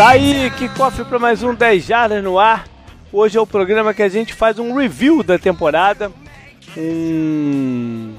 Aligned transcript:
Tá 0.00 0.12
aí, 0.12 0.50
que 0.52 0.66
cofre 0.66 1.04
para 1.04 1.18
mais 1.18 1.42
um 1.42 1.54
10 1.54 1.84
Jardas 1.84 2.24
no 2.24 2.38
ar. 2.38 2.66
Hoje 3.12 3.36
é 3.36 3.40
o 3.40 3.46
programa 3.46 3.92
que 3.92 4.02
a 4.02 4.08
gente 4.08 4.32
faz 4.32 4.58
um 4.58 4.74
review 4.74 5.22
da 5.22 5.38
temporada. 5.38 6.10
Um. 6.74 8.14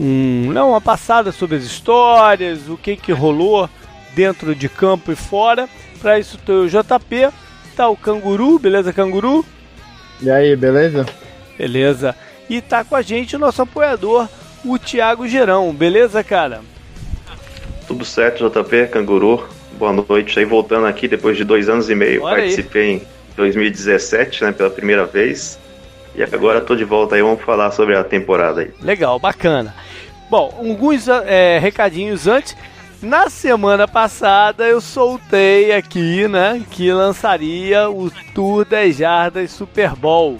um 0.00 0.50
não, 0.50 0.70
uma 0.70 0.80
passada 0.80 1.32
sobre 1.32 1.56
as 1.56 1.64
histórias, 1.64 2.66
o 2.66 2.78
que 2.78 2.96
que 2.96 3.12
rolou 3.12 3.68
dentro 4.14 4.54
de 4.54 4.70
campo 4.70 5.12
e 5.12 5.14
fora. 5.14 5.68
Para 6.00 6.18
isso 6.18 6.38
tô 6.38 6.62
o 6.62 6.66
JP, 6.66 7.28
tá 7.76 7.86
o 7.90 7.94
Canguru, 7.94 8.58
beleza, 8.58 8.90
Canguru? 8.90 9.44
E 10.22 10.30
aí, 10.30 10.56
beleza? 10.56 11.04
Beleza. 11.58 12.16
E 12.48 12.62
tá 12.62 12.84
com 12.84 12.96
a 12.96 13.02
gente 13.02 13.36
o 13.36 13.38
nosso 13.38 13.60
apoiador, 13.60 14.26
o 14.64 14.78
Thiago 14.78 15.28
Gerão, 15.28 15.74
beleza, 15.74 16.24
cara? 16.24 16.62
Tudo 17.86 18.02
certo, 18.02 18.48
JP, 18.48 18.86
Canguru. 18.86 19.59
Boa 19.80 19.94
noite. 19.94 20.38
Aí 20.38 20.44
voltando 20.44 20.86
aqui 20.86 21.08
depois 21.08 21.38
de 21.38 21.42
dois 21.42 21.66
anos 21.66 21.88
e 21.88 21.94
meio. 21.94 22.22
Olha 22.22 22.36
participei 22.36 22.82
aí. 22.82 22.96
em 22.96 23.02
2017, 23.34 24.44
né, 24.44 24.52
pela 24.52 24.68
primeira 24.68 25.06
vez. 25.06 25.58
E 26.14 26.22
agora 26.22 26.60
tô 26.60 26.76
de 26.76 26.84
volta 26.84 27.14
aí, 27.14 27.22
vamos 27.22 27.40
falar 27.40 27.70
sobre 27.70 27.96
a 27.96 28.04
temporada 28.04 28.60
aí. 28.60 28.70
Legal, 28.82 29.18
bacana. 29.18 29.74
Bom, 30.28 30.54
alguns 30.58 31.08
é, 31.08 31.58
recadinhos 31.58 32.26
antes. 32.26 32.54
Na 33.00 33.30
semana 33.30 33.88
passada 33.88 34.68
eu 34.68 34.82
soltei 34.82 35.72
aqui, 35.72 36.28
né, 36.28 36.62
que 36.70 36.92
lançaria 36.92 37.88
o 37.88 38.10
Tour 38.34 38.66
10 38.66 38.96
Jardas 38.98 39.50
Super 39.50 39.96
Bowl. 39.96 40.38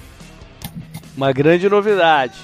Uma 1.17 1.33
grande 1.33 1.67
novidade. 1.67 2.39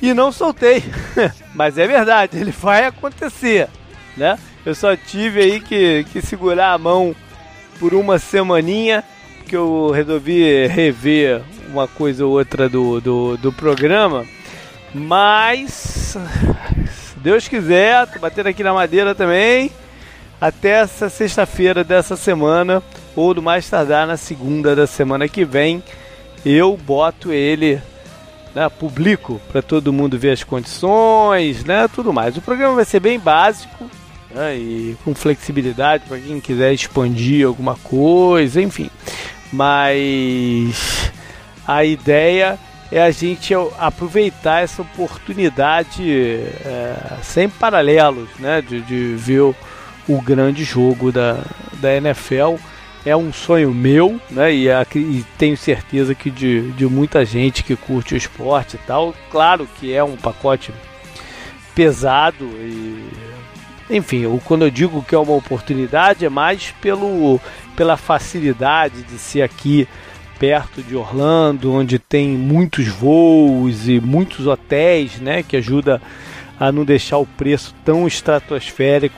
E 0.00 0.14
não 0.14 0.30
soltei, 0.30 0.84
mas 1.56 1.76
é 1.76 1.88
verdade, 1.88 2.38
ele 2.38 2.52
vai 2.52 2.84
acontecer, 2.84 3.68
né? 4.16 4.38
Eu 4.68 4.74
só 4.74 4.94
tive 4.94 5.40
aí 5.40 5.60
que, 5.60 6.04
que 6.12 6.20
segurar 6.20 6.74
a 6.74 6.78
mão 6.78 7.16
por 7.80 7.94
uma 7.94 8.18
semaninha, 8.18 9.02
porque 9.38 9.56
eu 9.56 9.90
resolvi 9.90 10.66
rever 10.66 11.40
uma 11.70 11.88
coisa 11.88 12.26
ou 12.26 12.32
outra 12.32 12.68
do, 12.68 13.00
do, 13.00 13.38
do 13.38 13.50
programa. 13.50 14.26
Mas, 14.92 15.72
se 15.72 17.16
Deus 17.16 17.48
quiser, 17.48 18.08
tô 18.08 18.18
batendo 18.18 18.48
aqui 18.48 18.62
na 18.62 18.74
madeira 18.74 19.14
também. 19.14 19.72
Até 20.38 20.82
essa 20.82 21.08
sexta-feira 21.08 21.82
dessa 21.82 22.14
semana, 22.14 22.82
ou 23.16 23.32
do 23.32 23.40
mais 23.40 23.70
tardar 23.70 24.06
na 24.06 24.18
segunda 24.18 24.76
da 24.76 24.86
semana 24.86 25.26
que 25.28 25.46
vem, 25.46 25.82
eu 26.44 26.76
boto 26.76 27.32
ele, 27.32 27.80
né, 28.54 28.68
publico 28.68 29.40
para 29.50 29.62
todo 29.62 29.94
mundo 29.94 30.18
ver 30.18 30.32
as 30.32 30.44
condições, 30.44 31.64
né, 31.64 31.88
tudo 31.88 32.12
mais. 32.12 32.36
O 32.36 32.42
programa 32.42 32.74
vai 32.74 32.84
ser 32.84 33.00
bem 33.00 33.18
básico, 33.18 33.88
né, 34.30 34.56
e 34.56 34.96
com 35.04 35.14
flexibilidade 35.14 36.04
para 36.06 36.18
quem 36.18 36.40
quiser 36.40 36.72
expandir 36.72 37.46
alguma 37.46 37.76
coisa, 37.76 38.60
enfim. 38.60 38.90
Mas 39.52 41.10
a 41.66 41.84
ideia 41.84 42.58
é 42.90 43.02
a 43.02 43.10
gente 43.10 43.52
aproveitar 43.78 44.62
essa 44.62 44.82
oportunidade 44.82 46.02
é, 46.64 46.96
sem 47.22 47.48
paralelos, 47.48 48.28
né, 48.38 48.62
de, 48.62 48.80
de 48.82 49.14
ver 49.16 49.40
o, 49.40 49.54
o, 50.08 50.20
grande 50.20 50.64
jogo 50.64 51.12
da, 51.12 51.42
da 51.74 51.94
NFL. 51.96 52.56
É 53.04 53.16
um 53.16 53.32
sonho 53.32 53.72
meu, 53.72 54.20
né, 54.30 54.52
e, 54.52 54.68
e 54.68 55.24
tenho 55.38 55.56
certeza 55.56 56.14
que 56.14 56.30
de, 56.30 56.72
de 56.72 56.86
muita 56.86 57.24
gente 57.24 57.62
que 57.62 57.76
curte 57.76 58.14
o 58.14 58.16
esporte 58.16 58.76
e 58.76 58.80
tal. 58.86 59.14
Claro 59.30 59.68
que 59.78 59.92
é 59.92 60.02
um 60.02 60.16
pacote 60.16 60.72
pesado 61.74 62.44
e 62.44 63.08
enfim, 63.90 64.24
quando 64.44 64.64
eu 64.64 64.70
digo 64.70 65.02
que 65.02 65.14
é 65.14 65.18
uma 65.18 65.34
oportunidade 65.34 66.24
é 66.24 66.28
mais 66.28 66.74
pelo, 66.80 67.40
pela 67.76 67.96
facilidade 67.96 69.02
de 69.02 69.18
ser 69.18 69.42
aqui 69.42 69.88
perto 70.38 70.82
de 70.82 70.94
Orlando, 70.94 71.72
onde 71.72 71.98
tem 71.98 72.30
muitos 72.30 72.86
voos 72.86 73.88
e 73.88 74.00
muitos 74.00 74.46
hotéis, 74.46 75.18
né, 75.20 75.42
que 75.42 75.56
ajuda 75.56 76.00
a 76.60 76.70
não 76.70 76.84
deixar 76.84 77.18
o 77.18 77.26
preço 77.26 77.74
tão 77.84 78.06
estratosférico 78.06 79.16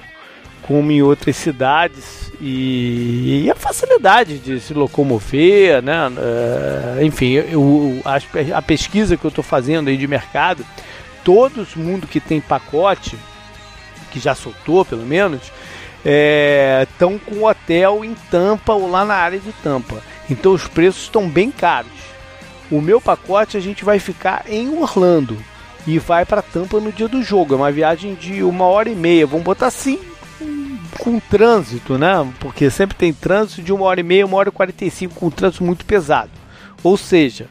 como 0.63 0.91
em 0.93 1.03
outras 1.03 1.37
cidades. 1.37 2.33
E, 2.41 3.43
e 3.45 3.51
a 3.51 3.55
facilidade 3.55 4.39
de 4.39 4.61
se 4.61 4.73
locomover, 4.73 5.83
né, 5.83 6.09
uh, 6.09 7.05
enfim, 7.05 7.33
eu, 7.33 8.01
a, 8.05 8.57
a 8.57 8.63
pesquisa 8.63 9.17
que 9.17 9.25
eu 9.25 9.29
estou 9.29 9.45
fazendo 9.45 9.89
aí 9.89 9.97
de 9.97 10.07
mercado, 10.07 10.65
todo 11.23 11.67
mundo 11.77 12.07
que 12.07 12.19
tem 12.19 12.41
pacote 12.41 13.17
que 14.11 14.21
já 14.21 14.35
soltou 14.35 14.85
pelo 14.85 15.07
menos, 15.07 15.41
estão 16.91 17.15
é, 17.15 17.19
com 17.19 17.45
hotel 17.45 18.05
em 18.05 18.15
Tampa 18.31 18.73
ou 18.73 18.91
lá 18.91 19.05
na 19.05 19.15
área 19.15 19.39
de 19.39 19.53
Tampa. 19.63 20.03
Então 20.29 20.53
os 20.53 20.67
preços 20.67 21.03
estão 21.03 21.29
bem 21.29 21.51
caros. 21.51 21.91
O 22.71 22.81
meu 22.81 23.01
pacote 23.01 23.57
a 23.57 23.61
gente 23.61 23.85
vai 23.85 23.99
ficar 23.99 24.45
em 24.49 24.69
Orlando 24.79 25.37
e 25.87 25.99
vai 25.99 26.25
para 26.25 26.43
Tampa 26.43 26.79
no 26.79 26.93
dia 26.93 27.09
do 27.09 27.23
jogo. 27.23 27.55
É 27.55 27.57
uma 27.57 27.73
viagem 27.73 28.15
de 28.15 28.43
uma 28.43 28.65
hora 28.67 28.89
e 28.89 28.95
meia. 28.95 29.27
Vamos 29.27 29.45
botar 29.45 29.67
assim 29.67 29.99
com 30.99 31.19
trânsito, 31.19 31.99
né? 31.99 32.27
Porque 32.39 32.71
sempre 32.71 32.97
tem 32.97 33.13
trânsito 33.13 33.63
de 33.63 33.73
uma 33.73 33.85
hora 33.85 34.01
e 34.01 34.05
meia, 34.05 34.27
uma 34.27 34.37
hora 34.37 34.51
e 34.51 34.53
quarenta 34.53 34.85
e 34.85 34.91
cinco 34.91 35.15
com 35.15 35.31
trânsito 35.31 35.65
muito 35.65 35.85
pesado. 35.85 36.31
Ou 36.83 36.97
seja, 36.97 37.49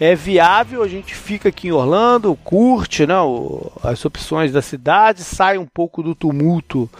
é 0.00 0.14
viável, 0.14 0.82
a 0.82 0.88
gente 0.88 1.14
fica 1.14 1.48
aqui 1.48 1.68
em 1.68 1.72
Orlando, 1.72 2.34
curte 2.42 3.06
né, 3.06 3.14
as 3.82 4.04
opções 4.04 4.52
da 4.52 4.62
cidade, 4.62 5.22
sai 5.22 5.58
um 5.58 5.66
pouco 5.66 6.02
do 6.02 6.14
tumulto 6.14 6.90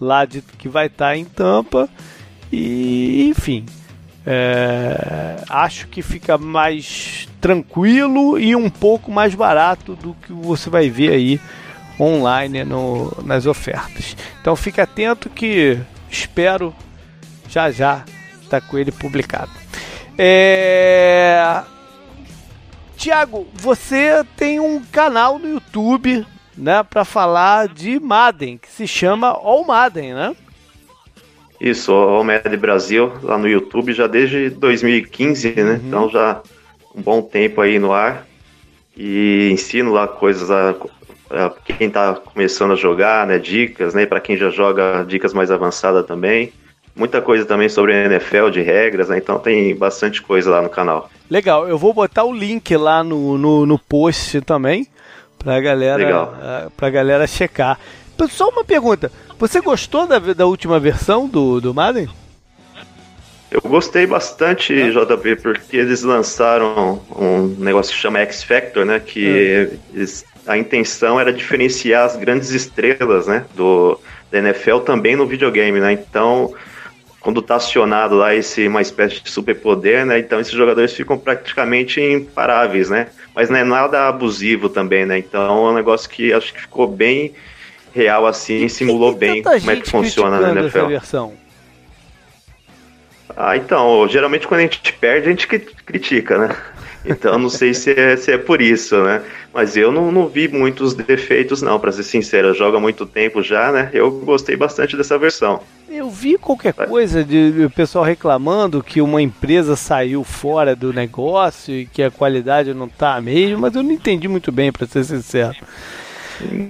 lá 0.00 0.24
de 0.24 0.40
que 0.42 0.68
vai 0.68 0.86
estar 0.86 1.16
em 1.16 1.24
Tampa 1.24 1.88
e 2.50 3.28
enfim 3.28 3.66
é, 4.26 5.42
acho 5.48 5.88
que 5.88 6.02
fica 6.02 6.36
mais 6.36 7.28
tranquilo 7.40 8.38
e 8.38 8.54
um 8.54 8.68
pouco 8.68 9.10
mais 9.10 9.34
barato 9.34 9.94
do 9.94 10.14
que 10.14 10.32
você 10.32 10.68
vai 10.68 10.90
ver 10.90 11.12
aí 11.12 11.40
online 11.98 12.64
no, 12.64 13.12
nas 13.24 13.46
ofertas. 13.46 14.16
Então 14.40 14.56
fique 14.56 14.80
atento 14.80 15.28
que 15.28 15.78
espero 16.10 16.74
já 17.48 17.70
já 17.70 18.04
estar 18.42 18.60
tá 18.60 18.66
com 18.66 18.78
ele 18.78 18.92
publicado. 18.92 19.50
É... 20.18 21.62
Tiago, 23.00 23.48
você 23.54 24.22
tem 24.36 24.60
um 24.60 24.82
canal 24.84 25.38
no 25.38 25.54
YouTube, 25.54 26.26
né, 26.54 26.82
para 26.82 27.02
falar 27.02 27.66
de 27.66 27.98
Madden, 27.98 28.58
que 28.58 28.68
se 28.70 28.86
chama 28.86 29.28
All 29.28 29.64
Madden, 29.64 30.12
né? 30.12 30.36
Isso, 31.58 31.94
o 31.94 32.22
Med 32.22 32.54
Brasil, 32.58 33.10
lá 33.22 33.38
no 33.38 33.48
YouTube, 33.48 33.94
já 33.94 34.06
desde 34.06 34.50
2015, 34.50 35.48
né? 35.48 35.62
Uhum. 35.62 35.76
Então 35.76 36.10
já 36.10 36.42
um 36.94 37.00
bom 37.00 37.22
tempo 37.22 37.62
aí 37.62 37.78
no 37.78 37.90
ar. 37.90 38.26
E 38.94 39.48
ensino 39.50 39.92
lá 39.92 40.06
coisas 40.06 40.50
a, 40.50 40.76
a 41.30 41.50
quem 41.64 41.88
está 41.88 42.14
começando 42.14 42.72
a 42.72 42.76
jogar, 42.76 43.26
né? 43.26 43.38
Dicas, 43.38 43.94
né? 43.94 44.04
Para 44.04 44.20
quem 44.20 44.36
já 44.36 44.50
joga, 44.50 45.04
dicas 45.04 45.32
mais 45.32 45.50
avançadas 45.50 46.04
também. 46.04 46.52
Muita 46.94 47.20
coisa 47.22 47.44
também 47.44 47.68
sobre 47.68 47.92
a 47.94 48.04
NFL, 48.04 48.50
de 48.50 48.60
regras, 48.60 49.08
né? 49.08 49.18
Então 49.18 49.38
tem 49.38 49.74
bastante 49.74 50.20
coisa 50.20 50.50
lá 50.50 50.62
no 50.62 50.68
canal. 50.68 51.10
Legal, 51.30 51.68
eu 51.68 51.78
vou 51.78 51.94
botar 51.94 52.24
o 52.24 52.32
link 52.32 52.76
lá 52.76 53.04
no, 53.04 53.38
no, 53.38 53.64
no 53.64 53.78
post 53.78 54.40
também 54.40 54.86
pra 55.38 55.60
galera, 55.60 55.96
Legal. 55.96 56.34
Uh, 56.36 56.70
pra 56.72 56.90
galera 56.90 57.26
checar. 57.26 57.78
Só 58.28 58.50
uma 58.50 58.64
pergunta, 58.64 59.10
você 59.38 59.60
gostou 59.60 60.06
da, 60.06 60.18
da 60.18 60.44
última 60.44 60.78
versão 60.78 61.26
do, 61.26 61.60
do 61.60 61.72
Madden? 61.72 62.08
Eu 63.50 63.60
gostei 63.62 64.06
bastante. 64.06 64.74
JP, 64.92 65.36
porque 65.36 65.76
eles 65.76 66.02
lançaram 66.02 67.00
um 67.16 67.46
negócio 67.58 67.92
que 67.92 67.98
chama 67.98 68.20
X 68.20 68.44
Factor, 68.44 68.84
né? 68.84 69.00
Que 69.00 69.26
é. 69.26 69.70
eles, 69.92 70.24
a 70.46 70.56
intenção 70.56 71.18
era 71.18 71.32
diferenciar 71.32 72.04
as 72.04 72.16
grandes 72.16 72.50
estrelas, 72.50 73.26
né? 73.26 73.44
Do, 73.56 73.98
da 74.30 74.38
NFL 74.38 74.78
também 74.80 75.16
no 75.16 75.26
videogame, 75.26 75.80
né? 75.80 75.92
Então, 75.92 76.54
quando 77.20 77.42
tá 77.42 77.56
acionado 77.56 78.16
lá 78.16 78.34
esse 78.34 78.66
uma 78.66 78.80
espécie 78.80 79.22
de 79.22 79.30
superpoder, 79.30 80.06
né? 80.06 80.18
Então 80.18 80.40
esses 80.40 80.52
jogadores 80.52 80.92
ficam 80.92 81.18
praticamente 81.18 82.00
imparáveis, 82.00 82.88
né? 82.88 83.08
Mas 83.34 83.50
não 83.50 83.58
é 83.58 83.64
nada 83.64 84.08
abusivo 84.08 84.68
também, 84.68 85.04
né? 85.04 85.18
Então 85.18 85.68
é 85.68 85.70
um 85.70 85.74
negócio 85.74 86.08
que 86.08 86.32
acho 86.32 86.52
que 86.52 86.62
ficou 86.62 86.88
bem 86.88 87.34
real 87.92 88.26
assim, 88.26 88.68
simulou 88.68 89.14
bem 89.14 89.42
como 89.42 89.70
é 89.70 89.76
que 89.76 89.90
funciona 89.90 90.40
na 90.40 90.60
NFL. 90.60 90.86
versão? 90.86 91.32
Ah, 93.36 93.56
então, 93.56 94.06
geralmente 94.08 94.46
quando 94.46 94.60
a 94.60 94.62
gente 94.62 94.92
perde, 94.92 95.28
a 95.28 95.30
gente 95.30 95.46
critica, 95.46 96.38
né? 96.38 96.56
Então 97.04 97.38
não 97.38 97.48
sei 97.48 97.72
se 97.72 97.98
é, 97.98 98.16
se 98.16 98.30
é 98.30 98.38
por 98.38 98.60
isso, 98.60 99.02
né? 99.02 99.22
Mas 99.52 99.76
eu 99.76 99.90
não, 99.90 100.12
não 100.12 100.28
vi 100.28 100.48
muitos 100.48 100.94
defeitos, 100.94 101.62
não, 101.62 101.78
para 101.80 101.92
ser 101.92 102.02
sincero. 102.02 102.54
Joga 102.54 102.78
muito 102.78 103.06
tempo 103.06 103.42
já, 103.42 103.72
né? 103.72 103.90
Eu 103.92 104.10
gostei 104.10 104.54
bastante 104.54 104.96
dessa 104.96 105.18
versão. 105.18 105.62
Eu 105.88 106.08
vi 106.08 106.38
qualquer 106.38 106.72
coisa 106.72 107.24
de, 107.24 107.50
de 107.50 107.68
pessoal 107.68 108.04
reclamando 108.04 108.82
que 108.82 109.00
uma 109.00 109.20
empresa 109.20 109.74
saiu 109.74 110.22
fora 110.22 110.76
do 110.76 110.92
negócio 110.92 111.74
e 111.74 111.86
que 111.86 112.02
a 112.02 112.10
qualidade 112.10 112.72
não 112.72 112.88
tá 112.88 113.16
a 113.16 113.20
mesma, 113.20 113.58
mas 113.58 113.74
eu 113.74 113.82
não 113.82 113.90
entendi 113.90 114.28
muito 114.28 114.52
bem, 114.52 114.70
para 114.70 114.86
ser 114.86 115.02
sincero. 115.02 115.56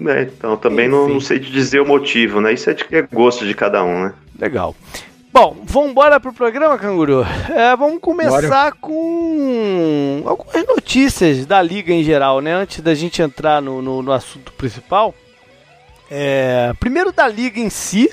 É, 0.09 0.23
então, 0.23 0.57
também 0.57 0.89
não, 0.89 1.09
não, 1.09 1.21
sei 1.21 1.39
te 1.39 1.51
dizer 1.51 1.81
o 1.81 1.87
motivo, 1.87 2.41
né? 2.41 2.53
Isso 2.53 2.71
é 2.71 2.75
de 2.75 2.85
é 2.91 3.03
gosto 3.03 3.47
de 3.47 3.55
cada 3.55 3.85
um, 3.85 4.05
né? 4.05 4.15
Legal. 4.39 4.75
Bom, 5.33 5.59
vamos 5.63 5.91
embora 5.93 6.19
pro 6.19 6.33
programa, 6.33 6.77
Canguru? 6.77 7.25
É, 7.55 7.77
vamos 7.77 8.01
começar 8.01 8.41
Bora. 8.41 8.73
com 8.73 10.25
algumas 10.27 10.67
notícias 10.67 11.47
da 11.47 11.63
liga 11.63 11.93
em 11.93 12.03
geral, 12.03 12.41
né? 12.41 12.53
Antes 12.53 12.81
da 12.81 12.97
gente 12.97 13.23
entrar 13.23 13.63
no, 13.63 13.81
no, 13.81 14.03
no 14.03 14.13
assunto 14.13 14.53
principal. 14.55 15.15
É, 16.11 16.73
primeiro 16.81 17.13
da 17.13 17.29
liga 17.29 17.61
em 17.61 17.71
si. 17.71 18.13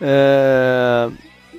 É, 0.00 1.10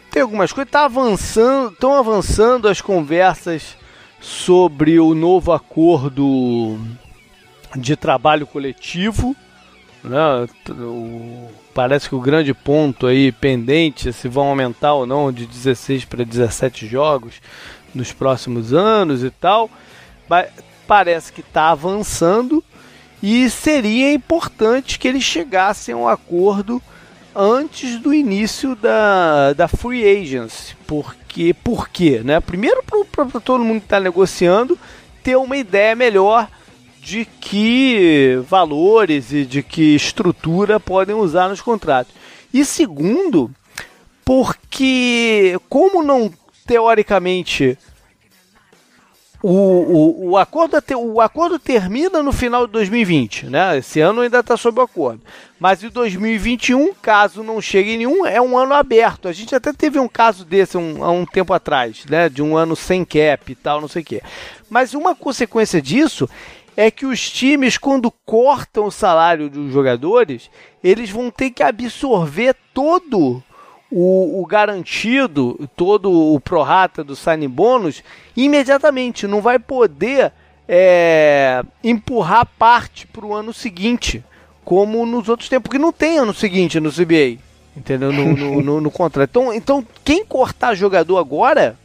tem 0.09 0.21
algumas 0.21 0.53
coisas. 0.53 0.71
Tá 0.71 0.85
avançando, 0.85 1.73
estão 1.73 1.95
avançando 1.95 2.69
as 2.69 2.79
conversas 2.79 3.75
sobre 4.21 4.97
o 4.97 5.13
novo 5.13 5.51
acordo 5.51 6.79
de 7.75 7.97
trabalho 7.97 8.47
coletivo. 8.47 9.35
Né? 10.01 10.47
O, 10.69 11.49
parece 11.73 12.09
que 12.09 12.15
o 12.15 12.19
grande 12.21 12.53
ponto 12.53 13.07
aí 13.07 13.31
pendente 13.31 14.09
é 14.09 14.11
se 14.11 14.27
vão 14.27 14.47
aumentar 14.47 14.93
ou 14.93 15.05
não 15.05 15.31
de 15.31 15.45
16 15.45 16.05
para 16.05 16.23
17 16.23 16.87
jogos 16.87 17.35
nos 17.93 18.11
próximos 18.11 18.73
anos 18.73 19.23
e 19.23 19.29
tal. 19.29 19.69
Parece 20.87 21.31
que 21.31 21.41
está 21.41 21.69
avançando 21.69 22.63
e 23.21 23.49
seria 23.49 24.13
importante 24.13 24.97
que 24.97 25.07
eles 25.07 25.23
chegassem 25.23 25.93
a 25.93 25.97
um 25.97 26.07
acordo 26.07 26.81
antes 27.35 27.97
do 27.97 28.13
início 28.13 28.75
da, 28.75 29.53
da 29.53 29.67
free 29.67 30.03
agency. 30.03 30.75
Porque, 30.87 31.53
por 31.53 31.89
quê? 31.89 32.21
Né? 32.23 32.39
Primeiro, 32.39 32.83
para 33.11 33.39
todo 33.39 33.63
mundo 33.63 33.79
que 33.79 33.85
está 33.85 33.99
negociando 33.99 34.77
ter 35.23 35.35
uma 35.37 35.55
ideia 35.55 35.95
melhor 35.95 36.49
de 37.01 37.25
que 37.25 38.39
valores 38.47 39.33
e 39.33 39.43
de 39.43 39.63
que 39.63 39.95
estrutura 39.95 40.79
podem 40.79 41.15
usar 41.15 41.49
nos 41.49 41.59
contratos. 41.59 42.13
E 42.53 42.63
segundo, 42.63 43.49
porque 44.23 45.59
como 45.67 46.03
não 46.03 46.31
teoricamente 46.65 47.77
o, 49.43 49.49
o, 49.49 50.29
o, 50.29 50.37
acordo, 50.37 50.77
o 50.97 51.19
acordo 51.19 51.57
termina 51.57 52.21
no 52.21 52.31
final 52.31 52.67
de 52.67 52.73
2020, 52.73 53.47
né? 53.47 53.79
Esse 53.79 53.99
ano 53.99 54.21
ainda 54.21 54.39
está 54.39 54.55
sob 54.55 54.79
o 54.79 54.83
acordo. 54.83 55.21
Mas 55.59 55.83
em 55.83 55.89
2021, 55.89 56.93
caso 57.01 57.41
não 57.41 57.59
chegue 57.59 57.97
nenhum, 57.97 58.25
é 58.25 58.39
um 58.39 58.55
ano 58.55 58.75
aberto. 58.75 59.27
A 59.27 59.33
gente 59.33 59.55
até 59.55 59.73
teve 59.73 59.99
um 59.99 60.07
caso 60.07 60.45
desse 60.45 60.77
um, 60.77 61.03
há 61.03 61.09
um 61.09 61.25
tempo 61.25 61.53
atrás, 61.53 62.05
né? 62.07 62.29
De 62.29 62.43
um 62.43 62.55
ano 62.55 62.75
sem 62.75 63.03
cap 63.03 63.51
e 63.51 63.55
tal, 63.55 63.81
não 63.81 63.87
sei 63.87 64.03
o 64.03 64.05
quê. 64.05 64.21
Mas 64.69 64.93
uma 64.93 65.15
consequência 65.15 65.81
disso 65.81 66.29
é 66.75 66.89
que 66.89 67.05
os 67.05 67.29
times, 67.29 67.77
quando 67.77 68.11
cortam 68.25 68.85
o 68.85 68.91
salário 68.91 69.49
dos 69.49 69.71
jogadores, 69.71 70.49
eles 70.83 71.09
vão 71.09 71.29
ter 71.29 71.51
que 71.51 71.63
absorver 71.63 72.55
todo 72.73 73.43
o, 73.91 74.41
o 74.41 74.45
garantido, 74.45 75.69
todo 75.75 76.11
o 76.11 76.39
prorata 76.39 77.03
do 77.03 77.15
signing 77.15 77.49
bônus 77.49 78.03
imediatamente. 78.35 79.27
Não 79.27 79.41
vai 79.41 79.59
poder 79.59 80.31
é, 80.67 81.61
empurrar 81.83 82.45
parte 82.57 83.05
para 83.05 83.25
o 83.25 83.33
ano 83.33 83.53
seguinte, 83.53 84.23
como 84.63 85.05
nos 85.05 85.27
outros 85.27 85.49
tempos, 85.49 85.63
porque 85.63 85.77
não 85.77 85.91
tem 85.91 86.17
ano 86.17 86.33
seguinte 86.33 86.79
no 86.79 86.91
CBA. 86.91 87.37
Entendeu? 87.75 88.11
No, 88.11 88.35
no, 88.35 88.61
no, 88.61 88.81
no 88.81 88.91
contrato. 88.91 89.29
Então, 89.29 89.53
então, 89.53 89.87
quem 90.03 90.25
cortar 90.25 90.75
jogador 90.75 91.17
agora 91.17 91.77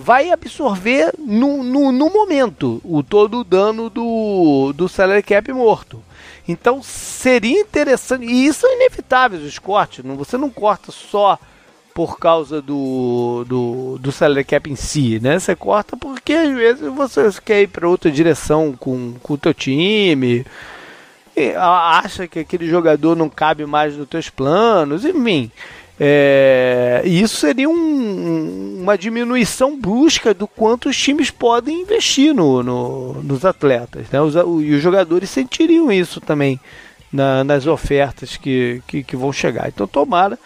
vai 0.00 0.30
absorver 0.30 1.12
no, 1.18 1.62
no, 1.62 1.92
no 1.92 2.10
momento 2.10 2.80
o 2.82 3.02
todo 3.02 3.40
o 3.40 3.44
dano 3.44 3.90
do, 3.90 4.72
do 4.74 4.88
salary 4.88 5.22
cap 5.22 5.52
morto. 5.52 6.02
Então 6.48 6.82
seria 6.82 7.60
interessante, 7.60 8.24
e 8.24 8.46
isso 8.46 8.66
é 8.66 8.76
inevitável 8.76 9.38
os 9.38 9.58
cortes, 9.58 10.04
não, 10.04 10.16
você 10.16 10.36
não 10.36 10.50
corta 10.50 10.90
só 10.90 11.38
por 11.94 12.18
causa 12.18 12.62
do, 12.62 13.44
do, 13.46 13.98
do 13.98 14.10
salary 14.10 14.44
cap 14.44 14.70
em 14.70 14.76
si, 14.76 15.20
né? 15.20 15.38
Você 15.38 15.54
corta 15.54 15.96
porque 15.96 16.32
às 16.32 16.54
vezes 16.54 16.88
você 16.92 17.28
quer 17.44 17.62
ir 17.62 17.66
para 17.66 17.88
outra 17.88 18.10
direção 18.10 18.74
com, 18.78 19.14
com 19.22 19.34
o 19.34 19.38
teu 19.38 19.52
time, 19.52 20.46
acha 21.56 22.26
que 22.26 22.38
aquele 22.40 22.66
jogador 22.66 23.14
não 23.14 23.28
cabe 23.28 23.66
mais 23.66 23.96
nos 23.96 24.08
teus 24.08 24.30
planos, 24.30 25.04
enfim. 25.04 25.50
É, 26.02 27.02
e 27.04 27.20
isso 27.20 27.36
seria 27.36 27.68
um, 27.68 28.78
uma 28.80 28.96
diminuição 28.96 29.78
brusca 29.78 30.32
do 30.32 30.48
quanto 30.48 30.88
os 30.88 30.96
times 30.96 31.30
podem 31.30 31.82
investir 31.82 32.34
no, 32.34 32.62
no 32.62 33.22
nos 33.22 33.44
atletas. 33.44 34.06
Né? 34.10 34.18
Os, 34.18 34.34
e 34.34 34.72
os 34.72 34.82
jogadores 34.82 35.28
sentiriam 35.28 35.92
isso 35.92 36.18
também 36.18 36.58
na, 37.12 37.44
nas 37.44 37.66
ofertas 37.66 38.38
que, 38.38 38.82
que, 38.86 39.02
que, 39.02 39.14
vão 39.14 39.30
chegar. 39.30 39.68
Então, 39.68 39.86
tomara 39.86 40.38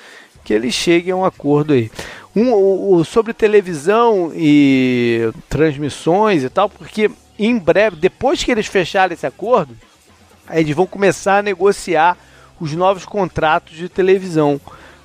que 0.42 0.52
eles 0.52 0.74
cheguem 0.74 1.12
a 1.12 1.16
um 1.16 1.24
acordo 1.24 1.72
aí. 1.72 1.88
Um, 2.34 2.52
o, 2.52 3.04
sobre 3.04 3.32
televisão 3.32 4.32
e 4.34 5.30
transmissões 5.48 6.42
e 6.42 6.50
tal, 6.50 6.68
porque 6.68 7.08
em 7.38 7.56
breve, 7.56 7.94
depois 7.94 8.42
que 8.42 8.50
eles 8.50 8.66
fecharem 8.66 9.14
esse 9.14 9.24
acordo, 9.24 9.76
eles 10.50 10.74
vão 10.74 10.84
começar 10.84 11.38
a 11.38 11.42
negociar 11.42 12.18
os 12.60 12.72
novos 12.72 13.04
contratos 13.04 13.76
de 13.76 13.88
televisão 13.88 14.60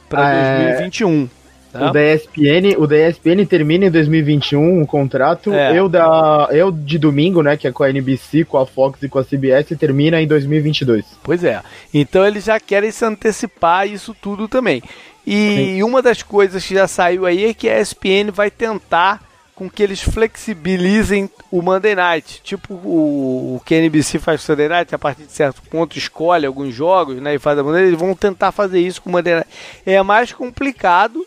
para 0.10 0.72
2021. 0.78 1.30
É, 1.74 1.78
tá? 1.78 1.90
O 1.90 1.94
da 1.94 2.14
ESPN, 2.14 2.76
o 2.78 2.88
da 2.88 3.10
ESPN 3.10 3.46
termina 3.46 3.86
em 3.86 3.92
2021 3.92 4.82
o 4.82 4.88
contrato. 4.88 5.54
É. 5.54 5.78
Eu 5.78 5.88
da 5.88 6.50
eu 6.52 6.72
de 6.72 6.98
domingo, 6.98 7.44
né, 7.44 7.56
que 7.56 7.68
é 7.68 7.72
com 7.72 7.84
a 7.84 7.90
NBC, 7.90 8.46
com 8.46 8.58
a 8.58 8.66
Fox 8.66 9.04
e 9.04 9.10
com 9.10 9.20
a 9.20 9.24
CBS, 9.24 9.78
termina 9.78 10.20
em 10.22 10.28
2022. 10.28 11.06
Pois 11.24 11.44
é. 11.44 11.62
Então 11.94 12.26
eles 12.26 12.46
já 12.46 12.60
querem 12.60 12.92
se 12.92 13.06
antecipar 13.06 13.88
isso 13.88 14.16
tudo 14.20 14.48
também. 14.48 14.82
E 15.26 15.56
Sim. 15.56 15.84
uma 15.84 16.02
das 16.02 16.24
coisas 16.24 16.66
que 16.66 16.74
já 16.74 16.88
saiu 16.88 17.26
aí 17.26 17.46
é 17.46 17.54
que 17.54 17.70
a 17.70 17.80
ESPN 17.80 18.32
vai 18.34 18.50
tentar 18.50 19.29
com 19.60 19.70
que 19.70 19.84
eles 19.84 20.02
flexibilizem 20.02 21.30
o 21.52 21.62
Monday 21.62 21.94
Night. 21.94 22.40
Tipo 22.42 22.76
o, 22.76 23.58
o 23.58 23.62
que 23.66 23.76
a 23.76 23.78
NBC 23.80 24.18
faz 24.18 24.40
com 24.40 24.44
o 24.44 24.56
Sunday 24.56 24.70
Night, 24.70 24.96
a 24.96 24.98
partir 24.98 25.24
de 25.24 25.34
certo 25.34 25.62
ponto 25.64 25.98
escolhe 25.98 26.46
alguns 26.46 26.74
jogos 26.74 27.18
né, 27.18 27.36
e 27.36 27.40
faz 27.40 27.60
a 27.60 27.64
Monday 27.64 27.88
Eles 27.88 28.00
vão 28.00 28.16
tentar 28.16 28.54
fazer 28.54 28.80
isso 28.80 29.02
com 29.02 29.10
o 29.10 29.12
Monday 29.12 29.36
Night. 29.36 29.50
É 29.86 30.02
mais 30.02 30.32
complicado 30.32 31.26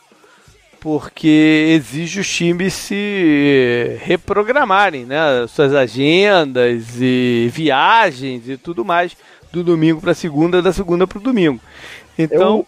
porque 0.80 1.76
exige 1.76 2.20
os 2.20 2.28
times 2.28 2.72
se 2.72 3.98
reprogramarem, 4.00 5.04
né? 5.04 5.46
Suas 5.46 5.74
agendas 5.74 7.00
e 7.00 7.50
viagens 7.52 8.48
e 8.48 8.56
tudo 8.56 8.82
mais 8.82 9.14
do 9.52 9.62
domingo 9.62 10.00
para 10.00 10.14
segunda, 10.14 10.62
da 10.62 10.72
segunda 10.72 11.06
para 11.06 11.18
o 11.18 11.22
domingo. 11.22 11.60
Então, 12.18 12.66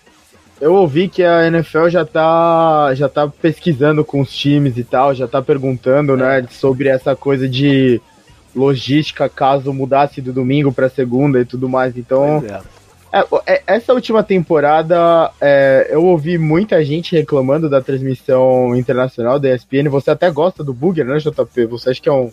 eu, 0.60 0.74
ouvi 0.74 1.08
que 1.08 1.22
a 1.22 1.46
NFL 1.46 1.88
já 1.88 2.04
tá, 2.04 2.94
já 2.94 3.08
tá 3.08 3.28
pesquisando 3.28 4.04
com 4.04 4.20
os 4.20 4.34
times 4.34 4.76
e 4.76 4.84
tal, 4.84 5.14
já 5.14 5.26
tá 5.26 5.42
perguntando, 5.42 6.14
é. 6.14 6.42
né, 6.42 6.48
sobre 6.50 6.88
essa 6.88 7.14
coisa 7.14 7.48
de 7.48 8.00
logística 8.54 9.28
caso 9.28 9.72
mudasse 9.72 10.20
do 10.20 10.32
domingo 10.32 10.72
para 10.72 10.88
segunda 10.88 11.40
e 11.40 11.44
tudo 11.44 11.68
mais. 11.68 11.96
Então, 11.96 12.44
é. 12.48 12.74
É, 13.14 13.24
é, 13.46 13.62
essa 13.68 13.94
última 13.94 14.24
temporada 14.24 15.30
é, 15.40 15.86
eu 15.88 16.04
ouvi 16.04 16.36
muita 16.36 16.84
gente 16.84 17.14
reclamando 17.14 17.70
da 17.70 17.80
transmissão 17.80 18.74
internacional 18.74 19.38
da 19.38 19.54
ESPN. 19.54 19.88
Você 19.88 20.10
até 20.10 20.28
gosta 20.32 20.64
do 20.64 20.74
Booger, 20.74 21.06
né, 21.06 21.18
JP? 21.18 21.66
Você 21.66 21.90
acha 21.90 22.02
que 22.02 22.08
é 22.08 22.12
um 22.12 22.32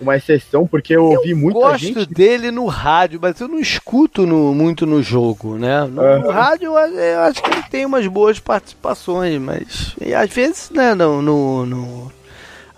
uma 0.00 0.16
exceção, 0.16 0.66
porque 0.66 0.96
eu 0.96 1.04
ouvi 1.04 1.34
muita 1.34 1.76
gente. 1.76 1.90
Eu 1.90 1.94
gosto 1.96 2.14
dele 2.14 2.50
no 2.50 2.66
rádio, 2.66 3.18
mas 3.20 3.40
eu 3.40 3.48
não 3.48 3.58
escuto 3.58 4.26
no, 4.26 4.54
muito 4.54 4.86
no 4.86 5.02
jogo, 5.02 5.56
né? 5.56 5.84
No, 5.84 6.02
uhum. 6.02 6.20
no 6.22 6.30
rádio 6.30 6.78
eu, 6.78 6.94
eu, 6.98 7.20
acho 7.20 7.42
que 7.42 7.50
ele 7.50 7.62
tem 7.70 7.84
umas 7.84 8.06
boas 8.06 8.38
participações, 8.38 9.40
mas 9.40 9.94
e 10.00 10.14
às 10.14 10.30
vezes, 10.30 10.70
né, 10.70 10.94
no, 10.94 11.20
no, 11.20 11.66
no 11.66 12.12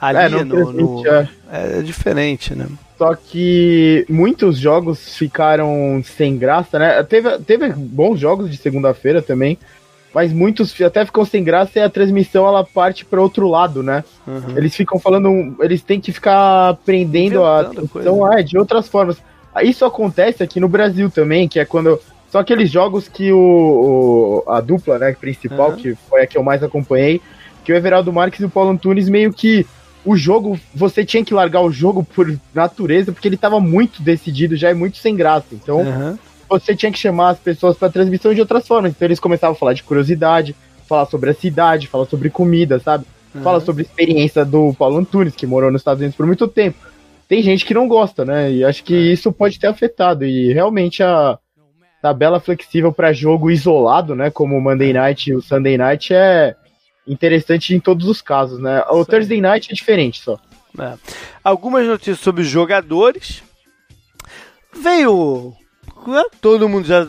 ali 0.01 0.19
é, 0.19 0.45
no, 0.45 0.73
no 0.73 1.07
é. 1.07 1.29
é 1.51 1.83
diferente, 1.83 2.55
né? 2.55 2.67
Só 2.99 3.15
que 3.15 4.05
muitos 4.09 4.59
jogos 4.59 5.17
ficaram 5.17 6.03
sem 6.05 6.37
graça, 6.37 6.79
né? 6.79 7.03
Teve, 7.03 7.39
teve 7.41 7.69
bons 7.73 8.19
jogos 8.19 8.51
de 8.51 8.57
segunda-feira 8.57 9.21
também, 9.21 9.59
mas 10.15 10.33
muitos 10.33 10.79
até 10.81 11.05
ficam 11.05 11.25
sem 11.25 11.43
graça 11.43 11.79
e 11.79 11.83
a 11.83 11.89
transmissão 11.89 12.47
ela 12.47 12.65
parte 12.65 13.05
para 13.05 13.21
outro 13.21 13.49
lado, 13.49 13.83
né? 13.83 14.05
Uhum. 14.27 14.57
Eles 14.57 14.75
ficam 14.75 14.99
falando, 14.99 15.57
eles 15.61 15.83
têm 15.83 16.01
que 16.01 16.13
ficar 16.13 16.71
aprendendo 16.71 17.43
a 17.45 17.61
atenção 17.61 18.25
ah, 18.25 18.41
é, 18.41 18.43
de 18.43 18.59
outras 18.59 18.89
formas. 18.89 19.17
Isso 19.63 19.85
acontece 19.85 20.43
aqui 20.43 20.61
no 20.61 20.69
Brasil 20.69 21.11
também, 21.11 21.49
que 21.49 21.59
é 21.59 21.65
quando 21.65 21.99
são 22.31 22.41
aqueles 22.41 22.71
jogos 22.71 23.09
que 23.09 23.33
o, 23.33 24.43
o 24.47 24.51
a 24.51 24.61
dupla, 24.61 24.99
né, 24.99 25.13
principal, 25.19 25.71
uhum. 25.71 25.77
que 25.77 25.95
foi 26.09 26.23
a 26.23 26.27
que 26.27 26.37
eu 26.37 26.43
mais 26.43 26.63
acompanhei, 26.63 27.21
que 27.65 27.73
o 27.73 27.77
Everaldo 27.77 28.13
Marques 28.13 28.41
e 28.41 28.45
o 28.45 28.51
Paulo 28.51 28.71
Antunes 28.71 29.09
meio 29.09 29.33
que 29.33 29.67
o 30.05 30.17
jogo, 30.17 30.59
você 30.75 31.05
tinha 31.05 31.25
que 31.25 31.33
largar 31.33 31.61
o 31.63 31.71
jogo 31.71 32.03
por 32.03 32.35
natureza, 32.53 33.13
porque 33.13 33.29
ele 33.29 33.37
estava 33.37 33.61
muito 33.61 34.03
decidido 34.03 34.57
já 34.57 34.71
e 34.71 34.75
muito 34.75 34.97
sem 34.97 35.15
graça. 35.15 35.47
Então, 35.53 35.79
uhum 35.79 36.19
você 36.61 36.75
tinha 36.75 36.93
que 36.93 36.99
chamar 36.99 37.31
as 37.31 37.39
pessoas 37.39 37.77
para 37.77 37.91
transmissão 37.91 38.35
de 38.35 38.41
outras 38.41 38.67
formas. 38.67 38.93
Então 38.93 39.07
eles 39.07 39.21
começavam 39.21 39.55
a 39.55 39.59
falar 39.59 39.73
de 39.73 39.83
curiosidade, 39.83 40.55
falar 40.89 41.07
sobre 41.07 41.31
a 41.31 41.35
cidade, 41.35 41.87
falar 41.87 42.07
sobre 42.07 42.31
comida, 42.31 42.79
sabe? 42.79 43.05
Uhum. 43.35 43.43
Fala 43.43 43.61
sobre 43.61 43.83
a 43.83 43.87
experiência 43.87 44.45
do 44.45 44.75
Paulo 44.75 44.99
Antunes, 44.99 45.35
que 45.35 45.47
morou 45.47 45.71
nos 45.71 45.81
Estados 45.81 46.01
Unidos 46.01 46.17
por 46.17 46.27
muito 46.27 46.47
tempo. 46.47 46.79
Tem 47.29 47.43
gente 47.43 47.65
que 47.65 47.73
não 47.73 47.89
gosta, 47.89 48.25
né? 48.25 48.53
E 48.53 48.65
acho 48.65 48.85
que 48.85 48.95
é. 48.95 49.13
isso 49.13 49.33
pode 49.33 49.59
ter 49.59 49.69
afetado. 49.69 50.25
E 50.25 50.53
realmente 50.53 51.03
a 51.03 51.39
tabela 52.03 52.41
flexível 52.41 52.93
para 52.93 53.13
jogo 53.13 53.51
isolado, 53.51 54.15
né? 54.15 54.31
Como 54.31 54.57
o 54.57 54.61
Monday 54.61 54.93
Night 54.93 55.31
e 55.31 55.35
o 55.35 55.41
Sunday 55.41 55.79
Night 55.79 56.13
é 56.13 56.55
interessante 57.07 57.75
em 57.75 57.81
todos 57.81 58.07
os 58.07 58.21
casos, 58.21 58.61
né? 58.61 58.83
O 58.91 59.05
Sim. 59.05 59.11
Thursday 59.11 59.41
Night 59.41 59.69
é 59.71 59.75
diferente 59.75 60.21
só. 60.21 60.39
É. 60.79 60.95
Algumas 61.43 61.87
notícias 61.87 62.21
sobre 62.21 62.43
os 62.43 62.49
jogadores. 62.49 63.43
Veio. 64.75 65.55
Todo 66.41 66.69
mundo 66.69 66.87
já, 66.87 67.07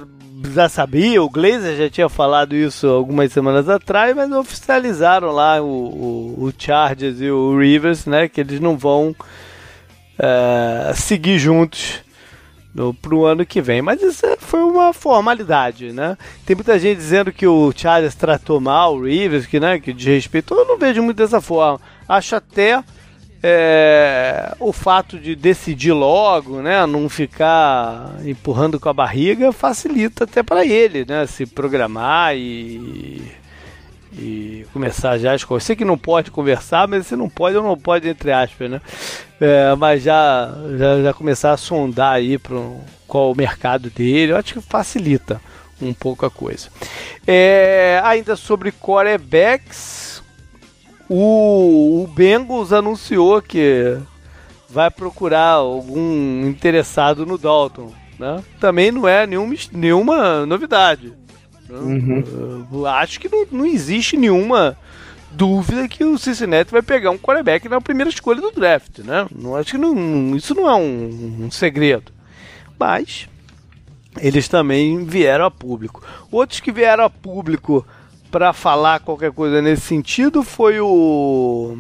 já 0.53 0.69
sabia, 0.69 1.21
o 1.21 1.29
Glazer 1.29 1.77
já 1.77 1.89
tinha 1.89 2.09
falado 2.09 2.55
isso 2.55 2.87
algumas 2.87 3.31
semanas 3.31 3.67
atrás, 3.69 4.15
mas 4.15 4.31
oficializaram 4.31 5.31
lá 5.31 5.61
o, 5.61 5.65
o, 5.65 6.43
o 6.45 6.53
Chargers 6.57 7.21
e 7.21 7.29
o 7.29 7.57
Rivers, 7.57 8.05
né? 8.05 8.27
Que 8.27 8.41
eles 8.41 8.59
não 8.59 8.77
vão 8.77 9.15
é, 10.17 10.93
seguir 10.95 11.39
juntos 11.39 12.01
no, 12.73 12.93
pro 12.93 13.25
ano 13.25 13.45
que 13.45 13.61
vem. 13.61 13.81
Mas 13.81 14.01
isso 14.01 14.25
foi 14.39 14.61
uma 14.61 14.93
formalidade, 14.93 15.91
né? 15.91 16.17
Tem 16.45 16.55
muita 16.55 16.79
gente 16.79 16.97
dizendo 16.97 17.31
que 17.31 17.47
o 17.47 17.71
Chargers 17.75 18.15
tratou 18.15 18.59
mal 18.59 18.95
o 18.95 19.03
Rivers, 19.03 19.45
que, 19.45 19.59
né, 19.59 19.79
que 19.79 19.93
desrespeitou. 19.93 20.57
Eu 20.59 20.67
não 20.67 20.77
vejo 20.77 21.01
muito 21.03 21.17
dessa 21.17 21.39
forma. 21.39 21.79
Acho 22.07 22.35
até 22.35 22.83
é, 23.43 24.55
o 24.57 24.71
fato 24.71 25.19
de 25.19 25.35
decidir 25.35 25.91
logo, 25.91 26.61
né, 26.61 26.85
não 26.85 27.09
ficar 27.09 28.15
empurrando 28.25 28.79
com 28.79 28.87
a 28.87 28.93
barriga, 28.93 29.51
facilita 29.51 30.23
até 30.23 30.41
para 30.41 30.65
ele, 30.65 31.05
né, 31.05 31.27
se 31.27 31.45
programar 31.45 32.37
e 32.37 33.43
e 34.17 34.65
começar 34.71 35.17
já 35.17 35.33
as 35.33 35.43
coisas. 35.43 35.65
Sei 35.65 35.75
que 35.75 35.85
não 35.85 35.97
pode 35.97 36.31
conversar, 36.31 36.87
mas 36.87 37.07
se 37.07 37.15
não 37.15 37.29
pode, 37.29 37.57
ou 37.57 37.63
não 37.63 37.77
pode, 37.77 38.07
entre 38.07 38.31
aspas, 38.31 38.69
né? 38.69 38.81
É, 39.41 39.75
mas 39.75 40.03
já, 40.03 40.53
já, 40.77 41.01
já 41.01 41.13
começar 41.13 41.51
a 41.51 41.57
sondar 41.57 42.13
aí 42.13 42.37
para 42.37 42.55
qual 43.07 43.31
o 43.31 43.35
mercado 43.35 43.89
dele, 43.89 44.31
eu 44.31 44.37
acho 44.37 44.53
que 44.53 44.61
facilita 44.61 45.41
um 45.81 45.93
pouco 45.93 46.25
a 46.25 46.31
coisa. 46.31 46.69
É, 47.25 47.99
ainda 48.03 48.35
sobre 48.35 48.71
corebacks, 48.71 50.02
o, 51.15 52.03
o 52.03 52.07
Bengals 52.07 52.73
anunciou 52.73 53.39
que 53.39 53.97
vai 54.67 54.89
procurar 54.89 55.51
algum 55.51 56.47
interessado 56.47 57.23
no 57.23 57.37
Dalton. 57.37 57.93
Né? 58.17 58.43
Também 58.59 58.91
não 58.91 59.07
é 59.07 59.27
nenhuma, 59.27 59.55
nenhuma 59.71 60.45
novidade. 60.47 61.13
Uhum. 61.69 62.85
acho 62.85 63.19
que 63.19 63.29
não, 63.29 63.45
não 63.51 63.65
existe 63.65 64.17
nenhuma 64.17 64.77
dúvida 65.31 65.87
que 65.87 66.03
o 66.03 66.17
Cincinnati 66.17 66.71
vai 66.71 66.81
pegar 66.81 67.11
um 67.11 67.17
quarterback 67.17 67.69
na 67.69 67.79
primeira 67.79 68.09
escolha 68.09 68.41
do 68.41 68.51
draft, 68.51 68.99
né? 68.99 69.27
Não 69.33 69.55
acho 69.55 69.71
que 69.71 69.77
não, 69.77 70.35
isso 70.35 70.53
não 70.53 70.69
é 70.69 70.75
um, 70.75 71.45
um 71.45 71.51
segredo. 71.51 72.11
Mas 72.77 73.27
eles 74.19 74.47
também 74.47 75.03
vieram 75.05 75.45
a 75.45 75.51
público. 75.51 76.03
Outros 76.31 76.59
que 76.59 76.71
vieram 76.71 77.05
a 77.05 77.09
público 77.09 77.85
para 78.33 78.51
falar 78.51 78.99
qualquer 78.99 79.31
coisa 79.31 79.61
nesse 79.61 79.83
sentido 79.83 80.41
foi 80.41 80.79
o 80.79 81.77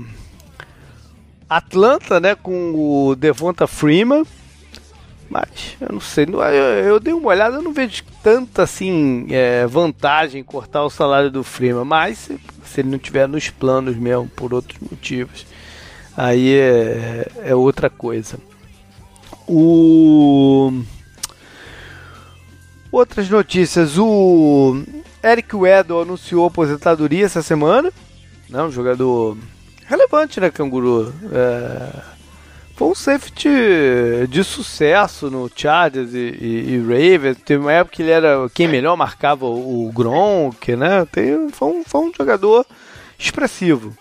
Atlanta, 1.49 2.19
né, 2.19 2.35
com 2.35 2.73
o 2.75 3.15
Devonta 3.15 3.65
Freeman 3.65 4.23
mas 5.27 5.75
eu 5.81 5.93
não 5.93 5.99
sei, 5.99 6.27
eu, 6.29 6.41
eu 6.41 6.99
dei 6.99 7.11
uma 7.11 7.29
olhada, 7.29 7.55
eu 7.55 7.61
não 7.63 7.73
vejo 7.73 8.03
tanta 8.21 8.61
assim 8.61 9.25
é, 9.31 9.65
vantagem 9.65 10.41
em 10.41 10.43
cortar 10.43 10.83
o 10.83 10.91
salário 10.91 11.31
do 11.31 11.43
Freeman, 11.43 11.85
mas 11.85 12.19
se, 12.19 12.39
se, 12.63 12.81
ele 12.81 12.89
não 12.89 12.99
tiver 12.99 13.27
nos 13.27 13.49
planos 13.49 13.97
mesmo, 13.97 14.27
por 14.27 14.53
outros 14.53 14.77
motivos, 14.79 15.47
aí 16.15 16.53
é, 16.53 17.31
é 17.45 17.55
outra 17.55 17.89
coisa. 17.89 18.37
O 19.47 20.83
Outras 22.91 23.27
notícias, 23.27 23.97
o 23.97 24.83
Eric 25.23 25.55
Weddle 25.55 26.01
anunciou 26.01 26.45
aposentadoria 26.45 27.25
essa 27.25 27.41
semana, 27.41 27.91
né, 28.49 28.61
um 28.61 28.71
jogador 28.71 29.37
relevante, 29.87 30.39
né, 30.39 30.49
Canguru? 30.49 31.13
É 31.31 32.13
foi 32.75 32.87
um 32.87 32.95
safety 32.95 33.49
de 34.27 34.43
sucesso 34.43 35.29
no 35.29 35.49
Chargers 35.55 36.13
e, 36.13 36.17
e, 36.17 36.73
e 36.73 36.79
Ravens. 36.79 37.37
Teve 37.45 37.61
uma 37.61 37.71
época 37.71 37.95
que 37.95 38.01
ele 38.01 38.11
era 38.11 38.49
quem 38.53 38.67
melhor 38.67 38.97
marcava 38.97 39.45
o, 39.45 39.91
Gronk, 39.93 40.75
né? 40.75 41.05
Tem, 41.11 41.49
foi, 41.49 41.67
um, 41.67 41.83
foi 41.83 42.01
um 42.01 42.11
jogador 42.15 42.65
expressivo. 43.17 43.95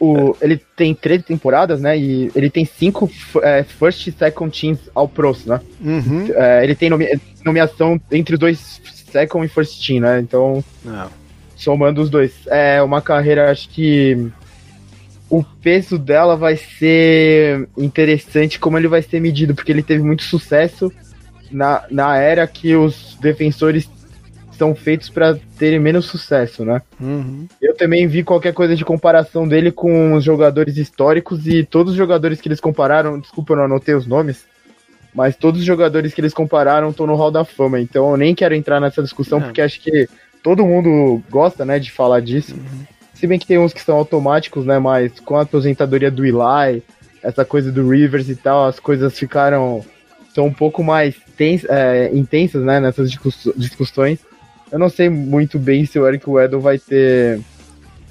O, 0.00 0.36
ele 0.40 0.60
tem 0.76 0.94
13 0.94 1.24
temporadas, 1.24 1.80
né? 1.80 1.98
E 1.98 2.30
ele 2.34 2.48
tem 2.48 2.64
5 2.64 3.10
é, 3.42 3.64
first 3.64 4.06
e 4.06 4.12
second 4.12 4.58
teams 4.58 4.78
ao 4.94 5.08
pros, 5.08 5.44
né? 5.44 5.60
Uhum. 5.80 6.28
É, 6.34 6.62
ele 6.62 6.74
tem 6.74 6.88
nome, 6.88 7.20
nomeação 7.44 8.00
entre 8.12 8.34
os 8.34 8.38
dois 8.38 8.80
second 9.10 9.44
e 9.44 9.48
first 9.48 9.84
team, 9.84 10.00
né? 10.00 10.20
Então, 10.20 10.62
Não. 10.84 11.06
É. 11.06 11.08
somando 11.56 12.00
os 12.00 12.08
dois. 12.10 12.32
É 12.46 12.80
uma 12.80 13.02
carreira, 13.02 13.50
acho 13.50 13.68
que 13.70 14.30
o 15.28 15.42
peso 15.42 15.98
dela 15.98 16.36
vai 16.36 16.56
ser 16.56 17.68
interessante 17.76 18.58
como 18.58 18.78
ele 18.78 18.88
vai 18.88 19.02
ser 19.02 19.20
medido, 19.20 19.54
porque 19.54 19.72
ele 19.72 19.82
teve 19.82 20.02
muito 20.02 20.22
sucesso 20.22 20.92
na, 21.50 21.84
na 21.90 22.16
era 22.16 22.46
que 22.46 22.74
os 22.76 23.16
defensores 23.20 23.88
são 24.58 24.74
feitos 24.74 25.08
para 25.08 25.38
terem 25.58 25.78
menos 25.78 26.06
sucesso, 26.06 26.64
né? 26.64 26.82
Uhum. 27.00 27.46
Eu 27.62 27.76
também 27.76 28.06
vi 28.06 28.22
qualquer 28.22 28.52
coisa 28.52 28.74
de 28.74 28.84
comparação 28.84 29.46
dele 29.46 29.70
com 29.70 30.14
os 30.14 30.24
jogadores 30.24 30.76
históricos 30.76 31.46
e 31.46 31.64
todos 31.64 31.92
os 31.92 31.98
jogadores 31.98 32.40
que 32.40 32.48
eles 32.48 32.60
compararam, 32.60 33.18
desculpa, 33.18 33.52
eu 33.52 33.58
não 33.58 33.64
anotei 33.64 33.94
os 33.94 34.06
nomes, 34.06 34.44
mas 35.14 35.36
todos 35.36 35.60
os 35.60 35.66
jogadores 35.66 36.12
que 36.12 36.20
eles 36.20 36.34
compararam 36.34 36.90
estão 36.90 37.06
no 37.06 37.14
Hall 37.14 37.30
da 37.30 37.44
Fama, 37.44 37.80
então 37.80 38.10
eu 38.10 38.16
nem 38.16 38.34
quero 38.34 38.54
entrar 38.54 38.80
nessa 38.80 39.02
discussão, 39.02 39.40
porque 39.40 39.62
acho 39.62 39.80
que 39.80 40.08
todo 40.42 40.66
mundo 40.66 41.22
gosta, 41.30 41.64
né, 41.64 41.78
de 41.78 41.90
falar 41.90 42.20
disso. 42.20 42.54
Uhum. 42.54 42.98
Se 43.18 43.26
bem 43.26 43.38
que 43.38 43.46
tem 43.46 43.58
uns 43.58 43.72
que 43.72 43.82
são 43.82 43.96
automáticos, 43.96 44.64
né? 44.64 44.78
Mas 44.78 45.18
com 45.18 45.36
a 45.36 45.42
aposentadoria 45.42 46.08
do 46.08 46.24
Eli, 46.24 46.82
essa 47.20 47.44
coisa 47.44 47.72
do 47.72 47.88
Rivers 47.90 48.28
e 48.28 48.36
tal, 48.36 48.66
as 48.66 48.78
coisas 48.78 49.18
ficaram. 49.18 49.84
são 50.32 50.46
um 50.46 50.52
pouco 50.52 50.84
mais 50.84 51.16
tens, 51.36 51.64
é, 51.64 52.10
intensas, 52.14 52.62
né? 52.62 52.78
Nessas 52.78 53.10
discussões. 53.56 54.20
Eu 54.70 54.78
não 54.78 54.88
sei 54.88 55.08
muito 55.08 55.58
bem 55.58 55.86
se 55.86 55.98
o 55.98 56.06
Eric 56.06 56.28
Weddle 56.28 56.60
vai 56.60 56.78
ter. 56.78 57.40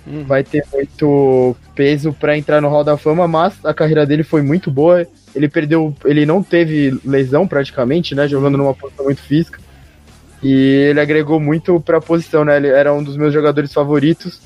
Uhum. 0.05 0.23
Vai 0.23 0.43
ter 0.43 0.63
muito 0.71 1.55
peso 1.75 2.13
para 2.13 2.37
entrar 2.37 2.61
no 2.61 2.69
Hall 2.69 2.83
da 2.83 2.97
Fama, 2.97 3.27
mas 3.27 3.53
a 3.63 3.73
carreira 3.73 4.05
dele 4.05 4.23
foi 4.23 4.41
muito 4.41 4.71
boa. 4.71 5.05
Ele 5.35 5.49
perdeu. 5.49 5.93
Ele 6.05 6.25
não 6.25 6.41
teve 6.41 6.99
lesão 7.03 7.47
praticamente, 7.47 8.15
né? 8.15 8.27
Jogando 8.27 8.57
numa 8.57 8.73
posição 8.73 9.05
muito 9.05 9.21
física. 9.21 9.59
E 10.41 10.87
ele 10.89 10.99
agregou 10.99 11.39
muito 11.39 11.79
para 11.79 11.97
a 11.97 12.01
posição, 12.01 12.45
né? 12.45 12.57
Ele 12.57 12.67
era 12.67 12.93
um 12.93 13.03
dos 13.03 13.17
meus 13.17 13.33
jogadores 13.33 13.73
favoritos 13.73 14.39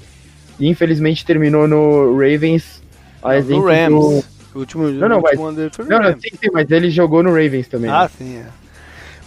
e 0.60 0.68
infelizmente 0.68 1.26
terminou 1.26 1.68
no 1.68 2.14
Ravens. 2.18 2.82
A 3.22 3.40
não, 3.40 3.42
no 3.42 3.66
Rams. 3.66 3.90
Do... 3.90 4.32
O 4.54 4.60
último, 4.60 4.90
não, 4.90 5.08
não, 5.08 5.18
último 5.22 5.44
mas, 5.46 5.56
dele 5.56 5.70
foi 5.74 5.86
no 5.86 5.92
não. 5.92 6.02
Não, 6.02 6.12
sim, 6.14 6.30
sim, 6.32 6.50
mas 6.52 6.70
ele 6.70 6.90
jogou 6.90 7.24
no 7.24 7.30
Ravens 7.30 7.68
também. 7.68 7.90
Ah, 7.90 8.04
né? 8.04 8.10
sim, 8.18 8.38
é. 8.38 8.46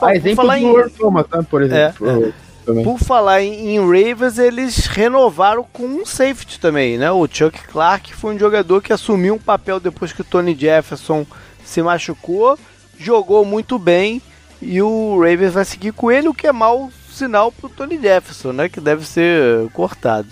A 0.00 0.14
exemplo 0.14 0.46
do 0.46 0.54
em... 0.54 0.88
Thomas, 0.90 1.26
né, 1.32 1.46
por 1.48 1.62
exemplo. 1.62 2.10
É, 2.10 2.28
é. 2.28 2.32
Por 2.64 2.98
falar 2.98 3.42
em, 3.42 3.74
em, 3.74 3.78
Ravens, 3.78 4.38
eles 4.38 4.86
renovaram 4.86 5.66
com 5.72 5.84
um 5.84 6.06
safety 6.06 6.58
também, 6.58 6.96
né? 6.96 7.10
O 7.10 7.28
Chuck 7.30 7.62
Clark 7.68 8.14
foi 8.14 8.34
um 8.34 8.38
jogador 8.38 8.82
que 8.82 8.92
assumiu 8.92 9.34
um 9.34 9.38
papel 9.38 9.78
depois 9.78 10.12
que 10.12 10.22
o 10.22 10.24
Tony 10.24 10.56
Jefferson 10.58 11.26
se 11.64 11.82
machucou, 11.82 12.58
jogou 12.98 13.44
muito 13.44 13.78
bem 13.78 14.22
e 14.62 14.80
o 14.80 15.18
Ravens 15.18 15.52
vai 15.52 15.64
seguir 15.64 15.92
com 15.92 16.10
ele, 16.10 16.28
o 16.28 16.34
que 16.34 16.46
é 16.46 16.52
mau 16.52 16.90
sinal 17.10 17.52
para 17.52 17.66
o 17.66 17.70
Tony 17.70 18.00
Jefferson, 18.00 18.52
né? 18.52 18.68
Que 18.68 18.80
deve 18.80 19.06
ser 19.06 19.68
cortado. 19.72 20.28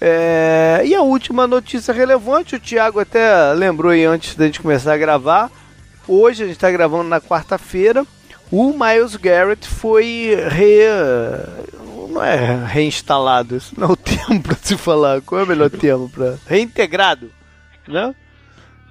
É, 0.00 0.82
e 0.84 0.94
a 0.94 1.00
última 1.00 1.46
notícia 1.46 1.92
relevante, 1.92 2.54
o 2.54 2.60
Thiago 2.60 3.00
até 3.00 3.52
lembrou 3.54 3.92
aí 3.92 4.04
antes 4.04 4.34
da 4.34 4.44
gente 4.44 4.60
começar 4.60 4.92
a 4.92 4.98
gravar. 4.98 5.50
Hoje 6.06 6.42
a 6.42 6.46
gente 6.46 6.56
está 6.56 6.70
gravando 6.70 7.04
na 7.04 7.20
quarta-feira. 7.20 8.06
O 8.50 8.72
Miles 8.72 9.16
Garrett 9.16 9.66
foi 9.66 10.36
re... 10.48 10.84
não 12.08 12.22
é 12.22 12.64
reinstalado, 12.64 13.56
isso 13.56 13.78
não 13.78 13.88
é 13.88 13.92
o 13.92 13.96
termo 13.96 14.42
para 14.42 14.56
se 14.56 14.76
falar. 14.76 15.20
Qual 15.20 15.40
é 15.40 15.44
o 15.44 15.46
melhor 15.46 15.70
termo 15.70 16.08
para 16.08 16.38
reintegrado, 16.46 17.30
né? 17.88 18.14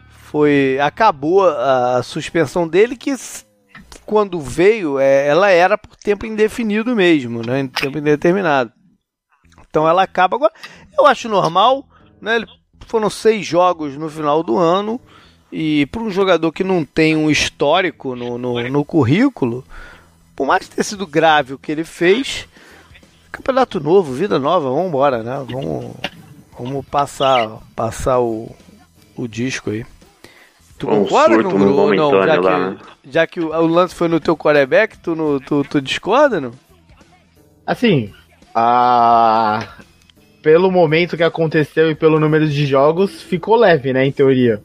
Foi 0.10 0.78
acabou 0.82 1.48
a 1.48 2.04
suspensão 2.04 2.68
dele 2.68 2.98
que 2.98 3.16
quando 4.06 4.40
veio, 4.40 5.00
é, 5.00 5.28
ela 5.28 5.50
era 5.50 5.78
por 5.78 5.96
tempo 5.96 6.26
indefinido 6.26 6.96
mesmo, 6.96 7.42
né? 7.42 7.68
Tempo 7.74 7.98
indeterminado. 7.98 8.72
Então 9.68 9.88
ela 9.88 10.04
acaba 10.04 10.36
agora. 10.36 10.54
Eu 10.98 11.06
acho 11.06 11.28
normal, 11.28 11.86
né? 12.22 12.46
Foram 12.88 13.10
seis 13.10 13.46
jogos 13.46 13.98
no 13.98 14.10
final 14.10 14.44
do 14.44 14.58
ano. 14.58 15.02
E 15.58 15.86
para 15.86 16.02
um 16.02 16.12
jogador 16.12 16.52
que 16.52 16.66
não 16.66 16.84
tem 16.84 17.16
um 17.16 17.32
histórico 17.32 18.14
no, 18.14 18.38
no, 18.38 18.70
no, 18.70 18.84
currículo, 18.84 19.64
por 20.36 20.46
mais 20.46 20.68
ter 20.68 20.84
sido 20.84 21.08
grave 21.08 21.54
o 21.54 21.58
que 21.58 21.72
ele 21.72 21.86
fez, 21.86 22.46
campeonato 23.32 23.80
novo, 23.80 24.12
vida 24.12 24.38
nova, 24.38 24.70
vamos 24.70 24.88
embora, 24.88 25.24
né? 25.24 25.46
Vamos, 25.50 25.96
vamos 26.60 26.86
passar, 26.88 27.50
passar 27.74 28.20
o, 28.20 28.54
o 29.16 29.30
disco 29.30 29.70
aí. 29.70 29.86
Tu 30.78 30.90
um 30.90 31.04
concorda 31.06 31.42
com 31.42 31.56
o 31.56 31.96
não? 31.96 32.12
Já 32.12 32.36
lá, 32.42 32.76
que, 32.76 33.10
já 33.10 33.26
que 33.28 33.40
o, 33.40 33.48
o, 33.48 33.66
lance 33.66 33.96
foi 33.96 34.10
no 34.10 34.20
teu 34.20 34.36
quarterback, 34.36 34.98
tu, 34.98 35.16
no, 35.16 35.40
tu, 35.40 35.64
tu 35.64 35.82
discorda, 35.82 36.42
não? 36.42 36.52
Assim, 37.66 38.12
a 38.54 39.66
pelo 40.42 40.70
momento 40.70 41.16
que 41.16 41.24
aconteceu 41.24 41.90
e 41.90 41.96
pelo 41.96 42.20
número 42.20 42.46
de 42.46 42.66
jogos, 42.66 43.22
ficou 43.22 43.56
leve, 43.56 43.94
né, 43.94 44.06
em 44.06 44.12
teoria. 44.12 44.62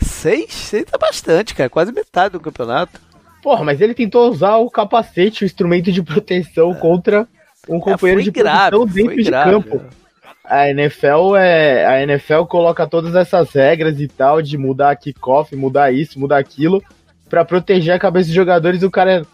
Seis? 0.00 0.52
Seis 0.52 0.84
tá 0.84 0.98
bastante, 0.98 1.54
cara. 1.54 1.70
Quase 1.70 1.92
metade 1.92 2.32
do 2.32 2.40
campeonato. 2.40 3.00
Porra, 3.42 3.64
mas 3.64 3.80
ele 3.80 3.94
tentou 3.94 4.30
usar 4.30 4.56
o 4.56 4.70
capacete, 4.70 5.44
o 5.44 5.46
instrumento 5.46 5.90
de 5.90 6.02
proteção 6.02 6.72
é. 6.72 6.74
contra 6.74 7.28
um 7.68 7.76
é, 7.76 7.80
companheiro 7.80 8.20
é, 8.20 8.24
de 8.24 8.30
grave, 8.30 8.70
proteção 8.70 8.94
dentro 8.94 9.16
de 9.16 9.30
grave, 9.30 9.50
campo. 9.50 9.76
É. 9.76 10.00
A 10.44 10.70
NFL 10.70 11.36
é. 11.36 11.86
A 11.86 12.02
NFL 12.02 12.44
coloca 12.44 12.86
todas 12.86 13.14
essas 13.14 13.52
regras 13.52 14.00
e 14.00 14.08
tal, 14.08 14.42
de 14.42 14.58
mudar 14.58 14.96
kickoff, 14.96 15.54
mudar 15.54 15.92
isso, 15.92 16.18
mudar 16.18 16.38
aquilo, 16.38 16.82
para 17.28 17.44
proteger 17.44 17.94
a 17.94 17.98
cabeça 17.98 18.26
dos 18.26 18.34
jogadores. 18.34 18.82
O 18.82 18.90
cara 18.90 19.24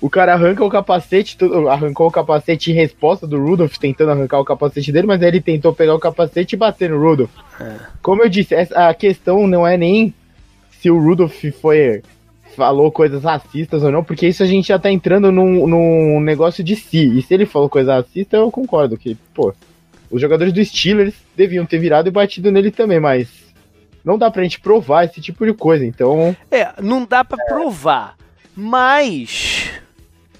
o 0.00 0.08
cara 0.08 0.32
arranca 0.32 0.64
o 0.64 0.70
capacete, 0.70 1.36
arrancou 1.68 2.06
o 2.06 2.10
capacete 2.10 2.70
em 2.70 2.74
resposta 2.74 3.26
do 3.26 3.38
Rudolph, 3.38 3.76
tentando 3.76 4.12
arrancar 4.12 4.40
o 4.40 4.44
capacete 4.44 4.90
dele, 4.90 5.06
mas 5.06 5.22
aí 5.22 5.28
ele 5.28 5.40
tentou 5.40 5.74
pegar 5.74 5.94
o 5.94 6.00
capacete 6.00 6.54
e 6.54 6.58
bater 6.58 6.88
no 6.88 6.98
Rudolph. 6.98 7.30
É. 7.60 7.76
Como 8.00 8.22
eu 8.22 8.28
disse, 8.28 8.54
a 8.54 8.94
questão 8.94 9.46
não 9.46 9.66
é 9.66 9.76
nem 9.76 10.14
se 10.70 10.90
o 10.90 10.98
Rudolph 10.98 11.44
foi 11.60 12.02
falou 12.56 12.90
coisas 12.90 13.22
racistas 13.22 13.82
ou 13.82 13.92
não, 13.92 14.02
porque 14.02 14.26
isso 14.26 14.42
a 14.42 14.46
gente 14.46 14.68
já 14.68 14.78
tá 14.78 14.90
entrando 14.90 15.30
num, 15.30 15.66
num 15.66 16.20
negócio 16.20 16.64
de 16.64 16.74
si. 16.74 17.18
E 17.18 17.22
se 17.22 17.32
ele 17.32 17.46
falou 17.46 17.68
coisa 17.68 17.94
racista, 17.94 18.36
eu 18.36 18.50
concordo 18.50 18.98
que, 18.98 19.16
pô, 19.32 19.54
os 20.10 20.20
jogadores 20.20 20.52
do 20.52 20.64
Steelers 20.64 21.14
deviam 21.36 21.64
ter 21.64 21.78
virado 21.78 22.08
e 22.08 22.12
batido 22.12 22.50
nele 22.50 22.70
também, 22.70 22.98
mas 22.98 23.28
não 24.04 24.18
dá 24.18 24.30
pra 24.30 24.42
gente 24.42 24.60
provar 24.60 25.04
esse 25.04 25.20
tipo 25.20 25.46
de 25.46 25.52
coisa, 25.52 25.84
então... 25.84 26.34
É, 26.50 26.72
não 26.82 27.04
dá 27.04 27.24
pra 27.24 27.38
é. 27.40 27.46
provar, 27.46 28.16
mas 28.56 29.70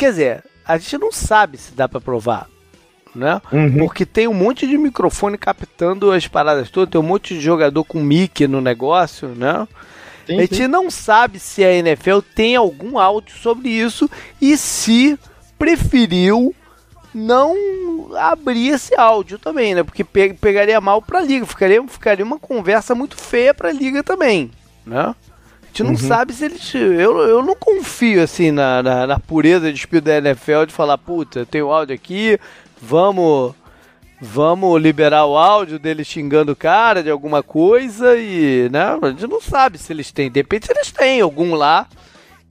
Quer 0.01 0.11
dizer, 0.13 0.45
a 0.65 0.79
gente 0.79 0.97
não 0.97 1.13
sabe 1.13 1.59
se 1.59 1.73
dá 1.73 1.87
para 1.87 2.01
provar, 2.01 2.49
né? 3.15 3.39
Uhum. 3.53 3.81
Porque 3.81 4.07
tem 4.07 4.27
um 4.27 4.33
monte 4.33 4.67
de 4.67 4.79
microfone 4.79 5.37
captando 5.37 6.11
as 6.11 6.27
paradas 6.27 6.71
todas, 6.71 6.91
tem 6.91 6.99
um 6.99 7.05
monte 7.05 7.35
de 7.35 7.41
jogador 7.43 7.85
com 7.85 8.01
mic 8.01 8.49
no 8.49 8.63
negócio, 8.63 9.29
né? 9.29 9.69
Sim, 10.27 10.39
a 10.39 10.41
gente 10.41 10.57
sim. 10.57 10.67
não 10.69 10.91
sabe 10.91 11.39
se 11.39 11.63
a 11.63 11.71
NFL 11.71 12.21
tem 12.35 12.57
algum 12.57 12.99
áudio 12.99 13.37
sobre 13.37 13.69
isso 13.69 14.09
e 14.41 14.57
se 14.57 15.19
preferiu 15.59 16.55
não 17.15 17.55
abrir 18.17 18.69
esse 18.69 18.99
áudio 18.99 19.39
também, 19.39 19.75
né? 19.75 19.83
Porque 19.83 20.03
pe 20.03 20.33
pegaria 20.33 20.81
mal 20.81 21.03
para 21.03 21.19
a 21.19 21.23
liga, 21.23 21.45
ficaria, 21.45 21.87
ficaria 21.87 22.25
uma 22.25 22.39
conversa 22.39 22.95
muito 22.95 23.19
feia 23.19 23.53
para 23.53 23.69
a 23.69 23.73
liga 23.73 24.03
também, 24.03 24.51
né? 24.87 25.15
Gente 25.71 25.83
não 25.85 25.91
uhum. 25.91 25.97
sabe 25.97 26.33
se 26.33 26.45
eles. 26.45 26.75
Eu, 26.75 27.19
eu 27.19 27.43
não 27.45 27.55
confio 27.55 28.23
assim 28.23 28.51
na, 28.51 28.83
na, 28.83 29.07
na 29.07 29.19
pureza 29.19 29.73
de 29.73 29.79
espírito 29.79 30.05
da 30.07 30.19
NFL 30.19 30.65
de 30.67 30.73
falar, 30.73 30.99
puta, 30.99 31.47
tem 31.47 31.63
o 31.63 31.73
áudio 31.73 31.95
aqui, 31.95 32.39
vamos. 32.81 33.55
Vamos 34.23 34.83
liberar 34.83 35.25
o 35.25 35.35
áudio 35.35 35.79
dele 35.79 36.05
xingando 36.05 36.53
o 36.53 36.57
cara 36.57 37.03
de 37.03 37.09
alguma 37.09 37.43
coisa 37.43 38.19
e, 38.19 38.69
né? 38.71 38.99
A 39.01 39.09
gente 39.09 39.27
não 39.27 39.41
sabe 39.41 39.79
se 39.79 39.91
eles 39.95 40.13
têm. 40.13 40.31
De 40.31 40.41
repente 40.41 40.71
eles 40.71 40.93
têm 40.93 41.23
algum 41.23 41.55
lá 41.55 41.87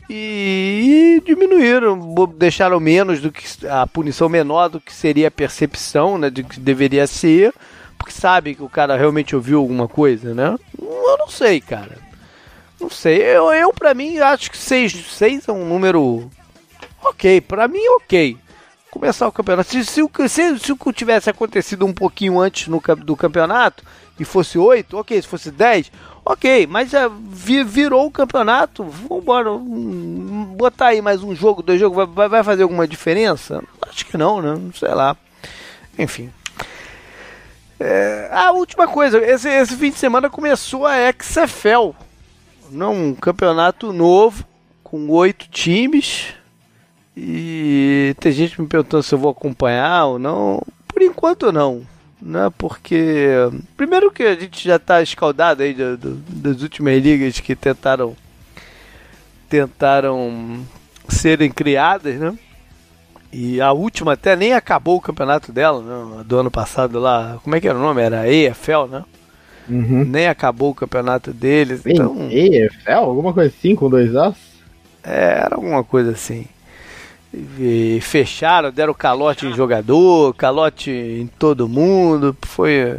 e, 0.09 1.19
e 1.19 1.23
diminuíram, 1.23 2.15
deixaram 2.35 2.79
menos 2.79 3.21
do 3.21 3.31
que 3.31 3.45
a 3.67 3.85
punição 3.85 4.27
menor 4.27 4.67
do 4.67 4.81
que 4.81 4.91
seria 4.91 5.27
a 5.27 5.31
percepção, 5.31 6.17
né? 6.17 6.31
De 6.31 6.43
que 6.43 6.59
deveria 6.59 7.05
ser, 7.05 7.53
porque 7.99 8.13
sabe 8.13 8.55
que 8.55 8.63
o 8.63 8.69
cara 8.69 8.97
realmente 8.97 9.35
ouviu 9.35 9.59
alguma 9.59 9.87
coisa, 9.87 10.33
né? 10.33 10.57
Eu 10.81 11.17
não 11.19 11.27
sei, 11.27 11.61
cara. 11.61 12.08
Não 12.79 12.89
sei, 12.89 13.21
eu, 13.21 13.51
eu 13.51 13.73
pra 13.73 13.93
mim 13.93 14.17
acho 14.19 14.49
que 14.49 14.57
6 14.57 14.93
seis 15.11 15.47
é 15.47 15.51
um 15.51 15.65
número 15.65 16.29
ok, 17.03 17.41
pra 17.41 17.67
mim 17.67 17.85
ok. 17.97 18.37
Começar 18.91 19.27
o 19.27 19.31
campeonato. 19.31 19.69
Se, 19.69 19.85
se, 19.85 20.01
se, 20.27 20.59
se 20.59 20.71
o 20.71 20.93
tivesse 20.93 21.29
acontecido 21.29 21.85
um 21.85 21.93
pouquinho 21.93 22.39
antes 22.39 22.67
no, 22.67 22.81
do 22.97 23.15
campeonato 23.15 23.83
e 24.19 24.25
fosse 24.25 24.57
8, 24.57 24.97
ok. 24.97 25.21
Se 25.21 25.27
fosse 25.27 25.51
10, 25.51 25.91
ok. 26.25 26.65
Mas 26.65 26.89
já 26.89 27.07
virou 27.07 28.07
o 28.07 28.11
campeonato. 28.11 28.83
Vambora. 28.83 29.51
Botar 30.55 30.87
aí 30.87 31.01
mais 31.01 31.21
um 31.21 31.35
jogo, 31.35 31.61
dois 31.61 31.79
jogos, 31.79 32.09
vai, 32.13 32.27
vai 32.27 32.43
fazer 32.43 32.63
alguma 32.63 32.87
diferença? 32.87 33.63
Acho 33.87 34.05
que 34.05 34.17
não, 34.17 34.41
né? 34.41 34.59
Sei 34.73 34.93
lá. 34.93 35.15
Enfim. 35.97 36.31
É, 37.79 38.29
a 38.33 38.51
última 38.51 38.87
coisa, 38.87 39.19
esse, 39.19 39.47
esse 39.47 39.75
fim 39.77 39.91
de 39.91 39.97
semana 39.97 40.29
começou 40.29 40.85
a 40.85 40.95
XFL 41.13 41.93
não, 42.71 42.93
um 42.93 43.15
campeonato 43.15 43.91
novo, 43.93 44.45
com 44.83 45.09
oito 45.09 45.47
times. 45.49 46.33
E 47.15 48.15
tem 48.19 48.31
gente 48.31 48.59
me 48.61 48.67
perguntando 48.67 49.03
se 49.03 49.13
eu 49.13 49.19
vou 49.19 49.31
acompanhar 49.31 50.05
ou 50.05 50.19
não. 50.19 50.61
Por 50.87 51.01
enquanto 51.01 51.51
não. 51.51 51.85
Né? 52.21 52.51
Porque. 52.57 53.33
Primeiro 53.75 54.11
que 54.11 54.23
a 54.23 54.35
gente 54.35 54.65
já 54.65 54.77
está 54.77 55.01
escaldado 55.01 55.63
aí 55.63 55.73
do, 55.73 55.97
do, 55.97 56.15
das 56.15 56.61
últimas 56.61 57.01
ligas 57.01 57.39
que 57.39 57.55
tentaram. 57.55 58.15
Tentaram 59.49 60.65
serem 61.07 61.51
criadas, 61.51 62.15
né? 62.15 62.37
E 63.31 63.61
a 63.61 63.71
última 63.71 64.13
até 64.13 64.35
nem 64.35 64.53
acabou 64.53 64.97
o 64.97 65.01
campeonato 65.01 65.51
dela, 65.51 65.81
né? 65.81 66.23
Do 66.23 66.37
ano 66.37 66.51
passado 66.51 66.99
lá. 66.99 67.39
Como 67.43 67.55
é 67.55 67.61
que 67.61 67.67
era 67.67 67.77
o 67.77 67.81
nome? 67.81 68.01
Era 68.01 68.31
EFL, 68.31 68.85
né? 68.89 69.03
Uhum. 69.69 70.03
Nem 70.03 70.27
acabou 70.27 70.71
o 70.71 70.75
campeonato 70.75 71.31
deles. 71.31 71.81
Bem, 71.81 71.93
então... 71.93 72.27
EFL? 72.31 72.91
Alguma 72.91 73.33
coisa 73.33 73.53
assim, 73.55 73.75
com 73.75 73.89
dois 73.89 74.15
As? 74.15 74.35
É, 75.03 75.41
era 75.45 75.55
alguma 75.55 75.83
coisa 75.83 76.11
assim. 76.11 76.45
E 77.59 77.99
fecharam, 78.01 78.71
deram 78.71 78.93
calote 78.93 79.45
em 79.45 79.53
jogador, 79.53 80.33
calote 80.33 80.89
em 80.89 81.27
todo 81.27 81.69
mundo. 81.69 82.35
Foi, 82.41 82.97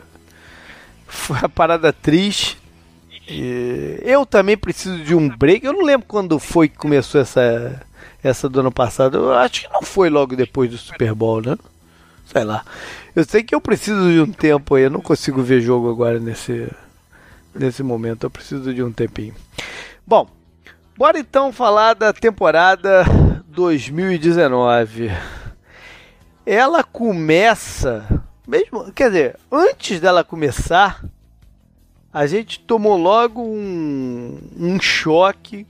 foi 1.07 1.39
uma 1.39 1.49
parada 1.49 1.93
triste. 1.93 2.57
E 3.29 4.01
eu 4.03 4.25
também 4.25 4.57
preciso 4.57 4.99
de 4.99 5.15
um 5.15 5.29
break. 5.29 5.65
Eu 5.65 5.73
não 5.73 5.85
lembro 5.85 6.07
quando 6.07 6.39
foi 6.39 6.69
que 6.69 6.77
começou 6.77 7.21
essa, 7.21 7.81
essa 8.23 8.49
do 8.49 8.61
ano 8.61 8.73
passado. 8.73 9.19
Eu 9.19 9.33
acho 9.35 9.63
que 9.63 9.73
não 9.73 9.83
foi 9.83 10.09
logo 10.09 10.37
depois 10.37 10.71
do 10.71 10.79
Super 10.79 11.15
Bowl, 11.15 11.41
né? 11.41 11.57
Sei 12.27 12.45
lá. 12.45 12.65
Eu 13.14 13.25
sei 13.25 13.42
que 13.42 13.55
eu 13.55 13.61
preciso 13.61 14.09
de 14.11 14.20
um 14.20 14.33
tempo 14.33 14.75
aí, 14.75 14.85
eu 14.85 14.90
não 14.90 15.01
consigo 15.01 15.42
ver 15.42 15.61
jogo 15.61 15.90
agora 15.90 16.20
nesse, 16.20 16.70
nesse 17.55 17.83
momento, 17.83 18.25
eu 18.25 18.31
preciso 18.31 18.73
de 18.73 18.83
um 18.83 18.92
tempinho. 18.92 19.35
Bom, 20.07 20.29
bora 20.96 21.18
então 21.18 21.53
falar 21.53 21.94
da 21.94 22.12
temporada 22.12 23.05
2019. 23.49 25.11
Ela 26.46 26.85
começa, 26.85 28.23
mesmo, 28.46 28.92
quer 28.92 29.09
dizer, 29.09 29.37
antes 29.51 30.01
dela 30.01 30.23
começar, 30.23 31.05
a 32.12 32.27
gente 32.27 32.61
tomou 32.61 32.96
logo 32.96 33.42
um, 33.42 34.38
um 34.57 34.81
choque 34.81 35.66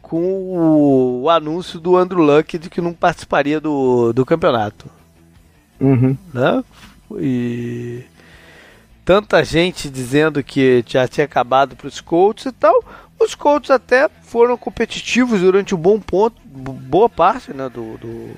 com 0.00 0.22
o, 0.22 1.22
o 1.22 1.30
anúncio 1.30 1.78
do 1.78 1.96
Andrew 1.96 2.22
Luck 2.22 2.58
de 2.58 2.70
que 2.70 2.80
não 2.80 2.92
participaria 2.92 3.60
do, 3.60 4.12
do 4.12 4.24
campeonato. 4.24 4.90
Uhum. 5.80 6.16
Né? 6.32 6.64
E 7.18 8.04
tanta 9.04 9.44
gente 9.44 9.90
dizendo 9.90 10.42
que 10.42 10.84
já 10.86 11.06
tinha 11.06 11.24
acabado 11.24 11.76
para 11.76 11.86
os 11.86 12.00
Colts 12.00 12.46
e 12.46 12.52
tal. 12.52 12.82
Os 13.20 13.34
Colts 13.34 13.70
até 13.70 14.08
foram 14.22 14.56
competitivos 14.56 15.40
durante 15.40 15.74
um 15.74 15.78
bom 15.78 16.00
ponto, 16.00 16.40
boa 16.44 17.08
parte 17.08 17.52
né, 17.52 17.68
do, 17.68 17.96
do, 17.98 18.30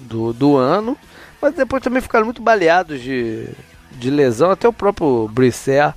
do, 0.00 0.32
do 0.32 0.56
ano, 0.56 0.96
mas 1.40 1.54
depois 1.54 1.82
também 1.82 2.00
ficaram 2.00 2.24
muito 2.24 2.42
baleados 2.42 3.00
de, 3.00 3.48
de 3.92 4.10
lesão. 4.10 4.50
Até 4.50 4.68
o 4.68 4.72
próprio 4.72 5.28
Brisset 5.28 5.94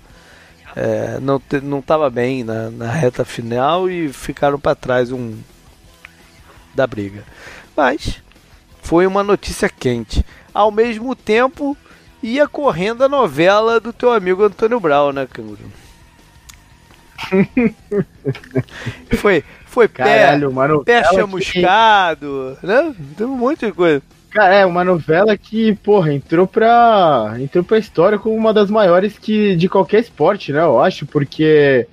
é, 0.76 1.20
não 1.22 1.42
não 1.64 1.80
estava 1.80 2.10
bem 2.10 2.44
na, 2.44 2.70
na 2.70 2.92
reta 2.92 3.24
final 3.24 3.90
e 3.90 4.12
ficaram 4.12 4.60
para 4.60 4.76
trás 4.76 5.12
um 5.12 5.38
da 6.74 6.86
briga. 6.86 7.24
Mas 7.76 8.22
foi 8.86 9.08
uma 9.08 9.24
notícia 9.24 9.68
quente. 9.68 10.24
Ao 10.54 10.70
mesmo 10.72 11.16
tempo, 11.16 11.76
ia 12.22 12.48
correndo 12.48 13.04
a 13.04 13.10
novela 13.10 13.80
do 13.80 13.92
teu 13.92 14.14
amigo 14.14 14.44
Antônio 14.44 14.80
Brown, 14.80 15.12
né, 15.12 15.28
Canguru? 15.30 15.60
foi 19.18 19.44
foi 19.66 19.88
Caralho, 19.88 20.54
pé, 20.84 21.02
pé 21.02 21.04
chamuscado, 21.14 22.58
que... 22.62 22.68
né? 22.68 22.94
Tem 23.18 23.26
um 23.26 23.36
monte 23.36 23.66
de 23.66 23.72
coisa. 23.72 24.04
Cara, 24.30 24.54
é 24.54 24.66
uma 24.66 24.84
novela 24.84 25.36
que, 25.36 25.74
porra, 25.78 26.14
entrou 26.14 26.46
pra, 26.46 27.36
entrou 27.40 27.64
pra 27.64 27.80
história 27.80 28.20
como 28.20 28.36
uma 28.36 28.54
das 28.54 28.70
maiores 28.70 29.18
que 29.18 29.56
de 29.56 29.68
qualquer 29.68 30.02
esporte, 30.02 30.52
né? 30.52 30.60
Eu 30.62 30.80
acho, 30.80 31.06
porque 31.08 31.88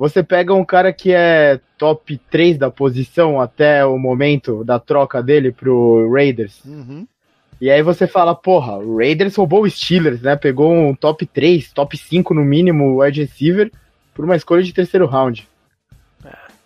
você 0.00 0.22
pega 0.22 0.54
um 0.54 0.64
cara 0.64 0.94
que 0.94 1.12
é 1.12 1.60
top 1.76 2.18
3 2.30 2.56
da 2.56 2.70
posição 2.70 3.38
até 3.38 3.84
o 3.84 3.98
momento 3.98 4.64
da 4.64 4.78
troca 4.78 5.22
dele 5.22 5.52
pro 5.52 6.10
Raiders. 6.10 6.64
Uhum. 6.64 7.06
E 7.60 7.70
aí 7.70 7.82
você 7.82 8.06
fala, 8.06 8.34
porra, 8.34 8.78
o 8.78 8.96
Raiders 8.96 9.36
roubou 9.36 9.64
o 9.64 9.70
Steelers, 9.70 10.22
né? 10.22 10.36
Pegou 10.36 10.72
um 10.72 10.94
top 10.94 11.26
3, 11.26 11.70
top 11.74 11.98
5 11.98 12.32
no 12.32 12.42
mínimo 12.42 13.02
wide 13.02 13.20
receiver 13.20 13.70
por 14.14 14.24
uma 14.24 14.36
escolha 14.36 14.62
de 14.62 14.72
terceiro 14.72 15.04
round. 15.04 15.46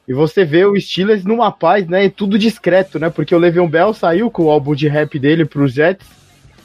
E 0.06 0.12
você 0.12 0.44
vê 0.44 0.64
o 0.64 0.80
Steelers 0.80 1.24
numa 1.24 1.50
paz, 1.50 1.88
né? 1.88 2.04
E 2.04 2.10
tudo 2.10 2.38
discreto, 2.38 3.00
né? 3.00 3.10
Porque 3.10 3.34
o 3.34 3.38
Le'Veon 3.38 3.66
Bell 3.66 3.92
saiu 3.92 4.30
com 4.30 4.44
o 4.44 4.50
álbum 4.50 4.76
de 4.76 4.86
rap 4.86 5.18
dele 5.18 5.44
pro 5.44 5.66
Jets. 5.66 6.06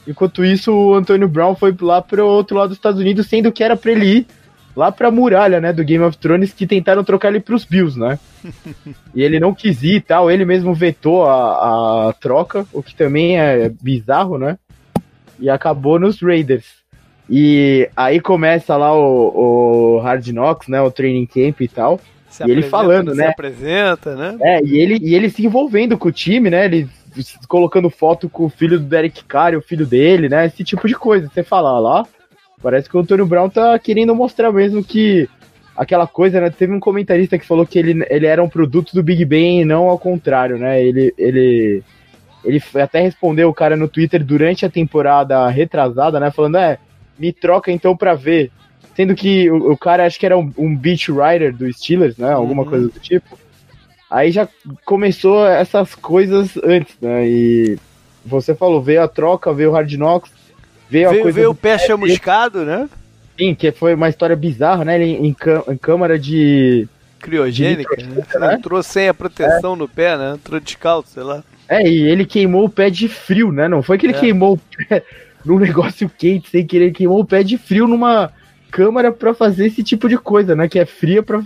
Enquanto 0.07 0.45
isso, 0.45 0.71
o 0.71 0.93
Antônio 0.93 1.27
Brown 1.27 1.55
foi 1.55 1.75
lá 1.81 1.99
pro 1.99 2.27
outro 2.27 2.57
lado 2.57 2.69
dos 2.69 2.77
Estados 2.77 3.01
Unidos, 3.01 3.25
sendo 3.25 3.51
que 3.51 3.63
era 3.63 3.75
pra 3.75 3.91
ele 3.91 4.05
ir 4.05 4.27
lá 4.75 4.91
pra 4.91 5.11
muralha, 5.11 5.59
né? 5.59 5.73
Do 5.73 5.83
Game 5.83 6.03
of 6.03 6.17
Thrones, 6.17 6.53
que 6.53 6.67
tentaram 6.67 7.03
trocar 7.03 7.29
ele 7.29 7.39
pros 7.39 7.65
Bills, 7.65 7.99
né? 7.99 8.19
e 9.13 9.21
ele 9.21 9.39
não 9.39 9.53
quis 9.53 9.83
ir 9.83 9.95
e 9.95 10.01
tal. 10.01 10.29
Ele 10.29 10.45
mesmo 10.45 10.73
vetou 10.73 11.25
a, 11.25 12.09
a 12.09 12.13
troca, 12.13 12.65
o 12.71 12.81
que 12.81 12.95
também 12.95 13.39
é 13.39 13.69
bizarro, 13.69 14.37
né? 14.37 14.57
E 15.39 15.49
acabou 15.49 15.99
nos 15.99 16.21
Raiders. 16.21 16.79
E 17.29 17.87
aí 17.95 18.19
começa 18.19 18.75
lá 18.75 18.93
o, 18.93 19.97
o 19.97 19.99
Hard 19.99 20.27
Knocks, 20.27 20.67
né? 20.67 20.81
O 20.81 20.91
training 20.91 21.27
camp 21.27 21.61
e 21.61 21.67
tal. 21.67 21.99
Se 22.29 22.43
e 22.45 22.51
ele 22.51 22.63
falando, 22.63 23.13
né? 23.13 23.25
Se 23.25 23.29
apresenta, 23.31 24.15
né? 24.15 24.37
É, 24.41 24.63
e 24.63 24.77
ele, 24.77 24.97
e 25.01 25.15
ele 25.15 25.29
se 25.29 25.45
envolvendo 25.45 25.97
com 25.97 26.09
o 26.09 26.11
time, 26.11 26.49
né? 26.49 26.65
Ele 26.65 26.89
colocando 27.47 27.89
foto 27.89 28.29
com 28.29 28.45
o 28.45 28.49
filho 28.49 28.79
do 28.79 28.85
Derek 28.85 29.23
Carr, 29.25 29.55
o 29.55 29.61
filho 29.61 29.85
dele, 29.85 30.29
né? 30.29 30.45
Esse 30.45 30.63
tipo 30.63 30.87
de 30.87 30.95
coisa. 30.95 31.27
Você 31.27 31.43
fala 31.43 31.79
lá, 31.79 32.05
parece 32.61 32.89
que 32.89 32.97
o 32.97 32.99
Antônio 32.99 33.25
Brown 33.25 33.49
tá 33.49 33.77
querendo 33.79 34.15
mostrar 34.15 34.51
mesmo 34.51 34.83
que 34.83 35.27
aquela 35.79 36.05
coisa, 36.05 36.41
né? 36.41 36.49
Teve 36.49 36.73
um 36.73 36.79
comentarista 36.79 37.39
que 37.39 37.45
falou 37.45 37.65
que 37.65 37.79
ele, 37.79 38.05
ele 38.09 38.25
era 38.25 38.43
um 38.43 38.49
produto 38.49 38.93
do 38.93 39.01
Big 39.01 39.23
Ben 39.23 39.61
e 39.61 39.65
não 39.65 39.87
ao 39.87 39.97
contrário, 39.97 40.57
né? 40.57 40.83
Ele, 40.83 41.13
ele, 41.17 41.83
ele 42.43 42.61
até 42.81 42.99
respondeu 42.99 43.47
o 43.47 43.53
cara 43.53 43.77
no 43.77 43.87
Twitter 43.87 44.23
durante 44.23 44.65
a 44.65 44.69
temporada 44.69 45.47
retrasada, 45.47 46.19
né? 46.19 46.31
Falando, 46.31 46.57
é, 46.57 46.77
me 47.17 47.31
troca 47.31 47.71
então 47.71 47.95
pra 47.95 48.13
ver. 48.13 48.51
Sendo 48.93 49.15
que 49.15 49.49
o, 49.49 49.71
o 49.71 49.77
cara 49.77 50.05
acho 50.05 50.19
que 50.19 50.25
era 50.25 50.37
um, 50.37 50.51
um 50.57 50.75
beat 50.75 51.07
writer 51.07 51.55
do 51.55 51.71
Steelers, 51.71 52.17
né? 52.17 52.33
Alguma 52.33 52.63
uhum. 52.63 52.69
coisa 52.69 52.87
do 52.89 52.99
tipo. 52.99 53.39
Aí 54.11 54.31
já 54.31 54.49
começou 54.83 55.47
essas 55.47 55.95
coisas 55.95 56.57
antes, 56.57 56.97
né? 56.99 57.25
E 57.25 57.77
você 58.25 58.53
falou, 58.53 58.81
veio 58.81 59.01
a 59.01 59.07
troca, 59.07 59.53
veio 59.53 59.69
o 59.69 59.73
Hard 59.73 59.93
Knocks, 59.93 60.31
veio, 60.89 61.09
veio. 61.09 61.33
Veio 61.33 61.51
o 61.51 61.55
pé 61.55 61.77
chamuscado, 61.77 62.65
né? 62.65 62.89
Sim, 63.37 63.55
que 63.55 63.71
foi 63.71 63.93
uma 63.93 64.09
história 64.09 64.35
bizarra, 64.35 64.83
né? 64.83 65.01
Ele 65.01 65.27
em, 65.27 65.35
em 65.67 65.77
câmara 65.77 66.19
de. 66.19 66.87
Criogênica, 67.19 67.97
de 67.97 68.05
né? 68.05 68.23
né? 68.39 68.53
Entrou 68.55 68.81
sem 68.81 69.09
a 69.09 69.13
proteção 69.13 69.73
é. 69.73 69.77
no 69.77 69.87
pé, 69.87 70.17
né? 70.17 70.33
Entrou 70.35 70.59
descalço, 70.59 71.09
sei 71.13 71.23
lá. 71.23 71.43
É, 71.67 71.87
e 71.87 72.07
ele 72.07 72.25
queimou 72.25 72.65
o 72.65 72.69
pé 72.69 72.89
de 72.89 73.07
frio, 73.07 73.51
né? 73.51 73.67
Não 73.67 73.83
foi 73.83 73.97
que 73.97 74.05
ele 74.05 74.15
é. 74.15 74.19
queimou 74.19 74.53
o 74.53 74.57
pé 74.57 75.03
num 75.45 75.59
negócio 75.59 76.09
quente 76.09 76.49
sem 76.49 76.65
querer, 76.65 76.85
ele 76.85 76.93
queimou 76.93 77.19
o 77.19 77.25
pé 77.25 77.43
de 77.43 77.57
frio 77.57 77.87
numa 77.87 78.31
câmara 78.71 79.11
pra 79.11 79.33
fazer 79.33 79.67
esse 79.67 79.83
tipo 79.83 80.09
de 80.09 80.17
coisa, 80.17 80.55
né? 80.55 80.67
Que 80.67 80.79
é 80.79 80.85
fria 80.85 81.21
pra. 81.21 81.43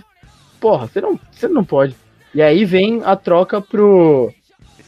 Porra, 0.60 0.86
você 0.86 1.00
não, 1.00 1.18
você 1.30 1.46
não 1.46 1.64
pode. 1.64 1.94
E 2.34 2.42
aí 2.42 2.64
vem 2.64 3.02
a 3.04 3.14
troca 3.14 3.60
pro, 3.60 4.32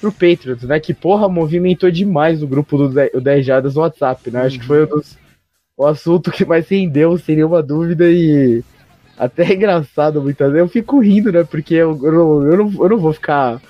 pro 0.00 0.12
Patriots, 0.12 0.64
né? 0.64 0.78
Que, 0.78 0.94
porra, 0.94 1.28
movimentou 1.28 1.90
demais 1.90 2.42
o 2.42 2.46
grupo 2.46 2.76
do 2.76 3.20
10 3.20 3.46
Jardas 3.46 3.74
no 3.74 3.82
WhatsApp, 3.82 4.30
né? 4.30 4.42
Acho 4.42 4.58
que 4.58 4.66
foi 4.66 4.84
um 4.84 4.86
dos, 4.86 5.16
o 5.76 5.86
assunto 5.86 6.30
que 6.30 6.44
mais 6.44 6.68
rendeu, 6.68 7.16
sem 7.18 7.36
nenhuma 7.36 7.62
dúvida, 7.62 8.10
e 8.10 8.62
até 9.18 9.44
é 9.44 9.54
engraçado 9.54 10.20
muitas 10.20 10.48
vezes. 10.48 10.60
Eu 10.60 10.68
fico 10.68 11.00
rindo, 11.00 11.32
né? 11.32 11.44
Porque 11.44 11.74
eu, 11.74 11.98
eu, 12.02 12.12
não, 12.12 12.42
eu, 12.46 12.56
não, 12.56 12.84
eu 12.84 12.88
não 12.88 12.98
vou 12.98 13.12
ficar 13.12 13.60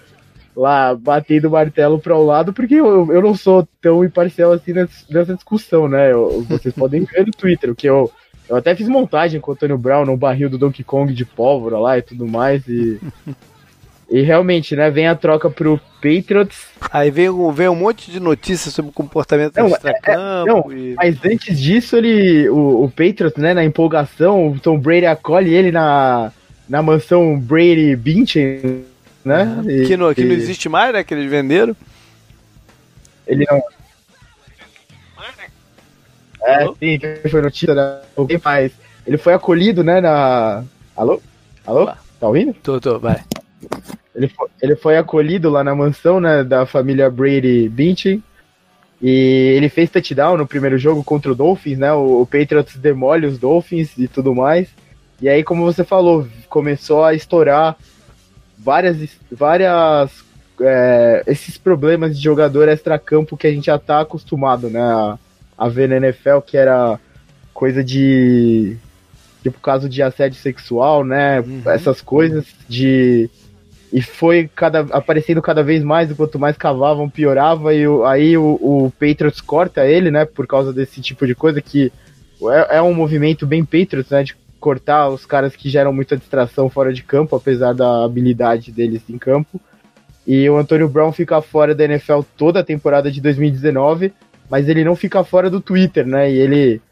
lá 0.57 0.95
batendo 0.95 1.49
o 1.49 1.51
martelo 1.51 1.99
para 1.99 2.17
o 2.17 2.25
lado, 2.25 2.53
porque 2.53 2.75
eu, 2.75 3.13
eu 3.13 3.21
não 3.21 3.35
sou 3.35 3.69
tão 3.81 4.03
imparcial 4.03 4.53
assim 4.53 4.73
nessa, 4.73 5.35
discussão, 5.35 5.87
né? 5.87 6.13
Eu, 6.13 6.43
vocês 6.49 6.73
podem 6.75 7.05
ver 7.05 7.27
no 7.27 7.33
Twitter, 7.33 7.75
que 7.75 7.87
eu, 7.87 8.11
eu 8.49 8.57
até 8.57 8.75
fiz 8.75 8.89
montagem 8.89 9.41
com 9.41 9.51
o 9.51 9.55
Antônio 9.55 9.77
Brown 9.77 10.07
no 10.07 10.17
barril 10.17 10.49
do 10.49 10.59
Donkey 10.59 10.83
Kong 10.83 11.13
de 11.13 11.25
pólvora 11.25 11.79
lá 11.79 11.99
e 11.99 12.03
tudo 12.03 12.27
mais, 12.27 12.67
e 12.67 12.99
E 14.09 14.23
realmente, 14.23 14.77
né, 14.77 14.89
vem 14.89 15.09
a 15.09 15.17
troca 15.17 15.51
pro 15.51 15.81
Patriots. 16.01 16.67
Aí 16.93 17.11
vem, 17.11 17.29
vem 17.53 17.69
um 17.69 17.75
monte 17.75 18.11
de 18.11 18.21
notícias 18.21 18.73
sobre 18.73 18.91
o 18.91 18.95
comportamento 18.95 19.57
não, 19.57 19.67
extracampo. 19.67 20.73
É, 20.73 20.75
é, 20.75 20.79
e... 20.79 20.95
Mas 20.95 21.19
antes 21.25 21.61
disso, 21.61 21.97
ele. 21.97 22.49
O, 22.49 22.85
o 22.85 22.89
Patriots, 22.89 23.37
né, 23.37 23.53
na 23.53 23.65
empolgação, 23.65 24.49
o 24.53 24.61
Tom 24.61 24.79
Brady 24.79 25.07
acolhe 25.07 25.53
ele 25.53 25.73
na, 25.73 26.33
na 26.69 26.83
mansão 26.83 27.37
Brady 27.37 27.97
Binchen, 27.97 28.85
né? 29.25 29.63
E, 29.67 29.87
que, 29.87 29.97
não, 29.97 30.15
que 30.15 30.25
não 30.25 30.35
existe 30.35 30.69
mais, 30.69 30.93
né? 30.93 31.03
Que 31.03 31.13
eles 31.13 31.29
venderam. 31.29 31.75
Ele 33.27 33.45
não. 33.51 33.61
É, 36.43 36.63
Alô? 36.63 36.77
sim, 36.79 36.97
que 36.97 37.29
foi 37.29 37.43
notícia, 37.43 37.75
né? 37.75 37.99
Quem 38.29 38.39
faz? 38.39 38.71
Ele 39.05 39.19
foi 39.19 39.35
acolhido, 39.35 39.83
né, 39.83 40.01
na. 40.01 40.63
Alô? 40.97 41.21
Alô? 41.67 41.87
Tá 42.21 42.29
ouvindo? 42.29 42.55
Tô, 42.63 42.81
tô, 42.81 43.01
vai. 43.01 43.25
Ele 44.17 44.29
foi, 44.29 44.49
ele 44.63 44.77
foi 44.77 44.97
acolhido 44.97 45.51
lá 45.51 45.63
na 45.63 45.75
mansão 45.75 46.19
né, 46.19 46.43
da 46.43 46.65
família 46.65 47.11
Brady 47.11 47.69
Binch. 47.69 48.23
E 49.01 49.53
ele 49.55 49.69
fez 49.69 49.91
touchdown 49.91 50.39
no 50.39 50.47
primeiro 50.47 50.79
jogo 50.79 51.05
contra 51.05 51.31
o 51.31 51.35
Dolphins, 51.35 51.79
né? 51.79 51.93
O, 51.93 52.23
o 52.23 52.27
Patriots 52.27 52.77
demole 52.77 53.27
os 53.27 53.39
Dolphins 53.39 53.97
e 53.99 54.09
tudo 54.09 54.35
mais. 54.35 54.69
E 55.21 55.29
aí, 55.29 55.45
como 55.45 55.65
você 55.65 55.85
falou, 55.85 56.27
começou 56.49 57.05
a 57.05 57.13
estourar 57.13 57.77
várias, 58.59 58.97
várias 59.31 60.25
é, 60.61 61.23
esses 61.27 61.59
problemas 61.59 62.17
de 62.17 62.25
jogador 62.25 62.69
extra-campo 62.69 63.37
que 63.37 63.47
a 63.47 63.51
gente 63.51 63.67
já 63.67 63.79
tá 63.79 64.01
acostumado, 64.01 64.71
né? 64.71 64.81
A, 64.81 65.19
a 65.59 65.69
ver 65.69 65.89
na 65.89 65.97
NFL, 65.97 66.41
que 66.41 66.57
era 66.57 66.99
coisa 67.53 67.85
de. 67.85 68.77
Tipo, 69.43 69.61
caso 69.61 69.89
de 69.89 70.03
assédio 70.03 70.39
sexual, 70.39 71.05
né? 71.05 71.41
Uhum. 71.41 71.63
Essas 71.67 72.01
coisas 72.01 72.47
de 72.69 73.31
e 73.97 74.03
foi 74.03 74.47
cada, 74.55 74.81
aparecendo 74.91 75.41
cada 75.41 75.63
vez 75.63 75.83
mais, 75.83 76.13
quanto 76.13 76.39
mais 76.39 76.55
cavavam, 76.55 77.09
piorava, 77.09 77.73
e 77.73 77.89
o, 77.89 78.05
aí 78.05 78.37
o, 78.37 78.59
o 78.61 78.93
Patriots 79.01 79.41
corta 79.41 79.87
ele, 79.87 80.11
né, 80.11 80.27
por 80.27 80.47
causa 80.47 80.71
desse 80.71 81.01
tipo 81.01 81.27
de 81.27 81.35
coisa, 81.35 81.63
que 81.63 81.91
é, 82.43 82.77
é, 82.77 82.83
um 82.83 82.93
movimento 82.93 83.47
bem 83.47 83.65
Patriots, 83.65 84.11
né, 84.11 84.23
de 84.23 84.37
cortar 84.61 85.09
os 85.09 85.25
caras 85.25 85.57
que 85.57 85.71
geram 85.71 85.95
muita 85.95 86.15
distração 86.15 86.69
fora 86.69 86.93
de 86.93 87.03
campo, 87.03 87.35
apesar 87.37 87.73
da 87.73 88.05
habilidade 88.05 88.71
deles 88.71 89.01
em 89.09 89.17
campo. 89.17 89.59
E 90.27 90.47
o 90.51 90.59
Antônio 90.59 90.91
Brown 90.91 91.11
fica 91.11 91.41
fora 91.41 91.75
da 91.75 91.85
NFL 91.85 92.21
toda 92.37 92.61
a 92.61 92.65
temporada 92.65 93.11
de 93.11 93.19
2019, 93.23 94.13
mas 94.51 94.69
ele 94.69 94.85
não 94.85 94.95
fica 94.95 95.25
fora 95.25 95.49
do 95.49 95.59
Twitter, 95.59 96.07
né, 96.07 96.31
e 96.31 96.37
ele... 96.37 96.83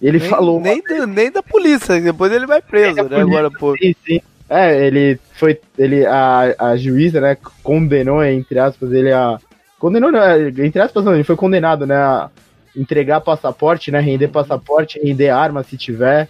Ele 0.00 0.18
nem, 0.18 0.28
falou. 0.30 0.58
Nem, 0.58 0.82
do, 0.82 1.06
nem 1.06 1.30
da 1.30 1.42
polícia, 1.42 2.00
depois 2.00 2.32
ele 2.32 2.46
vai 2.46 2.62
preso, 2.62 2.96
né? 2.96 3.02
Polícia, 3.02 3.22
agora, 3.22 3.50
pô. 3.50 3.76
Sim, 3.76 3.94
sim. 4.06 4.20
É, 4.54 4.86
ele 4.86 5.18
foi. 5.32 5.60
Ele, 5.76 6.06
a, 6.06 6.54
a 6.56 6.76
juíza, 6.76 7.20
né, 7.20 7.36
condenou, 7.60 8.24
entre 8.24 8.56
aspas, 8.60 8.92
ele 8.92 9.12
a. 9.12 9.36
Condenou, 9.80 10.12
né, 10.12 10.48
entre 10.64 10.80
aspas, 10.80 11.04
não, 11.04 11.12
ele 11.12 11.24
foi 11.24 11.34
condenado, 11.34 11.84
né, 11.84 11.96
a 11.96 12.30
entregar 12.76 13.20
passaporte, 13.20 13.90
né, 13.90 13.98
render 13.98 14.28
passaporte, 14.28 15.00
render 15.02 15.30
arma 15.30 15.64
se 15.64 15.76
tiver. 15.76 16.28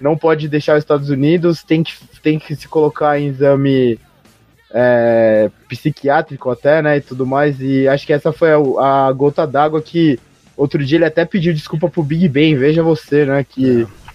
Não 0.00 0.16
pode 0.16 0.48
deixar 0.48 0.76
os 0.76 0.82
Estados 0.82 1.10
Unidos, 1.10 1.62
tem 1.62 1.82
que, 1.82 1.92
tem 2.22 2.38
que 2.38 2.56
se 2.56 2.66
colocar 2.66 3.20
em 3.20 3.26
exame 3.26 4.00
é, 4.72 5.50
psiquiátrico 5.68 6.50
até, 6.50 6.80
né, 6.80 6.96
e 6.96 7.00
tudo 7.02 7.26
mais. 7.26 7.60
E 7.60 7.86
acho 7.86 8.06
que 8.06 8.14
essa 8.14 8.32
foi 8.32 8.48
a, 8.50 9.08
a 9.08 9.12
gota 9.12 9.46
d'água 9.46 9.82
que 9.82 10.18
outro 10.56 10.82
dia 10.82 10.96
ele 10.96 11.04
até 11.04 11.26
pediu 11.26 11.52
desculpa 11.52 11.90
pro 11.90 12.02
Big 12.02 12.26
Ben, 12.28 12.56
veja 12.56 12.82
você, 12.82 13.26
né, 13.26 13.44
que. 13.46 13.82
É 13.82 14.07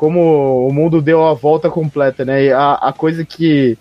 como 0.00 0.66
o 0.66 0.72
mundo 0.72 1.02
deu 1.02 1.26
a 1.26 1.34
volta 1.34 1.68
completa, 1.68 2.24
né? 2.24 2.44
E 2.44 2.50
a, 2.50 2.72
a 2.72 2.90
coisa 2.90 3.22
que 3.22 3.76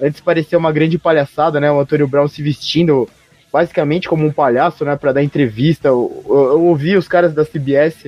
antes 0.00 0.20
parecia 0.20 0.56
uma 0.56 0.70
grande 0.70 0.96
palhaçada, 0.96 1.58
né? 1.58 1.68
O 1.72 1.80
Antônio 1.80 2.06
Brown 2.06 2.28
se 2.28 2.40
vestindo 2.40 3.08
basicamente 3.52 4.08
como 4.08 4.24
um 4.24 4.30
palhaço, 4.30 4.84
né? 4.84 4.94
Para 4.94 5.14
dar 5.14 5.24
entrevista. 5.24 5.88
Eu, 5.88 6.22
eu, 6.28 6.34
eu, 6.36 6.64
ouvi 6.66 6.96
os 6.96 7.08
caras 7.08 7.34
da 7.34 7.44
CBS 7.44 8.06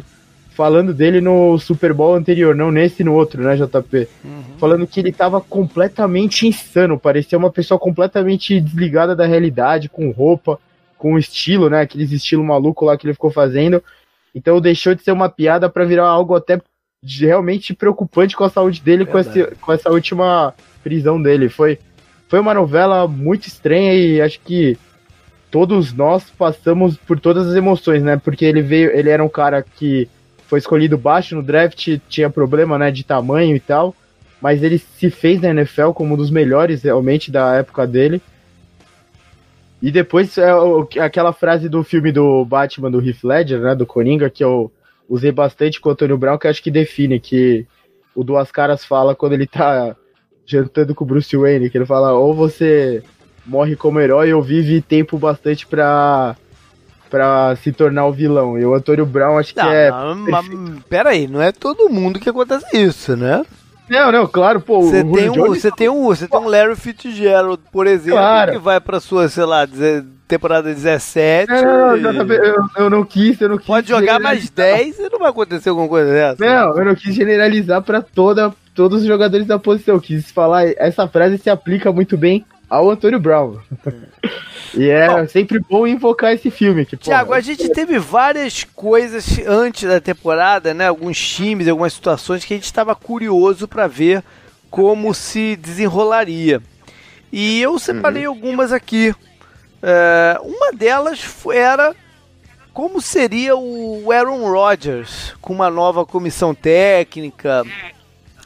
falando 0.51 0.94
dele 0.94 1.21
no 1.21 1.59
Super 1.59 1.92
Bowl 1.92 2.14
anterior, 2.14 2.55
não 2.55 2.71
nesse 2.71 3.03
no 3.03 3.12
outro, 3.12 3.42
né, 3.42 3.57
JP? 3.57 4.09
Uhum. 4.25 4.42
Falando 4.57 4.87
que 4.87 5.01
ele 5.01 5.11
tava 5.11 5.40
completamente 5.40 6.47
insano, 6.47 6.97
parecia 6.97 7.37
uma 7.37 7.51
pessoa 7.51 7.77
completamente 7.77 8.61
desligada 8.61 9.16
da 9.16 9.27
realidade, 9.27 9.88
com 9.88 10.12
roupa, 10.12 10.61
com 10.97 11.18
estilo, 11.18 11.68
né? 11.68 11.81
Aqueles 11.81 12.12
estilo 12.12 12.44
maluco 12.44 12.85
lá 12.85 12.97
que 12.97 13.05
ele 13.05 13.14
ficou 13.14 13.33
fazendo. 13.33 13.83
Então 14.33 14.61
deixou 14.61 14.94
de 14.94 15.03
ser 15.03 15.11
uma 15.11 15.29
piada 15.29 15.68
para 15.68 15.85
virar 15.85 16.07
algo 16.07 16.37
até 16.37 16.61
realmente 17.05 17.75
preocupante 17.75 18.37
com 18.37 18.45
a 18.45 18.51
saúde 18.51 18.81
dele 18.81 19.07
com, 19.07 19.19
esse, 19.19 19.45
com 19.61 19.73
essa 19.73 19.91
última 19.91 20.55
prisão 20.83 21.21
dele. 21.21 21.49
Foi, 21.49 21.79
foi 22.29 22.41
uma 22.41 22.55
novela 22.55 23.07
muito 23.07 23.47
estranha 23.47 23.95
e 23.95 24.21
acho 24.21 24.41
que 24.41 24.77
todos 25.51 25.93
nós 25.93 26.25
passamos 26.31 26.97
por 26.97 27.19
todas 27.21 27.47
as 27.47 27.55
emoções, 27.55 28.03
né? 28.03 28.17
Porque 28.17 28.45
ele 28.45 28.63
veio, 28.63 28.91
ele 28.91 29.11
era 29.11 29.25
um 29.25 29.29
cara 29.29 29.63
que 29.63 30.09
foi 30.47 30.59
escolhido 30.59 30.97
baixo 30.99 31.37
no 31.37 31.43
draft, 31.43 31.99
tinha 32.09 32.31
problema, 32.31 32.79
né, 32.79 32.91
de 32.91 33.05
tamanho 33.05 33.55
e 33.55 33.61
tal, 33.61 33.95
mas 34.41 34.63
ele 34.63 34.79
se 34.79 35.11
fez 35.11 35.41
na 35.41 35.51
NFL 35.51 35.91
como 35.91 36.15
um 36.15 36.17
dos 36.17 36.31
melhores 36.31 36.83
realmente 36.83 37.31
da 37.31 37.55
época 37.55 37.87
dele. 37.87 38.21
E 39.81 39.93
depois 39.93 40.37
é, 40.39 40.51
aquela 41.01 41.33
frase 41.33 41.69
do 41.69 41.85
filme 41.85 42.11
do 42.11 42.45
Batman 42.45 42.91
do 42.91 43.07
Heath 43.07 43.23
Ledger, 43.23 43.61
né, 43.61 43.75
do 43.75 43.87
Coringa, 43.87 44.29
que 44.29 44.43
eu 44.43 44.73
usei 45.09 45.33
bastante 45.33 45.81
com 45.81 45.88
o 45.88 45.92
Antônio 45.92 46.18
Brown, 46.18 46.38
que 46.38 46.49
acho 46.49 46.62
que 46.62 46.71
define 46.71 47.18
que 47.18 47.66
o 48.14 48.23
Duas 48.23 48.51
Caras 48.51 48.85
fala 48.85 49.14
quando 49.14 49.33
ele 49.33 49.47
tá 49.47 49.97
jantando 50.44 50.94
com 50.94 51.05
o 51.05 51.07
Bruce 51.07 51.37
Wayne, 51.37 51.71
que 51.71 51.79
ele 51.79 51.87
fala, 51.87 52.12
ou 52.12 52.35
você 52.35 53.03
morre 53.47 53.77
como 53.77 54.01
herói 54.01 54.33
ou 54.33 54.42
vive 54.42 54.81
tempo 54.81 55.18
bastante 55.18 55.66
pra, 55.66 56.37
pra 57.09 57.57
se 57.57 57.73
tornar 57.73 58.07
o 58.07 58.12
vilão. 58.12 58.59
E 58.59 58.64
o 58.64 58.75
Antônio 58.75 59.07
Brown 59.07 59.38
acho 59.38 59.55
não, 59.57 59.64
que 59.64 59.71
é. 59.71 59.90
Não, 59.90 60.14
mas, 60.14 60.47
pera 60.88 61.11
aí, 61.11 61.27
não 61.27 61.40
é 61.40 61.53
todo 61.53 61.88
mundo 61.88 62.21
que 62.21 62.29
acontece 62.29 62.77
isso, 62.77 63.16
né? 63.16 63.44
Não, 63.88 64.12
não, 64.12 64.27
claro, 64.27 64.61
pô. 64.61 64.83
Você 64.83 65.03
tem, 65.03 65.31
um, 65.31 65.35
você 65.35 65.70
tem 65.70 65.88
um, 65.88 66.05
você 66.05 66.29
tem 66.29 66.40
um 66.40 66.48
Larry 66.48 66.77
Fitzgerald, 66.77 67.61
por 67.72 67.87
exemplo, 67.87 68.18
claro. 68.18 68.53
que 68.53 68.59
vai 68.59 68.81
pra 68.81 69.01
sua, 69.01 69.29
sei 69.29 69.44
lá, 69.44 69.66
temporada 70.29 70.68
17. 70.72 71.51
Não, 71.51 71.96
não, 71.96 72.12
não, 72.12 72.35
eu, 72.35 72.57
eu, 72.77 72.90
não 72.90 73.05
quis, 73.05 73.40
eu 73.40 73.48
não 73.48 73.57
quis. 73.57 73.66
Pode 73.66 73.88
jogar 73.88 74.20
mais 74.20 74.51
10 74.51 74.98
e 74.98 75.09
não 75.09 75.18
vai 75.18 75.31
acontecer 75.31 75.70
alguma 75.70 75.88
coisa 75.88 76.12
dessa. 76.12 76.44
Não, 76.44 76.79
eu 76.79 76.85
não 76.85 76.94
quis 76.94 77.14
generalizar 77.14 77.83
pra 77.83 78.03
toda, 78.03 78.53
todos 78.74 79.01
os 79.01 79.07
jogadores 79.07 79.46
da 79.46 79.59
posição. 79.59 79.94
Eu 79.94 80.01
quis 80.01 80.31
falar, 80.31 80.66
essa 80.77 81.09
frase 81.09 81.38
se 81.38 81.48
aplica 81.48 81.90
muito 81.90 82.16
bem 82.16 82.44
ao 82.68 82.90
Antônio 82.90 83.18
Brown. 83.18 83.57
E 84.79 84.88
é 84.88 85.09
bom, 85.09 85.29
sempre 85.29 85.59
bom 85.59 85.87
invocar 85.87 86.33
esse 86.33 86.51
filme. 86.51 86.87
Que, 86.87 86.97
Tiago, 86.97 87.33
a 87.33 87.41
gente 87.41 87.69
teve 87.71 87.99
várias 87.99 88.64
coisas 88.64 89.38
antes 89.47 89.88
da 89.88 90.01
temporada, 90.01 90.73
né? 90.73 90.87
Alguns 90.87 91.19
times, 91.19 91.69
algumas 91.69 91.93
situações 91.93 92.45
que 92.45 92.55
a 92.55 92.57
gente 92.57 92.67
estava 92.67 92.95
curioso 92.95 93.67
para 93.67 93.87
ver 93.87 94.23
como 94.71 95.12
se 95.12 95.57
desenrolaria. 95.57 96.62
E 97.33 97.61
eu 97.61 97.79
separei 97.79 98.27
uhum. 98.27 98.35
algumas 98.35 98.73
aqui. 98.73 99.14
É, 99.83 100.38
uma 100.43 100.73
delas 100.73 101.21
era 101.53 101.95
como 102.73 103.01
seria 103.01 103.57
o 103.57 104.12
Aaron 104.12 104.49
Rodgers 104.49 105.35
com 105.41 105.53
uma 105.53 105.69
nova 105.69 106.07
comissão 106.07 106.55
técnica, 106.55 107.64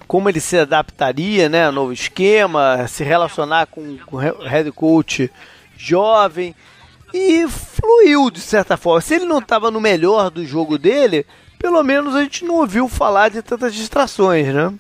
como 0.07 0.29
ele 0.29 0.41
se 0.41 0.59
adaptaria, 0.59 1.49
né, 1.49 1.67
ao 1.67 1.73
novo 1.73 1.93
esquema, 1.93 2.87
se 2.89 3.05
relacionar 3.05 3.67
com 3.67 3.99
o 4.11 4.17
head 4.17 4.73
coach 4.73 5.31
jovem 5.83 6.55
e 7.13 7.47
fluiu 7.49 8.31
de 8.31 8.41
certa 8.41 8.77
forma. 8.77 9.01
Se 9.01 9.15
ele 9.15 9.25
não 9.25 9.39
estava 9.39 9.71
no 9.71 9.81
melhor 9.81 10.31
do 10.31 10.45
jogo 10.45 10.79
dele, 10.79 11.27
pelo 11.59 11.83
menos 11.83 12.15
a 12.15 12.23
gente 12.23 12.45
não 12.45 12.57
ouviu 12.57 12.89
falar 12.89 13.29
de 13.29 13.43
tantas 13.43 13.75
distrações, 13.75 14.47
né? 14.53 14.73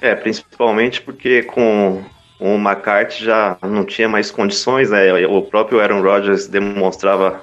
É, 0.00 0.14
principalmente 0.14 1.00
porque 1.00 1.42
com 1.42 2.04
o 2.38 2.54
McCarthy 2.54 3.24
já 3.24 3.56
não 3.62 3.84
tinha 3.84 4.08
mais 4.08 4.30
condições, 4.30 4.90
né? 4.90 5.26
O 5.26 5.42
próprio 5.42 5.80
Aaron 5.80 6.02
Rodgers 6.02 6.46
demonstrava 6.46 7.42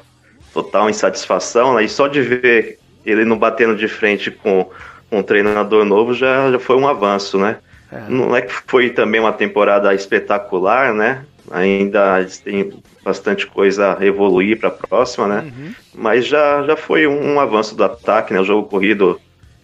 total 0.53 0.89
insatisfação, 0.89 1.75
né? 1.75 1.83
E 1.83 1.89
só 1.89 2.07
de 2.07 2.21
ver 2.21 2.79
ele 3.05 3.25
não 3.25 3.37
batendo 3.37 3.75
de 3.75 3.87
frente 3.87 4.31
com 4.31 4.69
um 5.11 5.21
treinador 5.21 5.83
novo 5.85 6.13
já, 6.13 6.51
já 6.51 6.59
foi 6.59 6.77
um 6.77 6.87
avanço, 6.87 7.37
né? 7.37 7.57
É. 7.91 8.09
Não 8.09 8.35
é 8.35 8.41
que 8.41 8.53
foi 8.65 8.89
também 8.89 9.21
uma 9.21 9.33
temporada 9.33 9.93
espetacular, 9.93 10.93
né? 10.93 11.25
Ainda 11.51 12.19
eles 12.19 12.39
têm 12.39 12.73
bastante 13.03 13.45
coisa 13.45 13.97
a 13.99 14.05
evoluir 14.05 14.59
para 14.59 14.69
a 14.69 14.71
próxima, 14.71 15.27
né? 15.27 15.41
Uhum. 15.41 15.73
Mas 15.93 16.25
já, 16.25 16.63
já 16.63 16.75
foi 16.75 17.05
um, 17.07 17.33
um, 17.33 17.39
avanço 17.39 17.75
do 17.75 17.83
ataque, 17.83 18.33
né? 18.33 18.39
O 18.39 18.45
jogo 18.45 18.67
corrido 18.67 19.19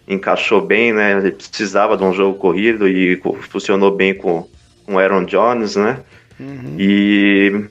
encaixou 0.06 0.60
bem, 0.60 0.92
né? 0.92 1.18
Ele 1.18 1.32
precisava 1.32 1.96
de 1.96 2.04
um 2.04 2.12
jogo 2.12 2.38
corrido 2.38 2.88
e 2.88 3.20
funcionou 3.50 3.90
bem 3.90 4.14
com 4.14 4.46
o 4.86 4.98
Aaron 4.98 5.24
Jones, 5.24 5.76
né? 5.76 6.00
Uhum. 6.38 6.76
E, 6.78 7.68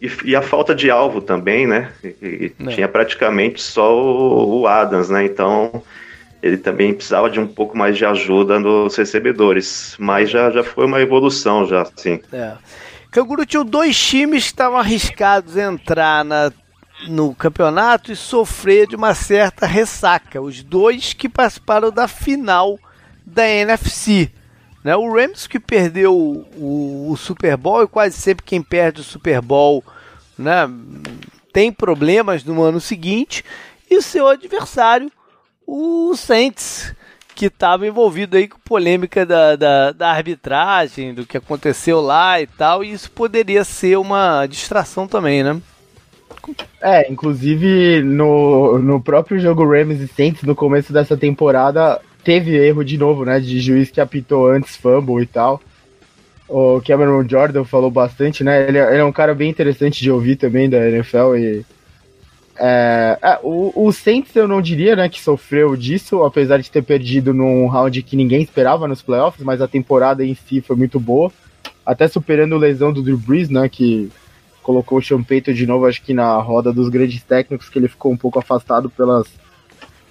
e, 0.00 0.10
e, 0.24 0.36
a 0.36 0.42
falta 0.42 0.74
de 0.74 0.90
alvo 0.90 1.20
também, 1.20 1.66
né? 1.66 1.90
E, 2.02 2.52
é. 2.58 2.66
tinha 2.70 2.88
praticamente 2.88 3.60
só 3.62 3.96
o, 3.96 4.60
o 4.60 4.66
Adams, 4.66 5.10
né? 5.10 5.24
Então 5.24 5.82
ele 6.44 6.58
também 6.58 6.92
precisava 6.92 7.30
de 7.30 7.40
um 7.40 7.46
pouco 7.46 7.76
mais 7.76 7.96
de 7.96 8.04
ajuda 8.04 8.60
nos 8.60 8.94
recebedores, 8.96 9.96
mas 9.98 10.28
já, 10.28 10.50
já 10.50 10.62
foi 10.62 10.84
uma 10.84 11.00
evolução 11.00 11.66
já, 11.66 11.86
sim. 11.96 12.20
É. 12.30 12.52
Canguru 13.14 13.46
tinha 13.46 13.62
dois 13.62 13.96
times 13.96 14.42
que 14.42 14.50
estavam 14.50 14.76
arriscados 14.76 15.56
a 15.56 15.62
entrar 15.62 16.24
na, 16.24 16.52
no 17.06 17.32
campeonato 17.32 18.10
e 18.10 18.16
sofrer 18.16 18.88
de 18.88 18.96
uma 18.96 19.14
certa 19.14 19.66
ressaca. 19.66 20.42
Os 20.42 20.64
dois 20.64 21.12
que 21.12 21.28
participaram 21.28 21.92
da 21.92 22.08
final 22.08 22.76
da 23.24 23.48
NFC. 23.48 24.32
Né? 24.82 24.96
O 24.96 25.14
Rams 25.14 25.46
que 25.46 25.60
perdeu 25.60 26.12
o, 26.12 27.12
o, 27.12 27.16
Super 27.16 27.56
Bowl 27.56 27.84
e 27.84 27.86
quase 27.86 28.16
sempre 28.16 28.44
quem 28.44 28.60
perde 28.60 29.00
o 29.00 29.04
Super 29.04 29.40
Bowl 29.40 29.84
né, 30.36 30.68
tem 31.52 31.70
problemas 31.70 32.42
no 32.42 32.60
ano 32.64 32.80
seguinte. 32.80 33.44
E 33.88 33.96
o 33.96 34.02
seu 34.02 34.26
adversário, 34.26 35.08
o 35.64 36.16
Saints, 36.16 36.92
que 37.34 37.46
estava 37.46 37.86
envolvido 37.86 38.36
aí 38.36 38.46
com 38.46 38.58
polêmica 38.58 39.26
da, 39.26 39.56
da, 39.56 39.92
da, 39.92 40.10
arbitragem, 40.10 41.12
do 41.12 41.26
que 41.26 41.36
aconteceu 41.36 42.00
lá 42.00 42.40
e 42.40 42.46
tal, 42.46 42.84
e 42.84 42.92
isso 42.92 43.10
poderia 43.10 43.64
ser 43.64 43.98
uma 43.98 44.46
distração 44.46 45.06
também, 45.06 45.42
né? 45.42 45.60
É, 46.80 47.10
inclusive 47.10 48.02
no, 48.02 48.78
no 48.78 49.00
próprio 49.00 49.38
jogo 49.38 49.66
Rams 49.66 50.00
e 50.00 50.06
Saints, 50.06 50.42
no 50.42 50.54
começo 50.54 50.92
dessa 50.92 51.16
temporada, 51.16 52.00
teve 52.22 52.56
erro 52.56 52.84
de 52.84 52.98
novo, 52.98 53.24
né, 53.24 53.40
de 53.40 53.58
juiz 53.60 53.90
que 53.90 54.00
apitou 54.00 54.48
antes 54.48 54.76
fumble 54.76 55.22
e 55.22 55.26
tal. 55.26 55.60
O 56.48 56.80
Cameron 56.86 57.26
Jordan 57.26 57.64
falou 57.64 57.90
bastante, 57.90 58.44
né, 58.44 58.68
ele, 58.68 58.78
é, 58.78 58.90
ele 58.90 58.98
é 58.98 59.04
um 59.04 59.12
cara 59.12 59.34
bem 59.34 59.50
interessante 59.50 60.02
de 60.02 60.10
ouvir 60.10 60.36
também 60.36 60.68
da 60.68 60.88
NFL 60.88 61.36
e 61.36 61.64
é, 62.56 63.18
é, 63.20 63.38
o, 63.42 63.72
o 63.74 63.92
Saints 63.92 64.34
eu 64.36 64.46
não 64.46 64.62
diria 64.62 64.94
né, 64.94 65.08
que 65.08 65.20
sofreu 65.20 65.76
disso, 65.76 66.22
apesar 66.22 66.58
de 66.58 66.70
ter 66.70 66.82
perdido 66.82 67.34
num 67.34 67.66
round 67.66 68.02
que 68.02 68.16
ninguém 68.16 68.42
esperava 68.42 68.86
nos 68.86 69.02
playoffs, 69.02 69.44
mas 69.44 69.60
a 69.60 69.68
temporada 69.68 70.24
em 70.24 70.34
si 70.34 70.60
foi 70.60 70.76
muito 70.76 71.00
boa. 71.00 71.32
Até 71.84 72.08
superando 72.08 72.54
a 72.54 72.58
lesão 72.58 72.92
do 72.92 73.02
Drew 73.02 73.18
Brees, 73.18 73.48
né, 73.48 73.68
que 73.68 74.10
colocou 74.62 74.98
o 74.98 75.02
Champeito 75.02 75.52
de 75.52 75.66
novo, 75.66 75.86
acho 75.86 76.02
que 76.02 76.14
na 76.14 76.36
roda 76.38 76.72
dos 76.72 76.88
grandes 76.88 77.22
técnicos, 77.22 77.68
que 77.68 77.78
ele 77.78 77.88
ficou 77.88 78.12
um 78.12 78.16
pouco 78.16 78.38
afastado 78.38 78.88
pelas 78.88 79.26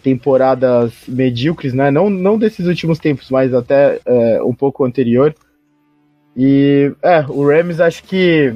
temporadas 0.04 0.94
medíocres, 1.08 1.74
né? 1.74 1.90
Não, 1.90 2.10
não 2.10 2.38
desses 2.38 2.68
últimos 2.68 3.00
tempos, 3.00 3.32
mas 3.32 3.54
até 3.54 4.00
é, 4.06 4.44
um 4.44 4.54
pouco 4.54 4.86
anterior. 4.86 5.34
E 6.36 6.92
é, 7.02 7.26
o 7.28 7.48
Rams 7.48 7.80
acho 7.80 8.04
que 8.04 8.54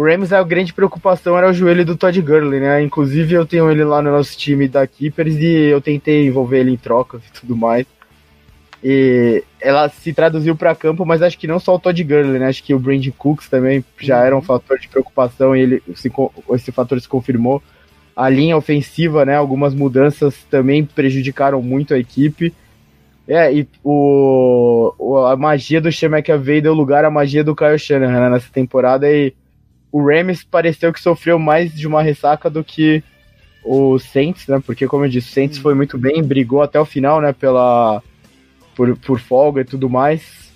o 0.00 0.02
Rams, 0.02 0.32
a 0.32 0.42
grande 0.42 0.72
preocupação 0.72 1.36
era 1.36 1.50
o 1.50 1.52
joelho 1.52 1.84
do 1.84 1.94
Todd 1.94 2.18
Gurley, 2.22 2.58
né? 2.58 2.82
Inclusive, 2.82 3.34
eu 3.34 3.44
tenho 3.44 3.70
ele 3.70 3.84
lá 3.84 4.00
no 4.00 4.10
nosso 4.10 4.34
time 4.34 4.66
da 4.66 4.86
Keepers 4.86 5.36
e 5.36 5.44
eu 5.44 5.78
tentei 5.78 6.26
envolver 6.26 6.60
ele 6.60 6.70
em 6.70 6.76
trocas 6.78 7.20
e 7.26 7.32
tudo 7.32 7.54
mais. 7.54 7.84
E 8.82 9.44
ela 9.60 9.90
se 9.90 10.14
traduziu 10.14 10.56
para 10.56 10.74
campo, 10.74 11.04
mas 11.04 11.20
acho 11.20 11.38
que 11.38 11.46
não 11.46 11.60
só 11.60 11.74
o 11.74 11.78
Todd 11.78 12.02
Gurley, 12.02 12.38
né? 12.38 12.46
Acho 12.46 12.64
que 12.64 12.72
o 12.72 12.78
Brandon 12.78 13.10
Cooks 13.10 13.50
também 13.50 13.84
já 13.98 14.24
era 14.24 14.34
um 14.34 14.40
fator 14.40 14.78
de 14.78 14.88
preocupação 14.88 15.54
e 15.54 15.60
ele, 15.60 15.82
se, 15.94 16.10
esse 16.54 16.72
fator 16.72 16.98
se 16.98 17.06
confirmou. 17.06 17.62
A 18.16 18.26
linha 18.30 18.56
ofensiva, 18.56 19.26
né? 19.26 19.36
Algumas 19.36 19.74
mudanças 19.74 20.34
também 20.50 20.82
prejudicaram 20.82 21.60
muito 21.60 21.92
a 21.92 21.98
equipe. 21.98 22.54
É, 23.28 23.52
e 23.52 23.68
o, 23.84 25.26
a 25.30 25.36
magia 25.36 25.78
do 25.78 25.92
Sean 25.92 26.08
McAvey 26.08 26.62
deu 26.62 26.72
lugar 26.72 27.04
à 27.04 27.10
magia 27.10 27.44
do 27.44 27.54
Kyle 27.54 27.78
Shanahan 27.78 28.18
né, 28.18 28.30
nessa 28.30 28.48
temporada 28.50 29.06
e 29.12 29.34
o 29.92 30.04
Rams 30.04 30.44
pareceu 30.44 30.92
que 30.92 31.00
sofreu 31.00 31.38
mais 31.38 31.74
de 31.74 31.86
uma 31.86 32.02
ressaca 32.02 32.48
do 32.48 32.62
que 32.62 33.02
o 33.64 33.98
Saints, 33.98 34.46
né? 34.46 34.62
Porque, 34.64 34.86
como 34.86 35.04
eu 35.04 35.08
disse, 35.08 35.30
o 35.30 35.32
Saints 35.32 35.58
foi 35.58 35.74
muito 35.74 35.98
bem, 35.98 36.22
brigou 36.22 36.62
até 36.62 36.80
o 36.80 36.84
final, 36.84 37.20
né? 37.20 37.32
Pela, 37.32 38.02
por, 38.74 38.96
por 38.96 39.20
folga 39.20 39.60
e 39.60 39.64
tudo 39.64 39.88
mais. 39.88 40.50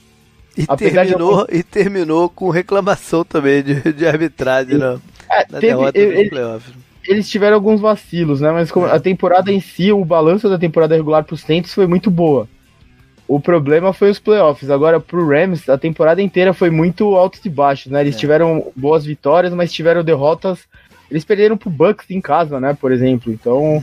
E 0.57 0.66
terminou, 0.77 1.47
de... 1.47 1.57
e 1.57 1.62
terminou 1.62 2.29
com 2.29 2.49
reclamação 2.49 3.25
também 3.25 3.62
de, 3.62 3.92
de 3.92 4.07
arbitragem 4.07 4.79
na, 4.79 4.99
é, 5.29 5.47
na 5.51 5.59
teve, 5.59 5.90
ele, 5.94 6.31
Eles 7.05 7.29
tiveram 7.29 7.57
alguns 7.57 7.81
vacilos, 7.81 8.40
né? 8.40 8.53
Mas 8.53 8.70
a 8.90 9.01
temporada 9.01 9.51
em 9.51 9.61
si, 9.61 9.92
o 9.92 10.05
balanço 10.05 10.49
da 10.49 10.59
temporada 10.59 10.94
regular 10.94 11.25
para 11.25 11.35
os 11.35 11.40
Saints 11.40 11.75
foi 11.75 11.87
muito 11.87 12.11
boa. 12.11 12.49
O 13.26 13.40
problema 13.40 13.92
foi 13.92 14.10
os 14.10 14.18
playoffs. 14.18 14.70
Agora, 14.70 15.00
pro 15.00 15.26
Rams, 15.26 15.68
a 15.68 15.78
temporada 15.78 16.20
inteira 16.20 16.52
foi 16.52 16.70
muito 16.70 17.16
altos 17.16 17.44
e 17.44 17.48
baixos, 17.48 17.90
né? 17.90 18.02
Eles 18.02 18.16
é. 18.16 18.18
tiveram 18.18 18.70
boas 18.76 19.04
vitórias, 19.04 19.52
mas 19.54 19.72
tiveram 19.72 20.04
derrotas. 20.04 20.60
Eles 21.10 21.24
perderam 21.24 21.56
pro 21.56 21.70
Bucks 21.70 22.10
em 22.10 22.20
casa, 22.20 22.60
né? 22.60 22.76
Por 22.78 22.92
exemplo. 22.92 23.32
Então, 23.32 23.82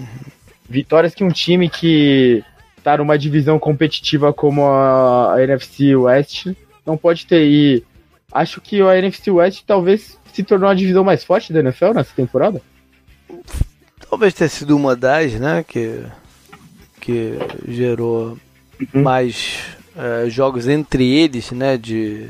vitórias 0.70 1.16
que 1.16 1.24
um 1.24 1.30
time 1.30 1.70
que 1.70 2.44
tá 2.84 2.98
numa 2.98 3.18
divisão 3.18 3.58
competitiva 3.58 4.32
como 4.32 4.66
a, 4.66 5.36
NFC 5.40 5.96
West 5.96 6.48
não 6.86 6.96
pode 6.96 7.26
ter. 7.26 7.44
E 7.44 7.84
acho 8.32 8.62
que 8.62 8.80
a 8.82 8.98
NFC 8.98 9.32
West 9.32 9.64
talvez 9.66 10.20
se 10.32 10.44
tornou 10.44 10.70
a 10.70 10.76
divisão 10.76 11.04
mais 11.04 11.24
forte 11.24 11.52
da 11.52 11.62
NFL 11.62 11.94
nessa 11.94 12.14
temporada. 12.16 12.62
Talvez 14.08 14.34
tenha 14.36 14.50
sido 14.50 14.76
uma 14.76 14.96
das, 14.96 15.34
né? 15.34 15.64
Que, 15.68 16.04
que 17.00 17.40
gerou 17.68 18.38
uhum. 18.94 19.04
mais 19.04 19.60
é, 19.96 20.30
jogos 20.30 20.68
entre 20.68 21.08
eles, 21.08 21.52
né, 21.52 21.78
de, 21.78 22.30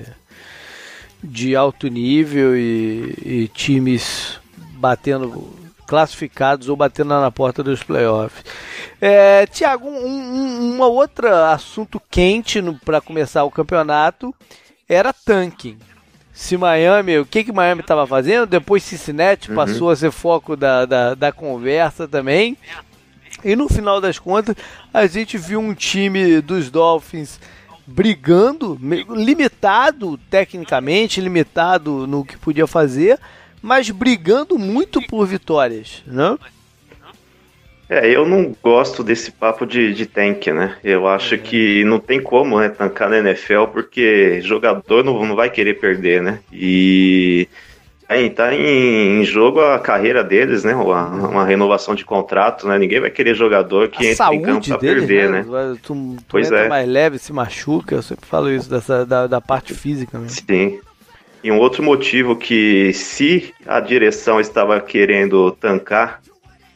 de 1.23 1.55
alto 1.55 1.87
nível 1.87 2.55
e, 2.55 3.17
e 3.23 3.51
times 3.53 4.39
batendo 4.75 5.59
classificados 5.85 6.69
ou 6.69 6.75
batendo 6.75 7.09
na 7.09 7.29
porta 7.29 7.61
dos 7.61 7.83
playoffs. 7.83 8.43
É, 8.99 9.45
Tiago, 9.47 9.87
um, 9.87 10.05
um, 10.05 10.61
um 10.61 10.75
uma 10.75 10.87
outra 10.87 11.51
assunto 11.51 12.01
quente 12.09 12.61
para 12.83 13.01
começar 13.01 13.43
o 13.43 13.51
campeonato 13.51 14.33
era 14.89 15.13
tanking. 15.13 15.77
Se 16.33 16.57
Miami, 16.57 17.19
o 17.19 17.25
que 17.25 17.43
que 17.43 17.51
Miami 17.51 17.81
estava 17.81 18.07
fazendo? 18.07 18.47
Depois 18.47 18.83
Cincinnati 18.83 19.49
uhum. 19.49 19.55
passou 19.55 19.89
a 19.89 19.95
ser 19.95 20.11
foco 20.11 20.55
da, 20.55 20.85
da, 20.85 21.13
da 21.13 21.31
conversa 21.31 22.07
também. 22.07 22.57
E 23.43 23.55
no 23.55 23.67
final 23.67 23.99
das 23.99 24.19
contas, 24.19 24.55
a 24.93 25.05
gente 25.07 25.37
viu 25.37 25.59
um 25.59 25.73
time 25.73 26.41
dos 26.41 26.69
Dolphins 26.69 27.39
brigando, 27.85 28.79
limitado 29.09 30.17
tecnicamente, 30.29 31.21
limitado 31.21 32.07
no 32.07 32.23
que 32.23 32.37
podia 32.37 32.67
fazer, 32.67 33.19
mas 33.61 33.89
brigando 33.89 34.57
muito 34.57 35.01
por 35.01 35.25
vitórias, 35.25 36.03
né? 36.05 36.37
É, 37.89 38.09
eu 38.09 38.25
não 38.25 38.55
gosto 38.63 39.03
desse 39.03 39.33
papo 39.33 39.65
de, 39.65 39.93
de 39.93 40.05
tank, 40.05 40.47
né? 40.47 40.77
Eu 40.81 41.05
acho 41.05 41.37
que 41.37 41.83
não 41.83 41.99
tem 41.99 42.23
como 42.23 42.57
né, 42.57 42.69
tancar 42.69 43.09
na 43.09 43.17
NFL, 43.17 43.65
porque 43.65 44.39
jogador 44.41 45.03
não, 45.03 45.25
não 45.25 45.35
vai 45.35 45.49
querer 45.49 45.73
perder, 45.73 46.21
né? 46.21 46.39
E 46.53 47.49
aí 48.11 48.29
tá 48.29 48.53
em, 48.53 49.21
em 49.21 49.23
jogo 49.23 49.61
a 49.61 49.79
carreira 49.79 50.23
deles, 50.23 50.63
né? 50.63 50.75
Uma, 50.75 51.07
uma, 51.07 51.45
renovação 51.45 51.95
de 51.95 52.03
contrato, 52.03 52.67
né? 52.67 52.77
Ninguém 52.77 52.99
vai 52.99 53.09
querer 53.09 53.33
jogador 53.35 53.87
que 53.87 54.05
a 54.05 54.11
entre 54.11 54.35
em 54.35 54.41
campo 54.41 54.67
pra 54.67 54.77
perder, 54.77 55.29
né? 55.29 55.45
né? 55.47 55.77
Tu, 55.81 55.93
tu 55.93 56.17
pois 56.27 56.51
é. 56.51 56.67
mais 56.67 56.87
leve, 56.87 57.17
se 57.17 57.31
machuca, 57.31 57.95
eu 57.95 58.01
sempre 58.01 58.25
falo 58.25 58.51
isso, 58.51 58.69
dessa, 58.69 59.05
da, 59.05 59.27
da 59.27 59.39
parte 59.39 59.73
física 59.73 60.19
mesmo. 60.19 60.43
Sim. 60.47 60.79
E 61.43 61.51
um 61.51 61.57
outro 61.57 61.81
motivo 61.81 62.35
que, 62.35 62.93
se 62.93 63.53
a 63.65 63.79
direção 63.79 64.39
estava 64.39 64.79
querendo 64.79 65.51
tancar, 65.51 66.21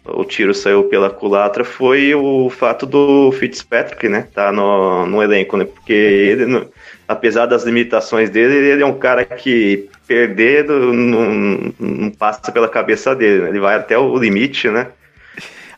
o 0.06 0.24
tiro 0.24 0.54
saiu 0.54 0.84
pela 0.84 1.10
culatra 1.10 1.64
foi 1.64 2.14
o 2.14 2.50
fato 2.50 2.86
do 2.86 3.32
Fitzpatrick, 3.32 4.08
né? 4.08 4.28
Tá 4.34 4.52
no, 4.52 5.06
no 5.08 5.22
elenco, 5.22 5.58
né? 5.58 5.66
Porque 5.66 5.94
ele, 5.94 6.68
apesar 7.08 7.48
das 7.48 7.64
limitações 7.64 8.30
dele, 8.30 8.56
ele 8.56 8.84
é 8.84 8.86
um 8.86 8.98
cara 8.98 9.26
que 9.26 9.90
perder 10.08 10.66
não, 10.66 11.74
não 11.80 12.12
passa 12.12 12.52
pela 12.52 12.70
cabeça 12.70 13.16
dele, 13.16 13.44
né? 13.44 13.50
Ele 13.50 13.60
vai 13.60 13.76
até 13.76 13.98
o 13.98 14.16
limite, 14.16 14.70
né? 14.70 14.88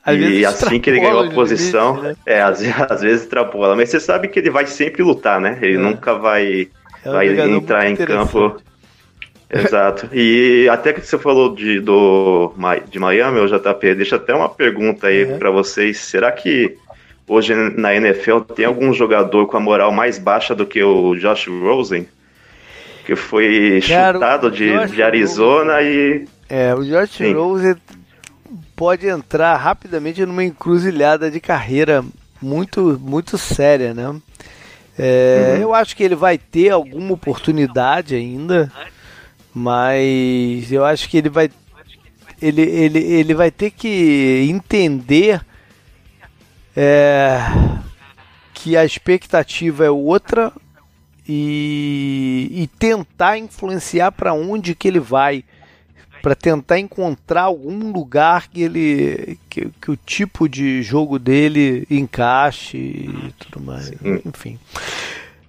E 0.05 0.45
assim 0.45 0.79
que 0.79 0.89
ele 0.89 1.01
ganhou 1.01 1.23
a 1.23 1.29
posição, 1.29 1.95
limite, 1.95 2.07
né? 2.07 2.15
é, 2.25 2.41
às, 2.41 2.61
às 2.91 3.01
vezes 3.01 3.23
extrapola. 3.23 3.75
Mas 3.77 3.89
você 3.89 3.99
sabe 3.99 4.27
que 4.27 4.39
ele 4.39 4.49
vai 4.49 4.65
sempre 4.67 5.03
lutar, 5.03 5.39
né? 5.39 5.57
Ele 5.61 5.75
é. 5.75 5.79
nunca 5.79 6.13
vai, 6.15 6.67
é 7.05 7.09
vai 7.09 7.29
entrar 7.49 7.89
em 7.89 7.95
campo 7.95 8.57
Exato. 9.53 10.09
E 10.13 10.67
até 10.69 10.91
que 10.91 11.01
você 11.01 11.17
falou 11.17 11.55
de, 11.55 11.79
do, 11.79 12.53
de 12.89 12.99
Miami, 12.99 13.39
o 13.39 13.47
JP, 13.47 13.95
deixa 13.95 14.17
até 14.17 14.33
uma 14.33 14.49
pergunta 14.49 15.07
aí 15.07 15.23
uhum. 15.23 15.39
para 15.39 15.49
vocês. 15.49 15.99
Será 15.99 16.31
que 16.31 16.77
hoje 17.27 17.53
na 17.55 17.95
NFL 17.95 18.39
tem 18.41 18.65
algum 18.65 18.93
jogador 18.93 19.47
com 19.47 19.57
a 19.57 19.59
moral 19.59 19.91
mais 19.91 20.19
baixa 20.19 20.53
do 20.53 20.65
que 20.65 20.83
o 20.83 21.15
Josh 21.15 21.47
Rosen? 21.47 22.07
Que 23.05 23.15
foi 23.15 23.81
Cara, 23.87 24.13
chutado 24.15 24.51
de, 24.51 24.87
de 24.87 25.01
Arizona 25.01 25.75
Rosen, 25.75 25.87
e. 25.87 26.27
É, 26.49 26.75
o 26.75 26.83
Josh 26.83 27.11
Sim. 27.11 27.33
Rosen 27.33 27.75
pode 28.75 29.07
entrar 29.07 29.55
rapidamente 29.55 30.25
numa 30.25 30.43
encruzilhada 30.43 31.31
de 31.31 31.39
carreira 31.39 32.03
muito, 32.41 32.99
muito 33.01 33.37
séria, 33.37 33.93
né? 33.93 34.13
É, 34.99 35.53
uhum. 35.55 35.61
Eu 35.61 35.73
acho 35.73 35.95
que 35.95 36.03
ele 36.03 36.15
vai 36.15 36.37
ter 36.37 36.69
alguma 36.69 37.13
oportunidade 37.13 38.13
ainda 38.13 38.71
mas 39.57 40.71
eu 40.71 40.85
acho 40.85 41.09
que 41.09 41.17
ele 41.17 41.29
vai 41.29 41.49
ele, 42.39 42.61
ele, 42.61 42.99
ele 42.99 43.33
vai 43.33 43.49
ter 43.49 43.71
que 43.71 44.47
entender 44.47 45.41
é, 46.75 47.39
que 48.53 48.77
a 48.77 48.85
expectativa 48.85 49.83
é 49.83 49.89
outra 49.89 50.53
e, 51.27 52.47
e 52.51 52.67
tentar 52.77 53.39
influenciar 53.39 54.11
para 54.11 54.31
onde 54.31 54.75
que 54.75 54.87
ele 54.87 54.99
vai 54.99 55.43
para 56.21 56.35
tentar 56.35 56.77
encontrar 56.77 57.43
algum 57.43 57.91
lugar 57.91 58.49
que 58.49 58.61
ele 58.61 59.39
que, 59.49 59.71
que, 59.81 59.89
o 59.89 59.97
tipo 59.97 60.47
de 60.47 60.83
jogo 60.83 61.17
dele 61.17 61.87
encaixe 61.89 62.77
e 62.77 63.33
tudo 63.39 63.65
mais. 63.65 63.91
Enfim. 64.23 64.59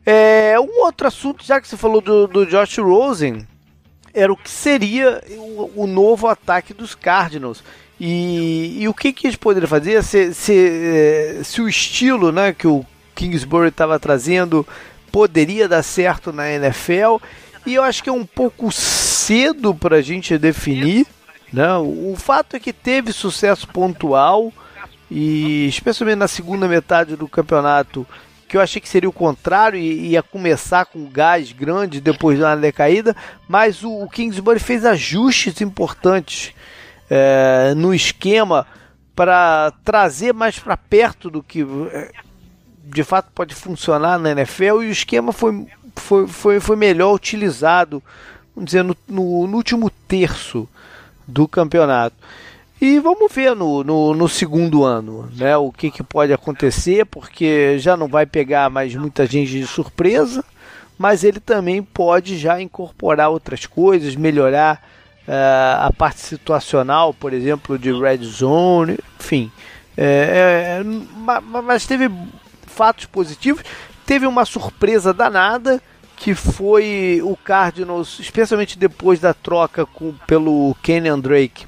É, 0.07 0.59
um 0.59 0.85
outro 0.85 1.07
assunto 1.07 1.45
já 1.45 1.61
que 1.61 1.69
você 1.69 1.77
falou 1.77 2.01
do, 2.01 2.27
do 2.27 2.47
Josh 2.47 2.79
Rosen 2.79 3.47
era 4.19 4.33
o 4.33 4.37
que 4.37 4.51
seria 4.51 5.23
o, 5.31 5.85
o 5.85 5.87
novo 5.87 6.27
ataque 6.27 6.75
dos 6.75 6.95
Cardinals. 6.95 7.63
E, 8.01 8.83
e, 8.83 8.89
o 8.89 8.95
que, 8.95 9.13
que 9.13 9.27
eles 9.27 9.37
poderiam 9.37 9.69
fazer 9.69 10.03
se, 10.05 10.33
se, 10.33 10.55
eh, 10.55 11.41
se 11.43 11.61
o 11.61 11.69
estilo 11.69 12.31
né, 12.31 12.53
que 12.53 12.67
o 12.67 12.85
Kingsbury 13.15 13.69
estava 13.69 13.99
trazendo 13.99 14.67
poderia 15.11 15.67
dar 15.69 15.83
certo 15.83 16.33
na 16.33 16.49
NFL. 16.51 17.17
E 17.67 17.75
eu 17.75 17.83
acho 17.83 18.03
que 18.03 18.09
é 18.09 18.13
um 18.13 18.25
pouco 18.25 18.71
cedo 18.71 19.75
para 19.75 19.97
a 19.97 20.03
gente 20.03 20.39
definir. 20.39 21.07
Né? 21.53 21.77
O 21.77 22.15
fato 22.17 22.55
é 22.55 22.61
que 22.61 22.73
teve 22.73 23.13
sucesso 23.13 23.67
pontual 23.67 24.53
e 25.11 25.67
especialmente 25.67 26.19
na 26.19 26.29
segunda 26.29 26.69
metade 26.69 27.17
do 27.17 27.27
campeonato 27.27 28.07
que 28.49 28.57
eu 28.57 28.61
achei 28.63 28.81
que 28.81 28.89
seria 28.89 29.09
o 29.09 29.13
contrário 29.13 29.79
e 29.79 30.09
ia 30.09 30.23
começar 30.23 30.87
com 30.87 31.11
gás 31.11 31.53
grande 31.53 32.01
depois 32.01 32.39
da 32.39 32.57
decaída, 32.57 33.15
mas 33.47 33.85
o, 33.85 34.03
o 34.03 34.09
Kingsbury 34.09 34.59
fez 34.59 34.87
ajustes 34.87 35.61
importantes 35.61 36.55
é, 37.11 37.75
no 37.77 37.95
esquema 37.95 38.67
para 39.15 39.73
trazer 39.85 40.33
mais 40.33 40.59
para 40.59 40.77
perto 40.77 41.31
do 41.31 41.43
que 41.43 41.67
é, 41.93 42.11
de 42.85 43.05
fato 43.05 43.31
pode 43.35 43.55
funcionar 43.55 44.19
na 44.19 44.31
NFL 44.31 44.83
e 44.83 44.89
o 44.89 44.91
esquema 44.91 45.31
foi, 45.31 45.67
foi, 45.95 46.27
foi, 46.27 46.61
foi 46.61 46.77
melhor 46.77 47.13
utilizado, 47.15 48.03
vamos 48.55 48.71
dizer, 48.71 48.83
no, 48.83 48.97
no, 49.07 49.47
no 49.47 49.57
último 49.57 49.91
terço 49.91 50.67
do 51.27 51.47
campeonato. 51.47 52.17
E 52.81 53.01
vamos 53.01 53.33
ver 53.33 53.57
no, 53.57 53.83
no, 53.83 54.15
no, 54.15 54.29
segundo 54.29 54.85
ano 54.85 55.29
né, 55.35 55.57
o 55.57 55.73
que, 55.73 55.91
que 55.91 56.03
pode 56.03 56.33
acontecer, 56.33 57.05
porque 57.07 57.77
já 57.79 57.97
não 57.97 58.07
vai 58.07 58.25
pegar 58.25 58.71
mais 58.71 58.95
muita 58.95 59.27
gente 59.27 59.51
de 59.51 59.67
surpresa, 59.67 60.45
mas 60.97 61.25
ele 61.25 61.41
também 61.41 61.83
pode 61.83 62.39
já 62.39 62.61
incorporar 62.61 63.31
outras 63.31 63.67
coisas, 63.67 64.15
melhorar 64.15 64.81
uh, 65.27 65.87
a 65.87 65.93
parte 65.97 66.21
situacional, 66.21 67.13
por 67.13 67.33
exemplo, 67.33 67.77
de 67.77 67.93
red 67.93 68.19
zone, 68.19 68.97
enfim. 69.19 69.51
É, 69.97 70.81
é, 70.81 70.85
mas 71.65 71.85
teve 71.85 72.09
fatos 72.65 73.07
positivos, 73.07 73.65
teve 74.07 74.25
uma 74.25 74.45
surpresa 74.45 75.13
danada 75.13 75.83
que 76.17 76.33
foi 76.33 77.21
o 77.25 77.37
Cardinals, 77.37 78.21
especialmente 78.21 78.79
depois 78.79 79.19
da 79.19 79.35
troca 79.35 79.85
com, 79.85 80.15
pelo 80.29 80.77
Kenyan 80.81 81.19
Drake 81.19 81.67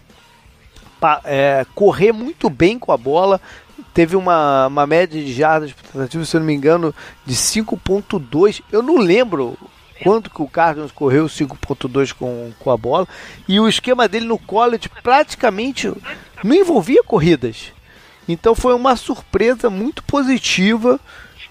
é, 1.24 1.66
correr 1.74 2.12
muito 2.12 2.48
bem 2.50 2.78
com 2.78 2.92
a 2.92 2.96
bola. 2.96 3.40
Teve 3.92 4.16
uma, 4.16 4.66
uma 4.66 4.86
média 4.86 5.22
de 5.22 5.32
jardas 5.32 5.74
se 6.26 6.36
eu 6.36 6.40
não 6.40 6.46
me 6.46 6.54
engano, 6.54 6.94
de 7.26 7.34
5.2. 7.34 8.62
Eu 8.70 8.82
não 8.82 8.98
lembro 8.98 9.58
quanto 10.02 10.30
que 10.30 10.42
o 10.42 10.48
Cardinals 10.48 10.92
correu 10.92 11.26
5.2 11.26 12.12
com, 12.12 12.52
com 12.58 12.70
a 12.70 12.76
bola. 12.76 13.06
E 13.48 13.58
o 13.60 13.68
esquema 13.68 14.08
dele 14.08 14.26
no 14.26 14.38
college 14.38 14.88
praticamente 15.02 15.92
não 16.42 16.54
envolvia 16.54 17.02
corridas. 17.02 17.72
Então 18.28 18.54
foi 18.54 18.74
uma 18.74 18.96
surpresa 18.96 19.68
muito 19.68 20.02
positiva 20.04 21.00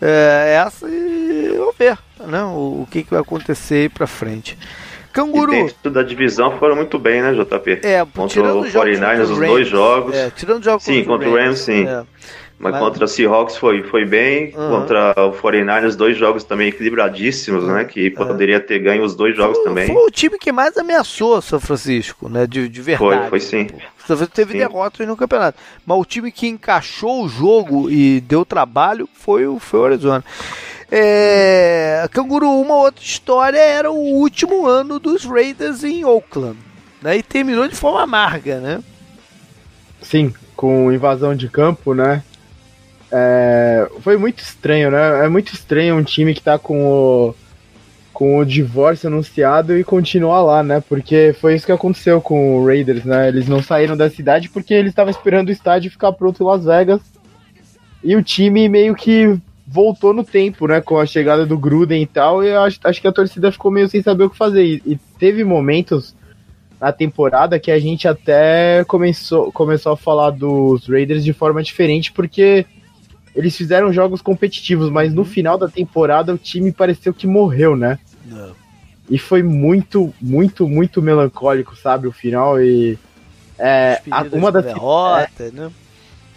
é, 0.01 0.61
essa 0.65 0.87
e 0.87 1.53
vamos 1.57 1.75
ver 1.77 1.97
né, 2.25 2.43
o, 2.43 2.83
o 2.83 2.87
que, 2.89 3.03
que 3.03 3.11
vai 3.11 3.19
acontecer 3.19 3.75
aí 3.75 3.89
pra 3.89 4.07
frente. 4.07 4.57
Canguru. 5.19 5.53
E 5.53 5.63
dentro 5.63 5.91
da 5.91 6.03
divisão 6.03 6.57
foram 6.57 6.75
muito 6.75 6.97
bem, 6.97 7.21
né, 7.21 7.33
JP? 7.33 7.79
É, 7.83 8.05
contra 8.05 8.55
o 8.55 8.63
49ers, 8.63 9.21
os 9.23 9.37
dois 9.37 9.67
jogos. 9.67 10.15
É, 10.15 10.29
tirando 10.29 10.63
jogos 10.63 10.83
Sim, 10.83 11.03
contra 11.03 11.29
o 11.29 11.35
Rams, 11.35 11.59
sim. 11.59 11.87
É. 11.87 12.03
Mas, 12.59 12.73
Mas, 12.73 12.81
contra 12.81 13.05
o 13.05 13.07
Seahawks 13.07 13.55
foi, 13.55 13.83
foi 13.83 14.03
bem. 14.03 14.53
Uhum. 14.53 14.69
Contra 14.69 15.13
o 15.17 15.31
49ers, 15.31 15.95
dois 15.95 16.17
jogos 16.17 16.43
também 16.43 16.67
equilibradíssimos, 16.67 17.63
uhum. 17.63 17.73
né? 17.73 17.85
Que 17.85 18.07
é. 18.07 18.09
poderia 18.09 18.59
ter 18.59 18.79
ganho 18.79 19.03
os 19.03 19.15
dois 19.15 19.35
jogos 19.35 19.55
foi, 19.57 19.65
também. 19.65 19.87
Foi 19.87 19.95
o 19.95 20.11
time 20.11 20.37
que 20.37 20.51
mais 20.51 20.77
ameaçou 20.77 21.41
São 21.41 21.59
Francisco, 21.59 22.27
né? 22.27 22.45
De, 22.45 22.67
de 22.67 22.81
verdade. 22.81 23.29
Foi, 23.29 23.29
foi 23.29 23.39
sim. 23.39 23.67
São 24.05 24.17
Francisco 24.17 24.35
teve 24.35 24.51
sim. 24.51 24.57
derrotas 24.57 25.07
no 25.07 25.15
campeonato. 25.15 25.57
Mas 25.85 25.97
o 25.97 26.03
time 26.03 26.33
que 26.33 26.47
encaixou 26.47 27.23
o 27.23 27.29
jogo 27.29 27.89
e 27.89 28.19
deu 28.19 28.43
trabalho 28.43 29.07
foi, 29.13 29.45
foi 29.59 29.79
o 29.79 29.85
Arizona. 29.85 30.23
É, 30.91 32.07
Canguru, 32.11 32.49
uma 32.59 32.75
outra 32.75 33.03
história 33.03 33.59
era 33.59 33.91
o 33.91 33.95
último 33.95 34.65
ano 34.65 34.99
dos 34.99 35.23
Raiders 35.23 35.83
em 35.83 36.03
Oakland. 36.03 36.57
Né, 37.01 37.17
e 37.17 37.23
terminou 37.23 37.67
de 37.67 37.75
forma 37.75 38.01
amarga, 38.01 38.59
né? 38.59 38.83
Sim, 40.01 40.33
com 40.55 40.91
invasão 40.91 41.33
de 41.33 41.47
campo, 41.47 41.93
né? 41.93 42.21
É, 43.11 43.87
foi 44.01 44.17
muito 44.17 44.39
estranho, 44.39 44.91
né? 44.91 45.25
É 45.25 45.29
muito 45.29 45.53
estranho 45.53 45.95
um 45.95 46.03
time 46.03 46.33
que 46.33 46.41
tá 46.41 46.59
com 46.59 46.85
o, 46.85 47.35
com 48.13 48.37
o 48.37 48.45
divórcio 48.45 49.07
anunciado 49.07 49.77
e 49.77 49.83
continuar 49.83 50.41
lá, 50.41 50.61
né? 50.61 50.83
Porque 50.87 51.33
foi 51.39 51.55
isso 51.55 51.65
que 51.65 51.71
aconteceu 51.71 52.21
com 52.21 52.57
o 52.57 52.65
Raiders, 52.65 53.05
né? 53.05 53.29
Eles 53.29 53.47
não 53.47 53.63
saíram 53.63 53.95
da 53.95 54.09
cidade 54.09 54.49
porque 54.49 54.73
eles 54.73 54.91
estavam 54.91 55.11
esperando 55.11 55.47
o 55.47 55.53
estádio 55.53 55.91
ficar 55.91 56.11
pronto 56.11 56.43
em 56.43 56.45
Las 56.45 56.65
Vegas 56.65 57.01
E 58.03 58.15
o 58.15 58.23
time 58.23 58.67
meio 58.67 58.93
que 58.95 59.39
voltou 59.71 60.13
no 60.13 60.23
tempo, 60.23 60.67
né? 60.67 60.81
Com 60.81 60.97
a 60.97 61.05
chegada 61.05 61.45
do 61.45 61.57
Gruden 61.57 62.01
e 62.01 62.07
tal. 62.07 62.43
E 62.43 62.51
acho, 62.53 62.79
acho 62.83 63.01
que 63.01 63.07
a 63.07 63.11
torcida 63.11 63.51
ficou 63.51 63.69
meio 63.69 63.87
sem 63.87 64.01
saber 64.01 64.23
o 64.23 64.29
que 64.29 64.37
fazer. 64.37 64.63
E, 64.63 64.81
e 64.85 64.99
teve 65.19 65.43
momentos 65.43 66.15
na 66.81 66.91
temporada 66.91 67.59
que 67.59 67.69
a 67.69 67.77
gente 67.77 68.07
até 68.07 68.83
começou, 68.85 69.51
começou 69.51 69.91
a 69.91 69.97
falar 69.97 70.31
dos 70.31 70.87
Raiders 70.87 71.23
de 71.23 71.33
forma 71.33 71.61
diferente, 71.61 72.11
porque 72.11 72.65
eles 73.35 73.55
fizeram 73.55 73.93
jogos 73.93 74.21
competitivos, 74.21 74.89
mas 74.89 75.13
no 75.13 75.23
final 75.23 75.57
da 75.57 75.67
temporada 75.67 76.33
o 76.33 76.37
time 76.37 76.71
pareceu 76.71 77.13
que 77.13 77.27
morreu, 77.27 77.75
né? 77.75 77.99
Não. 78.25 78.55
E 79.09 79.17
foi 79.17 79.43
muito, 79.43 80.13
muito, 80.21 80.67
muito 80.67 81.01
melancólico, 81.01 81.75
sabe, 81.75 82.07
o 82.07 82.11
final. 82.11 82.61
E 82.61 82.97
é, 83.57 84.01
a, 84.09 84.23
uma 84.31 84.51
das 84.51 84.65
derrota, 84.65 85.43
é, 85.43 85.51
né? 85.51 85.71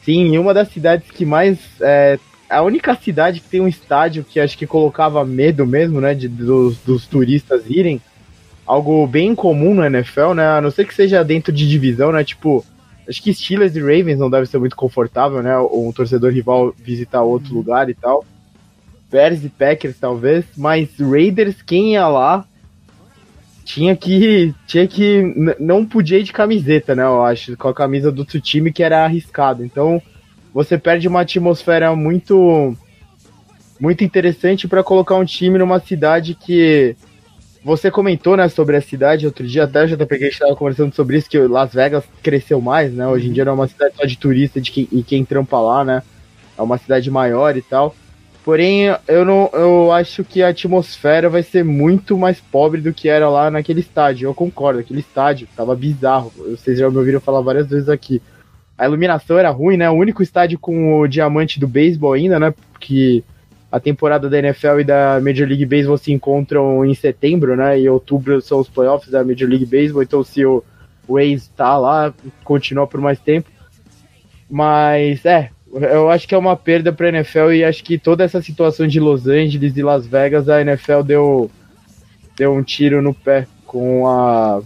Sim, 0.05 0.37
uma 0.37 0.53
das 0.53 0.68
cidades 0.68 1.11
que 1.11 1.24
mais 1.24 1.59
é, 1.80 2.18
a 2.53 2.63
única 2.63 2.95
cidade 2.95 3.41
que 3.41 3.49
tem 3.49 3.61
um 3.61 3.69
estádio 3.69 4.25
que 4.25 4.39
acho 4.39 4.57
que 4.57 4.67
colocava 4.67 5.25
medo 5.25 5.67
mesmo, 5.67 6.01
né, 6.01 6.15
de, 6.15 6.29
dos, 6.29 6.79
dos 6.79 7.07
turistas 7.07 7.63
irem, 7.69 8.01
algo 8.67 9.07
bem 9.07 9.35
comum 9.35 9.75
no 9.75 9.85
NFL, 9.85 10.35
né, 10.35 10.47
a 10.47 10.61
não 10.61 10.71
ser 10.71 10.87
que 10.87 10.95
seja 10.95 11.25
dentro 11.25 11.53
de 11.53 11.69
divisão, 11.69 12.13
né, 12.13 12.23
tipo, 12.23 12.65
acho 13.09 13.23
que 13.23 13.35
Steelers 13.35 13.75
e 13.75 13.81
Ravens 13.81 14.19
não 14.19 14.31
deve 14.31 14.47
ser 14.47 14.59
muito 14.59 14.77
confortável, 14.77 15.43
né, 15.43 15.59
um 15.59 15.91
torcedor 15.93 16.33
rival 16.33 16.75
visitar 16.77 17.23
outro 17.23 17.51
uhum. 17.51 17.59
lugar 17.59 17.89
e 17.89 17.95
tal, 17.95 18.25
Bears 19.11 19.45
e 19.45 19.49
Packers 19.49 19.97
talvez, 19.99 20.45
mas 20.57 20.89
Raiders, 20.99 21.61
quem 21.63 21.93
ia 21.93 22.07
lá, 22.09 22.47
tinha 23.65 23.95
que. 23.95 24.55
Tinha 24.67 24.87
que. 24.89 25.23
Não 25.61 25.85
podia 25.85 26.19
ir 26.19 26.25
de 26.25 26.33
camiseta, 26.33 26.95
né? 26.95 27.05
Eu 27.05 27.23
acho. 27.23 27.57
Com 27.57 27.69
a 27.69 27.75
camisa 27.75 28.11
do 28.11 28.21
outro 28.21 28.41
time 28.41 28.73
que 28.73 28.83
era 28.83 29.05
arriscado. 29.05 29.65
Então, 29.65 30.03
você 30.53 30.79
perde 30.79 31.09
uma 31.09 31.23
atmosfera 31.23 31.95
muito. 31.95 32.77
Muito 33.81 34.05
interessante 34.05 34.69
para 34.69 34.85
colocar 34.85 35.17
um 35.17 35.25
time 35.25 35.59
numa 35.59 35.81
cidade 35.81 36.35
que. 36.35 36.97
Você 37.65 37.93
comentou, 37.93 38.37
né, 38.37 38.49
sobre 38.49 38.77
a 38.77 38.81
cidade 38.81 39.25
outro 39.25 39.47
dia, 39.47 39.65
até 39.65 39.87
já 39.87 39.97
peguei 40.05 40.29
estava 40.29 40.55
conversando 40.57 40.93
sobre 40.93 41.17
isso, 41.17 41.31
que 41.31 41.39
Las 41.39 41.73
Vegas 41.73 42.03
cresceu 42.21 42.61
mais, 42.61 42.93
né? 42.93 43.07
Hoje 43.07 43.29
em 43.29 43.33
dia 43.33 43.45
não 43.45 43.53
é 43.53 43.55
uma 43.55 43.69
cidade 43.69 43.95
só 43.97 44.05
de 44.05 44.19
turista 44.19 44.61
de 44.61 44.73
quem, 44.73 44.89
e 44.91 45.03
quem 45.05 45.25
trampa 45.25 45.61
lá, 45.61 45.85
né? 45.85 46.03
É 46.59 46.63
uma 46.63 46.77
cidade 46.77 47.09
maior 47.09 47.57
e 47.57 47.63
tal. 47.63 47.95
Porém, 48.45 48.87
eu 49.07 49.25
não 49.25 49.49
eu 49.53 49.93
acho 49.93 50.25
que 50.25 50.43
a 50.43 50.49
atmosfera 50.49 51.31
vai 51.31 51.45
ser 51.45 51.65
muito 51.65 52.19
mais 52.19 52.41
pobre 52.41 52.81
do 52.81 52.93
que 52.93 53.09
era 53.09 53.29
lá 53.29 53.49
naquele 53.49 53.79
estádio. 53.79 54.27
Eu 54.27 54.35
concordo, 54.35 54.81
aquele 54.81 54.99
estádio 54.99 55.47
tava 55.57 55.77
bizarro. 55.77 56.33
Vocês 56.51 56.77
já 56.77 56.91
me 56.91 56.97
ouviram 56.97 57.21
falar 57.21 57.41
várias 57.41 57.69
vezes 57.69 57.89
aqui. 57.89 58.21
A 58.83 58.87
iluminação 58.87 59.39
era 59.39 59.49
ruim, 59.49 59.76
né? 59.76 59.89
O 59.89 59.95
único 59.95 60.24
estádio 60.24 60.59
com 60.59 60.99
o 60.99 61.07
diamante 61.07 61.61
do 61.61 61.68
beisebol 61.68 62.14
ainda, 62.14 62.41
né? 62.41 62.53
Porque 62.72 63.22
a 63.70 63.78
temporada 63.78 64.28
da 64.28 64.41
NFL 64.41 64.80
e 64.80 64.85
da 64.85 65.20
Major 65.22 65.47
League 65.47 65.64
Baseball 65.64 65.97
se 65.97 66.12
encontram 66.12 66.85
em 66.85 66.93
setembro, 66.93 67.55
né? 67.55 67.78
E 67.78 67.89
outubro 67.89 68.41
são 68.41 68.59
os 68.59 68.68
playoffs 68.68 69.09
da 69.09 69.22
Major 69.22 69.49
League 69.49 69.66
Baseball. 69.66 70.03
Então, 70.03 70.24
se 70.24 70.45
o 70.45 70.64
Waze 71.09 71.49
tá 71.57 71.78
lá, 71.78 72.12
continua 72.43 72.85
por 72.89 73.01
mais 73.01 73.20
tempo. 73.20 73.49
Mas, 74.51 75.24
é, 75.24 75.51
eu 75.72 76.11
acho 76.11 76.26
que 76.26 76.35
é 76.35 76.39
uma 76.39 76.57
perda 76.57 76.93
para 76.93 77.07
a 77.07 77.11
NFL 77.11 77.53
e 77.53 77.62
acho 77.62 77.85
que 77.85 77.97
toda 77.97 78.24
essa 78.24 78.43
situação 78.43 78.89
de 78.89 78.99
Los 78.99 79.28
Angeles 79.28 79.76
e 79.76 79.83
Las 79.85 80.09
Vegas, 80.09 80.49
a 80.49 80.61
NFL 80.61 81.03
deu, 81.05 81.49
deu 82.37 82.53
um 82.53 82.64
tiro 82.64 83.01
no 83.01 83.14
pé 83.14 83.47
com 83.64 84.09
a 84.09 84.61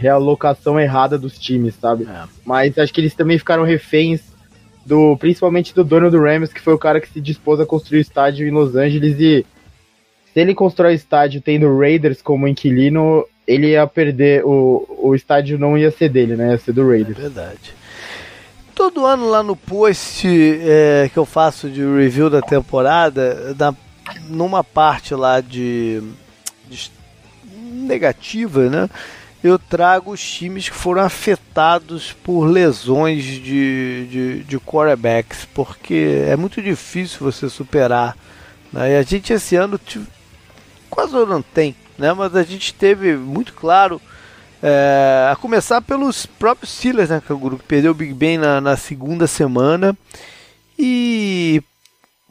realocação 0.00 0.80
errada 0.80 1.18
dos 1.18 1.38
times, 1.38 1.74
sabe? 1.74 2.04
É. 2.04 2.24
Mas 2.44 2.78
acho 2.78 2.92
que 2.92 3.00
eles 3.00 3.14
também 3.14 3.38
ficaram 3.38 3.62
reféns 3.62 4.22
do, 4.84 5.14
principalmente 5.18 5.74
do 5.74 5.84
dono 5.84 6.10
do 6.10 6.18
Rams, 6.18 6.52
que 6.52 6.60
foi 6.60 6.72
o 6.72 6.78
cara 6.78 7.00
que 7.00 7.12
se 7.12 7.20
dispôs 7.20 7.60
a 7.60 7.66
construir 7.66 7.98
o 7.98 8.00
estádio 8.00 8.48
em 8.48 8.50
Los 8.50 8.74
Angeles 8.74 9.20
e 9.20 9.44
se 10.32 10.40
ele 10.40 10.54
constrói 10.54 10.92
o 10.92 10.96
estádio 10.96 11.42
tendo 11.42 11.78
Raiders 11.78 12.22
como 12.22 12.48
inquilino, 12.48 13.26
ele 13.46 13.72
ia 13.72 13.86
perder, 13.86 14.42
o, 14.44 14.86
o 15.02 15.14
estádio 15.14 15.58
não 15.58 15.76
ia 15.76 15.90
ser 15.90 16.08
dele, 16.08 16.34
né? 16.34 16.52
Ia 16.52 16.58
ser 16.58 16.72
do 16.72 16.88
Raiders. 16.88 17.18
É 17.18 17.22
verdade 17.22 17.80
todo 18.80 19.04
ano 19.04 19.28
lá 19.28 19.42
no 19.42 19.54
post 19.54 20.26
é, 20.26 21.10
que 21.12 21.18
eu 21.18 21.26
faço 21.26 21.68
de 21.68 21.84
review 21.84 22.30
da 22.30 22.40
temporada, 22.40 23.54
na, 23.58 23.74
numa 24.26 24.64
parte 24.64 25.14
lá 25.14 25.42
de, 25.42 26.02
de, 26.66 26.90
negativa, 27.44 28.70
né? 28.70 28.88
Eu 29.42 29.58
trago 29.58 30.12
os 30.12 30.20
times 30.20 30.68
que 30.68 30.74
foram 30.74 31.02
afetados 31.02 32.12
por 32.12 32.44
lesões 32.44 33.24
de, 33.24 34.06
de, 34.06 34.44
de 34.44 34.58
quarterbacks, 34.58 35.46
porque 35.54 36.24
é 36.26 36.36
muito 36.36 36.60
difícil 36.60 37.18
você 37.20 37.48
superar. 37.48 38.16
Né? 38.72 38.92
E 38.92 38.96
a 38.96 39.02
gente 39.02 39.32
esse 39.32 39.56
ano 39.56 39.80
quase 40.90 41.12
não 41.12 41.40
tem, 41.40 41.74
né? 41.96 42.12
Mas 42.12 42.36
a 42.36 42.42
gente 42.42 42.74
teve 42.74 43.16
muito 43.16 43.54
claro 43.54 44.00
é, 44.62 45.30
a 45.32 45.36
começar 45.36 45.80
pelos 45.80 46.26
próprios 46.26 46.72
Steelers, 46.72 47.08
né, 47.08 47.22
que 47.24 47.32
é 47.32 47.36
que 47.36 47.64
perdeu 47.66 47.92
o 47.92 47.94
Big 47.94 48.12
Ben 48.12 48.36
na, 48.36 48.60
na 48.60 48.76
segunda 48.76 49.26
semana. 49.26 49.96
E 50.78 51.62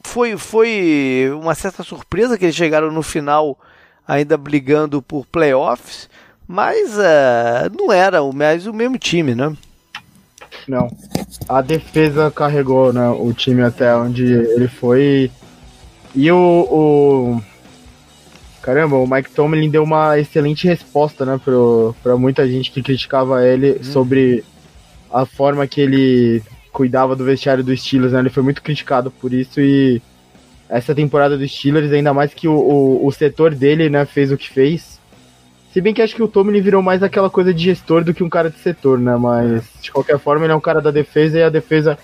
foi, 0.04 0.38
foi 0.38 1.32
uma 1.34 1.56
certa 1.56 1.84
surpresa 1.84 2.38
que 2.38 2.46
eles 2.46 2.56
chegaram 2.56 2.92
no 2.92 3.04
final 3.04 3.58
ainda 4.08 4.38
brigando 4.38 5.02
por 5.02 5.26
playoffs, 5.26 6.10
mas 6.50 6.98
uh, 6.98 7.72
não 7.78 7.94
era 7.94 8.24
mais 8.34 8.66
o 8.66 8.74
mesmo 8.74 8.98
time, 8.98 9.36
né? 9.36 9.56
Não. 10.68 10.90
A 11.48 11.62
defesa 11.62 12.32
carregou 12.32 12.92
né, 12.92 13.08
o 13.08 13.32
time 13.34 13.62
até 13.62 13.96
onde 13.96 14.24
ele 14.24 14.68
foi. 14.68 15.30
E 16.16 16.32
o, 16.32 16.36
o 16.36 17.42
Caramba, 18.64 18.96
o 18.96 19.08
Mike 19.08 19.30
Tomlin 19.30 19.70
deu 19.70 19.84
uma 19.84 20.18
excelente 20.18 20.68
resposta, 20.68 21.24
né, 21.24 21.40
pro, 21.44 21.96
pra 22.02 22.18
muita 22.18 22.48
gente 22.48 22.72
que 22.72 22.82
criticava 22.82 23.46
ele 23.46 23.74
uhum. 23.74 23.84
sobre 23.84 24.44
a 25.14 25.28
forma 25.28 25.68
que 25.68 25.80
ele 25.80 26.42
cuidava 26.74 27.16
do 27.16 27.24
vestiário 27.24 27.64
dos 27.64 27.80
Steelers, 27.80 28.14
né? 28.14 28.22
Ele 28.22 28.30
foi 28.32 28.42
muito 28.42 28.64
criticado 28.64 29.12
por 29.12 29.34
isso 29.34 29.62
e 29.62 30.02
essa 30.68 30.96
temporada 30.96 31.38
dos 31.38 31.52
Steelers, 31.52 31.92
ainda 31.92 32.12
mais 32.12 32.34
que 32.34 32.48
o, 32.48 32.54
o, 32.54 33.06
o, 33.06 33.12
setor 33.12 33.54
dele, 33.54 33.88
né, 33.88 34.04
fez 34.06 34.32
o 34.32 34.38
que 34.38 34.50
fez. 34.50 34.99
Se 35.72 35.80
bem 35.82 35.94
que 35.94 36.02
acho 36.02 36.16
que 36.16 36.24
o 36.24 36.28
Tomlin 36.28 36.62
virou 36.62 36.82
mais 36.82 37.04
aquela 37.04 37.30
coisa 37.30 37.54
de 37.54 37.64
gestor 37.64 38.04
do 38.04 38.14
que 38.14 38.24
um 38.24 38.30
cara 38.30 38.50
de 38.50 38.58
setor, 38.58 38.98
né? 38.98 39.16
Mas 39.16 39.62
é. 39.62 39.82
de 39.82 39.92
qualquer 39.92 40.18
forma 40.18 40.46
ele 40.46 40.54
é 40.54 40.56
um 40.56 40.62
cara 40.62 40.82
da 40.82 40.90
defesa 40.90 41.38
e 41.38 41.44
a 41.44 41.50
defesa 41.50 41.98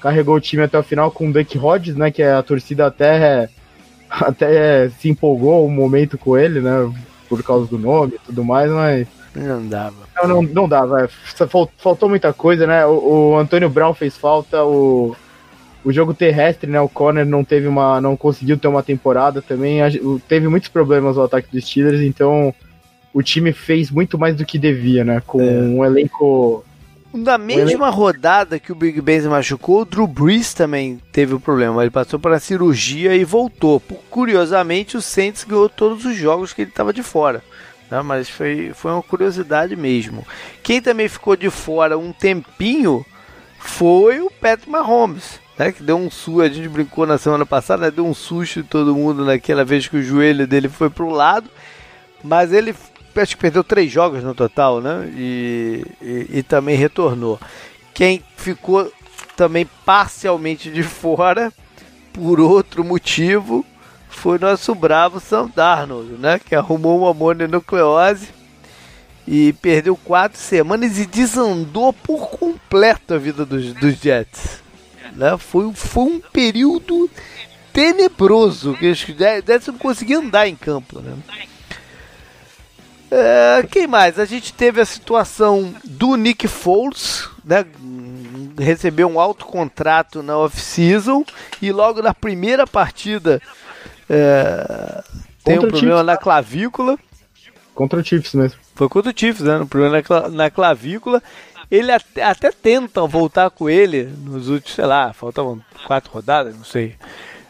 carregou 0.00 0.34
o 0.34 0.40
time 0.40 0.64
até 0.64 0.78
o 0.78 0.82
final 0.82 1.10
com 1.10 1.28
o 1.28 1.32
Duck 1.32 1.56
Hodges, 1.56 1.94
né? 1.94 2.10
Que 2.10 2.22
a 2.22 2.42
torcida 2.42 2.86
até 2.86 3.48
até 4.10 4.88
se 4.88 5.08
empolgou 5.08 5.66
um 5.66 5.70
momento 5.70 6.18
com 6.18 6.36
ele, 6.36 6.60
né? 6.60 6.92
Por 7.28 7.42
causa 7.42 7.66
do 7.66 7.78
nome 7.78 8.14
e 8.16 8.26
tudo 8.26 8.44
mais, 8.44 8.70
mas. 8.70 9.06
Não 9.34 9.66
dava. 9.66 9.96
Não, 10.16 10.28
não, 10.28 10.42
não 10.42 10.68
dava. 10.68 11.04
É, 11.04 11.08
faltou 11.78 12.08
muita 12.08 12.32
coisa, 12.32 12.66
né? 12.66 12.86
O, 12.86 13.32
o 13.32 13.38
Antônio 13.38 13.68
Brown 13.68 13.92
fez 13.92 14.16
falta, 14.16 14.64
o, 14.64 15.14
o 15.84 15.92
jogo 15.92 16.14
terrestre, 16.14 16.70
né? 16.70 16.80
O 16.80 16.88
Conner 16.88 17.26
não 17.26 17.44
teve 17.44 17.68
uma. 17.68 18.00
não 18.00 18.16
conseguiu 18.16 18.56
ter 18.56 18.68
uma 18.68 18.82
temporada 18.82 19.42
também. 19.42 19.78
Teve 20.26 20.48
muitos 20.48 20.70
problemas 20.70 21.16
no 21.16 21.22
ataque 21.22 21.48
dos 21.52 21.68
Steelers, 21.68 22.00
então 22.00 22.54
o 23.16 23.22
time 23.22 23.50
fez 23.50 23.90
muito 23.90 24.18
mais 24.18 24.36
do 24.36 24.44
que 24.44 24.58
devia, 24.58 25.02
né? 25.02 25.22
Com 25.26 25.40
é. 25.40 25.44
um 25.44 25.82
elenco 25.82 26.62
na 27.14 27.38
mesma 27.38 27.88
rodada 27.88 28.58
que 28.58 28.70
o 28.70 28.74
Big 28.74 29.00
Ben 29.00 29.22
se 29.22 29.26
machucou, 29.26 29.80
o 29.80 29.84
Drew 29.86 30.06
Brees 30.06 30.52
também 30.52 31.00
teve 31.12 31.32
o 31.32 31.38
um 31.38 31.40
problema. 31.40 31.80
Ele 31.80 31.90
passou 31.90 32.20
para 32.20 32.36
a 32.36 32.40
cirurgia 32.40 33.16
e 33.16 33.24
voltou. 33.24 33.80
Curiosamente, 34.10 34.98
o 34.98 35.00
Saints 35.00 35.44
ganhou 35.44 35.66
todos 35.66 36.04
os 36.04 36.14
jogos 36.14 36.52
que 36.52 36.60
ele 36.60 36.68
estava 36.68 36.92
de 36.92 37.02
fora. 37.02 37.42
Né? 37.90 38.02
Mas 38.02 38.28
foi, 38.28 38.72
foi 38.74 38.92
uma 38.92 39.02
curiosidade 39.02 39.74
mesmo. 39.74 40.26
Quem 40.62 40.82
também 40.82 41.08
ficou 41.08 41.36
de 41.36 41.48
fora 41.48 41.96
um 41.96 42.12
tempinho 42.12 43.02
foi 43.58 44.20
o 44.20 44.30
Patrick 44.30 44.70
Mahomes. 44.70 45.40
Né, 45.58 45.72
que 45.72 45.82
deu 45.82 45.96
um 45.96 46.10
susto, 46.10 46.42
a 46.42 46.48
gente 46.50 46.68
brincou 46.68 47.06
na 47.06 47.16
semana 47.16 47.46
passada, 47.46 47.86
né, 47.86 47.90
deu 47.90 48.04
um 48.04 48.12
susto 48.12 48.60
em 48.60 48.62
todo 48.62 48.94
mundo 48.94 49.24
naquela 49.24 49.64
vez 49.64 49.88
que 49.88 49.96
o 49.96 50.02
joelho 50.02 50.46
dele 50.46 50.68
foi 50.68 50.90
para 50.90 51.02
o 51.02 51.08
lado, 51.08 51.48
mas 52.22 52.52
ele 52.52 52.74
acho 53.22 53.36
que 53.36 53.42
perdeu 53.42 53.64
três 53.64 53.90
jogos 53.90 54.22
no 54.22 54.34
total, 54.34 54.80
né? 54.80 55.10
E, 55.16 55.84
e, 56.00 56.38
e, 56.38 56.42
também 56.42 56.76
retornou. 56.76 57.38
Quem 57.94 58.22
ficou 58.36 58.90
também 59.36 59.68
parcialmente 59.84 60.70
de 60.70 60.82
fora, 60.82 61.52
por 62.12 62.40
outro 62.40 62.84
motivo, 62.84 63.64
foi 64.08 64.38
nosso 64.38 64.74
bravo 64.74 65.20
Sam 65.20 65.50
Darnold, 65.54 66.12
né? 66.18 66.38
Que 66.38 66.54
arrumou 66.54 67.00
uma 67.00 67.14
mononucleose 67.14 68.28
e 69.26 69.52
perdeu 69.54 69.96
quatro 69.96 70.38
semanas 70.38 70.98
e 70.98 71.06
desandou 71.06 71.92
por 71.92 72.30
completo 72.30 73.14
a 73.14 73.18
vida 73.18 73.44
dos, 73.44 73.72
dos 73.74 73.96
Jets. 73.96 74.62
Né? 75.14 75.36
Foi, 75.36 75.72
foi 75.74 76.04
um 76.04 76.20
período 76.20 77.10
tenebroso 77.72 78.74
que 78.74 78.86
os 78.88 78.98
Jets 78.98 79.66
não 79.66 79.78
conseguiam 79.78 80.22
andar 80.22 80.48
em 80.48 80.54
campo, 80.54 81.00
né? 81.00 81.14
É, 83.18 83.62
quem 83.70 83.86
mais? 83.86 84.18
A 84.18 84.26
gente 84.26 84.52
teve 84.52 84.78
a 84.78 84.84
situação 84.84 85.74
do 85.82 86.16
Nick 86.16 86.46
Foles, 86.46 87.26
né? 87.42 87.64
recebeu 88.58 89.08
um 89.08 89.18
alto 89.18 89.46
contrato 89.46 90.22
na 90.22 90.36
off-season 90.36 91.24
e 91.60 91.72
logo 91.72 92.02
na 92.02 92.12
primeira 92.12 92.66
partida 92.66 93.40
é, 94.08 95.02
tem 95.42 95.58
um 95.58 95.68
problema 95.68 96.02
na 96.02 96.16
clavícula. 96.18 96.98
Contra 97.74 98.00
o 98.00 98.04
Chiefs 98.04 98.34
mesmo. 98.34 98.58
Foi 98.74 98.88
contra 98.88 99.10
o 99.10 99.18
Chiefs, 99.18 99.42
né? 99.46 99.58
Um 99.58 99.66
problema 99.66 100.02
na, 100.08 100.28
na 100.28 100.50
clavícula. 100.50 101.22
Ele 101.70 101.92
até, 101.92 102.22
até 102.22 102.50
tentam 102.50 103.08
voltar 103.08 103.48
com 103.48 103.68
ele 103.68 104.04
nos 104.24 104.50
últimos, 104.50 104.74
sei 104.74 104.84
lá, 104.84 105.14
faltavam 105.14 105.60
quatro 105.86 106.12
rodadas, 106.12 106.54
não 106.54 106.64
sei. 106.64 106.94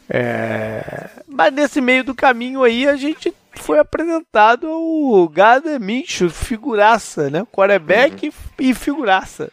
É... 0.09 1.11
Mas 1.27 1.53
nesse 1.53 1.81
meio 1.81 2.05
do 2.05 2.15
caminho 2.15 2.63
aí 2.63 2.87
a 2.87 2.97
gente 2.97 3.35
foi 3.55 3.79
apresentado 3.79 4.69
o 4.69 5.29
Gada 5.29 5.79
Minshew, 5.79 6.31
figuraça, 6.31 7.31
né? 7.31 7.47
Quarterback 7.53 8.29
uhum. 8.29 8.33
e 8.59 8.75
figuraça. 8.75 9.51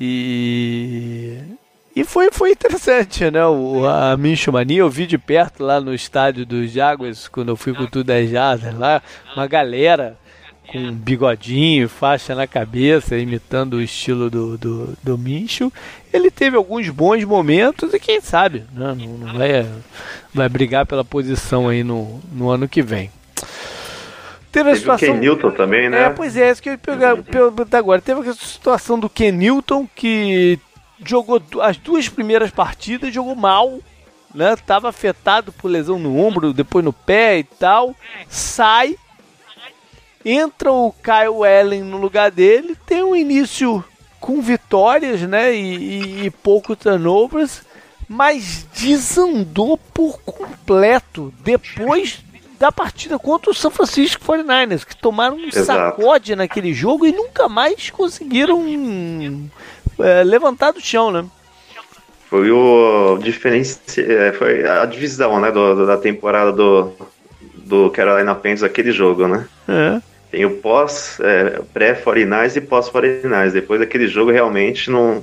E 0.00 1.38
e 1.94 2.04
foi, 2.04 2.30
foi 2.32 2.52
interessante, 2.52 3.30
né? 3.30 3.44
O, 3.44 3.86
a 3.86 4.16
Minshew 4.16 4.52
Mania, 4.52 4.78
eu 4.78 4.88
vi 4.88 5.06
de 5.06 5.18
perto 5.18 5.62
lá 5.62 5.78
no 5.78 5.94
estádio 5.94 6.46
dos 6.46 6.70
Jaguars, 6.70 7.28
quando 7.28 7.50
eu 7.50 7.56
fui 7.56 7.74
com 7.74 7.84
tudo 7.84 8.04
10 8.04 8.30
jardas 8.30 8.78
lá, 8.78 9.02
uma 9.36 9.46
galera 9.46 10.16
com 10.72 10.92
bigodinho, 10.92 11.88
faixa 11.88 12.34
na 12.34 12.46
cabeça, 12.46 13.18
imitando 13.18 13.74
o 13.74 13.82
estilo 13.82 14.30
do, 14.30 14.56
do, 14.56 14.98
do 15.02 15.18
Mincho. 15.18 15.70
Ele 16.12 16.30
teve 16.30 16.56
alguns 16.56 16.88
bons 16.88 17.22
momentos 17.24 17.92
e 17.92 18.00
quem 18.00 18.20
sabe, 18.20 18.64
né, 18.72 18.96
não, 18.98 19.18
não 19.18 19.38
vai, 19.38 19.66
vai 20.32 20.48
brigar 20.48 20.86
pela 20.86 21.04
posição 21.04 21.68
aí 21.68 21.84
no, 21.84 22.20
no 22.32 22.48
ano 22.48 22.66
que 22.66 22.80
vem. 22.80 23.10
Teve 24.50 24.70
a 24.70 24.76
situação. 24.76 25.08
O 25.08 25.12
Ken 25.12 25.18
Newton 25.18 25.50
também, 25.50 25.88
né? 25.88 26.04
É, 26.04 26.10
pois 26.10 26.36
é, 26.36 26.50
isso 26.50 26.62
que 26.62 26.70
eu 26.70 26.78
perguntar 26.78 27.78
agora. 27.78 28.00
Teve 28.00 28.28
a 28.28 28.34
situação 28.34 28.98
do 28.98 29.08
Ken 29.08 29.32
Newton 29.32 29.88
que 29.94 30.58
jogou 31.04 31.42
as 31.60 31.76
duas 31.78 32.08
primeiras 32.08 32.50
partidas, 32.50 33.14
jogou 33.14 33.34
mal, 33.34 33.78
né? 34.34 34.54
Tava 34.66 34.90
afetado 34.90 35.52
por 35.52 35.70
lesão 35.70 35.98
no 35.98 36.18
ombro, 36.18 36.52
depois 36.52 36.84
no 36.84 36.92
pé 36.92 37.38
e 37.38 37.44
tal. 37.44 37.96
Sai 38.28 38.96
Entra 40.24 40.72
o 40.72 40.92
Kyle 40.92 41.44
Allen 41.44 41.82
no 41.82 41.96
lugar 41.96 42.30
dele, 42.30 42.76
tem 42.86 43.02
um 43.02 43.16
início 43.16 43.84
com 44.20 44.40
vitórias, 44.40 45.20
né? 45.22 45.54
E, 45.54 45.76
e, 45.76 46.26
e 46.26 46.30
pouco 46.30 46.76
turnovers, 46.76 47.62
mas 48.08 48.66
desandou 48.74 49.76
por 49.76 50.20
completo 50.20 51.32
depois 51.42 52.22
da 52.62 52.70
partida 52.70 53.18
contra 53.18 53.50
o 53.50 53.54
São 53.54 53.72
Francisco 53.72 54.24
49ers, 54.24 54.84
que 54.84 54.94
tomaram 54.94 55.36
um 55.36 55.48
Exato. 55.48 55.96
sacode 55.96 56.36
naquele 56.36 56.72
jogo 56.72 57.04
e 57.04 57.10
nunca 57.10 57.48
mais 57.48 57.90
conseguiram 57.90 58.64
é, 59.98 60.22
levantar 60.22 60.70
do 60.70 60.80
chão, 60.80 61.10
né? 61.10 61.24
Foi 62.30 62.50
o 62.52 63.18
diferença, 63.18 63.80
é, 64.00 64.32
foi 64.32 64.66
a 64.66 64.86
divisão, 64.86 65.40
né, 65.40 65.50
do, 65.50 65.84
da 65.84 65.96
temporada 65.96 66.52
do, 66.52 66.92
do 67.56 67.90
Carolina 67.90 68.34
Panthers 68.34 68.62
aquele 68.62 68.92
jogo, 68.92 69.26
né? 69.26 69.46
É. 69.68 70.11
Tem 70.32 70.46
o 70.46 70.56
pós, 70.56 71.20
é, 71.20 71.60
pré-49 71.74 72.56
e 72.56 72.60
pós-49. 72.62 73.50
Depois 73.52 73.78
daquele 73.78 74.08
jogo 74.08 74.30
realmente 74.30 74.90
não, 74.90 75.22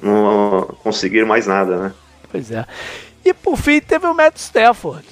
não 0.00 0.74
conseguiram 0.82 1.28
mais 1.28 1.46
nada, 1.46 1.76
né? 1.76 1.92
Pois 2.32 2.50
é. 2.50 2.64
E 3.22 3.34
por 3.34 3.58
fim 3.58 3.78
teve 3.78 4.06
o 4.06 4.14
Matt 4.14 4.36
Stafford, 4.36 5.04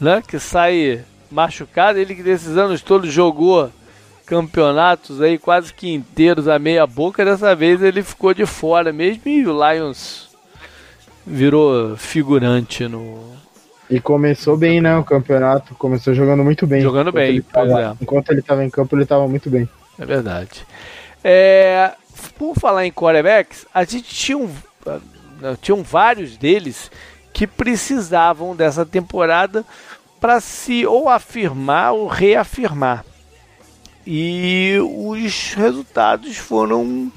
né? 0.00 0.22
Que 0.26 0.38
sai 0.38 1.04
machucado. 1.30 1.98
Ele 1.98 2.14
que 2.14 2.22
desses 2.22 2.56
anos 2.56 2.80
todos 2.80 3.12
jogou 3.12 3.70
campeonatos 4.24 5.20
aí 5.20 5.38
quase 5.38 5.74
que 5.74 5.92
inteiros 5.92 6.48
a 6.48 6.58
meia 6.58 6.86
boca. 6.86 7.22
Dessa 7.22 7.54
vez 7.54 7.82
ele 7.82 8.02
ficou 8.02 8.32
de 8.32 8.46
fora 8.46 8.90
mesmo 8.90 9.22
e 9.26 9.46
o 9.46 9.52
Lions 9.52 10.30
virou 11.26 11.94
figurante 11.94 12.88
no, 12.88 13.37
e 13.90 14.00
começou 14.00 14.56
bem, 14.56 14.80
né? 14.80 14.96
O 14.96 15.04
campeonato 15.04 15.74
começou 15.74 16.14
jogando 16.14 16.44
muito 16.44 16.66
bem. 16.66 16.80
Jogando 16.80 17.12
bem, 17.12 17.40
tava, 17.40 17.80
é. 17.80 17.92
Enquanto 18.00 18.30
ele 18.30 18.40
estava 18.40 18.64
em 18.64 18.70
campo, 18.70 18.94
ele 18.94 19.02
estava 19.02 19.26
muito 19.26 19.48
bem. 19.48 19.68
É 19.98 20.04
verdade. 20.04 20.66
É, 21.24 21.92
por 22.36 22.54
falar 22.54 22.86
em 22.86 22.92
quarterbacks, 22.92 23.66
a 23.72 23.84
gente 23.84 24.14
tinha 24.14 24.38
um, 24.38 24.50
tinham 25.60 25.82
vários 25.82 26.36
deles 26.36 26.90
que 27.32 27.46
precisavam 27.46 28.54
dessa 28.54 28.84
temporada 28.84 29.64
para 30.20 30.40
se 30.40 30.86
ou 30.86 31.08
afirmar 31.08 31.92
ou 31.92 32.06
reafirmar. 32.06 33.04
E 34.06 34.76
os 34.80 35.54
resultados 35.54 36.36
foram 36.36 37.12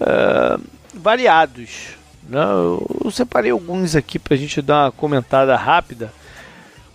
uh, 0.00 0.60
variados. 0.94 1.96
Né? 2.28 2.42
Eu 3.04 3.10
separei 3.10 3.50
alguns 3.50 3.94
aqui 3.94 4.18
para 4.18 4.34
a 4.34 4.36
gente 4.36 4.60
dar 4.62 4.84
uma 4.84 4.92
comentada 4.92 5.54
rápida. 5.56 6.12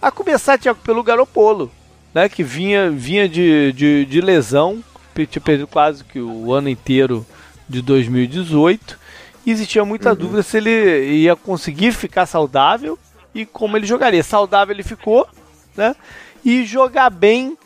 A 0.01 0.11
começar, 0.11 0.57
Tiago, 0.57 0.79
pelo 0.83 1.03
Garopolo, 1.03 1.71
né? 2.13 2.29
que 2.29 2.43
vinha, 2.43 2.89
vinha 2.89 3.27
de, 3.27 3.73
de, 3.73 4.05
de 4.05 4.21
lesão, 4.21 4.83
tinha 5.29 5.41
perdido 5.41 5.67
quase 5.67 6.03
que 6.03 6.19
o 6.19 6.53
ano 6.53 6.69
inteiro 6.69 7.25
de 7.67 7.81
2018. 7.81 8.97
E 9.45 9.51
existia 9.51 9.83
muita 9.83 10.09
uhum. 10.09 10.15
dúvida 10.15 10.43
se 10.43 10.57
ele 10.57 11.05
ia 11.17 11.35
conseguir 11.35 11.91
ficar 11.91 12.25
saudável 12.25 12.97
e 13.33 13.45
como 13.45 13.77
ele 13.77 13.85
jogaria. 13.85 14.23
Saudável 14.23 14.73
ele 14.73 14.83
ficou, 14.83 15.27
né? 15.75 15.95
E 16.43 16.65
jogar 16.65 17.09
bem 17.09 17.57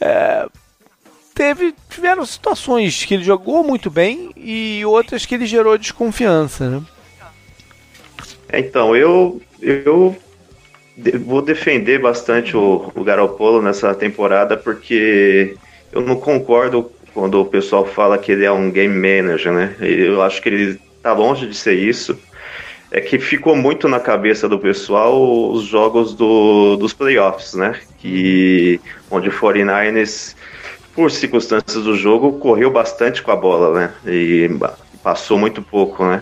é, 0.00 0.48
teve, 1.40 1.74
tiveram 1.88 2.26
situações 2.26 3.02
que 3.06 3.14
ele 3.14 3.24
jogou 3.24 3.64
muito 3.64 3.90
bem 3.90 4.30
e 4.36 4.84
outras 4.84 5.24
que 5.24 5.34
ele 5.34 5.46
gerou 5.46 5.78
desconfiança, 5.78 6.68
né? 6.68 6.82
Então, 8.52 8.94
eu, 8.94 9.40
eu 9.58 10.14
vou 11.24 11.40
defender 11.40 11.98
bastante 11.98 12.54
o, 12.54 12.92
o 12.94 13.02
Garoppolo 13.02 13.62
nessa 13.62 13.94
temporada 13.94 14.54
porque 14.54 15.56
eu 15.90 16.02
não 16.02 16.16
concordo 16.16 16.92
quando 17.14 17.40
o 17.40 17.46
pessoal 17.46 17.86
fala 17.86 18.18
que 18.18 18.32
ele 18.32 18.44
é 18.44 18.52
um 18.52 18.70
game 18.70 18.94
manager, 18.94 19.50
né? 19.50 19.74
Eu 19.80 20.20
acho 20.20 20.42
que 20.42 20.48
ele 20.50 20.78
tá 21.02 21.14
longe 21.14 21.46
de 21.46 21.56
ser 21.56 21.72
isso. 21.72 22.18
É 22.90 23.00
que 23.00 23.18
ficou 23.18 23.56
muito 23.56 23.88
na 23.88 23.98
cabeça 23.98 24.46
do 24.46 24.58
pessoal 24.58 25.50
os 25.52 25.62
jogos 25.62 26.12
do, 26.12 26.76
dos 26.76 26.92
playoffs, 26.92 27.54
né? 27.54 27.80
Que 27.98 28.78
onde 29.10 29.30
o 29.30 29.32
49ers 29.32 30.34
por 31.00 31.10
circunstâncias 31.10 31.82
do 31.82 31.96
jogo, 31.96 32.34
correu 32.34 32.70
bastante 32.70 33.22
com 33.22 33.30
a 33.30 33.36
bola, 33.36 33.80
né? 33.80 33.90
E 34.06 34.50
passou 35.02 35.38
muito 35.38 35.62
pouco, 35.62 36.04
né? 36.04 36.20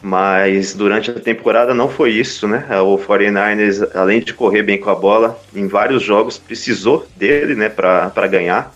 Mas 0.00 0.72
durante 0.72 1.10
a 1.10 1.20
temporada 1.20 1.74
não 1.74 1.90
foi 1.90 2.12
isso, 2.12 2.48
né? 2.48 2.66
O 2.80 2.96
49ers, 2.96 3.86
além 3.94 4.20
de 4.20 4.32
correr 4.32 4.62
bem 4.62 4.78
com 4.80 4.88
a 4.88 4.94
bola, 4.94 5.38
em 5.54 5.68
vários 5.68 6.02
jogos 6.02 6.38
precisou 6.38 7.06
dele, 7.14 7.54
né, 7.54 7.68
para 7.68 8.26
ganhar. 8.26 8.74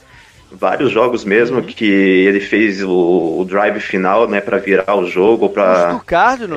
Vários 0.53 0.91
jogos 0.91 1.25
mesmo 1.25 1.59
uhum. 1.59 1.63
que 1.63 1.87
ele 1.87 2.41
fez 2.41 2.83
o, 2.83 3.39
o, 3.39 3.45
drive 3.47 3.81
final, 3.81 4.29
né, 4.29 4.43
para 4.43 4.59
virar 4.59 4.95
o 4.97 5.07
jogo, 5.07 5.49
para 5.49 5.99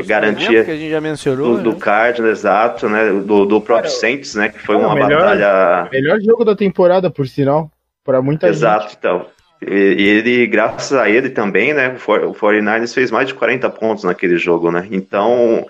garantir 0.06 0.66
que 0.66 0.72
a 0.72 0.76
gente 0.76 0.89
já 0.89 1.00
mencionou, 1.00 1.52
do, 1.52 1.58
né? 1.58 1.64
do 1.64 1.76
Cardinals, 1.76 2.39
exato, 2.39 2.89
né, 2.89 3.10
do, 3.10 3.46
do 3.46 3.62
próprio 3.62 3.89
Cara, 3.89 4.02
Saints, 4.02 4.36
né, 4.36 4.50
que 4.50 4.60
foi 4.60 4.76
uma 4.76 4.94
melhor, 4.94 5.22
batalha 5.22 5.89
melhor 5.92 6.20
jogo 6.22 6.44
da 6.44 6.56
temporada, 6.56 7.10
por 7.10 7.28
sinal 7.28 7.70
para 8.04 8.22
muita 8.22 8.47
Exato, 8.47 8.84
gente. 8.84 8.97
então. 8.97 9.26
E 9.62 10.08
ele, 10.08 10.47
graças 10.47 10.97
a 10.97 11.08
ele 11.08 11.30
também, 11.30 11.72
né? 11.72 11.95
O 11.95 12.34
49ers 12.34 12.93
fez 12.93 13.12
mais 13.12 13.28
de 13.28 13.36
40 13.36 13.70
pontos 13.70 14.04
naquele 14.04 14.38
jogo, 14.38 14.72
né? 14.72 14.88
Então 14.89 15.68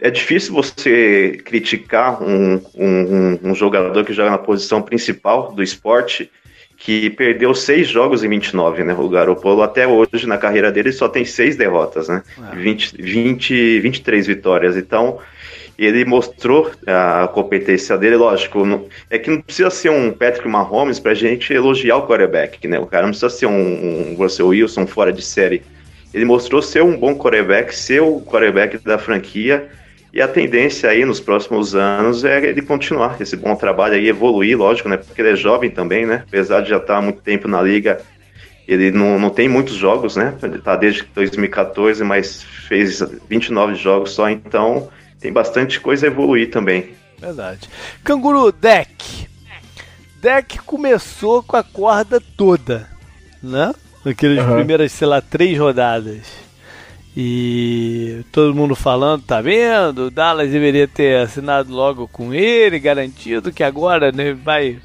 é 0.00 0.10
difícil 0.10 0.54
você 0.54 1.38
criticar 1.44 2.22
um, 2.22 2.60
um, 2.74 3.38
um 3.50 3.54
jogador 3.54 4.04
que 4.04 4.14
joga 4.14 4.30
na 4.30 4.38
posição 4.38 4.80
principal 4.80 5.52
do 5.52 5.62
esporte 5.62 6.30
que 6.78 7.08
perdeu 7.10 7.54
seis 7.54 7.88
jogos 7.88 8.22
em 8.22 8.28
29, 8.28 8.84
né? 8.84 8.94
O 8.94 9.08
Garoppolo 9.08 9.62
até 9.62 9.86
hoje 9.86 10.26
na 10.26 10.38
carreira 10.38 10.70
dele 10.70 10.92
só 10.92 11.08
tem 11.08 11.24
seis 11.24 11.56
derrotas, 11.56 12.08
né? 12.08 12.22
É. 12.52 12.56
20, 12.56 13.02
20, 13.02 13.80
23 13.80 14.26
vitórias. 14.26 14.76
Então 14.76 15.18
ele 15.78 16.04
mostrou 16.04 16.70
a 16.86 17.28
competência 17.28 17.98
dele, 17.98 18.16
lógico, 18.16 18.64
não, 18.64 18.86
é 19.10 19.18
que 19.18 19.30
não 19.30 19.40
precisa 19.40 19.70
ser 19.70 19.90
um 19.90 20.10
Patrick 20.10 20.48
Mahomes 20.48 20.98
pra 20.98 21.12
gente 21.12 21.52
elogiar 21.52 21.96
o 21.96 22.06
quarterback, 22.06 22.66
né? 22.66 22.78
O 22.78 22.86
cara 22.86 23.02
não 23.02 23.10
precisa 23.10 23.30
ser 23.30 23.46
um, 23.46 24.12
um 24.12 24.14
Russell 24.14 24.48
Wilson 24.48 24.86
fora 24.86 25.12
de 25.12 25.22
série. 25.22 25.62
Ele 26.14 26.24
mostrou 26.24 26.62
ser 26.62 26.82
um 26.82 26.96
bom 26.96 27.14
quarterback, 27.14 27.74
ser 27.74 28.00
o 28.00 28.22
quarterback 28.22 28.78
da 28.78 28.96
franquia, 28.96 29.68
e 30.14 30.22
a 30.22 30.26
tendência 30.26 30.88
aí 30.88 31.04
nos 31.04 31.20
próximos 31.20 31.74
anos 31.74 32.24
é 32.24 32.42
ele 32.42 32.62
continuar 32.62 33.20
esse 33.20 33.36
bom 33.36 33.54
trabalho 33.54 33.96
aí, 33.96 34.08
evoluir, 34.08 34.56
lógico, 34.56 34.88
né? 34.88 34.96
Porque 34.96 35.20
ele 35.20 35.32
é 35.32 35.36
jovem 35.36 35.68
também, 35.68 36.06
né? 36.06 36.24
Apesar 36.26 36.62
de 36.62 36.70
já 36.70 36.78
estar 36.78 36.96
há 36.96 37.02
muito 37.02 37.20
tempo 37.20 37.46
na 37.46 37.60
liga, 37.60 38.00
ele 38.66 38.90
não, 38.90 39.18
não 39.18 39.28
tem 39.28 39.46
muitos 39.46 39.74
jogos, 39.74 40.16
né? 40.16 40.34
Ele 40.42 40.58
tá 40.58 40.74
desde 40.74 41.04
2014, 41.14 42.02
mas 42.02 42.42
fez 42.66 43.02
29 43.28 43.74
jogos 43.74 44.12
só, 44.12 44.30
então 44.30 44.88
tem 45.20 45.32
bastante 45.32 45.80
coisa 45.80 46.06
a 46.06 46.10
evoluir 46.10 46.50
também. 46.50 46.94
Verdade. 47.18 47.68
Canguru 48.04 48.52
Deck. 48.52 49.28
Deck 50.20 50.58
começou 50.60 51.42
com 51.42 51.56
a 51.56 51.62
corda 51.62 52.20
toda, 52.36 52.88
né? 53.42 53.74
Naquelas 54.04 54.44
uhum. 54.44 54.56
primeiras, 54.56 54.92
sei 54.92 55.06
lá, 55.06 55.20
três 55.20 55.58
rodadas. 55.58 56.46
E 57.16 58.24
todo 58.30 58.54
mundo 58.54 58.76
falando, 58.76 59.22
tá 59.22 59.40
vendo? 59.40 60.06
O 60.06 60.10
Dallas 60.10 60.50
deveria 60.50 60.86
ter 60.86 61.18
assinado 61.18 61.72
logo 61.72 62.06
com 62.08 62.34
ele, 62.34 62.78
garantido 62.78 63.50
que 63.50 63.62
agora 63.62 64.12
né, 64.12 64.34
vai, 64.34 64.78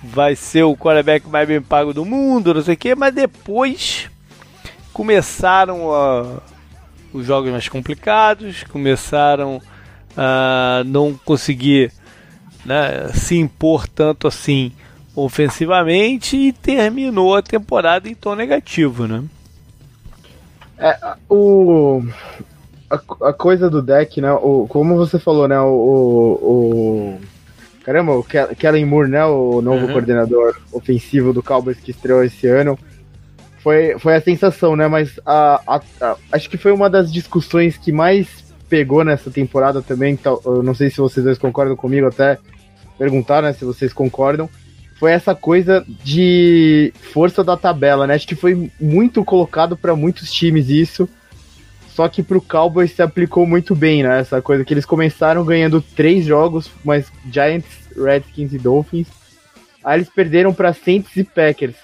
vai 0.00 0.36
ser 0.36 0.62
o 0.62 0.76
quarterback 0.76 1.28
mais 1.28 1.48
bem 1.48 1.60
pago 1.60 1.92
do 1.92 2.04
mundo, 2.04 2.54
não 2.54 2.62
sei 2.62 2.74
o 2.74 2.76
que, 2.76 2.94
mas 2.94 3.12
depois 3.12 4.08
começaram 4.92 5.92
a, 5.92 6.40
os 7.12 7.26
jogos 7.26 7.50
mais 7.50 7.68
complicados, 7.68 8.64
começaram 8.64 9.60
a 10.16 10.82
não 10.86 11.14
conseguir 11.24 11.92
né, 12.64 13.08
se 13.14 13.36
impor 13.36 13.88
tanto 13.88 14.26
assim 14.28 14.72
ofensivamente 15.14 16.36
e 16.36 16.52
terminou 16.52 17.36
a 17.36 17.42
temporada 17.42 18.08
em 18.08 18.14
tom 18.14 18.34
negativo, 18.34 19.06
né? 19.06 19.24
É, 20.78 20.96
o, 21.28 22.02
a, 22.88 22.94
a, 23.28 23.32
coisa 23.32 23.68
do 23.68 23.82
deck, 23.82 24.20
né? 24.20 24.32
O, 24.32 24.66
como 24.68 24.96
você 24.96 25.18
falou, 25.18 25.46
né? 25.46 25.60
O, 25.60 25.66
o, 25.66 26.32
o 26.42 27.20
caramba, 27.84 28.12
o 28.12 28.24
Kellen 28.24 28.86
Moore, 28.86 29.10
né? 29.10 29.24
O 29.26 29.60
novo 29.60 29.86
uhum. 29.86 29.92
coordenador 29.92 30.56
ofensivo 30.72 31.32
do 31.32 31.42
Cowboys 31.42 31.78
que 31.78 31.90
estreou 31.90 32.24
esse 32.24 32.46
ano. 32.46 32.78
Foi, 33.62 33.98
foi 33.98 34.16
a 34.16 34.20
sensação, 34.20 34.74
né? 34.74 34.88
Mas 34.88 35.20
a, 35.24 35.60
a, 35.66 35.80
a, 36.00 36.16
acho 36.32 36.48
que 36.48 36.56
foi 36.56 36.72
uma 36.72 36.88
das 36.88 37.12
discussões 37.12 37.76
que 37.76 37.92
mais 37.92 38.28
pegou 38.68 39.04
nessa 39.04 39.30
temporada 39.30 39.82
também. 39.82 40.14
Então, 40.14 40.40
eu 40.44 40.62
não 40.62 40.74
sei 40.74 40.90
se 40.90 40.98
vocês 40.98 41.24
dois 41.24 41.38
concordam 41.38 41.76
comigo, 41.76 42.06
até 42.06 42.38
perguntar, 42.98 43.42
né? 43.42 43.52
Se 43.52 43.64
vocês 43.64 43.92
concordam 43.92 44.48
foi 45.00 45.12
essa 45.12 45.34
coisa 45.34 45.82
de 46.04 46.92
força 47.00 47.42
da 47.42 47.56
tabela, 47.56 48.06
né? 48.06 48.14
Acho 48.14 48.28
que 48.28 48.34
foi 48.34 48.70
muito 48.78 49.24
colocado 49.24 49.74
para 49.74 49.96
muitos 49.96 50.30
times 50.30 50.68
isso. 50.68 51.08
Só 51.94 52.06
que 52.06 52.22
pro 52.22 52.40
Cowboys 52.40 52.92
se 52.92 53.00
aplicou 53.00 53.46
muito 53.46 53.74
bem, 53.74 54.02
né? 54.02 54.20
Essa 54.20 54.42
coisa 54.42 54.62
que 54.62 54.74
eles 54.74 54.84
começaram 54.84 55.42
ganhando 55.42 55.80
três 55.80 56.26
jogos, 56.26 56.70
mas 56.84 57.10
Giants, 57.32 57.88
Redskins 57.96 58.52
e 58.52 58.58
Dolphins. 58.58 59.08
Aí 59.82 59.98
eles 59.98 60.10
perderam 60.10 60.52
para 60.52 60.74
Saints 60.74 61.16
e 61.16 61.24
Packers. 61.24 61.76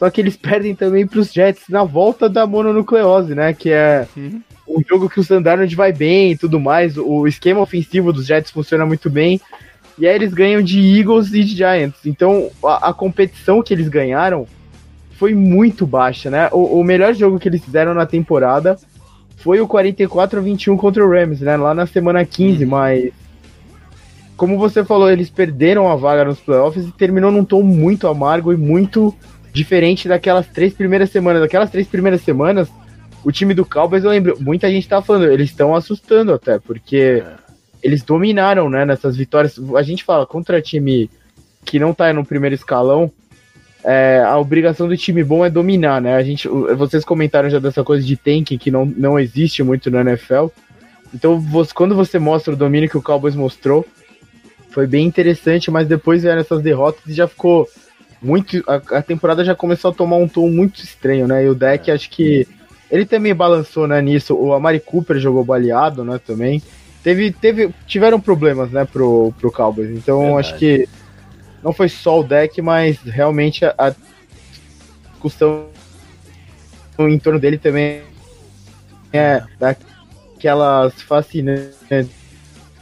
Só 0.00 0.08
que 0.08 0.18
eles 0.18 0.34
perdem 0.40 0.74
também 0.74 1.06
pros 1.06 1.30
Jets 1.30 1.64
na 1.68 1.84
volta 1.84 2.28
da 2.28 2.46
mononucleose, 2.46 3.34
né? 3.34 3.52
Que 3.52 3.70
é 3.70 4.08
uhum. 4.16 4.40
um 4.66 4.82
jogo 4.88 5.10
que 5.10 5.20
o 5.20 5.24
Sandarnold 5.24 5.76
vai 5.76 5.92
bem 5.92 6.32
e 6.32 6.36
tudo 6.38 6.58
mais. 6.58 6.96
O 6.96 7.28
esquema 7.28 7.60
ofensivo 7.60 8.10
dos 8.10 8.26
Jets 8.26 8.50
funciona 8.50 8.86
muito 8.86 9.10
bem. 9.10 9.38
E 9.98 10.08
aí 10.08 10.14
eles 10.14 10.32
ganham 10.32 10.62
de 10.62 10.98
Eagles 10.98 11.28
e 11.34 11.44
de 11.44 11.54
Giants. 11.54 12.06
Então 12.06 12.50
a, 12.64 12.88
a 12.88 12.94
competição 12.94 13.62
que 13.62 13.74
eles 13.74 13.88
ganharam 13.88 14.46
foi 15.18 15.34
muito 15.34 15.86
baixa, 15.86 16.30
né? 16.30 16.48
O, 16.50 16.80
o, 16.80 16.82
melhor 16.82 17.12
jogo 17.12 17.38
que 17.38 17.46
eles 17.46 17.62
fizeram 17.62 17.92
na 17.92 18.06
temporada 18.06 18.78
foi 19.36 19.60
o 19.60 19.68
44 19.68 20.38
a 20.38 20.42
21 20.42 20.78
contra 20.78 21.04
o 21.04 21.10
Rams, 21.10 21.42
né? 21.42 21.58
Lá 21.58 21.74
na 21.74 21.86
semana 21.86 22.24
15, 22.24 22.64
uhum. 22.64 22.70
mas 22.70 23.12
como 24.34 24.56
você 24.56 24.82
falou, 24.82 25.10
eles 25.10 25.28
perderam 25.28 25.90
a 25.90 25.96
vaga 25.96 26.24
nos 26.24 26.40
playoffs 26.40 26.88
e 26.88 26.92
terminou 26.92 27.30
num 27.30 27.44
tom 27.44 27.62
muito 27.62 28.08
amargo 28.08 28.50
e 28.50 28.56
muito 28.56 29.14
diferente 29.52 30.08
daquelas 30.08 30.46
três 30.46 30.72
primeiras 30.72 31.10
semanas. 31.10 31.42
Daquelas 31.42 31.70
três 31.70 31.86
primeiras 31.86 32.22
semanas, 32.22 32.68
o 33.24 33.32
time 33.32 33.54
do 33.54 33.64
Cowboys, 33.64 34.04
eu 34.04 34.10
lembro, 34.10 34.36
muita 34.40 34.70
gente 34.70 34.88
tá 34.88 35.02
falando, 35.02 35.30
eles 35.30 35.50
estão 35.50 35.74
assustando 35.74 36.32
até, 36.32 36.58
porque 36.58 37.22
é 37.24 37.50
eles 37.82 38.02
dominaram, 38.02 38.68
né, 38.68 38.84
nessas 38.84 39.16
vitórias. 39.16 39.58
A 39.74 39.82
gente 39.82 40.04
fala 40.04 40.26
contra 40.26 40.60
time 40.60 41.10
que 41.64 41.78
não 41.78 41.92
tá 41.92 42.12
no 42.12 42.24
primeiro 42.24 42.54
escalão, 42.54 43.10
é, 43.82 44.22
a 44.24 44.36
obrigação 44.38 44.86
do 44.86 44.96
time 44.96 45.24
bom 45.24 45.44
é 45.44 45.50
dominar, 45.50 46.00
né? 46.00 46.14
A 46.14 46.22
gente, 46.22 46.46
vocês 46.48 47.04
comentaram 47.04 47.48
já 47.48 47.58
dessa 47.58 47.82
coisa 47.82 48.06
de 48.06 48.16
tanking 48.16 48.58
que 48.58 48.70
não, 48.70 48.84
não 48.84 49.18
existe 49.18 49.62
muito 49.62 49.90
no 49.90 50.00
NFL. 50.00 50.48
Então, 51.14 51.40
você, 51.40 51.72
quando 51.72 51.94
você 51.94 52.18
mostra 52.18 52.52
o 52.52 52.56
domínio 52.56 52.90
que 52.90 52.98
o 52.98 53.02
Cowboys 53.02 53.34
mostrou, 53.34 53.86
foi 54.70 54.86
bem 54.86 55.06
interessante, 55.06 55.70
mas 55.70 55.88
depois 55.88 56.22
vieram 56.22 56.40
essas 56.40 56.62
derrotas 56.62 57.02
e 57.06 57.14
já 57.14 57.26
ficou 57.26 57.66
muito. 58.20 58.62
A, 58.66 58.98
a 58.98 59.02
temporada 59.02 59.44
já 59.44 59.54
começou 59.54 59.90
a 59.90 59.94
tomar 59.94 60.16
um 60.16 60.28
tom 60.28 60.48
muito 60.48 60.82
estranho, 60.82 61.26
né? 61.26 61.44
E 61.44 61.48
o 61.48 61.54
deck, 61.54 61.90
acho 61.90 62.10
que 62.10 62.46
ele 62.90 63.06
também 63.06 63.34
balançou 63.34 63.86
né, 63.86 64.00
nisso. 64.02 64.34
O 64.34 64.52
Amari 64.52 64.80
Cooper 64.80 65.18
jogou 65.18 65.44
baleado, 65.44 66.04
né? 66.04 66.20
Também 66.24 66.62
teve, 67.02 67.30
teve, 67.32 67.70
tiveram 67.86 68.20
problemas, 68.20 68.70
né, 68.70 68.84
pro, 68.84 69.32
pro 69.38 69.52
Cowboys. 69.52 69.90
Então 69.90 70.20
Verdade. 70.20 70.40
acho 70.40 70.58
que 70.58 70.88
não 71.62 71.72
foi 71.72 71.88
só 71.88 72.20
o 72.20 72.24
deck, 72.24 72.60
mas 72.60 72.98
realmente 73.02 73.64
a, 73.64 73.74
a 73.78 73.94
discussão 75.12 75.66
em 76.98 77.18
torno 77.18 77.38
dele 77.38 77.58
também 77.58 78.02
é 79.12 79.42
daquelas 79.58 81.00
fascinantes. 81.02 82.20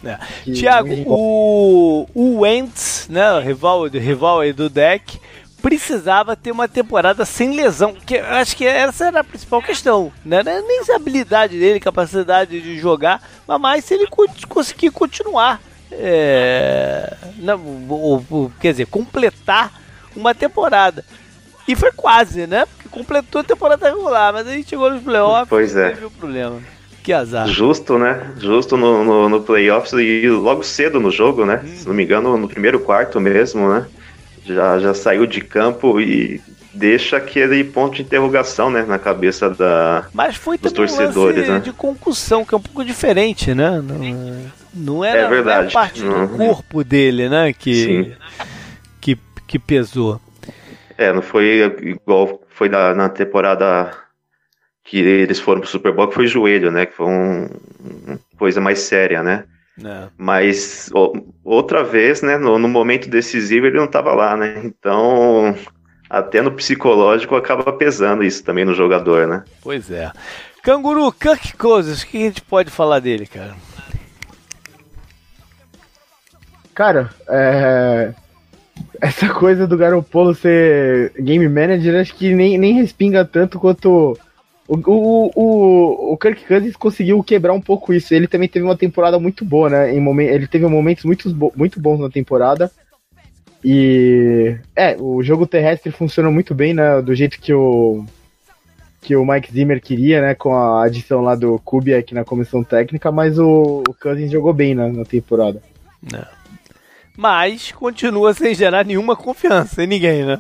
É. 0.05 0.17
Tiago, 0.53 0.95
o, 1.07 2.07
o 2.15 2.41
Wentz, 2.41 3.09
né, 3.11 3.41
rival, 3.41 3.87
rival 3.89 4.41
aí 4.41 4.53
do 4.53 4.71
deck, 4.71 5.19
precisava 5.61 6.37
ter 6.37 6.51
uma 6.51 6.69
temporada 6.69 7.25
sem 7.25 7.55
lesão. 7.55 7.95
Que 7.95 8.19
acho 8.19 8.57
que 8.57 8.67
essa 8.67 9.07
era 9.07 9.21
a 9.21 9.25
principal 9.25 9.63
questão. 9.63 10.13
Né? 10.25 10.43
Não 10.43 10.53
é 10.53 10.63
nem 10.63 10.81
a 10.91 10.97
habilidade 10.97 11.59
dele, 11.59 11.81
capacidade 11.81 12.61
de 12.61 12.79
jogar, 12.79 13.23
mas 13.47 13.61
mais 13.61 13.85
se 13.85 13.95
ele 13.95 14.07
conseguir 14.49 14.91
continuar. 14.91 15.61
É, 15.91 17.17
não, 17.39 17.61
ou, 17.89 18.25
ou, 18.31 18.53
quer 18.61 18.73
dizer, 18.73 18.87
completar 18.87 19.73
uma 20.15 20.35
temporada. 20.35 21.05
E 21.67 21.75
foi 21.75 21.91
quase, 21.93 22.47
né? 22.47 22.67
Porque 22.67 22.89
completou 22.89 23.41
a 23.41 23.45
temporada 23.45 23.89
regular, 23.89 24.33
mas 24.33 24.47
aí 24.47 24.65
chegou 24.65 24.91
nos 24.91 25.03
playoffs 25.03 25.49
pois 25.49 25.77
é. 25.77 25.91
teve 25.91 26.07
o 26.07 26.11
problema. 26.11 26.61
Que 27.03 27.13
azar. 27.13 27.47
Justo, 27.49 27.99
né? 27.99 28.33
Justo 28.39 28.77
no, 28.77 29.05
no, 29.05 29.29
no 29.29 29.41
playoffs 29.41 29.93
e 29.95 30.29
logo 30.29 30.63
cedo 30.63 31.01
no 31.01 31.11
jogo, 31.11 31.47
né? 31.47 31.63
Hum. 31.65 31.77
Se 31.77 31.87
não 31.87 31.95
me 31.95 32.05
engano, 32.05 32.37
no 32.37 32.49
primeiro 32.49 32.81
quarto 32.81 33.19
mesmo, 33.19 33.69
né? 33.73 33.87
Já, 34.55 34.79
já 34.79 34.95
saiu 34.95 35.27
de 35.27 35.41
campo 35.41 36.01
e 36.01 36.41
deixa 36.73 37.17
aquele 37.17 37.65
ponto 37.65 37.97
de 37.97 38.03
interrogação, 38.03 38.71
né, 38.71 38.85
na 38.87 38.99
cabeça 38.99 39.51
da, 39.51 40.07
Mas 40.13 40.37
foi 40.37 40.57
dos 40.59 40.73
torcedores, 40.73 41.49
um 41.49 41.55
né? 41.55 41.59
de 41.61 41.73
concussão, 41.73 42.45
que 42.45 42.55
é 42.55 42.59
um 42.59 42.61
pouco 42.61 42.85
diferente, 42.85 43.55
né? 43.55 43.83
Não, 43.83 44.51
não 44.75 45.05
era, 45.05 45.23
é 45.23 45.29
verdade. 45.29 45.67
Não 45.67 45.73
parte 45.73 46.03
do 46.03 46.13
uhum. 46.13 46.37
corpo 46.37 46.85
dele, 46.85 47.29
né, 47.29 47.53
que, 47.53 48.15
que, 49.01 49.19
que 49.47 49.59
pesou. 49.59 50.21
É, 50.97 51.13
não 51.13 51.23
foi 51.23 51.63
igual 51.83 52.41
foi 52.49 52.69
na, 52.69 52.95
na 52.95 53.09
temporada 53.09 53.93
que 54.85 54.99
eles 54.99 55.39
foram 55.39 55.61
pro 55.61 55.69
Super 55.69 55.93
Bowl, 55.93 56.09
que 56.09 56.15
foi 56.15 56.27
joelho, 56.27 56.71
né, 56.71 56.87
que 56.87 56.95
foi 56.95 57.07
um, 57.07 57.49
uma 58.07 58.19
coisa 58.39 58.61
mais 58.61 58.81
séria, 58.81 59.23
né? 59.23 59.45
É. 59.85 60.09
Mas 60.17 60.91
outra 61.45 61.85
vez, 61.85 62.23
né, 62.23 62.37
no, 62.37 62.59
no, 62.59 62.69
momento 62.69 63.09
decisivo 63.09 63.67
ele 63.67 63.77
não 63.77 63.85
estava 63.85 64.13
lá, 64.13 64.37
né? 64.37 64.61
Então, 64.65 65.55
até 66.11 66.43
no 66.43 66.53
psicológico 66.53 67.37
acaba 67.37 67.73
pesando 67.73 68.25
isso 68.25 68.43
também 68.43 68.65
no 68.65 68.75
jogador, 68.75 69.27
né? 69.27 69.45
Pois 69.63 69.91
é. 69.91 70.11
Canguru, 70.63 71.13
Kirk 71.13 71.57
Cousins, 71.57 72.03
o 72.03 72.07
que 72.07 72.17
a 72.19 72.21
gente 72.21 72.43
pode 72.43 72.71
falar 72.71 72.99
dele, 72.99 73.27
cara? 73.27 73.55
Cara, 76.75 77.11
é... 77.29 78.13
essa 79.01 79.29
coisa 79.31 79.67
do 79.67 79.77
Garoppolo 79.77 80.35
ser 80.35 81.13
game 81.19 81.49
manager, 81.49 82.01
acho 82.01 82.15
que 82.15 82.35
nem, 82.35 82.59
nem 82.59 82.75
respinga 82.75 83.25
tanto 83.25 83.59
quanto 83.59 84.19
o, 84.69 84.77
o, 84.77 85.31
o, 85.35 86.13
o 86.13 86.17
Kirk 86.19 86.45
Cousins 86.47 86.77
conseguiu 86.77 87.23
quebrar 87.25 87.55
um 87.55 87.61
pouco 87.61 87.93
isso. 87.95 88.13
Ele 88.13 88.29
também 88.29 88.49
teve 88.49 88.67
uma 88.67 88.77
temporada 88.77 89.19
muito 89.19 89.43
boa, 89.43 89.71
né? 89.71 89.95
Em 89.95 90.01
momen 90.01 90.29
ele 90.29 90.47
teve 90.47 90.67
momentos 90.67 91.05
muito, 91.05 91.53
muito 91.57 91.81
bons 91.81 91.99
na 91.99 92.11
temporada. 92.11 92.71
E 93.65 94.57
é, 94.77 94.95
o 95.01 95.23
jogo 95.23 95.47
terrestre 95.47 95.91
funcionou 95.91 96.31
muito 96.31 96.55
bem, 96.55 96.75
né? 96.75 97.01
Do 97.01 97.15
jeito 97.15 97.41
que 97.41 97.53
o 97.53 98.05
que 99.01 99.17
o 99.17 99.25
Mike 99.25 99.51
Zimmer 99.51 99.81
queria, 99.81 100.21
né? 100.21 100.35
Com 100.35 100.55
a 100.55 100.85
adição 100.85 101.23
lá 101.23 101.35
do 101.35 101.59
Kubiak 101.65 102.13
na 102.13 102.25
comissão 102.25 102.63
técnica, 102.63 103.11
mas 103.11 103.39
o, 103.39 103.83
o 103.89 103.95
Cousins 103.95 104.31
jogou 104.31 104.53
bem 104.53 104.75
né, 104.75 104.87
na 104.93 105.05
temporada. 105.05 105.63
Não. 106.13 106.27
Mas 107.17 107.73
continua 107.73 108.35
sem 108.35 108.55
gerar 108.55 108.85
nenhuma 108.85 109.17
confiança 109.17 109.83
em 109.83 109.87
ninguém, 109.87 110.25
né? 110.25 110.39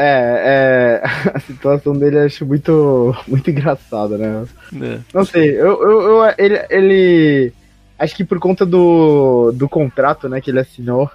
É, 0.00 1.02
é, 1.02 1.02
a 1.34 1.40
situação 1.40 1.92
dele 1.92 2.18
eu 2.18 2.26
acho 2.26 2.46
muito, 2.46 3.16
muito 3.26 3.50
engraçada, 3.50 4.16
né? 4.16 4.46
É. 4.80 5.00
Não 5.12 5.24
sei, 5.24 5.50
eu, 5.50 5.82
eu, 5.82 6.00
eu, 6.02 6.34
ele, 6.38 6.66
ele. 6.70 7.52
Acho 7.98 8.14
que 8.14 8.24
por 8.24 8.38
conta 8.38 8.64
do, 8.64 9.50
do 9.50 9.68
contrato 9.68 10.28
né, 10.28 10.40
que 10.40 10.52
ele 10.52 10.60
assinou, 10.60 11.10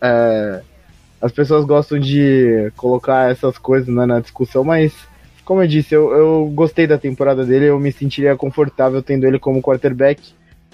é, 0.00 0.62
as 1.20 1.30
pessoas 1.30 1.66
gostam 1.66 1.98
de 1.98 2.72
colocar 2.74 3.30
essas 3.30 3.58
coisas 3.58 3.94
né, 3.94 4.06
na 4.06 4.18
discussão, 4.18 4.64
mas, 4.64 4.94
como 5.44 5.62
eu 5.62 5.68
disse, 5.68 5.94
eu, 5.94 6.10
eu 6.12 6.50
gostei 6.54 6.86
da 6.86 6.96
temporada 6.96 7.44
dele, 7.44 7.66
eu 7.66 7.78
me 7.78 7.92
sentiria 7.92 8.34
confortável 8.34 9.02
tendo 9.02 9.26
ele 9.26 9.38
como 9.38 9.60
quarterback, 9.60 10.32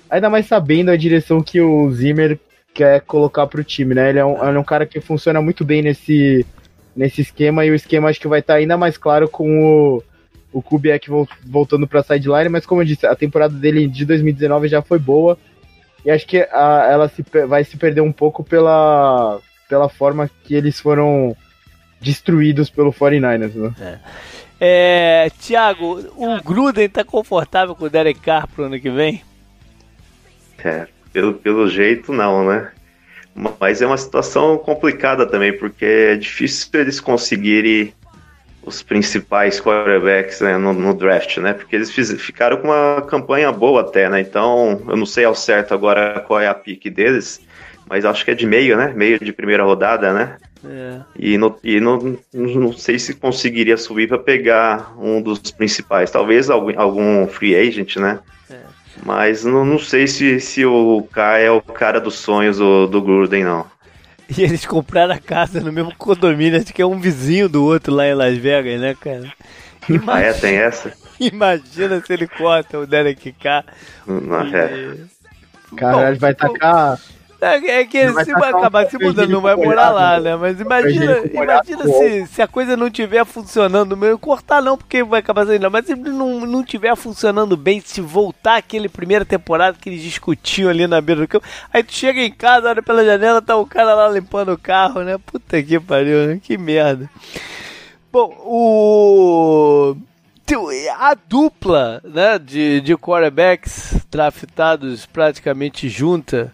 ainda 0.09 0.31
mais 0.31 0.47
sabendo 0.47 0.93
a 0.93 0.97
direção 0.97 1.43
que 1.43 1.61
o 1.61 1.91
Zimmer 1.91 2.39
quer 2.73 3.01
colocar 3.01 3.49
pro 3.49 3.65
time, 3.65 3.97
né? 3.97 4.11
Ele 4.11 4.21
é 4.21 4.25
um, 4.25 4.47
ele 4.47 4.57
é 4.57 4.61
um 4.61 4.65
cara 4.65 4.87
que 4.87 5.01
funciona 5.01 5.43
muito 5.43 5.65
bem 5.65 5.83
nesse 5.83 6.47
nesse 6.99 7.21
esquema 7.23 7.65
e 7.65 7.71
o 7.71 7.75
esquema 7.75 8.09
acho 8.11 8.21
que 8.21 8.27
vai 8.29 8.41
estar 8.41 8.55
tá 8.55 8.59
ainda 8.59 8.77
mais 8.77 8.99
claro 8.99 9.29
com 9.29 9.63
o 9.63 10.03
o 10.51 10.63
Kubiak 10.63 11.09
voltando 11.45 11.87
para 11.87 12.03
sideline, 12.03 12.49
mas 12.49 12.65
como 12.65 12.81
eu 12.81 12.87
disse, 12.87 13.07
a 13.07 13.15
temporada 13.15 13.55
dele 13.55 13.87
de 13.87 14.05
2019 14.07 14.67
já 14.67 14.81
foi 14.81 14.99
boa. 14.99 15.39
E 16.05 16.11
acho 16.11 16.27
que 16.27 16.39
a, 16.39 16.89
ela 16.91 17.09
se, 17.09 17.23
vai 17.47 17.63
se 17.65 17.77
perder 17.77 18.01
um 18.01 18.11
pouco 18.11 18.43
pela, 18.43 19.41
pela 19.69 19.91
forma 19.91 20.31
que 20.45 20.55
eles 20.55 20.81
foram 20.81 21.37
destruídos 22.01 22.71
pelo 22.71 22.93
49ers, 22.93 23.55
né? 23.55 23.75
É. 23.81 23.99
É, 24.61 25.31
Thiago, 25.39 26.01
o 26.17 26.43
Gruden 26.43 26.89
tá 26.89 27.05
confortável 27.05 27.77
com 27.77 27.85
o 27.85 27.91
Derek 27.91 28.19
Carr 28.19 28.49
pro 28.49 28.65
ano 28.65 28.81
que 28.81 28.91
vem? 28.91 29.23
É, 30.65 30.89
pelo, 31.13 31.35
pelo 31.35 31.69
jeito 31.69 32.13
não, 32.13 32.45
né? 32.45 32.73
Mas 33.61 33.81
é 33.81 33.87
uma 33.87 33.97
situação 33.97 34.59
complicada 34.59 35.25
também, 35.25 35.57
porque 35.57 35.85
é 35.85 36.17
difícil 36.17 36.69
eles 36.75 37.01
conseguirem 37.01 37.95
os 38.65 38.83
principais 38.83 39.61
quarterbacks 39.61 40.41
né, 40.41 40.59
no, 40.59 40.73
no, 40.73 40.93
draft, 40.93 41.39
né? 41.39 41.55
Porque 41.55 41.77
eles 41.77 41.91
fiz, 41.91 42.11
ficaram 42.21 42.59
com 42.59 42.69
uma 42.69 43.01
campanha 43.03 43.51
boa 43.53 43.81
até, 43.83 44.09
né? 44.09 44.21
Então, 44.21 44.83
eu 44.89 44.97
não 44.97 45.07
sei 45.07 45.25
ao 45.25 45.35
certo 45.35 45.73
agora 45.73 46.21
qual 46.27 46.41
é 46.41 46.49
a 46.49 46.55
pique 46.55 46.91
deles, 46.91 47.41
mas 47.89 48.05
acho 48.05 48.25
que 48.25 48.33
é 48.33 48.35
de 48.35 48.47
meio, 48.47 48.77
né? 48.77 48.93
Meio 48.95 49.19
de 49.19 49.33
primeira 49.33 49.63
rodada, 49.63 50.13
né? 50.13 50.37
É. 50.65 51.01
E, 51.17 51.39
no, 51.39 51.57
e 51.63 51.81
no, 51.81 52.19
não 52.33 52.73
sei 52.73 52.99
se 52.99 53.15
conseguiria 53.15 53.77
subir 53.77 54.09
para 54.09 54.19
pegar 54.19 54.93
um 54.99 55.23
dos 55.23 55.39
principais. 55.53 56.11
Talvez 56.11 56.51
algum, 56.51 56.79
algum 56.79 57.27
free 57.29 57.55
agent, 57.55 57.97
né? 57.97 58.19
É. 58.97 59.01
Mas 59.05 59.45
não, 59.45 59.65
não 59.65 59.79
sei 59.79 60.07
se, 60.07 60.41
se 60.41 60.65
o 60.65 61.07
K 61.13 61.39
é 61.39 61.51
o 61.51 61.61
cara 61.61 62.01
dos 62.01 62.15
sonhos 62.15 62.59
do, 62.59 62.87
do 62.87 63.03
Gruden, 63.03 63.45
não. 63.45 63.67
E 64.37 64.43
eles 64.43 64.67
compraram 64.67 65.15
a 65.15 65.19
casa 65.19 65.59
no 65.59 65.73
mesmo 65.73 65.95
condomínio, 65.97 66.61
acho 66.61 66.75
que 66.75 66.83
é 66.83 66.87
um 66.87 67.01
vizinho 67.01 67.49
do 67.49 67.65
outro 67.65 67.95
lá 67.95 68.07
em 68.07 68.13
Las 68.13 68.37
Vegas, 68.37 68.79
né, 68.79 68.95
cara? 69.01 69.33
Imagina, 69.89 70.13
ah, 70.13 70.21
é? 70.21 70.33
Tem 70.35 70.57
essa? 70.57 70.93
Imagina 71.19 72.03
se 72.05 72.13
ele 72.13 72.29
corta 72.29 72.79
o 72.79 72.87
Derek 72.87 73.33
K. 73.33 73.65
Não, 74.07 74.43
é. 74.55 74.97
Caralho, 75.75 76.19
vai 76.19 76.35
tacar 76.35 76.99
é, 77.41 77.81
é 77.81 77.85
que 77.85 77.97
ele 77.97 78.25
se 78.25 78.33
vai 78.33 78.51
acabar 78.51 78.91
se 78.91 78.99
mudando, 78.99 79.31
não 79.31 79.41
vai 79.41 79.55
morar 79.55 79.91
lá, 79.91 80.19
né? 80.19 80.35
Mas 80.35 80.61
imagina, 80.61 81.19
imagina 81.33 81.85
se, 81.85 82.27
se 82.27 82.43
a 82.43 82.49
coisa 82.49 82.77
não 82.77 82.89
estiver 82.89 83.25
funcionando, 83.25 83.97
meu, 83.97 84.19
cortar 84.19 84.61
não, 84.61 84.77
porque 84.77 85.05
vai 85.05 85.21
acabar 85.21 85.47
saindo, 85.47 85.71
mas 85.71 85.87
se 85.87 85.95
não, 85.95 86.41
não 86.41 86.65
tiver 86.65 86.97
funcionando 86.97 87.57
bem, 87.57 87.81
se 87.81 88.01
voltar 88.01 88.57
aquele 88.57 88.89
primeira 88.89 89.25
temporada 89.25 89.79
que 89.81 89.89
eles 89.89 90.03
discutiam 90.03 90.69
ali 90.69 90.87
na 90.87 91.01
beira 91.01 91.21
do 91.21 91.29
campo, 91.29 91.47
aí 91.73 91.83
tu 91.85 91.93
chega 91.93 92.21
em 92.21 92.33
casa, 92.33 92.69
olha 92.69 92.83
pela 92.83 93.05
janela, 93.05 93.41
tá 93.41 93.57
o 93.57 93.67
cara 93.67 93.95
lá 93.95 94.09
limpando 94.09 94.53
o 94.53 94.59
carro, 94.59 95.03
né? 95.03 95.17
Puta 95.25 95.63
que 95.63 95.79
pariu, 95.79 96.27
né? 96.27 96.41
Que 96.43 96.59
merda. 96.59 97.09
Bom, 98.11 98.35
o 98.41 99.97
a 100.97 101.15
dupla 101.15 102.01
né, 102.03 102.39
de, 102.39 102.81
de 102.81 102.97
quarterbacks 102.97 103.95
draftados 104.11 105.05
praticamente 105.05 105.91
junta 105.91 106.51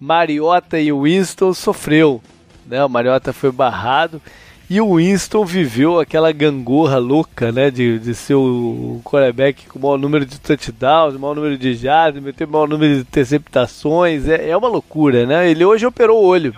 Mariota 0.00 0.78
e 0.78 0.92
Winston 0.92 1.54
sofreu. 1.54 2.20
Né? 2.66 2.84
O 2.84 2.88
Mariota 2.88 3.32
foi 3.32 3.52
barrado 3.52 4.20
e 4.68 4.80
o 4.80 4.96
Winston 4.96 5.44
viveu 5.44 6.00
aquela 6.00 6.32
gangorra 6.32 6.96
louca, 6.96 7.52
né? 7.52 7.70
De, 7.70 7.98
de 7.98 8.14
ser 8.14 8.34
o 8.34 9.00
quarterback 9.04 9.66
com 9.66 9.78
o 9.78 9.82
maior 9.82 9.98
número 9.98 10.24
de 10.24 10.40
touchdowns, 10.40 11.14
o 11.14 11.20
maior 11.20 11.34
número 11.34 11.58
de 11.58 11.74
jardas, 11.74 12.22
meter 12.22 12.46
o 12.46 12.50
maior 12.50 12.66
número 12.66 12.94
de 12.94 13.00
interceptações. 13.02 14.26
É, 14.26 14.48
é 14.48 14.56
uma 14.56 14.68
loucura, 14.68 15.26
né? 15.26 15.50
Ele 15.50 15.64
hoje 15.64 15.84
operou 15.84 16.22
o 16.22 16.26
olho. 16.26 16.54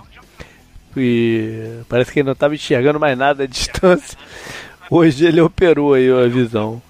E 0.96 1.80
parece 1.88 2.12
que 2.12 2.20
ele 2.20 2.26
não 2.26 2.32
estava 2.32 2.54
enxergando 2.54 3.00
mais 3.00 3.18
nada 3.18 3.42
à 3.42 3.46
distância. 3.46 4.16
Hoje 4.88 5.26
ele 5.26 5.40
operou 5.40 5.94
aí 5.94 6.08
a 6.08 6.28
visão. 6.28 6.80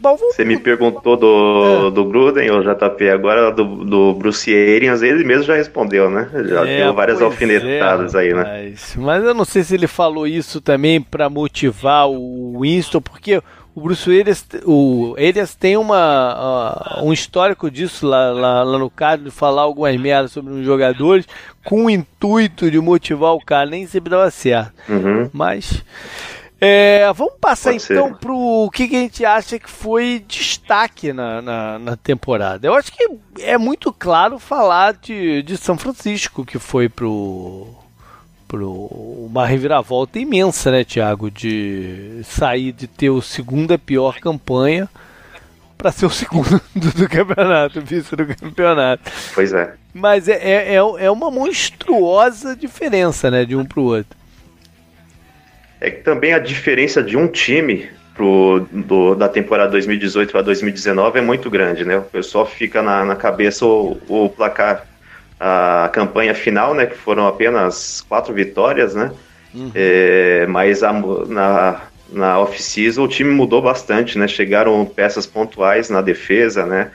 Bom, 0.00 0.16
Você 0.16 0.44
me 0.44 0.58
perguntou 0.58 1.16
do, 1.16 1.88
é. 1.88 1.90
do 1.90 2.04
Gruden 2.04 2.50
ou 2.50 2.62
JP, 2.62 3.10
agora 3.10 3.50
do, 3.50 3.64
do 3.84 4.14
Bruce 4.14 4.50
Arians, 4.50 5.02
ele 5.02 5.24
mesmo 5.24 5.42
já 5.42 5.56
respondeu, 5.56 6.08
né? 6.08 6.30
Já 6.46 6.64
é, 6.66 6.84
deu 6.84 6.94
várias 6.94 7.20
alfinetadas 7.20 8.14
é, 8.14 8.18
aí, 8.18 8.32
né? 8.32 8.44
Mas, 8.44 8.96
mas, 8.96 9.24
eu 9.24 9.34
não 9.34 9.44
sei 9.44 9.64
se 9.64 9.74
ele 9.74 9.88
falou 9.88 10.26
isso 10.26 10.60
também 10.60 11.00
para 11.00 11.28
motivar 11.28 12.08
o 12.08 12.60
Winston, 12.60 13.00
porque 13.00 13.42
o 13.74 13.80
Bruce 13.80 14.08
Arians, 14.08 14.46
o 14.64 15.16
Arians 15.16 15.54
tem 15.54 15.76
uma, 15.76 16.98
uh, 17.00 17.04
um 17.04 17.12
histórico 17.12 17.70
disso 17.70 18.06
lá, 18.06 18.30
lá, 18.30 18.62
lá 18.62 18.78
no 18.78 18.90
caso, 18.90 19.24
de 19.24 19.30
falar 19.30 19.62
algumas 19.62 19.96
merdas 19.96 20.30
sobre 20.30 20.52
os 20.52 20.64
jogadores 20.64 21.26
com 21.64 21.86
o 21.86 21.90
intuito 21.90 22.70
de 22.70 22.80
motivar 22.80 23.34
o 23.34 23.44
cara, 23.44 23.68
nem 23.68 23.86
sempre 23.86 24.10
dava 24.10 24.30
certo. 24.30 24.72
Uhum. 24.88 25.28
Mas. 25.32 25.84
É, 26.60 27.12
vamos 27.12 27.34
passar 27.40 27.72
Pode 27.72 27.84
então 27.84 28.14
para 28.14 28.32
o 28.32 28.68
que, 28.70 28.88
que, 28.88 28.96
a 28.96 29.00
gente 29.00 29.24
acha 29.24 29.58
que 29.60 29.70
foi 29.70 30.24
destaque 30.26 31.12
na, 31.12 31.40
na, 31.40 31.78
na, 31.78 31.96
temporada. 31.96 32.66
Eu 32.66 32.74
acho 32.74 32.90
que 32.90 33.08
é 33.38 33.56
muito 33.56 33.92
claro 33.92 34.40
falar 34.40 34.94
de, 34.94 35.42
de 35.44 35.56
São 35.56 35.78
Francisco, 35.78 36.44
que 36.44 36.58
foi 36.58 36.88
pro, 36.88 37.68
pro 38.48 38.70
uma 39.30 39.46
reviravolta 39.46 40.18
imensa, 40.18 40.72
né, 40.72 40.82
Thiago? 40.82 41.30
De 41.30 42.22
sair 42.24 42.72
de 42.72 42.88
ter 42.88 43.10
o 43.10 43.22
segunda 43.22 43.78
pior 43.78 44.18
campanha 44.18 44.88
para 45.76 45.92
ser 45.92 46.06
o 46.06 46.10
segundo 46.10 46.60
do 46.74 47.08
campeonato, 47.08 47.80
vice 47.80 48.16
do 48.16 48.26
campeonato. 48.26 49.12
Pois 49.32 49.52
é. 49.52 49.74
Mas 49.94 50.26
é, 50.26 50.32
é, 50.32 50.74
é, 50.74 50.76
é 50.76 51.10
uma 51.10 51.30
monstruosa 51.30 52.56
diferença, 52.56 53.30
né, 53.30 53.44
de 53.44 53.54
um 53.54 53.64
para 53.64 53.78
o 53.78 53.84
outro 53.84 54.17
é 55.80 55.90
que 55.90 56.02
também 56.02 56.32
a 56.32 56.38
diferença 56.38 57.02
de 57.02 57.16
um 57.16 57.28
time 57.28 57.88
pro, 58.14 58.66
do, 58.72 59.14
da 59.14 59.28
temporada 59.28 59.70
2018 59.70 60.32
para 60.32 60.42
2019 60.42 61.20
é 61.20 61.22
muito 61.22 61.48
grande, 61.48 61.84
né? 61.84 61.98
O 61.98 62.02
pessoal 62.02 62.44
fica 62.44 62.82
na, 62.82 63.04
na 63.04 63.14
cabeça 63.14 63.64
o, 63.64 63.96
o, 64.08 64.28
placar, 64.28 64.84
a 65.38 65.88
campanha 65.92 66.34
final, 66.34 66.74
né? 66.74 66.86
Que 66.86 66.96
foram 66.96 67.28
apenas 67.28 68.04
quatro 68.08 68.34
vitórias, 68.34 68.94
né? 68.94 69.12
Uhum. 69.54 69.70
É, 69.74 70.46
mas 70.48 70.82
a, 70.82 70.92
na, 70.92 71.82
na 72.12 72.40
off-season 72.40 73.04
o 73.04 73.08
time 73.08 73.30
mudou 73.30 73.62
bastante, 73.62 74.18
né? 74.18 74.26
Chegaram 74.26 74.84
peças 74.84 75.24
pontuais 75.24 75.88
na 75.88 76.02
defesa, 76.02 76.66
né? 76.66 76.90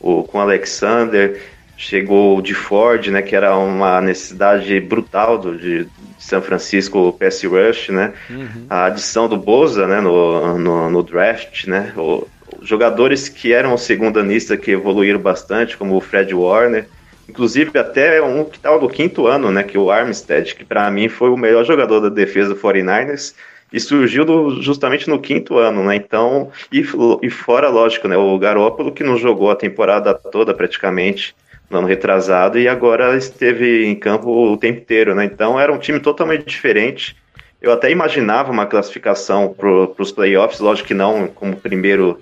O, 0.00 0.22
com 0.22 0.38
o 0.38 0.40
Alexander, 0.40 1.42
chegou 1.76 2.38
o 2.38 2.42
de 2.42 2.54
Ford, 2.54 3.08
né? 3.08 3.20
Que 3.20 3.34
era 3.34 3.56
uma 3.56 4.00
necessidade 4.00 4.78
brutal 4.78 5.38
do, 5.38 5.58
de, 5.58 5.88
São 6.18 6.42
Francisco 6.42 6.98
o 6.98 7.12
pass 7.12 7.42
rush, 7.44 7.90
né? 7.90 8.12
Uhum. 8.28 8.66
A 8.68 8.86
adição 8.86 9.28
do 9.28 9.36
Boza, 9.36 9.86
né? 9.86 10.00
No, 10.00 10.58
no, 10.58 10.90
no 10.90 11.02
draft, 11.02 11.66
né? 11.66 11.92
O, 11.96 12.26
jogadores 12.62 13.28
que 13.28 13.52
eram 13.52 13.76
segunda-nista 13.76 14.56
que 14.56 14.72
evoluíram 14.72 15.20
bastante, 15.20 15.76
como 15.76 15.96
o 15.96 16.00
Fred 16.00 16.34
Warner, 16.34 16.86
inclusive 17.28 17.78
até 17.78 18.20
um 18.22 18.44
que 18.44 18.56
estava 18.56 18.80
no 18.80 18.88
quinto 18.88 19.26
ano, 19.26 19.50
né? 19.50 19.62
Que 19.62 19.76
é 19.76 19.80
o 19.80 19.90
Armstead, 19.90 20.54
que 20.54 20.64
para 20.64 20.90
mim 20.90 21.08
foi 21.08 21.30
o 21.30 21.36
melhor 21.36 21.64
jogador 21.64 22.00
da 22.00 22.08
defesa 22.08 22.54
do 22.54 22.60
49ers 22.60 23.34
e 23.72 23.78
surgiu 23.78 24.24
do, 24.24 24.62
justamente 24.62 25.08
no 25.08 25.20
quinto 25.20 25.58
ano, 25.58 25.84
né? 25.84 25.96
Então, 25.96 26.50
e, 26.72 26.84
e 27.22 27.30
fora, 27.30 27.68
lógico, 27.68 28.08
né? 28.08 28.16
O 28.16 28.38
Garópolo 28.38 28.92
que 28.92 29.04
não 29.04 29.16
jogou 29.16 29.50
a 29.50 29.56
temporada 29.56 30.14
toda 30.14 30.54
praticamente 30.54 31.34
no 31.70 31.78
ano 31.78 31.86
retrasado, 31.86 32.58
e 32.58 32.66
agora 32.66 33.16
esteve 33.16 33.84
em 33.84 33.94
campo 33.94 34.30
o 34.30 34.56
tempo 34.56 34.80
inteiro, 34.80 35.14
né? 35.14 35.24
Então 35.24 35.58
era 35.60 35.72
um 35.72 35.78
time 35.78 36.00
totalmente 36.00 36.46
diferente. 36.46 37.16
Eu 37.60 37.72
até 37.72 37.90
imaginava 37.90 38.52
uma 38.52 38.66
classificação 38.66 39.52
para 39.52 40.02
os 40.02 40.12
playoffs, 40.12 40.60
lógico 40.60 40.88
que 40.88 40.94
não 40.94 41.26
como 41.26 41.56
primeiro 41.56 42.18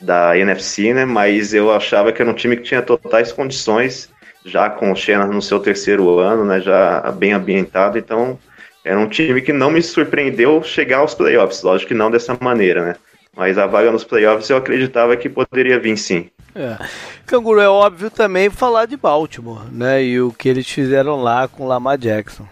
da 0.00 0.36
NFC, 0.36 0.94
né? 0.94 1.04
Mas 1.04 1.52
eu 1.52 1.70
achava 1.70 2.12
que 2.12 2.22
era 2.22 2.30
um 2.30 2.34
time 2.34 2.56
que 2.56 2.62
tinha 2.62 2.82
totais 2.82 3.32
condições, 3.32 4.10
já 4.44 4.70
com 4.70 4.90
o 4.90 4.96
Shannon 4.96 5.32
no 5.32 5.42
seu 5.42 5.60
terceiro 5.60 6.18
ano, 6.18 6.44
né? 6.44 6.60
Já 6.60 7.12
bem 7.12 7.32
ambientado, 7.32 7.98
então 7.98 8.38
era 8.84 8.98
um 8.98 9.08
time 9.08 9.42
que 9.42 9.52
não 9.52 9.70
me 9.70 9.82
surpreendeu 9.82 10.62
chegar 10.62 10.98
aos 10.98 11.14
playoffs, 11.14 11.62
lógico 11.62 11.88
que 11.88 11.94
não 11.94 12.10
dessa 12.10 12.36
maneira, 12.40 12.84
né? 12.84 12.96
Mas 13.36 13.58
a 13.58 13.66
vaga 13.66 13.92
nos 13.92 14.04
playoffs 14.04 14.50
eu 14.50 14.56
acreditava 14.56 15.16
que 15.16 15.28
poderia 15.28 15.78
vir 15.78 15.96
sim. 15.96 16.28
É. 16.54 16.76
Canguru, 17.26 17.60
é 17.60 17.68
óbvio 17.68 18.10
também 18.10 18.50
falar 18.50 18.86
de 18.86 18.96
Baltimore, 18.96 19.70
né? 19.70 20.02
E 20.02 20.20
o 20.20 20.32
que 20.32 20.48
eles 20.48 20.68
fizeram 20.68 21.22
lá 21.22 21.46
com 21.46 21.64
o 21.64 21.68
Lamar 21.68 21.96
Jackson. 21.96 22.46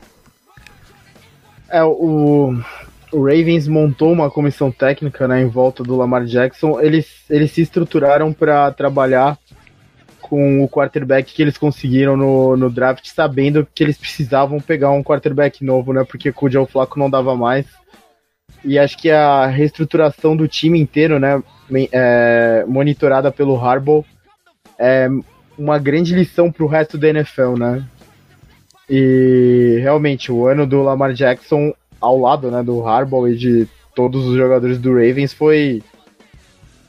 É, 1.69 1.83
o, 1.83 2.55
o 3.13 3.23
Ravens 3.23 3.67
montou 3.67 4.13
uma 4.13 4.31
comissão 4.31 4.71
técnica 4.71 5.27
né, 5.27 5.43
em 5.43 5.49
volta 5.49 5.83
do 5.83 5.97
Lamar 5.97 6.25
Jackson. 6.25 6.81
Eles, 6.81 7.25
eles 7.29 7.51
se 7.51 7.61
estruturaram 7.61 8.33
para 8.33 8.71
trabalhar 8.71 9.37
com 10.21 10.63
o 10.63 10.69
quarterback 10.69 11.33
que 11.33 11.43
eles 11.43 11.57
conseguiram 11.57 12.17
no, 12.17 12.57
no 12.57 12.71
draft, 12.71 13.07
sabendo 13.07 13.67
que 13.75 13.83
eles 13.83 13.97
precisavam 13.97 14.61
pegar 14.61 14.91
um 14.91 15.03
quarterback 15.03 15.65
novo, 15.65 15.93
né? 15.93 16.05
Porque 16.05 16.31
com 16.31 16.47
o 16.47 16.51
Joe 16.51 16.67
Flacco 16.67 16.99
não 16.99 17.09
dava 17.09 17.35
mais. 17.35 17.67
E 18.69 18.79
acho 18.79 18.99
que 18.99 19.11
a 19.11 19.47
reestruturação 19.47 20.37
do 20.37 20.47
time 20.47 20.79
inteiro, 20.79 21.19
né? 21.19 21.43
É, 21.91 22.67
monitorada 22.69 23.33
pelo 23.33 23.57
Harbaugh, 23.57 24.05
é 24.79 25.09
uma 25.57 25.79
grande 25.79 26.15
lição 26.15 26.53
para 26.53 26.65
o 26.65 26.69
resto 26.69 26.99
da 26.99 27.09
NFL, 27.09 27.57
né? 27.57 27.83
E 28.91 29.79
realmente, 29.81 30.31
o 30.31 30.47
ano 30.47 30.67
do 30.67 30.83
Lamar 30.83 31.15
Jackson 31.15 31.73
ao 31.99 32.21
lado 32.21 32.51
né, 32.51 32.63
do 32.63 32.87
Harbaugh 32.87 33.29
e 33.29 33.37
de 33.37 33.67
todos 33.95 34.27
os 34.27 34.37
jogadores 34.37 34.79
do 34.79 34.91
Ravens 34.93 35.33
foi 35.33 35.83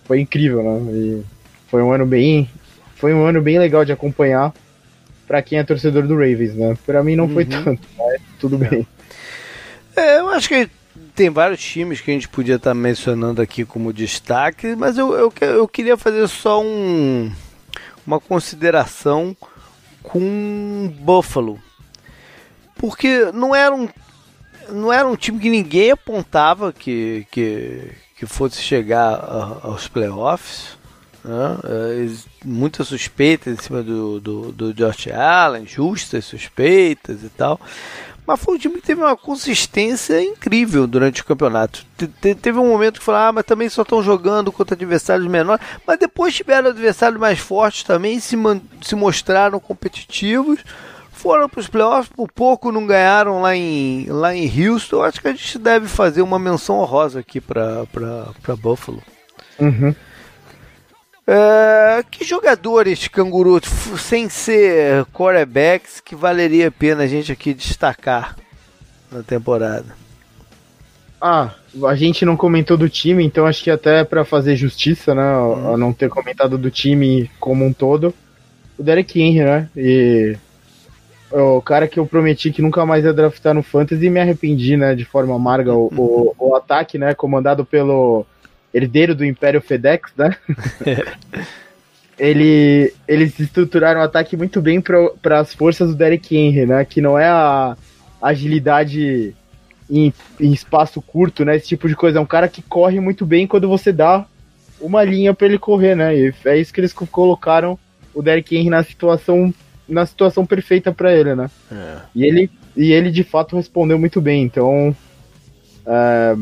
foi 0.03 0.19
incrível, 0.19 0.61
né? 0.61 0.91
E 0.91 1.23
foi 1.69 1.81
um 1.81 1.93
ano 1.93 2.05
bem 2.05 2.49
foi 2.95 3.13
um 3.13 3.23
ano 3.23 3.41
bem 3.41 3.57
legal 3.57 3.85
de 3.85 3.93
acompanhar 3.93 4.53
para 5.25 5.41
quem 5.41 5.57
é 5.57 5.63
torcedor 5.63 6.05
do 6.05 6.15
Ravens, 6.15 6.55
né? 6.55 6.77
Para 6.85 7.01
mim 7.01 7.15
não 7.15 7.23
uhum. 7.23 7.33
foi 7.33 7.45
tanto, 7.45 7.87
mas 7.97 8.21
tudo 8.37 8.61
é. 8.65 8.67
bem. 8.67 8.87
É, 9.95 10.19
eu 10.19 10.29
acho 10.29 10.49
que 10.49 10.69
tem 11.19 11.29
vários 11.29 11.61
times 11.61 11.99
que 11.99 12.09
a 12.09 12.13
gente 12.13 12.29
podia 12.29 12.55
estar 12.55 12.69
tá 12.69 12.73
mencionando 12.73 13.41
aqui 13.41 13.65
como 13.65 13.91
destaque, 13.91 14.73
mas 14.73 14.97
eu, 14.97 15.13
eu, 15.13 15.33
eu 15.41 15.67
queria 15.67 15.97
fazer 15.97 16.25
só 16.29 16.63
um, 16.63 17.29
uma 18.07 18.21
consideração 18.21 19.35
com 20.01 20.89
Buffalo. 21.01 21.59
Porque 22.73 23.33
não 23.33 23.53
era 23.53 23.75
um, 23.75 23.89
não 24.69 24.93
era 24.93 25.05
um 25.05 25.17
time 25.17 25.39
que 25.39 25.49
ninguém 25.49 25.91
apontava 25.91 26.71
que, 26.71 27.27
que, 27.29 27.91
que 28.15 28.25
fosse 28.25 28.61
chegar 28.61 29.59
aos 29.61 29.89
playoffs. 29.89 30.77
Né? 31.21 31.57
É, 31.65 32.07
muitas 32.45 32.87
suspeitas 32.87 33.53
em 33.53 33.61
cima 33.61 33.83
do, 33.83 34.21
do, 34.21 34.51
do 34.53 34.73
Josh 34.73 35.09
Allen, 35.09 35.67
justas 35.67 36.23
suspeitas 36.23 37.25
e 37.25 37.29
tal. 37.29 37.59
Mas 38.29 38.39
foi 38.41 38.53
um 38.53 38.57
time 38.59 38.75
que 38.75 38.85
teve 38.85 39.01
uma 39.01 39.17
consistência 39.17 40.21
incrível 40.21 40.85
durante 40.85 41.23
o 41.23 41.25
campeonato. 41.25 41.83
Te, 41.97 42.35
teve 42.35 42.59
um 42.59 42.67
momento 42.67 42.99
que 42.99 43.05
falou, 43.05 43.21
ah, 43.21 43.31
mas 43.31 43.43
também 43.43 43.67
só 43.67 43.81
estão 43.81 44.03
jogando 44.03 44.51
contra 44.51 44.75
adversários 44.75 45.27
menores. 45.27 45.65
Mas 45.83 45.97
depois 45.97 46.35
tiveram 46.35 46.69
adversários 46.69 47.19
mais 47.19 47.39
fortes 47.39 47.81
também, 47.81 48.19
se, 48.19 48.37
se 48.83 48.93
mostraram 48.93 49.59
competitivos. 49.59 50.59
Foram 51.11 51.49
para 51.49 51.59
os 51.59 51.67
playoffs, 51.67 52.13
por 52.15 52.31
pouco 52.31 52.71
não 52.71 52.85
ganharam 52.85 53.41
lá 53.41 53.55
em, 53.55 54.05
lá 54.07 54.35
em 54.35 54.45
Houston. 54.45 55.01
Acho 55.01 55.19
que 55.19 55.27
a 55.27 55.31
gente 55.31 55.57
deve 55.57 55.87
fazer 55.87 56.21
uma 56.21 56.37
menção 56.37 56.77
honrosa 56.77 57.21
aqui 57.21 57.41
para 57.41 57.87
Buffalo. 58.61 59.01
Uhum. 59.57 59.95
Uh, 61.29 62.03
que 62.09 62.25
jogadores, 62.25 63.07
canguru, 63.07 63.61
sem 63.99 64.27
ser 64.27 65.05
quarterbacks, 65.13 66.01
que 66.01 66.15
valeria 66.15 66.69
a 66.69 66.71
pena 66.71 67.03
a 67.03 67.07
gente 67.07 67.31
aqui 67.31 67.53
destacar 67.53 68.35
na 69.11 69.21
temporada? 69.21 69.95
Ah, 71.21 71.51
a 71.85 71.93
gente 71.93 72.25
não 72.25 72.35
comentou 72.35 72.75
do 72.75 72.89
time, 72.89 73.23
então 73.23 73.45
acho 73.45 73.63
que 73.63 73.69
até 73.69 74.03
para 74.03 74.25
fazer 74.25 74.55
justiça, 74.55 75.13
né, 75.13 75.21
hum. 75.21 75.75
a 75.75 75.77
não 75.77 75.93
ter 75.93 76.09
comentado 76.09 76.57
do 76.57 76.71
time 76.71 77.29
como 77.39 77.63
um 77.63 77.71
todo, 77.71 78.11
o 78.75 78.81
Derek 78.81 79.21
Henry, 79.21 79.43
né, 79.43 79.69
e 79.77 80.35
o 81.31 81.61
cara 81.61 81.87
que 81.87 81.99
eu 81.99 82.07
prometi 82.07 82.51
que 82.51 82.63
nunca 82.63 82.87
mais 82.87 83.05
ia 83.05 83.13
draftar 83.13 83.53
no 83.53 83.61
Fantasy 83.61 84.03
e 84.03 84.09
me 84.09 84.19
arrependi, 84.19 84.75
né, 84.75 84.95
de 84.95 85.05
forma 85.05 85.35
amarga, 85.35 85.75
o, 85.75 85.93
o, 85.95 86.35
o 86.39 86.55
ataque, 86.55 86.97
né, 86.97 87.13
comandado 87.13 87.63
pelo 87.63 88.25
herdeiro 88.73 89.15
do 89.15 89.25
Império 89.25 89.61
FedEx, 89.61 90.11
né? 90.17 90.35
Ele, 92.19 92.93
eles 93.07 93.39
estruturaram 93.39 94.01
o 94.01 94.03
ataque 94.03 94.35
muito 94.35 94.61
bem 94.61 94.81
para 94.81 95.39
as 95.39 95.53
forças 95.53 95.89
do 95.89 95.95
Derek 95.95 96.35
Henry, 96.35 96.65
né? 96.65 96.83
Que 96.83 96.99
não 96.99 97.17
é 97.17 97.29
a 97.29 97.77
agilidade 98.21 99.33
em, 99.89 100.13
em, 100.37 100.51
espaço 100.51 101.01
curto, 101.01 101.45
né? 101.45 101.55
Esse 101.55 101.69
tipo 101.69 101.87
de 101.87 101.95
coisa. 101.95 102.19
É 102.19 102.21
um 102.21 102.25
cara 102.25 102.49
que 102.49 102.61
corre 102.61 102.99
muito 102.99 103.25
bem 103.25 103.47
quando 103.47 103.69
você 103.69 103.93
dá 103.93 104.25
uma 104.81 105.01
linha 105.03 105.33
para 105.33 105.47
ele 105.47 105.57
correr, 105.57 105.95
né? 105.95 106.13
E 106.13 106.33
é 106.43 106.57
isso 106.57 106.73
que 106.73 106.81
eles 106.81 106.91
colocaram 106.91 107.79
o 108.13 108.21
Derek 108.21 108.53
Henry 108.53 108.69
na 108.69 108.83
situação 108.83 109.53
na 109.87 110.05
situação 110.05 110.45
perfeita 110.45 110.91
para 110.91 111.11
ele, 111.15 111.33
né? 111.33 111.49
É. 111.71 111.97
E 112.13 112.23
ele 112.25 112.51
e 112.75 112.91
ele 112.91 113.09
de 113.09 113.23
fato 113.23 113.55
respondeu 113.55 113.97
muito 113.97 114.19
bem. 114.19 114.43
Então, 114.43 114.95
é, 115.85 116.35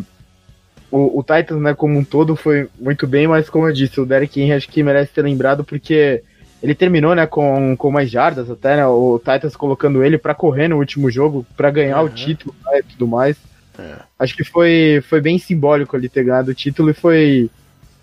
o, 0.91 1.19
o 1.19 1.23
Titans, 1.23 1.61
né, 1.61 1.73
como 1.73 1.97
um 1.97 2.03
todo, 2.03 2.35
foi 2.35 2.69
muito 2.79 3.05
bem, 3.05 3.27
mas 3.27 3.49
como 3.49 3.67
eu 3.67 3.73
disse, 3.73 3.99
o 3.99 4.05
Derek 4.05 4.39
Henry 4.39 4.53
acho 4.53 4.69
que 4.69 4.83
merece 4.83 5.13
ser 5.13 5.21
lembrado 5.21 5.63
porque 5.63 6.23
ele 6.61 6.73
terminou, 6.73 7.13
né, 7.13 7.27
com, 7.27 7.75
com 7.77 7.91
mais 7.91 8.09
jardas 8.09 8.49
até, 8.49 8.77
né, 8.77 8.87
o 8.87 9.19
Titans 9.19 9.55
colocando 9.55 10.03
ele 10.03 10.17
para 10.17 10.33
correr 10.33 10.67
no 10.67 10.77
último 10.77 11.11
jogo, 11.11 11.45
para 11.55 11.69
ganhar 11.69 11.99
uhum. 11.99 12.07
o 12.07 12.09
título 12.09 12.55
né, 12.65 12.79
e 12.79 12.83
tudo 12.83 13.07
mais. 13.07 13.37
É. 13.77 13.95
Acho 14.17 14.35
que 14.35 14.43
foi, 14.43 15.03
foi 15.07 15.21
bem 15.21 15.37
simbólico 15.37 15.95
ele 15.95 16.09
ter 16.09 16.23
ganhado 16.23 16.51
o 16.51 16.55
título 16.55 16.89
e 16.89 16.93
foi, 16.93 17.49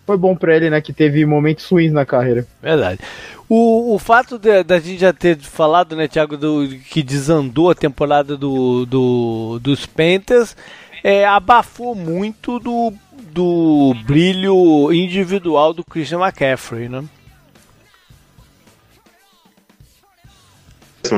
foi 0.07 0.17
bom 0.17 0.37
para 0.37 0.55
ele, 0.55 0.71
né, 0.71 0.81
que 0.81 0.93
teve 0.93 1.25
momentos 1.27 1.69
ruins 1.69 1.93
na 1.93 2.07
carreira. 2.07 2.47
Verdade. 2.63 3.01
O, 3.49 3.95
o 3.95 3.99
fato 3.99 4.39
da 4.39 4.79
gente 4.79 5.01
já 5.01 5.13
ter 5.13 5.37
falado, 5.39 5.97
né, 5.97 6.07
Thiago, 6.07 6.37
do, 6.37 6.69
que 6.91 7.03
desandou 7.03 7.71
a 7.71 7.75
temporada 7.75 8.37
do, 8.37 8.87
do, 8.87 9.59
dos 9.61 9.85
Panthers 9.85 10.57
é, 11.05 11.27
abafou 11.27 11.95
muito 11.95 12.59
do, 12.59 12.95
do 13.31 13.95
brilho 14.07 14.91
individual 14.91 15.75
do 15.75 15.85
Christian 15.85 16.19
McCaffrey, 16.19 16.89
né? 16.89 17.05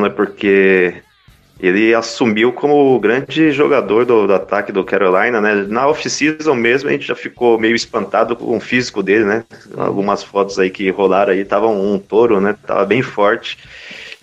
É 0.05 0.09
porque 0.09 1.03
ele 1.61 1.95
assumiu 1.95 2.53
como 2.53 2.97
o 2.97 2.99
grande 2.99 3.53
jogador 3.53 4.05
do, 4.05 4.27
do 4.27 4.35
ataque 4.35 4.73
do 4.73 4.83
Carolina, 4.83 5.41
né? 5.41 5.55
Na 5.69 5.87
off-season 5.87 6.55
mesmo 6.55 6.89
a 6.89 6.93
gente 6.93 7.07
já 7.07 7.15
ficou 7.15 7.57
meio 7.57 7.77
espantado 7.77 8.35
com 8.35 8.57
o 8.57 8.61
físico 8.61 9.05
dele, 9.05 9.25
né? 9.25 9.45
Algumas 9.77 10.25
fotos 10.25 10.59
aí 10.59 10.69
que 10.69 10.91
rolaram 10.91 11.33
aí, 11.33 11.45
tava 11.45 11.69
um, 11.69 11.95
um 11.95 11.99
touro, 12.01 12.41
né? 12.41 12.57
Tava 12.67 12.85
bem 12.85 13.03
forte 13.03 13.57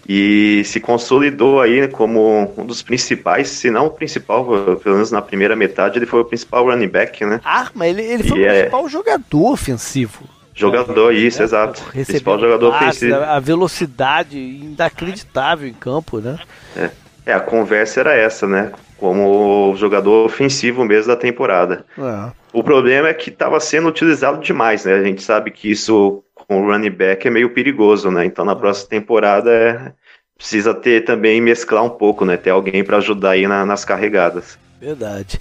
e 0.08 0.64
se 0.66 0.80
consolidou 0.80 1.62
aí 1.62 1.88
como 1.88 2.54
um 2.58 2.66
dos 2.66 2.82
principais, 2.82 3.50
se 3.50 3.70
não 3.70 3.88
o 3.88 3.90
principal, 3.90 4.46
pelo 4.84 4.96
menos 4.96 5.12
na 5.12 5.22
primeira 5.22 5.56
metade, 5.56 5.98
ele 5.98 6.06
foi 6.06 6.22
o 6.22 6.26
principal 6.26 6.66
running 6.66 6.88
back, 6.88 7.26
né? 7.26 7.40
Ah, 7.44 7.70
mas 7.74 7.90
ele, 7.90 8.02
ele 8.02 8.24
foi 8.24 8.40
e 8.40 8.42
o 8.42 8.46
é... 8.46 8.60
principal 8.60 8.90
jogador 8.90 9.52
ofensivo. 9.52 10.24
Jogador, 10.56 11.14
isso, 11.14 11.42
é, 11.42 11.46
exato. 11.46 11.82
Principal 11.92 12.40
jogador 12.40 12.76
ofensivo. 12.76 13.16
A 13.16 13.40
velocidade 13.40 14.38
inacreditável 14.38 15.68
em 15.68 15.74
campo, 15.74 16.20
né? 16.20 16.38
É. 16.78 16.90
é, 17.26 17.34
a 17.34 17.40
conversa 17.40 18.02
era 18.02 18.14
essa, 18.14 18.48
né? 18.48 18.72
Como 18.98 19.76
jogador 19.76 20.26
ofensivo 20.26 20.86
mesmo 20.86 21.08
da 21.08 21.16
temporada. 21.16 21.86
É. 21.98 22.32
O 22.54 22.64
problema 22.64 23.08
é 23.08 23.14
que 23.16 23.32
estava 23.32 23.60
sendo 23.60 23.88
utilizado 23.88 24.40
demais, 24.42 24.86
né? 24.86 24.94
A 24.94 25.04
gente 25.04 25.24
sabe 25.24 25.50
que 25.50 25.72
isso 25.72 26.24
com 26.48 26.62
o 26.62 26.72
running 26.72 26.92
back 26.92 27.28
é 27.28 27.32
meio 27.32 27.50
perigoso, 27.54 28.12
né? 28.12 28.26
Então 28.26 28.44
na 28.46 28.56
próxima 28.56 28.90
temporada 28.90 29.52
é, 29.52 29.92
precisa 30.38 30.74
ter 30.74 31.06
também 31.06 31.42
mesclar 31.42 31.84
um 31.84 31.90
pouco, 31.90 32.26
né? 32.26 32.38
Ter 32.38 32.50
alguém 32.50 32.84
para 32.84 32.98
ajudar 32.98 33.32
aí 33.32 33.48
na, 33.48 33.66
nas 33.66 33.86
carregadas. 33.86 34.58
Verdade. 34.80 35.40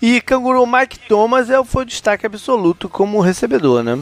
E 0.00 0.20
Canguru 0.20 0.64
Mike 0.66 1.00
Thomas 1.08 1.50
é, 1.50 1.62
foi 1.64 1.82
o 1.82 1.86
destaque 1.86 2.24
absoluto 2.24 2.88
como 2.88 3.20
recebedor, 3.20 3.82
né? 3.82 3.98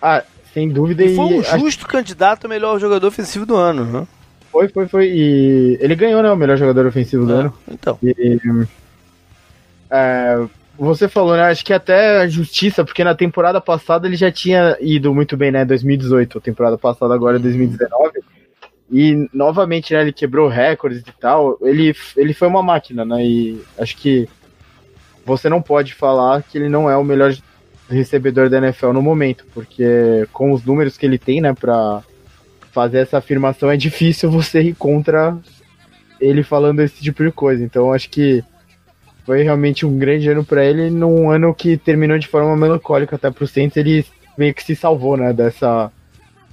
Ah, 0.00 0.24
sem 0.52 0.68
dúvida. 0.68 1.04
E 1.04 1.14
foi 1.14 1.24
um 1.26 1.42
justo 1.42 1.84
acho... 1.84 1.86
candidato 1.86 2.46
a 2.46 2.48
melhor 2.48 2.78
jogador 2.80 3.06
ofensivo 3.06 3.46
do 3.46 3.54
ano, 3.54 3.84
né? 3.84 4.06
Foi, 4.50 4.68
foi, 4.68 4.88
foi. 4.88 5.08
E 5.08 5.78
ele 5.80 5.94
ganhou, 5.94 6.22
né? 6.22 6.30
O 6.30 6.36
melhor 6.36 6.58
jogador 6.58 6.86
ofensivo 6.86 7.24
do 7.24 7.32
é, 7.32 7.36
ano. 7.36 7.54
Então. 7.68 7.98
E, 8.02 8.38
é, 9.88 10.44
você 10.84 11.08
falou, 11.08 11.36
né? 11.36 11.44
Acho 11.44 11.64
que 11.64 11.72
até 11.72 12.18
a 12.18 12.26
justiça, 12.26 12.84
porque 12.84 13.04
na 13.04 13.14
temporada 13.14 13.60
passada 13.60 14.06
ele 14.06 14.16
já 14.16 14.32
tinha 14.32 14.76
ido 14.80 15.14
muito 15.14 15.36
bem, 15.36 15.52
né? 15.52 15.64
2018, 15.64 16.38
a 16.38 16.40
temporada 16.40 16.76
passada 16.76 17.14
agora 17.14 17.36
é 17.36 17.38
2019. 17.38 18.20
E 18.90 19.28
novamente, 19.32 19.94
né, 19.94 20.02
ele 20.02 20.12
quebrou 20.12 20.48
recordes 20.48 21.00
e 21.00 21.20
tal. 21.20 21.56
Ele, 21.62 21.94
ele 22.16 22.34
foi 22.34 22.48
uma 22.48 22.62
máquina, 22.62 23.04
né? 23.04 23.24
E 23.24 23.62
acho 23.78 23.96
que 23.96 24.28
você 25.24 25.48
não 25.48 25.62
pode 25.62 25.94
falar 25.94 26.42
que 26.42 26.58
ele 26.58 26.68
não 26.68 26.90
é 26.90 26.96
o 26.96 27.04
melhor 27.04 27.32
recebedor 27.88 28.50
da 28.50 28.58
NFL 28.58 28.92
no 28.92 29.00
momento, 29.00 29.46
porque 29.54 30.26
com 30.32 30.52
os 30.52 30.64
números 30.64 30.96
que 30.96 31.06
ele 31.06 31.18
tem, 31.18 31.40
né, 31.40 31.54
pra 31.54 32.02
fazer 32.72 32.98
essa 32.98 33.18
afirmação 33.18 33.70
é 33.70 33.76
difícil 33.76 34.30
você 34.30 34.62
ir 34.62 34.74
contra 34.74 35.36
ele 36.20 36.42
falando 36.42 36.80
esse 36.80 37.02
tipo 37.02 37.22
de 37.22 37.30
coisa. 37.30 37.62
Então 37.62 37.92
acho 37.92 38.10
que 38.10 38.42
foi 39.24 39.42
realmente 39.42 39.86
um 39.86 39.98
grande 39.98 40.28
ano 40.28 40.44
para 40.44 40.64
ele, 40.64 40.90
num 40.90 41.30
ano 41.30 41.54
que 41.54 41.76
terminou 41.76 42.18
de 42.18 42.28
forma 42.28 42.56
melancólica 42.56 43.16
até 43.16 43.30
pro 43.30 43.46
Saints, 43.46 43.76
ele 43.76 44.04
meio 44.36 44.54
que 44.54 44.64
se 44.64 44.74
salvou, 44.74 45.16
né, 45.16 45.32
dessa, 45.32 45.90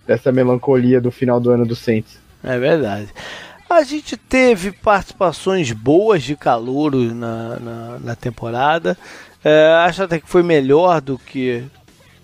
dessa 0.05 0.31
melancolia 0.31 1.01
do 1.01 1.11
final 1.11 1.39
do 1.39 1.51
ano 1.51 1.65
do 1.65 1.75
Saints. 1.75 2.19
É 2.43 2.57
verdade. 2.57 3.09
A 3.69 3.83
gente 3.83 4.17
teve 4.17 4.71
participações 4.71 5.71
boas 5.71 6.23
de 6.23 6.35
calouros 6.35 7.13
na, 7.13 7.59
na, 7.59 7.99
na 7.99 8.15
temporada. 8.15 8.97
É, 9.43 9.67
acho 9.85 10.03
até 10.03 10.19
que 10.19 10.27
foi 10.27 10.41
melhor 10.41 10.99
do 11.01 11.19
que 11.19 11.63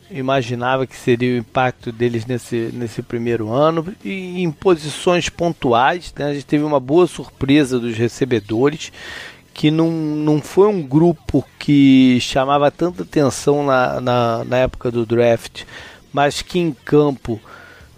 imaginava 0.10 0.86
que 0.88 0.96
seria 0.96 1.36
o 1.36 1.38
impacto 1.38 1.92
deles 1.92 2.26
nesse, 2.26 2.72
nesse 2.74 3.02
primeiro 3.02 3.52
ano. 3.52 3.94
E 4.04 4.42
em 4.42 4.52
posições 4.52 5.30
pontuais, 5.30 6.14
né, 6.18 6.26
a 6.26 6.34
gente 6.34 6.46
teve 6.46 6.64
uma 6.64 6.80
boa 6.80 7.06
surpresa 7.06 7.80
dos 7.80 7.96
recebedores 7.96 8.92
que 9.56 9.72
não, 9.72 9.90
não 9.90 10.42
foi 10.42 10.68
um 10.68 10.82
grupo 10.82 11.44
que 11.58 12.20
chamava 12.20 12.70
tanta 12.70 13.04
atenção 13.04 13.66
na, 13.66 14.02
na, 14.02 14.44
na 14.44 14.58
época 14.58 14.92
do 14.92 15.06
draft, 15.06 15.64
mas 16.12 16.42
que 16.42 16.60
em 16.60 16.74
campo, 16.74 17.40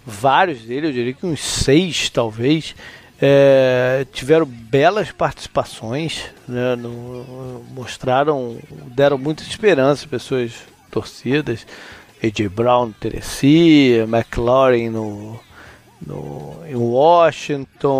vários 0.06 0.60
deles, 0.60 0.90
eu 0.90 0.92
diria 0.92 1.12
que 1.12 1.26
uns 1.26 1.40
seis 1.40 2.08
talvez, 2.10 2.76
é, 3.20 4.06
tiveram 4.12 4.46
belas 4.46 5.10
participações, 5.10 6.26
né, 6.46 6.76
no, 6.76 7.64
mostraram, 7.74 8.56
deram 8.86 9.18
muita 9.18 9.42
esperança 9.42 10.04
às 10.04 10.10
pessoas 10.10 10.52
torcidas. 10.92 11.66
AJ 12.22 12.48
Brown 12.48 12.86
no 12.86 12.92
Tennessee, 12.92 13.98
McLaurin 14.06 14.90
no, 14.90 15.40
no, 16.06 16.62
em 16.68 16.76
Washington. 16.76 17.98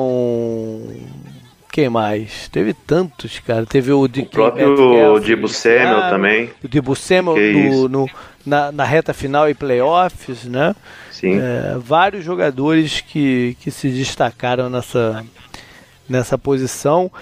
Quem 1.78 1.88
mais? 1.88 2.48
Teve 2.48 2.74
tantos, 2.74 3.38
cara. 3.38 3.64
Teve 3.64 3.92
o, 3.92 4.02
o 4.02 4.26
próprio 4.26 5.20
Dibu 5.20 5.46
Samuel 5.46 6.10
também. 6.10 6.50
O 6.64 6.66
Dibu 6.66 6.96
Samuel 6.96 7.52
no, 7.52 7.88
no, 7.88 8.10
na, 8.44 8.72
na 8.72 8.82
reta 8.82 9.14
final 9.14 9.48
e 9.48 9.54
playoffs, 9.54 10.42
né? 10.42 10.74
Sim. 11.12 11.38
É, 11.38 11.78
vários 11.78 12.24
jogadores 12.24 13.00
que, 13.00 13.56
que 13.60 13.70
se 13.70 13.90
destacaram 13.90 14.68
nessa, 14.68 15.24
nessa 16.08 16.36
posição. 16.36 17.12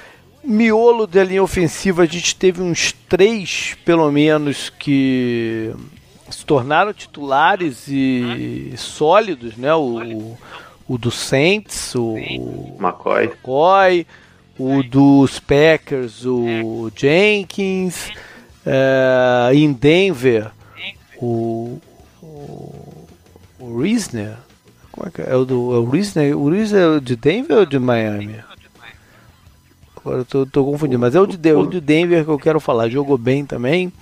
Miolo 0.42 1.06
da 1.06 1.22
linha 1.22 1.42
ofensiva, 1.42 2.04
a 2.04 2.06
gente 2.06 2.34
teve 2.34 2.62
uns 2.62 2.92
três, 3.10 3.76
pelo 3.84 4.10
menos, 4.10 4.70
que 4.70 5.70
se 6.30 6.46
tornaram 6.46 6.94
titulares 6.94 7.88
e 7.88 8.72
sólidos, 8.78 9.54
né? 9.58 9.74
O, 9.74 10.34
o 10.88 10.96
do 10.96 11.10
Saints, 11.10 11.94
o 11.94 12.16
McCoy, 12.80 13.24
McCoy 13.24 14.06
o 14.58 14.82
dos 14.82 15.38
Packers, 15.38 16.24
o 16.24 16.90
Jenkins, 16.94 18.10
é, 18.64 19.50
em 19.52 19.72
Denver, 19.72 20.50
o, 21.20 21.80
o, 22.22 23.06
o 23.58 23.80
Risner, 23.80 24.36
como 24.90 25.08
é 25.08 25.10
que 25.10 25.22
é? 25.22 25.30
é 25.30 25.36
o 25.36 25.44
do 25.44 25.74
é 25.74 25.78
o 25.78 25.84
Risner, 25.84 26.36
o 26.36 26.48
Risner 26.48 26.80
é 26.80 26.88
o 26.88 27.00
de 27.00 27.16
Denver 27.16 27.58
ou 27.58 27.66
de 27.66 27.78
Miami? 27.78 28.40
Agora 29.96 30.18
eu 30.18 30.24
tô, 30.24 30.46
tô 30.46 30.64
confundindo, 30.64 31.00
mas 31.00 31.14
é 31.14 31.20
o 31.20 31.26
de, 31.26 31.52
o 31.52 31.66
de 31.66 31.80
Denver 31.80 32.24
que 32.24 32.30
eu 32.30 32.38
quero 32.38 32.60
falar, 32.60 32.88
jogou 32.88 33.18
bem 33.18 33.44
também. 33.44 33.92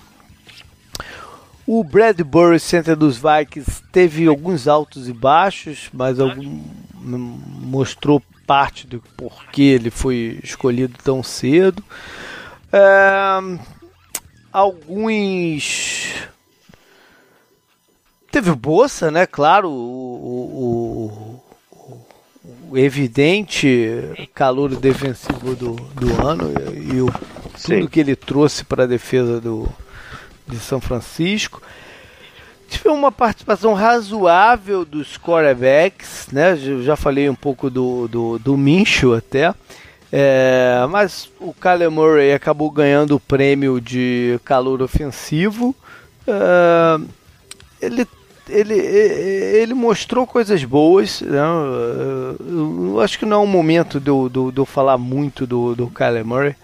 O 1.67 1.83
Bradbury, 1.83 2.59
center 2.59 2.95
dos 2.95 3.17
Vikings, 3.17 3.81
teve 3.91 4.27
alguns 4.27 4.67
altos 4.67 5.09
e 5.09 5.13
baixos, 5.13 5.89
mas 5.91 6.19
algum, 6.19 6.61
mostrou 6.93 8.21
parte 8.45 8.85
do 8.87 9.01
porquê 9.17 9.63
ele 9.63 9.89
foi 9.89 10.39
escolhido 10.43 10.97
tão 11.03 11.23
cedo. 11.23 11.83
É, 12.71 13.39
alguns. 14.51 16.13
Teve 18.31 18.49
o 18.49 18.55
Bolsa, 18.55 19.09
né? 19.09 19.25
Claro, 19.25 19.69
o, 19.69 21.41
o, 21.63 22.71
o 22.71 22.77
evidente 22.77 24.29
calor 24.33 24.75
defensivo 24.75 25.55
do, 25.55 25.75
do 25.75 26.27
ano 26.27 26.51
e, 26.73 26.95
e 26.95 27.01
o, 27.01 27.09
tudo 27.63 27.89
que 27.89 27.99
ele 27.99 28.15
trouxe 28.15 28.65
para 28.65 28.83
a 28.83 28.87
defesa 28.87 29.39
do, 29.39 29.67
de 30.47 30.57
São 30.59 30.81
Francisco. 30.81 31.61
Tive 32.69 32.89
uma 32.89 33.11
participação 33.11 33.73
razoável 33.73 34.83
dos 34.83 35.17
quarterbacks, 35.17 36.27
né? 36.31 36.57
Eu 36.61 36.83
já 36.83 36.95
falei 36.95 37.29
um 37.29 37.35
pouco 37.35 37.69
do, 37.69 38.07
do, 38.07 38.39
do 38.39 38.57
Mincho 38.57 39.13
até. 39.13 39.53
É, 40.11 40.85
mas 40.89 41.29
o 41.39 41.53
Kyler 41.53 41.91
Murray 41.91 42.33
acabou 42.33 42.71
ganhando 42.71 43.15
o 43.15 43.19
prêmio 43.19 43.81
de 43.81 44.39
calor 44.45 44.81
ofensivo. 44.81 45.75
É, 46.27 46.99
ele, 47.81 48.07
ele, 48.49 48.75
ele 48.75 49.73
mostrou 49.73 50.25
coisas 50.25 50.63
boas. 50.63 51.21
Né? 51.21 51.39
Eu 52.39 52.99
acho 53.01 53.19
que 53.19 53.25
não 53.25 53.37
é 53.37 53.39
um 53.43 53.47
momento 53.47 53.99
de 53.99 54.09
eu, 54.09 54.29
de 54.29 54.57
eu 54.57 54.65
falar 54.65 54.97
muito 54.97 55.45
do, 55.45 55.75
do 55.75 55.87
Kyler 55.87 56.25
Murray, 56.25 56.55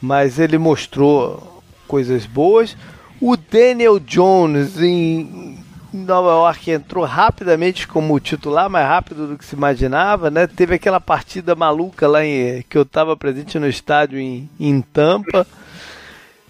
mas 0.00 0.38
ele 0.38 0.58
mostrou 0.58 1.62
coisas 1.86 2.26
boas. 2.26 2.76
O 3.24 3.36
Daniel 3.36 4.00
Jones 4.00 4.80
em 4.80 5.56
Nova 5.92 6.30
York 6.30 6.72
entrou 6.72 7.04
rapidamente 7.04 7.86
como 7.86 8.18
titular, 8.18 8.68
mais 8.68 8.84
rápido 8.84 9.28
do 9.28 9.38
que 9.38 9.44
se 9.44 9.54
imaginava, 9.54 10.28
né? 10.28 10.48
Teve 10.48 10.74
aquela 10.74 10.98
partida 10.98 11.54
maluca 11.54 12.08
lá 12.08 12.24
em, 12.24 12.64
que 12.68 12.76
eu 12.76 12.82
estava 12.82 13.16
presente 13.16 13.60
no 13.60 13.68
estádio 13.68 14.18
em, 14.18 14.50
em 14.58 14.80
Tampa. 14.80 15.46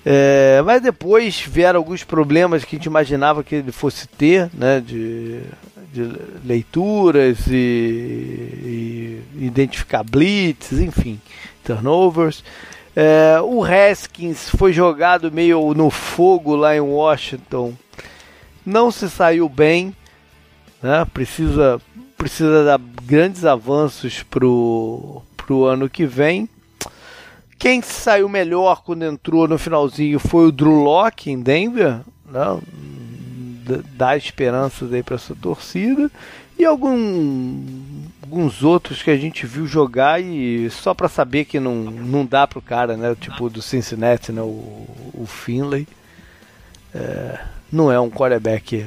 É, 0.03 0.62
mas 0.64 0.81
depois 0.81 1.43
vieram 1.43 1.79
alguns 1.79 2.05
problemas 2.05 2.64
que 2.64 2.75
a 2.75 2.79
gente 2.79 2.87
imaginava 2.87 3.45
que 3.45 3.57
ele 3.57 3.70
fosse 3.70 4.09
ter, 4.09 4.49
né? 4.55 4.81
De, 4.81 5.43
de 5.93 6.11
leituras 6.43 7.49
e, 7.49 9.20
e 9.37 9.45
identificar 9.45 10.03
blitz, 10.03 10.73
enfim, 10.73 11.20
turnovers. 11.62 12.43
É, 12.95 13.40
o 13.40 13.64
Haskins 13.64 14.51
foi 14.51 14.72
jogado 14.72 15.32
meio 15.32 15.72
no 15.74 15.90
fogo 15.90 16.55
lá 16.55 16.76
em 16.76 16.80
Washington. 16.80 17.74
Não 18.64 18.90
se 18.90 19.09
saiu 19.09 19.49
bem. 19.49 19.95
Né? 20.82 21.05
Precisa, 21.12 21.80
precisa 22.16 22.64
dar 22.64 22.80
grandes 23.05 23.45
avanços 23.45 24.22
pro, 24.22 25.22
pro 25.36 25.64
ano 25.64 25.88
que 25.88 26.05
vem. 26.05 26.49
Quem 27.59 27.80
saiu 27.80 28.28
melhor 28.28 28.82
quando 28.82 29.05
entrou 29.05 29.47
no 29.47 29.57
finalzinho 29.57 30.18
foi 30.18 30.49
o 30.49 30.53
Drew 30.53 30.82
Locke 30.82 31.30
em 31.30 31.40
Denver. 31.40 32.01
Né? 32.26 32.61
Dá 33.95 34.16
esperanças 34.16 34.93
aí 34.93 35.03
para 35.03 35.14
essa 35.14 35.34
torcida. 35.34 36.11
E 36.62 36.64
algum 36.64 37.60
alguns 38.22 38.62
outros 38.62 39.02
que 39.02 39.10
a 39.10 39.16
gente 39.16 39.44
viu 39.44 39.66
jogar 39.66 40.22
e 40.22 40.70
só 40.70 40.94
para 40.94 41.08
saber 41.08 41.44
que 41.44 41.58
não, 41.58 41.74
não 41.74 42.24
dá 42.24 42.46
pro 42.46 42.62
cara, 42.62 42.96
né? 42.96 43.16
Tipo 43.20 43.50
do 43.50 43.60
Cincinnati, 43.60 44.30
né? 44.30 44.42
O, 44.42 44.86
o 45.12 45.26
Finlay. 45.26 45.88
É, 46.94 47.40
não 47.72 47.90
é 47.90 47.98
um 47.98 48.08
quarterback 48.08 48.86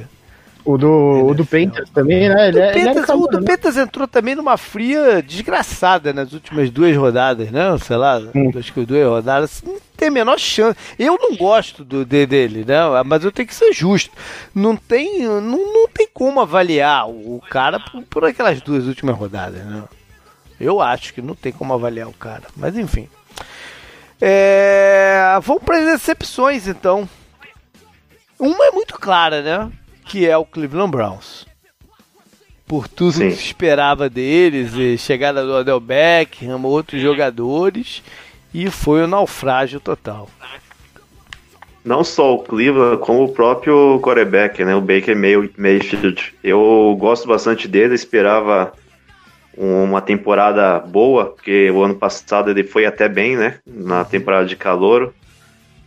o 0.66 0.76
do, 0.76 1.26
o 1.26 1.32
do 1.32 1.46
Panthers 1.46 1.88
também, 1.90 2.28
né? 2.28 2.48
Ele, 2.48 2.58
é, 2.58 2.72
Panthers, 2.72 3.08
o 3.08 3.26
do 3.28 3.40
né? 3.40 3.46
Panthers 3.46 3.76
entrou 3.76 4.08
também 4.08 4.34
numa 4.34 4.56
fria 4.56 5.22
desgraçada 5.22 6.12
nas 6.12 6.32
últimas 6.32 6.70
duas 6.70 6.94
rodadas, 6.96 7.52
né? 7.52 7.62
Sei 7.78 7.96
lá, 7.96 8.20
hum. 8.34 8.50
acho 8.58 8.72
que 8.72 8.84
duas 8.84 9.06
rodadas. 9.06 9.62
Não 9.64 9.78
tem 9.96 10.08
a 10.08 10.10
menor 10.10 10.40
chance. 10.40 10.76
Eu 10.98 11.16
não 11.20 11.36
gosto 11.36 11.84
do, 11.84 12.04
de, 12.04 12.26
dele, 12.26 12.64
né? 12.66 12.78
Mas 13.04 13.22
eu 13.22 13.30
tenho 13.30 13.46
que 13.46 13.54
ser 13.54 13.72
justo. 13.72 14.10
Não 14.52 14.76
tem, 14.76 15.22
não, 15.22 15.40
não 15.40 15.88
tem 15.88 16.08
como 16.12 16.40
avaliar 16.40 17.08
o 17.08 17.40
cara 17.48 17.78
por, 17.78 18.02
por 18.02 18.24
aquelas 18.24 18.60
duas 18.60 18.86
últimas 18.86 19.16
rodadas, 19.16 19.64
né? 19.64 19.84
Eu 20.58 20.80
acho 20.80 21.14
que 21.14 21.22
não 21.22 21.36
tem 21.36 21.52
como 21.52 21.74
avaliar 21.74 22.08
o 22.08 22.12
cara. 22.12 22.42
Mas 22.56 22.76
enfim. 22.76 23.08
É... 24.20 25.38
Vamos 25.42 25.62
para 25.62 25.78
as 25.78 25.84
decepções, 25.84 26.66
então. 26.66 27.08
Uma 28.36 28.66
é 28.66 28.70
muito 28.72 28.98
clara, 28.98 29.42
né? 29.42 29.72
Que 30.06 30.26
é 30.26 30.36
o 30.36 30.44
Cleveland 30.44 30.90
Browns. 30.90 31.46
Por 32.66 32.88
tudo 32.88 33.12
Sim. 33.12 33.28
que 33.28 33.36
se 33.36 33.44
esperava 33.46 34.08
deles, 34.08 34.72
e 34.74 34.96
chegada 34.96 35.44
do 35.44 35.52
Odell 35.52 35.78
Beckham, 35.78 36.62
outros 36.64 37.00
jogadores, 37.00 38.02
e 38.52 38.70
foi 38.70 39.02
o 39.02 39.04
um 39.04 39.08
naufrágio 39.08 39.78
total. 39.78 40.28
Não 41.84 42.02
só 42.02 42.34
o 42.34 42.38
Cleveland, 42.40 42.98
como 42.98 43.24
o 43.24 43.32
próprio 43.32 44.00
quarterback, 44.02 44.64
né, 44.64 44.74
o 44.74 44.80
Baker 44.80 45.16
Mayfield. 45.16 46.34
Eu 46.42 46.96
gosto 46.98 47.28
bastante 47.28 47.68
dele, 47.68 47.94
esperava 47.94 48.72
uma 49.56 50.00
temporada 50.00 50.80
boa, 50.80 51.26
porque 51.26 51.70
o 51.70 51.82
ano 51.82 51.94
passado 51.94 52.50
ele 52.50 52.64
foi 52.64 52.84
até 52.84 53.08
bem, 53.08 53.36
né, 53.36 53.58
na 53.64 54.04
temporada 54.04 54.46
de 54.46 54.56
calor 54.56 55.14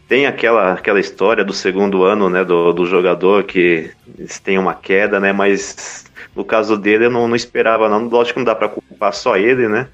tem 0.09 0.25
aquela, 0.25 0.73
aquela 0.73 0.99
história 0.99 1.45
do 1.45 1.53
segundo 1.53 2.03
ano, 2.03 2.31
né, 2.31 2.43
do, 2.43 2.73
do 2.73 2.83
jogador 2.87 3.43
que 3.43 3.91
tem 4.43 4.57
uma 4.57 4.73
queda, 4.73 5.19
né, 5.19 5.31
mas 5.31 6.05
no 6.35 6.43
caso 6.43 6.75
dele 6.75 7.05
eu 7.05 7.11
não, 7.11 7.27
não 7.27 7.35
esperava 7.35 7.87
não, 7.87 8.09
lógico 8.09 8.33
que 8.33 8.39
não 8.39 8.45
dá 8.45 8.55
para 8.55 8.69
culpar 8.69 9.13
só 9.13 9.37
ele, 9.37 9.67
né, 9.67 9.87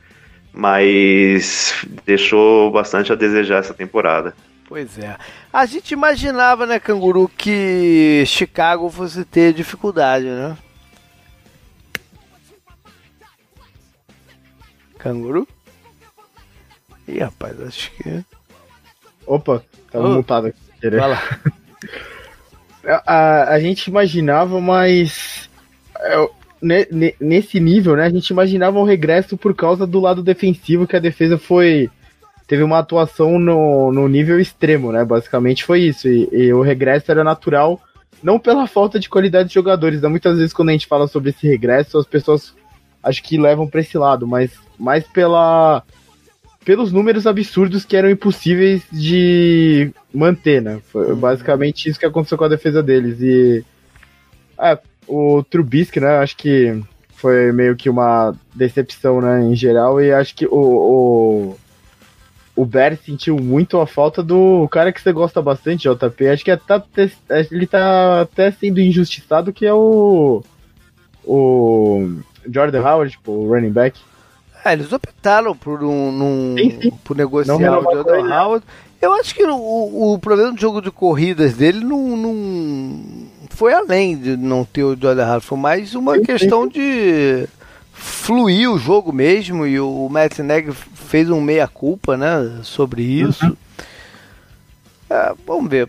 mas 0.54 1.86
deixou 2.06 2.72
bastante 2.72 3.12
a 3.12 3.16
desejar 3.16 3.60
essa 3.60 3.74
temporada. 3.74 4.34
Pois 4.70 4.98
é. 4.98 5.18
A 5.52 5.66
gente 5.66 5.92
imaginava, 5.92 6.66
né, 6.66 6.80
Canguru, 6.80 7.30
que 7.38 8.24
Chicago 8.26 8.90
fosse 8.90 9.26
ter 9.26 9.54
dificuldade, 9.54 10.26
né? 10.26 10.58
Canguru? 14.98 15.48
Ih, 17.08 17.20
rapaz, 17.20 17.62
acho 17.62 17.92
que. 17.92 18.26
Opa, 19.28 19.62
tava 19.96 20.08
oh, 20.08 20.14
mutado 20.16 20.48
aqui. 20.48 20.60
Vai 20.82 21.10
lá. 21.10 21.22
a, 23.06 23.54
a 23.54 23.60
gente 23.60 23.88
imaginava, 23.88 24.60
mas. 24.60 25.50
É, 25.98 26.30
nesse 27.20 27.60
nível, 27.60 27.96
né? 27.96 28.06
A 28.06 28.10
gente 28.10 28.30
imaginava 28.30 28.80
um 28.80 28.84
regresso 28.84 29.38
por 29.38 29.56
causa 29.56 29.86
do 29.86 30.00
lado 30.00 30.24
defensivo, 30.24 30.88
que 30.88 30.96
a 30.96 31.00
defesa 31.00 31.38
foi. 31.38 31.90
Teve 32.48 32.62
uma 32.62 32.78
atuação 32.78 33.40
no, 33.40 33.92
no 33.92 34.08
nível 34.08 34.40
extremo, 34.40 34.92
né? 34.92 35.04
Basicamente 35.04 35.64
foi 35.64 35.82
isso. 35.82 36.08
E, 36.08 36.30
e 36.32 36.54
o 36.54 36.62
regresso 36.62 37.12
era 37.12 37.24
natural, 37.24 37.82
não 38.22 38.38
pela 38.38 38.68
falta 38.68 39.00
de 39.00 39.10
qualidade 39.10 39.50
de 39.50 39.56
jogadores. 39.56 40.02
Né? 40.02 40.08
Muitas 40.08 40.38
vezes, 40.38 40.54
quando 40.54 40.70
a 40.70 40.72
gente 40.74 40.86
fala 40.86 41.08
sobre 41.08 41.32
esse 41.32 41.48
regresso, 41.48 41.98
as 41.98 42.06
pessoas 42.06 42.54
acho 43.02 43.24
que 43.24 43.38
levam 43.38 43.68
para 43.68 43.82
esse 43.82 43.98
lado, 43.98 44.28
mas 44.28 44.52
mais 44.78 45.06
pela 45.08 45.84
pelos 46.66 46.92
números 46.92 47.28
absurdos 47.28 47.86
que 47.86 47.96
eram 47.96 48.10
impossíveis 48.10 48.82
de 48.92 49.92
manter, 50.12 50.62
né? 50.62 50.82
Foi 50.92 51.12
uhum. 51.12 51.16
basicamente 51.16 51.88
isso 51.88 52.00
que 52.00 52.06
aconteceu 52.08 52.38
com 52.38 52.44
a 52.44 52.50
defesa 52.50 52.82
deles. 52.82 53.22
E 53.22 53.64
é, 54.60 54.80
o 55.08 55.44
Trubisky, 55.44 56.00
né? 56.00 56.18
Acho 56.18 56.36
que 56.36 56.82
foi 57.16 57.52
meio 57.52 57.76
que 57.76 57.88
uma 57.88 58.36
decepção, 58.54 59.22
né, 59.22 59.44
em 59.44 59.56
geral. 59.56 60.02
E 60.02 60.12
acho 60.12 60.36
que 60.36 60.48
o, 60.48 60.52
o, 60.52 61.56
o 62.56 62.66
Bear 62.66 62.98
sentiu 62.98 63.38
muito 63.38 63.80
a 63.80 63.86
falta 63.86 64.24
do 64.24 64.68
cara 64.70 64.92
que 64.92 65.02
você 65.02 65.12
gosta 65.12 65.42
bastante, 65.44 65.88
JP. 65.88 66.28
Acho 66.28 66.44
que 66.44 66.52
é, 66.52 66.58
tá, 66.58 66.84
ele 67.52 67.68
tá 67.68 68.22
até 68.22 68.52
sendo 68.52 68.82
injustiçado, 68.82 69.54
que 69.54 69.66
é 69.66 69.74
o. 69.74 70.44
O 71.24 72.20
Jordan 72.48 72.82
Howard, 72.82 73.12
tipo, 73.12 73.32
o 73.32 73.48
running 73.50 73.72
back. 73.72 74.00
É, 74.66 74.74
eles 74.74 74.92
optaram 74.92 75.56
por, 75.56 75.84
um, 75.84 76.12
num, 76.12 76.56
sim, 76.58 76.82
sim. 76.82 76.92
por 77.04 77.16
negociar 77.16 77.56
o 77.56 77.84
Jordan 77.84 78.24
né? 78.24 78.36
Howard. 78.36 78.66
Eu 79.00 79.14
acho 79.14 79.36
que 79.36 79.44
o, 79.44 80.14
o 80.14 80.18
problema 80.18 80.52
do 80.52 80.60
jogo 80.60 80.82
de 80.82 80.90
corridas 80.90 81.54
dele 81.54 81.86
não, 81.86 82.18
não 82.18 83.28
foi 83.52 83.76
além 83.76 84.18
de 84.18 84.36
não 84.36 84.66
ter 84.66 84.84
o 84.84 85.00
Jordan 85.00 85.28
Howard. 85.28 85.46
Foi 85.46 85.58
mais 85.60 85.94
uma 85.94 86.16
sim, 86.16 86.24
questão 86.24 86.68
de 86.68 87.48
fluir 87.94 88.72
o 88.72 88.80
jogo 88.80 89.14
mesmo. 89.14 89.68
E 89.68 89.80
o 89.80 90.10
Matt 90.10 90.40
Neg 90.40 90.72
fez 90.72 91.30
um 91.30 91.40
meia-culpa 91.40 92.18
né, 92.18 92.60
sobre 92.64 93.04
isso. 93.04 93.46
Uhum. 93.46 93.56
É, 95.12 95.34
vamos 95.46 95.70
ver. 95.70 95.88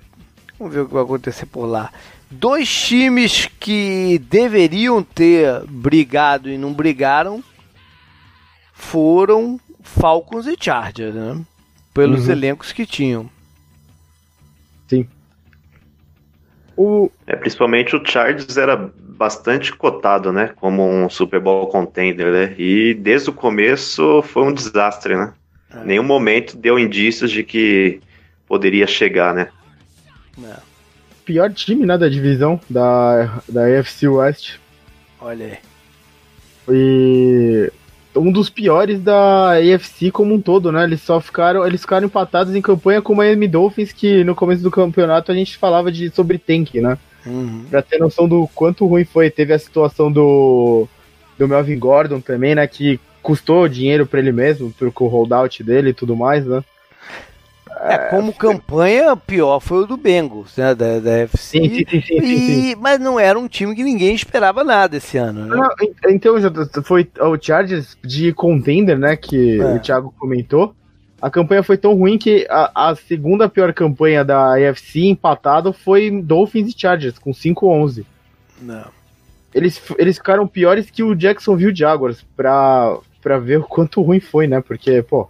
Vamos 0.59 0.74
ver 0.74 0.81
o 0.81 0.87
que 0.87 0.93
vai 0.93 1.03
acontecer 1.03 1.47
por 1.47 1.64
lá. 1.64 1.91
Dois 2.31 2.68
times 2.68 3.49
que 3.59 4.20
deveriam 4.29 5.03
ter 5.03 5.62
brigado 5.66 6.51
e 6.51 6.59
não 6.59 6.74
brigaram 6.74 7.43
foram 8.77 9.59
Falcons 9.83 10.47
e 10.47 10.55
Chargers, 10.61 11.14
né? 11.14 11.41
Pelos 11.95 12.27
uhum. 12.27 12.33
elencos 12.33 12.72
que 12.72 12.85
tinham. 12.85 13.29
Sim. 14.87 15.09
O... 16.77 17.11
É, 17.27 17.35
principalmente 17.35 17.97
o 17.97 18.07
Chargers 18.07 18.59
era 18.59 18.77
bastante 18.77 19.74
cotado, 19.74 20.31
né? 20.31 20.53
Como 20.57 20.87
um 20.87 21.09
Super 21.09 21.41
Bowl 21.41 21.66
contender, 21.68 22.31
né? 22.31 22.55
E 22.59 22.93
desde 22.93 23.31
o 23.31 23.33
começo 23.33 24.22
foi 24.22 24.43
um 24.43 24.53
desastre, 24.53 25.16
né? 25.16 25.33
É. 25.70 25.83
Nenhum 25.83 26.05
momento 26.05 26.57
deu 26.57 26.79
indícios 26.79 27.31
de 27.31 27.43
que 27.43 28.01
poderia 28.47 28.87
chegar, 28.87 29.35
né? 29.35 29.49
É. 30.45 30.57
Pior 31.24 31.53
time, 31.53 31.87
né, 31.87 31.99
da 31.99 32.09
divisão 32.09 32.61
da, 32.68 33.41
da 33.49 33.64
AFC 33.64 34.07
West. 34.07 34.59
Olha 35.18 35.47
aí. 35.47 35.59
E 36.68 37.72
um 38.17 38.33
dos 38.33 38.49
piores 38.49 39.01
da 39.01 39.53
AFC 39.53 40.11
como 40.11 40.35
um 40.35 40.41
todo, 40.41 40.73
né? 40.73 40.85
Eles 40.85 41.03
só 41.03 41.21
ficaram, 41.21 41.67
eles 41.67 41.81
ficaram 41.83 42.07
empatados 42.07 42.55
em 42.55 42.62
campanha 42.62 43.03
com 43.03 43.12
o 43.12 43.17
Miami 43.17 43.47
Dolphins, 43.47 43.93
que 43.93 44.25
no 44.25 44.35
começo 44.35 44.62
do 44.62 44.71
campeonato 44.71 45.31
a 45.31 45.35
gente 45.35 45.57
falava 45.57 45.93
de 45.93 46.11
sobre 46.11 46.39
tank, 46.39 46.75
né? 46.77 46.99
Uhum. 47.27 47.64
Pra 47.71 47.83
ter 47.83 47.99
noção 47.99 48.29
do 48.29 48.49
quanto 48.55 48.87
ruim 48.87 49.05
foi. 49.05 49.31
Teve 49.31 49.53
a 49.53 49.59
situação 49.59 50.11
do, 50.11 50.89
do 51.39 51.49
Melvin 51.49 51.79
Gordon 51.79 52.21
também, 52.21 52.55
né? 52.55 52.67
Que 52.67 53.01
custou 53.23 53.69
dinheiro 53.69 54.07
para 54.07 54.21
ele 54.21 54.33
mesmo, 54.33 54.73
com 54.95 55.05
o 55.05 55.09
holdout 55.09 55.62
dele 55.62 55.91
e 55.91 55.95
tudo 55.95 56.14
mais, 56.14 56.47
né? 56.47 56.62
É, 57.79 57.99
como 58.09 58.33
campanha, 58.33 59.14
pior 59.16 59.61
foi 59.61 59.85
o 59.85 59.87
do 59.87 59.97
Bengals, 59.97 60.57
né, 60.57 60.74
da, 60.74 60.99
da 60.99 61.11
FC. 61.18 61.59
Sim, 61.59 61.85
sim, 61.89 62.01
sim, 62.01 62.70
e, 62.70 62.77
Mas 62.77 62.99
não 62.99 63.20
era 63.20 63.39
um 63.39 63.47
time 63.47 63.74
que 63.74 63.85
ninguém 63.85 64.14
esperava 64.14 64.64
nada 64.64 64.97
esse 64.97 65.18
ano. 65.18 65.45
Né? 65.45 65.57
Não, 65.57 65.68
então, 66.09 66.35
foi 66.83 67.09
o 67.20 67.37
Chargers 67.41 67.97
de 68.03 68.33
contender, 68.33 68.99
né, 68.99 69.14
que 69.14 69.61
é. 69.61 69.74
o 69.74 69.79
Thiago 69.79 70.14
comentou. 70.18 70.74
A 71.20 71.31
campanha 71.31 71.62
foi 71.62 71.77
tão 71.77 71.95
ruim 71.95 72.18
que 72.18 72.47
a, 72.49 72.91
a 72.91 72.97
segunda 72.97 73.49
pior 73.49 73.72
campanha 73.72 74.24
da 74.24 74.55
AFC 74.55 75.07
empatado 75.07 75.72
foi 75.72 76.11
Dolphins 76.22 76.74
e 76.74 76.79
Chargers, 76.79 77.18
com 77.18 77.31
5-11. 77.31 78.05
Não. 78.61 78.87
Eles, 79.55 79.81
eles 79.99 80.16
ficaram 80.16 80.47
piores 80.47 80.91
que 80.91 81.03
o 81.03 81.14
Jacksonville 81.14 81.74
Jaguars, 81.74 82.24
pra, 82.37 82.99
pra 83.22 83.39
ver 83.39 83.59
o 83.59 83.64
quanto 83.64 84.03
ruim 84.03 84.20
foi, 84.20 84.47
né? 84.47 84.61
Porque, 84.61 85.03
pô. 85.03 85.29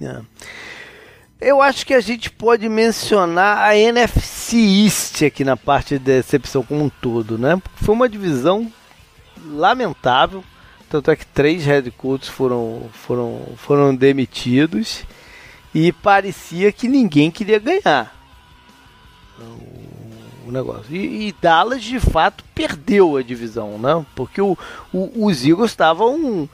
É. 0.00 0.20
Eu 1.44 1.60
acho 1.60 1.84
que 1.84 1.92
a 1.92 2.00
gente 2.00 2.30
pode 2.30 2.66
mencionar 2.70 3.58
a 3.58 3.76
NFC 3.76 4.56
East 4.56 5.22
aqui 5.24 5.44
na 5.44 5.58
parte 5.58 5.98
de 5.98 6.04
decepção 6.04 6.62
como 6.62 6.82
um 6.82 6.88
todo, 6.88 7.36
né? 7.36 7.60
Foi 7.76 7.94
uma 7.94 8.08
divisão 8.08 8.72
lamentável, 9.50 10.42
tanto 10.88 11.10
é 11.10 11.16
que 11.16 11.26
três 11.26 11.66
head 11.66 11.90
coaches 11.90 12.28
foram, 12.28 12.88
foram, 12.94 13.42
foram 13.58 13.94
demitidos 13.94 15.04
e 15.74 15.92
parecia 15.92 16.72
que 16.72 16.88
ninguém 16.88 17.30
queria 17.30 17.58
ganhar 17.58 18.16
o, 19.38 20.48
o 20.48 20.50
negócio. 20.50 20.86
E, 20.96 21.28
e, 21.28 21.34
Dallas 21.42 21.82
de 21.82 22.00
fato 22.00 22.42
perdeu 22.54 23.18
a 23.18 23.22
divisão, 23.22 23.76
né? 23.76 24.06
Porque 24.14 24.40
o, 24.40 24.56
o 24.94 25.26
os 25.26 25.44
Eagles 25.44 25.72
estavam 25.72 26.48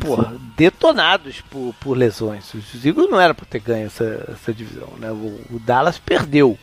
porra, 0.00 0.36
detonados 0.56 1.40
por, 1.42 1.74
por 1.80 1.96
lesões. 1.96 2.52
Os 2.54 2.84
Eagles 2.84 3.10
não 3.10 3.20
era 3.20 3.34
para 3.34 3.46
ter 3.46 3.60
ganho 3.60 3.86
essa, 3.86 4.28
essa 4.32 4.52
divisão, 4.52 4.88
né? 4.98 5.10
O, 5.10 5.40
o 5.50 5.58
Dallas 5.58 5.98
perdeu. 5.98 6.58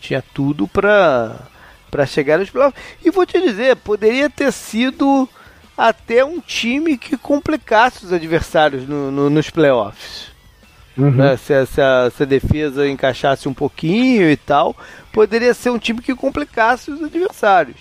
Tinha 0.00 0.22
tudo 0.34 0.68
para 0.68 1.48
para 1.90 2.04
chegar 2.04 2.38
nos 2.38 2.50
playoffs. 2.50 2.82
E 3.04 3.10
vou 3.10 3.24
te 3.24 3.40
dizer, 3.40 3.76
poderia 3.76 4.28
ter 4.28 4.52
sido 4.52 5.28
até 5.76 6.24
um 6.24 6.40
time 6.40 6.96
que 6.96 7.16
complicasse 7.16 8.04
os 8.04 8.12
adversários 8.12 8.86
no, 8.88 9.10
no, 9.10 9.30
nos 9.30 9.50
playoffs. 9.50 10.30
Uhum. 10.96 11.10
Né? 11.10 11.36
Se, 11.36 11.66
se, 11.66 11.80
a, 11.80 12.10
se, 12.10 12.22
a, 12.22 12.26
defesa 12.26 12.88
encaixasse 12.88 13.48
um 13.48 13.54
pouquinho 13.54 14.30
e 14.30 14.36
tal, 14.36 14.74
poderia 15.12 15.52
ser 15.52 15.70
um 15.70 15.78
time 15.78 16.00
que 16.00 16.14
complicasse 16.14 16.90
os 16.90 17.02
adversários. 17.02 17.76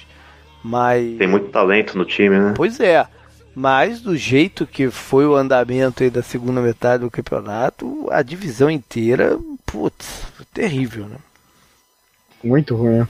Mas. 0.62 1.18
Tem 1.18 1.28
muito 1.28 1.50
talento 1.50 1.98
no 1.98 2.04
time, 2.04 2.38
né? 2.38 2.54
Pois 2.56 2.80
é. 2.80 3.08
Mas 3.56 4.02
do 4.02 4.18
jeito 4.18 4.68
que 4.68 4.92
foi 4.92 5.26
o 5.26 5.34
andamento 5.34 6.04
aí 6.04 6.10
da 6.10 6.22
segunda 6.22 6.60
metade 6.60 7.04
do 7.04 7.10
campeonato, 7.10 8.10
a 8.12 8.22
divisão 8.22 8.70
inteira, 8.70 9.40
putz, 9.66 10.24
terrível, 10.54 11.08
né? 11.08 11.18
Muito 12.44 12.76
ruim. 12.76 13.00
Né? 13.00 13.08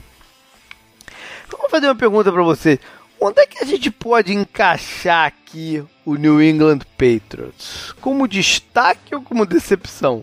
Vou 1.50 1.68
fazer 1.68 1.86
uma 1.86 1.96
pergunta 1.96 2.32
para 2.32 2.42
você. 2.42 2.78
Onde 3.20 3.40
é 3.40 3.46
que 3.46 3.62
a 3.62 3.66
gente 3.66 3.90
pode 3.90 4.32
encaixar 4.32 5.26
aqui 5.26 5.82
o 6.04 6.14
New 6.14 6.40
England 6.40 6.80
Patriots? 6.96 7.92
Como 8.00 8.28
destaque 8.28 9.14
ou 9.14 9.22
como 9.22 9.44
decepção? 9.46 10.22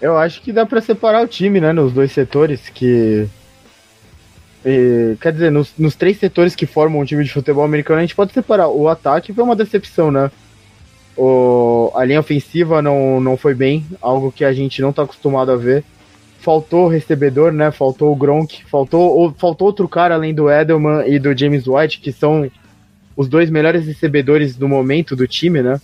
Eu 0.00 0.16
acho 0.16 0.40
que 0.40 0.52
dá 0.52 0.64
para 0.64 0.80
separar 0.80 1.24
o 1.24 1.26
time, 1.26 1.60
né, 1.60 1.72
nos 1.72 1.92
dois 1.92 2.12
setores 2.12 2.68
que 2.68 3.28
e, 4.70 5.16
quer 5.16 5.32
dizer, 5.32 5.50
nos, 5.50 5.72
nos, 5.78 5.96
três 5.96 6.18
setores 6.18 6.54
que 6.54 6.66
formam 6.66 7.00
um 7.00 7.04
time 7.04 7.24
de 7.24 7.32
futebol 7.32 7.64
americano, 7.64 8.00
a 8.00 8.02
gente 8.02 8.14
pode 8.14 8.34
separar. 8.34 8.68
O 8.68 8.86
ataque 8.86 9.32
foi 9.32 9.42
uma 9.42 9.56
decepção, 9.56 10.10
né? 10.10 10.30
O, 11.16 11.90
a 11.94 12.04
linha 12.04 12.20
ofensiva 12.20 12.82
não, 12.82 13.18
não 13.18 13.34
foi 13.34 13.54
bem, 13.54 13.86
algo 14.02 14.30
que 14.30 14.44
a 14.44 14.52
gente 14.52 14.82
não 14.82 14.90
está 14.90 15.04
acostumado 15.04 15.50
a 15.50 15.56
ver. 15.56 15.82
Faltou 16.40 16.86
recebedor, 16.86 17.50
né? 17.50 17.70
Faltou 17.70 18.12
o 18.12 18.14
Gronk, 18.14 18.62
faltou, 18.66 19.34
faltou 19.38 19.68
outro 19.68 19.88
cara 19.88 20.14
além 20.14 20.34
do 20.34 20.50
Edelman 20.50 21.02
e 21.06 21.18
do 21.18 21.34
James 21.34 21.66
White, 21.66 22.00
que 22.00 22.12
são 22.12 22.50
os 23.16 23.26
dois 23.26 23.48
melhores 23.48 23.86
recebedores 23.86 24.54
do 24.54 24.68
momento 24.68 25.16
do 25.16 25.26
time, 25.26 25.62
né? 25.62 25.80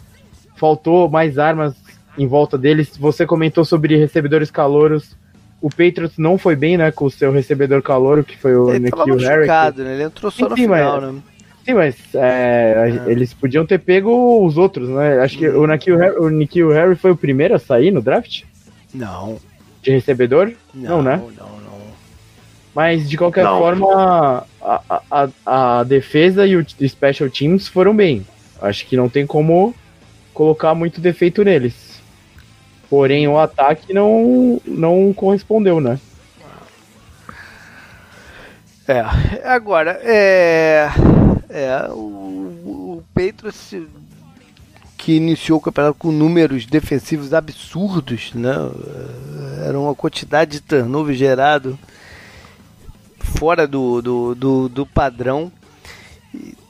Faltou 0.57 1.09
mais 1.09 1.39
armas 1.39 1.75
em 2.19 2.27
volta 2.27 2.59
deles. 2.59 2.99
Você 2.99 3.25
comentou 3.25 3.65
sobre 3.65 3.97
recebedores 3.97 4.51
calouros 4.51 5.17
o 5.65 5.71
Patriots 5.71 6.19
não 6.19 6.37
foi 6.37 6.55
bem, 6.55 6.77
né, 6.77 6.91
com 6.91 7.07
o 7.07 7.11
seu 7.11 7.33
recebedor 7.33 7.81
calor, 7.81 8.23
que 8.23 8.37
foi 8.37 8.55
o 8.55 8.71
Nikhil 8.79 9.17
Harry. 9.17 9.47
Né? 9.47 9.95
Ele 9.95 10.03
entrou 10.03 10.31
só 10.31 10.47
no 10.47 10.55
final, 10.55 11.01
mas, 11.01 11.15
né? 11.15 11.23
Sim, 11.65 11.73
mas 11.73 11.97
é, 12.15 13.01
é. 13.07 13.11
eles 13.11 13.33
podiam 13.33 13.65
ter 13.65 13.79
pego 13.79 14.45
os 14.45 14.59
outros, 14.59 14.91
né? 14.91 15.21
Acho 15.21 15.39
que 15.39 15.49
hum. 15.49 15.63
o 15.63 15.67
Nikhil, 15.67 15.97
Harry, 15.97 16.17
o 16.19 16.29
Nikhil 16.29 16.69
Harry 16.69 16.95
foi 16.95 17.13
o 17.13 17.17
primeiro 17.17 17.55
a 17.55 17.59
sair 17.59 17.91
no 17.91 18.03
draft? 18.03 18.43
Não. 18.93 19.39
De 19.81 19.91
recebedor? 19.91 20.53
Não, 20.75 20.99
não 20.99 21.03
né? 21.03 21.17
Não, 21.17 21.47
não. 21.47 21.81
Mas 22.75 23.09
de 23.09 23.17
qualquer 23.17 23.45
não. 23.45 23.59
forma, 23.59 24.45
a, 24.61 25.01
a, 25.11 25.29
a 25.79 25.83
defesa 25.85 26.47
e 26.47 26.57
o 26.57 26.67
Special 26.87 27.31
Teams 27.31 27.69
foram 27.69 27.97
bem. 27.97 28.27
Acho 28.61 28.85
que 28.85 28.99
não 28.99 29.09
tem 29.09 29.27
como 29.27 29.75
colocar 30.35 30.75
muito 30.75 31.01
defeito 31.01 31.43
neles. 31.43 31.94
Porém, 32.89 33.27
o 33.27 33.39
ataque 33.39 33.93
não, 33.93 34.61
não 34.65 35.13
correspondeu, 35.13 35.81
né? 35.81 35.99
É, 38.87 39.01
agora, 39.45 39.99
é, 40.03 40.91
é 41.49 41.89
o, 41.91 43.03
o 43.03 43.05
que 44.99 45.17
iniciou 45.17 45.59
o 45.59 45.61
campeonato 45.61 45.99
com 45.99 46.11
números 46.11 46.67
defensivos 46.67 47.35
absurdos, 47.35 48.33
né? 48.35 48.55
Era 49.67 49.79
uma 49.79 49.95
quantidade 49.95 50.53
de 50.53 50.61
turnover 50.61 51.15
gerado 51.15 51.79
fora 53.19 53.67
do, 53.67 54.01
do, 54.01 54.35
do, 54.35 54.69
do 54.69 54.87
padrão. 54.87 55.51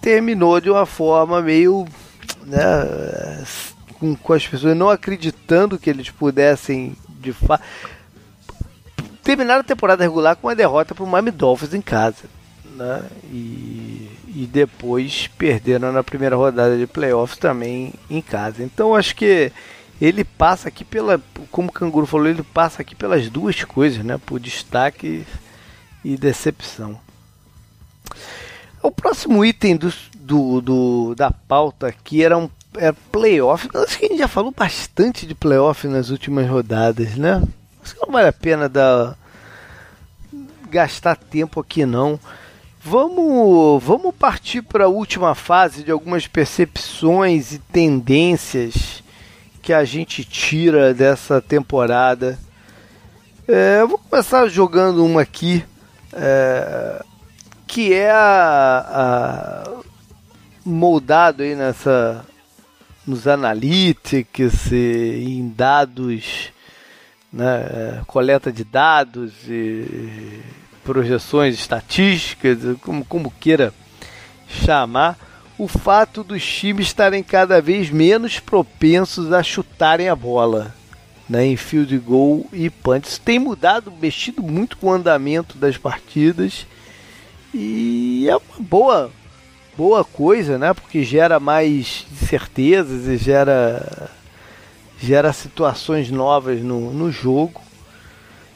terminou 0.01 0.61
de 0.61 0.71
uma 0.71 0.87
forma 0.87 1.41
meio. 1.41 1.87
Né, 2.45 3.45
com, 3.99 4.15
com 4.15 4.33
as 4.33 4.47
pessoas 4.47 4.77
não 4.77 4.91
acreditando 4.91 5.79
que 5.79 5.89
eles 5.89 6.11
pudessem 6.11 6.97
de 7.21 7.33
fato. 7.33 7.65
Terminaram 9.23 9.61
a 9.61 9.65
temporada 9.65 10.05
regular 10.05 10.37
com 10.37 10.49
uma 10.49 10.55
derrota 10.55 10.95
para 10.95 11.05
o 11.05 11.07
Miami 11.07 11.31
Dolphins 11.31 11.75
em 11.75 11.81
casa. 11.81 12.25
Né? 12.77 13.03
E, 13.25 14.11
e 14.29 14.49
depois 14.51 15.29
perderam 15.39 15.93
na 15.93 16.03
primeira 16.03 16.37
rodada 16.37 16.77
de 16.77 16.87
playoffs 16.87 17.39
também 17.39 17.95
em 18.11 18.21
casa. 18.21 18.63
Então 18.63 18.95
acho 18.95 19.15
que 19.15 19.53
ele 20.01 20.25
passa 20.25 20.69
aqui 20.69 20.85
pela, 20.85 21.21
como 21.51 21.69
o 21.69 21.73
Canguru 21.73 22.07
falou, 22.07 22.27
ele 22.27 22.43
passa 22.43 22.83
aqui 22.83 22.95
pelas 22.95 23.31
duas 23.31 23.63
coisas, 23.65 24.05
né? 24.05 24.19
Por 24.19 24.41
destaque 24.41 25.25
e 26.05 26.17
decepção. 26.17 26.99
O 28.83 28.91
próximo 28.91 29.45
item 29.45 29.77
do, 29.77 29.93
do, 30.17 30.61
do 30.61 31.15
da 31.15 31.31
pauta 31.31 31.87
aqui 31.87 32.23
era 32.23 32.37
um 32.37 32.51
é, 32.77 32.93
playoff. 33.13 33.69
Acho 33.75 33.99
que 33.99 34.07
a 34.07 34.09
gente 34.09 34.19
já 34.19 34.29
falou 34.29 34.53
bastante 34.57 35.27
de 35.27 35.35
playoff 35.35 35.87
nas 35.87 36.11
últimas 36.11 36.49
rodadas, 36.49 37.17
né? 37.17 37.43
Acho 37.83 37.95
que 37.95 38.07
não 38.07 38.13
vale 38.13 38.29
a 38.29 38.33
pena 38.33 38.69
dar, 38.69 39.17
gastar 40.71 41.17
tempo 41.17 41.61
aqui 41.61 41.85
não. 41.85 42.19
Vamos, 42.83 43.83
vamos 43.83 44.15
partir 44.15 44.63
para 44.63 44.85
a 44.85 44.89
última 44.89 45.35
fase 45.35 45.83
de 45.83 45.91
algumas 45.91 46.27
percepções 46.27 47.53
e 47.53 47.59
tendências 47.59 49.03
que 49.63 49.73
a 49.73 49.85
gente 49.85 50.25
tira 50.25 50.93
dessa 50.93 51.41
temporada. 51.41 52.39
É, 53.49 53.81
eu 53.81 53.89
vou 53.89 53.99
começar 53.99 54.47
jogando 54.49 55.05
uma 55.05 55.23
aqui, 55.23 55.65
é, 56.13 57.03
que 57.67 57.93
é 57.95 58.11
a, 58.11 59.65
a, 59.67 59.73
moldado 60.65 61.43
aí 61.43 61.55
nessa 61.55 62.25
nos 63.07 63.27
analytics 63.27 64.71
e 64.73 65.25
em 65.27 65.49
dados, 65.49 66.53
né, 67.33 67.45
é, 67.47 68.01
coleta 68.07 68.53
de 68.53 68.65
dados 68.65 69.33
e 69.49 70.41
projeções 70.83 71.55
estatísticas, 71.55 72.59
como, 72.81 73.05
como 73.05 73.31
queira 73.31 73.73
chamar, 74.49 75.19
o 75.57 75.69
fato 75.69 76.25
dos 76.25 76.45
times 76.45 76.87
estarem 76.87 77.23
cada 77.23 77.61
vez 77.61 77.91
menos 77.91 78.41
propensos 78.41 79.33
a 79.33 79.43
chutarem 79.43 80.09
a 80.09 80.17
bola 80.17 80.75
né, 81.29 81.47
em 81.47 81.57
field 81.57 81.97
goal 81.99 82.47
e 82.53 82.69
punch. 82.69 83.09
Isso 83.09 83.21
tem 83.21 83.39
mudado, 83.39 83.93
mexido 83.93 84.43
muito 84.43 84.77
com 84.77 84.89
o 84.89 84.93
andamento 84.93 85.57
das 85.57 85.77
partidas 85.77 86.67
e 87.53 88.27
é 88.29 88.37
uma 88.37 88.61
boa, 88.61 89.11
boa 89.77 90.05
coisa, 90.05 90.59
né? 90.59 90.73
Porque 90.73 91.03
gera 91.03 91.39
mais 91.39 92.07
certezas 92.29 93.07
e 93.07 93.17
gera, 93.17 94.11
gera 94.99 95.33
situações 95.33 96.11
novas 96.11 96.61
no, 96.61 96.93
no 96.93 97.11
jogo. 97.11 97.61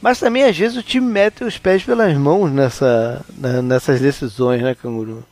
Mas 0.01 0.19
também 0.19 0.43
às 0.43 0.57
vezes 0.57 0.77
o 0.77 0.83
time 0.83 1.05
mete 1.05 1.43
os 1.43 1.57
pés 1.57 1.83
pelas 1.83 2.15
mãos 2.17 2.51
nessa, 2.51 3.23
na, 3.37 3.61
nessas 3.61 3.99
decisões, 3.99 4.61
né, 4.61 4.73
Canguru? 4.73 5.23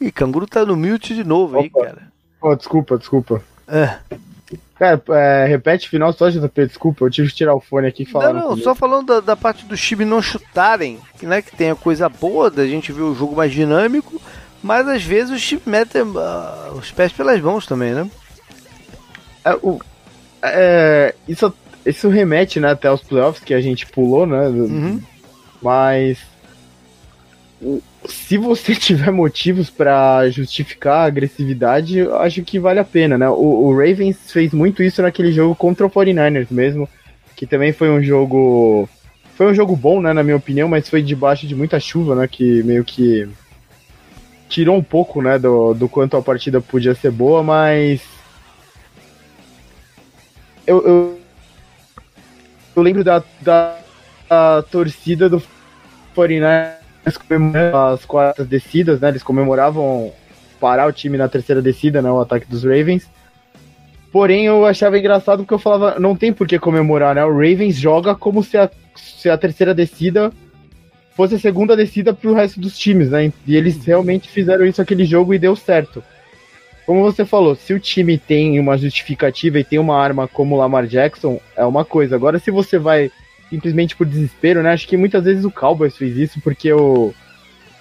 Ih, 0.00 0.10
Canguru 0.10 0.46
tá 0.46 0.64
no 0.64 0.76
mute 0.76 1.14
de 1.14 1.22
novo 1.22 1.58
Opa. 1.58 1.62
aí, 1.62 1.70
cara. 1.70 2.12
Oh, 2.40 2.54
desculpa, 2.56 2.96
desculpa. 2.96 3.42
É. 3.68 3.98
Cara, 4.80 5.02
é, 5.10 5.44
repete 5.44 5.86
o 5.86 5.90
final 5.90 6.10
só, 6.10 6.30
JP, 6.30 6.66
desculpa, 6.66 7.04
eu 7.04 7.10
tive 7.10 7.28
que 7.28 7.34
tirar 7.34 7.54
o 7.54 7.60
fone 7.60 7.86
aqui 7.86 8.06
que 8.06 8.10
falaram. 8.10 8.40
Não, 8.40 8.48
não, 8.48 8.56
só 8.56 8.74
falando 8.74 9.08
da, 9.08 9.20
da, 9.20 9.36
parte 9.36 9.66
do 9.66 9.76
time 9.76 10.06
não 10.06 10.22
chutarem, 10.22 10.98
que, 11.18 11.26
né, 11.26 11.42
que 11.42 11.54
tem 11.54 11.70
a 11.70 11.74
coisa 11.74 12.08
boa 12.08 12.50
da 12.50 12.66
gente 12.66 12.90
ver 12.90 13.02
o 13.02 13.14
jogo 13.14 13.36
mais 13.36 13.52
dinâmico, 13.52 14.18
mas 14.62 14.88
às 14.88 15.04
vezes 15.04 15.36
os 15.36 15.46
times 15.46 15.66
metem 15.66 16.00
uh, 16.00 16.72
os 16.78 16.90
pés 16.90 17.12
pelas 17.12 17.38
mãos 17.42 17.66
também, 17.66 17.92
né? 17.92 18.10
É, 19.44 19.52
o, 19.56 19.78
é, 20.40 21.14
isso, 21.28 21.52
isso 21.84 22.08
remete 22.08 22.58
né, 22.58 22.70
até 22.70 22.90
os 22.90 23.02
playoffs 23.02 23.44
que 23.44 23.52
a 23.52 23.60
gente 23.60 23.84
pulou, 23.84 24.26
né? 24.26 24.48
Uhum. 24.48 25.02
Mas 25.60 26.20
se 28.06 28.38
você 28.38 28.74
tiver 28.76 29.10
motivos 29.10 29.70
para 29.70 30.28
justificar 30.30 30.98
a 30.98 31.04
agressividade, 31.04 32.00
acho 32.00 32.42
que 32.42 32.58
vale 32.58 32.80
a 32.80 32.84
pena, 32.84 33.18
né? 33.18 33.28
O, 33.28 33.66
o, 33.66 33.72
Ravens 33.72 34.30
fez 34.32 34.52
muito 34.52 34.82
isso 34.82 35.02
naquele 35.02 35.32
jogo 35.32 35.54
contra 35.54 35.86
o 35.86 35.90
49ers 35.90 36.48
mesmo, 36.50 36.88
que 37.36 37.46
também 37.46 37.72
foi 37.72 37.90
um 37.90 38.02
jogo 38.02 38.88
foi 39.34 39.50
um 39.50 39.54
jogo 39.54 39.74
bom, 39.74 40.02
né, 40.02 40.12
na 40.12 40.22
minha 40.22 40.36
opinião, 40.36 40.68
mas 40.68 40.86
foi 40.86 41.00
debaixo 41.00 41.46
de 41.46 41.54
muita 41.54 41.80
chuva, 41.80 42.14
né, 42.14 42.28
que 42.28 42.62
meio 42.62 42.84
que 42.84 43.26
tirou 44.50 44.76
um 44.76 44.82
pouco, 44.82 45.22
né, 45.22 45.38
do, 45.38 45.72
do 45.72 45.88
quanto 45.88 46.14
a 46.14 46.20
partida 46.20 46.60
podia 46.60 46.94
ser 46.94 47.10
boa, 47.10 47.42
mas 47.42 48.02
eu, 50.66 50.86
eu, 50.86 51.20
eu 52.76 52.82
lembro 52.82 53.02
da, 53.02 53.24
da, 53.40 53.78
da 54.28 54.62
torcida 54.70 55.26
do 55.26 55.42
49ers 56.14 56.79
as 57.04 58.04
quartas 58.04 58.46
descidas, 58.46 59.00
né? 59.00 59.08
Eles 59.08 59.22
comemoravam 59.22 60.12
parar 60.60 60.86
o 60.86 60.92
time 60.92 61.16
na 61.16 61.28
terceira 61.28 61.62
descida, 61.62 62.02
né? 62.02 62.10
O 62.10 62.20
ataque 62.20 62.46
dos 62.46 62.64
Ravens. 62.64 63.08
Porém, 64.12 64.46
eu 64.46 64.66
achava 64.66 64.98
engraçado 64.98 65.38
porque 65.38 65.54
eu 65.54 65.58
falava, 65.58 65.98
não 65.98 66.16
tem 66.16 66.32
por 66.32 66.46
que 66.46 66.58
comemorar, 66.58 67.14
né? 67.14 67.24
O 67.24 67.32
Ravens 67.32 67.76
joga 67.76 68.14
como 68.14 68.42
se 68.42 68.58
a, 68.58 68.68
se 68.96 69.30
a 69.30 69.38
terceira 69.38 69.74
descida 69.74 70.32
fosse 71.14 71.34
a 71.34 71.38
segunda 71.38 71.76
descida 71.76 72.12
pro 72.12 72.34
resto 72.34 72.60
dos 72.60 72.78
times, 72.78 73.10
né? 73.10 73.32
E 73.46 73.56
eles 73.56 73.84
realmente 73.84 74.28
fizeram 74.28 74.64
isso 74.64 74.82
aquele 74.82 75.04
jogo 75.04 75.32
e 75.32 75.38
deu 75.38 75.54
certo. 75.54 76.02
Como 76.86 77.02
você 77.02 77.24
falou, 77.24 77.54
se 77.54 77.72
o 77.72 77.78
time 77.78 78.18
tem 78.18 78.58
uma 78.58 78.76
justificativa 78.76 79.60
e 79.60 79.64
tem 79.64 79.78
uma 79.78 79.96
arma 79.96 80.26
como 80.26 80.56
o 80.56 80.58
Lamar 80.58 80.86
Jackson, 80.86 81.40
é 81.56 81.64
uma 81.64 81.84
coisa. 81.84 82.16
Agora, 82.16 82.38
se 82.38 82.50
você 82.50 82.78
vai 82.78 83.10
simplesmente 83.50 83.96
por 83.96 84.06
desespero, 84.06 84.62
né? 84.62 84.72
Acho 84.72 84.86
que 84.86 84.96
muitas 84.96 85.24
vezes 85.24 85.44
o 85.44 85.50
Cowboys 85.50 85.96
fez 85.96 86.16
isso 86.16 86.40
porque 86.40 86.72
o, 86.72 87.12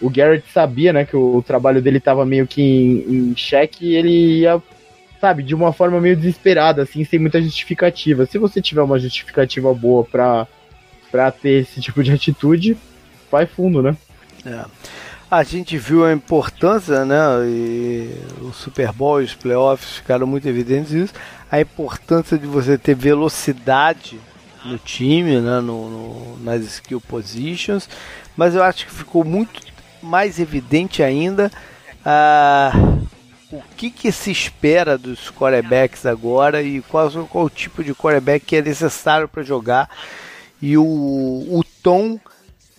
o 0.02 0.10
Garrett 0.10 0.44
sabia, 0.52 0.92
né, 0.92 1.06
que 1.06 1.16
o, 1.16 1.38
o 1.38 1.44
trabalho 1.44 1.82
dele 1.82 2.00
estava 2.00 2.26
meio 2.26 2.48
que 2.48 2.62
em, 2.62 3.30
em 3.32 3.36
xeque 3.38 3.86
e 3.86 3.96
ele 3.96 4.40
ia, 4.40 4.62
sabe, 5.22 5.44
de 5.44 5.54
uma 5.54 5.72
forma 5.72 6.02
meio 6.02 6.18
desesperada, 6.18 6.82
assim, 6.82 7.06
sem 7.06 7.20
muita 7.20 7.42
justificativa. 7.42 8.26
Se 8.26 8.38
você 8.38 8.62
tiver 8.62 8.82
uma 8.82 9.00
justificativa 9.00 9.74
boa 9.74 10.04
pra, 10.04 10.48
pra 11.12 11.32
ter 11.32 11.62
esse 11.62 11.80
tipo 11.80 12.04
de 12.04 12.12
atitude, 12.12 12.76
vai 13.32 13.46
fundo, 13.46 13.82
né? 13.82 13.96
É. 14.46 14.66
A 15.30 15.44
gente 15.44 15.78
viu 15.78 16.04
a 16.04 16.12
importância, 16.12 17.06
né? 17.06 17.16
E 17.46 18.10
o 18.42 18.52
Super 18.52 18.92
Bowl 18.92 19.22
e 19.22 19.26
os 19.26 19.36
playoffs 19.36 19.98
ficaram 19.98 20.26
muito 20.26 20.48
evidentes 20.48 20.92
isso. 20.92 21.14
A 21.52 21.62
importância 21.62 22.36
de 22.36 22.48
você 22.48 22.80
ter 22.80 22.96
velocidade 22.96 24.20
no 24.66 24.78
time, 24.78 25.40
né, 25.40 25.60
no, 25.60 25.90
no, 25.90 26.40
nas 26.44 26.64
skill 26.64 27.02
positions, 27.02 27.90
mas 28.36 28.56
eu 28.56 28.64
acho 28.64 28.86
que 28.86 28.92
ficou 28.94 29.24
muito 29.24 29.62
mais 30.02 30.40
evidente 30.40 31.04
ainda 31.04 31.52
uh, 32.02 33.08
o 33.52 33.62
que, 33.76 33.90
que 33.90 34.12
se 34.12 34.32
espera 34.32 34.98
dos 34.98 35.30
quarterbacks 35.32 36.06
agora 36.06 36.62
e 36.62 36.82
qual, 36.82 37.10
qual 37.28 37.46
o 37.46 37.50
tipo 37.50 37.84
de 37.84 37.94
quarterback 37.94 38.46
que 38.46 38.56
é 38.58 38.62
necessário 38.62 39.28
para 39.28 39.44
jogar. 39.44 39.90
E 40.62 40.78
o, 40.78 40.84
o 40.84 41.64
tom 41.82 42.20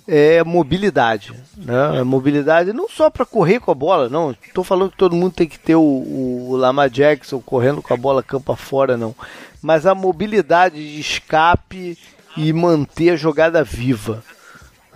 é 0.09 0.43
mobilidade, 0.43 1.33
né? 1.57 2.03
Mobilidade 2.03 2.73
não 2.73 2.89
só 2.89 3.11
para 3.11 3.25
correr 3.27 3.61
com 3.61 3.71
a 3.71 3.75
bola, 3.75 4.09
não. 4.09 4.33
Estou 4.33 4.65
falando 4.65 4.91
que 4.91 4.97
todo 4.97 5.17
mundo 5.17 5.33
tem 5.33 5.49
que 5.49 5.59
ter 5.59 5.77
o, 5.77 5.81
o 5.81 6.57
Lamar 6.57 6.91
Jackson 6.91 7.41
correndo 7.41 7.83
com 7.83 7.95
a 7.95 7.97
bola 7.97 8.23
campo 8.23 8.53
afora, 8.53 8.97
não 8.97 9.15
mas 9.63 9.87
a 9.87 9.95
mobilidade 9.95 10.77
de 10.77 11.01
escape 11.01 11.99
e 12.37 12.53
manter 12.53 13.11
a 13.11 13.17
jogada 13.17 13.63
viva. 13.63 14.23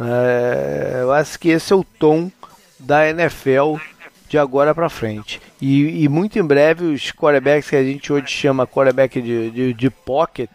É, 0.01 1.01
eu 1.03 1.13
acho 1.13 1.39
que 1.39 1.51
esse 1.51 1.73
é 1.73 1.77
o 1.77 1.85
tom 1.85 2.31
da 2.79 3.09
NFL 3.09 3.77
de 4.29 4.39
agora 4.39 4.75
para 4.75 4.89
frente. 4.89 5.41
E, 5.61 6.05
e, 6.05 6.09
muito 6.09 6.39
em 6.39 6.45
breve 6.45 6.85
os 6.85 7.13
quarterbacks 7.13 7.71
que 7.71 7.77
a 7.77 7.85
gente 7.85 8.13
hoje 8.13 8.27
chama 8.29 8.67
quarterback 8.67 9.21
de, 9.21 9.51
de, 9.51 9.75
de 9.75 9.91
pocket 9.91 10.51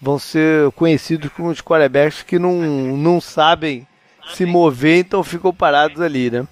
vão 0.00 0.18
ser 0.18 0.70
conhecidos 0.72 1.30
como 1.36 1.50
os 1.50 1.60
quarterbacks 1.60 2.22
que 2.22 2.38
não, 2.38 2.54
não 2.54 3.20
sabem 3.20 3.86
se 4.34 4.46
mover, 4.46 4.98
então 4.98 5.22
ficam 5.22 5.52
parados 5.52 6.00
ali, 6.00 6.30
né? 6.30 6.46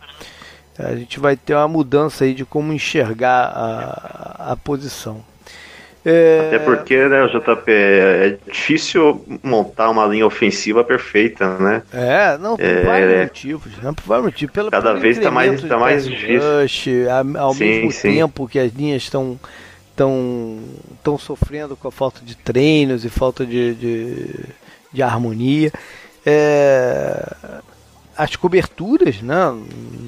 A 0.79 0.95
gente 0.95 1.19
vai 1.19 1.37
ter 1.37 1.55
uma 1.55 1.67
mudança 1.67 2.25
aí 2.25 2.35
de 2.35 2.45
como 2.45 2.73
enxergar 2.73 3.53
a, 3.55 4.53
a 4.53 4.57
posição. 4.57 5.25
É... 6.05 6.47
Até 6.47 6.59
porque, 6.61 6.97
né, 7.09 7.23
o 7.25 7.29
JP, 7.29 7.71
é 7.71 8.39
difícil 8.47 9.25
montar 9.43 9.91
uma 9.91 10.07
linha 10.07 10.25
ofensiva 10.25 10.85
perfeita, 10.85 11.59
né? 11.59 11.83
É, 11.93 12.39
não, 12.39 12.57
por 12.57 12.65
é... 12.65 12.83
vários 12.83 13.23
motivos. 13.23 13.73
Não, 13.83 13.93
por 13.93 14.05
vários 14.05 14.27
motivos. 14.27 14.55
Pelo, 14.55 14.71
Cada 14.71 14.95
vez 14.95 15.19
está 15.19 15.31
mais, 15.31 15.61
tá 15.63 15.77
mais 15.77 16.07
difícil. 16.07 16.63
Rush, 16.63 16.89
ao 17.37 17.55
sim, 17.55 17.65
mesmo 17.65 17.93
sim. 17.93 18.15
tempo 18.15 18.47
que 18.47 18.59
as 18.59 18.73
linhas 18.73 19.03
estão 19.03 19.39
estão 20.03 21.19
sofrendo 21.19 21.77
com 21.77 21.89
a 21.89 21.93
falta 21.93 22.21
de 22.25 22.37
treinos 22.37 23.05
e 23.05 23.09
falta 23.09 23.45
de, 23.45 23.75
de, 23.75 24.45
de 24.93 25.03
harmonia. 25.03 25.73
É, 26.25 27.35
as 28.17 28.37
coberturas, 28.37 29.23
né? 29.23 29.37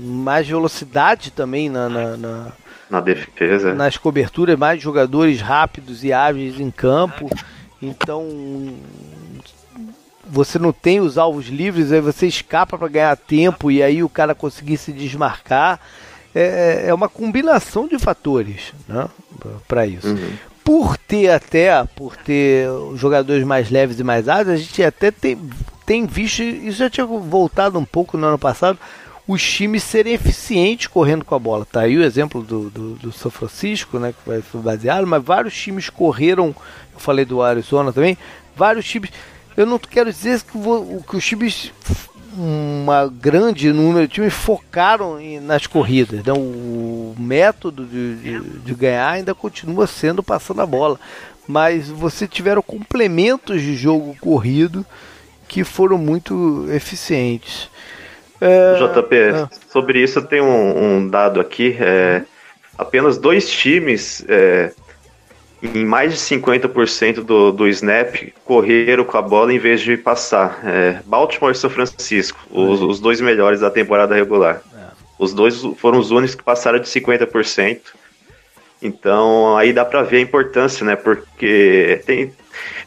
mais 0.04 0.46
velocidade 0.46 1.30
também 1.30 1.68
na, 1.68 1.88
na, 1.88 2.16
na, 2.16 2.52
na 2.90 3.00
defesa. 3.00 3.74
Nas 3.74 3.96
coberturas, 3.96 4.58
mais 4.58 4.82
jogadores 4.82 5.40
rápidos 5.40 6.02
e 6.02 6.12
ágeis 6.12 6.58
em 6.58 6.70
campo. 6.70 7.30
Então 7.80 8.26
você 10.30 10.58
não 10.58 10.72
tem 10.72 11.00
os 11.00 11.18
alvos 11.18 11.46
livres, 11.48 11.90
aí 11.90 12.00
você 12.00 12.26
escapa 12.26 12.78
para 12.78 12.88
ganhar 12.88 13.16
tempo 13.16 13.70
e 13.70 13.82
aí 13.82 14.02
o 14.02 14.08
cara 14.08 14.34
conseguir 14.34 14.76
se 14.76 14.92
desmarcar. 14.92 15.80
É, 16.34 16.84
é 16.86 16.94
uma 16.94 17.08
combinação 17.08 17.88
de 17.88 17.98
fatores 17.98 18.72
né, 18.88 19.08
para 19.66 19.86
isso. 19.86 20.08
Uhum. 20.08 20.32
Por 20.62 20.96
ter 20.96 21.30
até, 21.30 21.84
por 21.96 22.16
ter 22.16 22.68
jogadores 22.94 23.44
mais 23.44 23.70
leves 23.70 23.98
e 23.98 24.04
mais 24.04 24.28
ágeis, 24.28 24.60
a 24.60 24.62
gente 24.62 24.82
até 24.82 25.10
tem, 25.10 25.38
tem 25.84 26.06
visto, 26.06 26.42
isso 26.42 26.78
já 26.78 26.88
tinha 26.90 27.06
voltado 27.06 27.78
um 27.78 27.84
pouco 27.84 28.16
no 28.16 28.26
ano 28.26 28.38
passado, 28.38 28.78
os 29.26 29.42
times 29.42 29.82
serem 29.82 30.14
eficientes 30.14 30.86
correndo 30.86 31.24
com 31.24 31.34
a 31.34 31.38
bola. 31.38 31.64
Tá 31.64 31.80
aí 31.80 31.96
o 31.96 32.04
exemplo 32.04 32.42
do, 32.42 32.70
do, 32.70 32.94
do 32.94 33.12
São 33.12 33.30
Francisco, 33.30 33.98
né, 33.98 34.12
que 34.12 34.28
vai 34.28 34.42
ser 34.42 34.58
baseado, 34.58 35.06
mas 35.06 35.24
vários 35.24 35.54
times 35.54 35.90
correram, 35.90 36.54
eu 36.92 37.00
falei 37.00 37.24
do 37.24 37.42
Arizona 37.42 37.92
também, 37.92 38.16
vários 38.54 38.86
times 38.86 39.10
eu 39.56 39.66
não 39.66 39.78
quero 39.78 40.10
dizer 40.10 40.40
que, 40.42 40.56
vou, 40.56 41.02
que 41.02 41.16
os 41.16 41.24
times 41.24 41.72
uma 42.36 43.08
grande 43.08 43.72
número 43.72 44.06
de 44.06 44.14
times 44.14 44.32
focaram 44.32 45.20
em, 45.20 45.40
nas 45.40 45.66
corridas. 45.66 46.24
Né? 46.24 46.32
O 46.32 47.14
método 47.18 47.84
de, 47.84 48.16
de, 48.16 48.40
de, 48.40 48.74
ganhar 48.74 49.10
ainda 49.10 49.34
continua 49.34 49.86
sendo 49.86 50.22
passando 50.22 50.60
a 50.60 50.66
bola. 50.66 50.98
Mas 51.46 51.88
você 51.88 52.28
tiveram 52.28 52.62
complementos 52.62 53.60
de 53.60 53.74
jogo 53.74 54.16
corrido 54.20 54.86
que 55.48 55.64
foram 55.64 55.98
muito 55.98 56.66
eficientes. 56.70 57.68
É, 58.40 58.74
JP, 58.74 59.16
é. 59.16 59.48
sobre 59.70 60.02
isso 60.02 60.20
eu 60.20 60.24
tenho 60.24 60.44
um, 60.44 60.96
um 60.96 61.08
dado 61.08 61.40
aqui. 61.40 61.76
É, 61.78 62.22
apenas 62.78 63.18
dois 63.18 63.50
times 63.50 64.24
é, 64.28 64.72
em 65.62 65.84
mais 65.84 66.12
de 66.12 66.18
50% 66.18 67.22
do, 67.22 67.52
do 67.52 67.68
snap 67.68 68.32
correram 68.44 69.04
com 69.04 69.16
a 69.16 69.22
bola 69.22 69.52
em 69.52 69.58
vez 69.58 69.80
de 69.80 69.96
passar. 69.96 70.60
É, 70.64 71.00
Baltimore 71.04 71.52
e 71.52 71.54
São 71.54 71.68
Francisco, 71.68 72.38
os, 72.50 72.80
os, 72.80 73.00
dois 73.00 73.20
melhores 73.20 73.60
da 73.60 73.70
temporada 73.70 74.14
regular. 74.14 74.62
É. 74.74 74.78
Os 75.18 75.34
dois 75.34 75.62
foram 75.76 75.98
os 75.98 76.10
únicos 76.10 76.34
que 76.34 76.42
passaram 76.42 76.78
de 76.78 76.86
50%. 76.86 77.80
Então 78.82 79.56
aí 79.58 79.72
dá 79.72 79.84
para 79.84 80.02
ver 80.02 80.16
a 80.18 80.20
importância, 80.20 80.84
né? 80.86 80.96
Porque 80.96 82.00
tem 82.06 82.32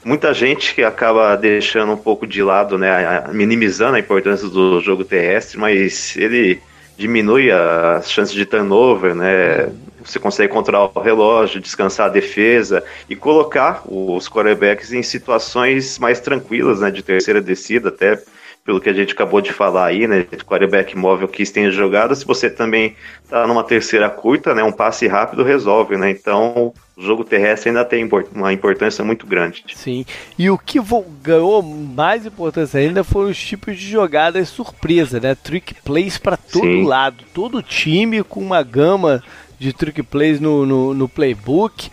muita 0.03 0.33
gente 0.33 0.73
que 0.73 0.83
acaba 0.83 1.35
deixando 1.35 1.93
um 1.93 1.97
pouco 1.97 2.25
de 2.25 2.41
lado, 2.41 2.77
né? 2.77 3.23
Minimizando 3.31 3.95
a 3.95 3.99
importância 3.99 4.47
do 4.47 4.81
jogo 4.81 5.03
terrestre, 5.03 5.59
mas 5.59 6.17
ele 6.17 6.59
diminui 6.97 7.51
as 7.51 8.11
chances 8.11 8.33
de 8.33 8.45
turnover, 8.45 9.13
né? 9.13 9.69
Você 10.03 10.19
consegue 10.19 10.53
controlar 10.53 10.91
o 10.93 10.99
relógio, 10.99 11.61
descansar 11.61 12.07
a 12.07 12.13
defesa 12.13 12.83
e 13.09 13.15
colocar 13.15 13.83
os 13.85 14.27
quarterbacks 14.27 14.91
em 14.91 15.03
situações 15.03 15.97
mais 15.99 16.19
tranquilas, 16.19 16.79
né? 16.79 16.91
De 16.91 17.01
terceira 17.03 17.41
descida, 17.41 17.89
até 17.89 18.21
pelo 18.65 18.79
que 18.79 18.89
a 18.89 18.93
gente 18.93 19.13
acabou 19.13 19.41
de 19.41 19.51
falar 19.51 19.87
aí, 19.87 20.07
né? 20.07 20.25
De 20.29 20.43
quarterback 20.43 20.97
móvel 20.97 21.27
que 21.27 21.45
tem 21.45 21.69
jogada. 21.69 22.15
Se 22.15 22.25
você 22.25 22.49
também 22.49 22.95
tá 23.29 23.45
numa 23.45 23.63
terceira 23.63 24.09
curta, 24.09 24.53
né? 24.55 24.63
Um 24.63 24.71
passe 24.71 25.07
rápido 25.07 25.43
resolve, 25.43 25.97
né? 25.97 26.09
Então 26.09 26.73
o 26.95 27.01
jogo 27.01 27.23
terrestre 27.23 27.69
ainda 27.69 27.83
tem 27.83 28.07
uma 28.33 28.53
importância 28.53 29.03
muito 29.03 29.25
grande. 29.25 29.65
Sim. 29.73 30.05
E 30.37 30.49
o 30.49 30.57
que 30.57 30.79
ganhou 31.21 31.61
mais 31.61 32.25
importância 32.25 32.79
ainda 32.79 33.03
foram 33.03 33.29
os 33.29 33.37
tipos 33.37 33.77
de 33.77 33.89
jogadas 33.89 34.47
surpresa, 34.47 35.19
né? 35.19 35.35
Trick 35.35 35.75
plays 35.83 36.17
para 36.17 36.37
todo 36.37 36.63
Sim. 36.63 36.85
lado. 36.85 37.23
Todo 37.33 37.61
time 37.61 38.23
com 38.23 38.39
uma 38.39 38.63
gama 38.63 39.21
de 39.59 39.73
trick 39.73 40.01
plays 40.03 40.39
no, 40.39 40.65
no, 40.65 40.93
no 40.93 41.09
playbook. 41.09 41.89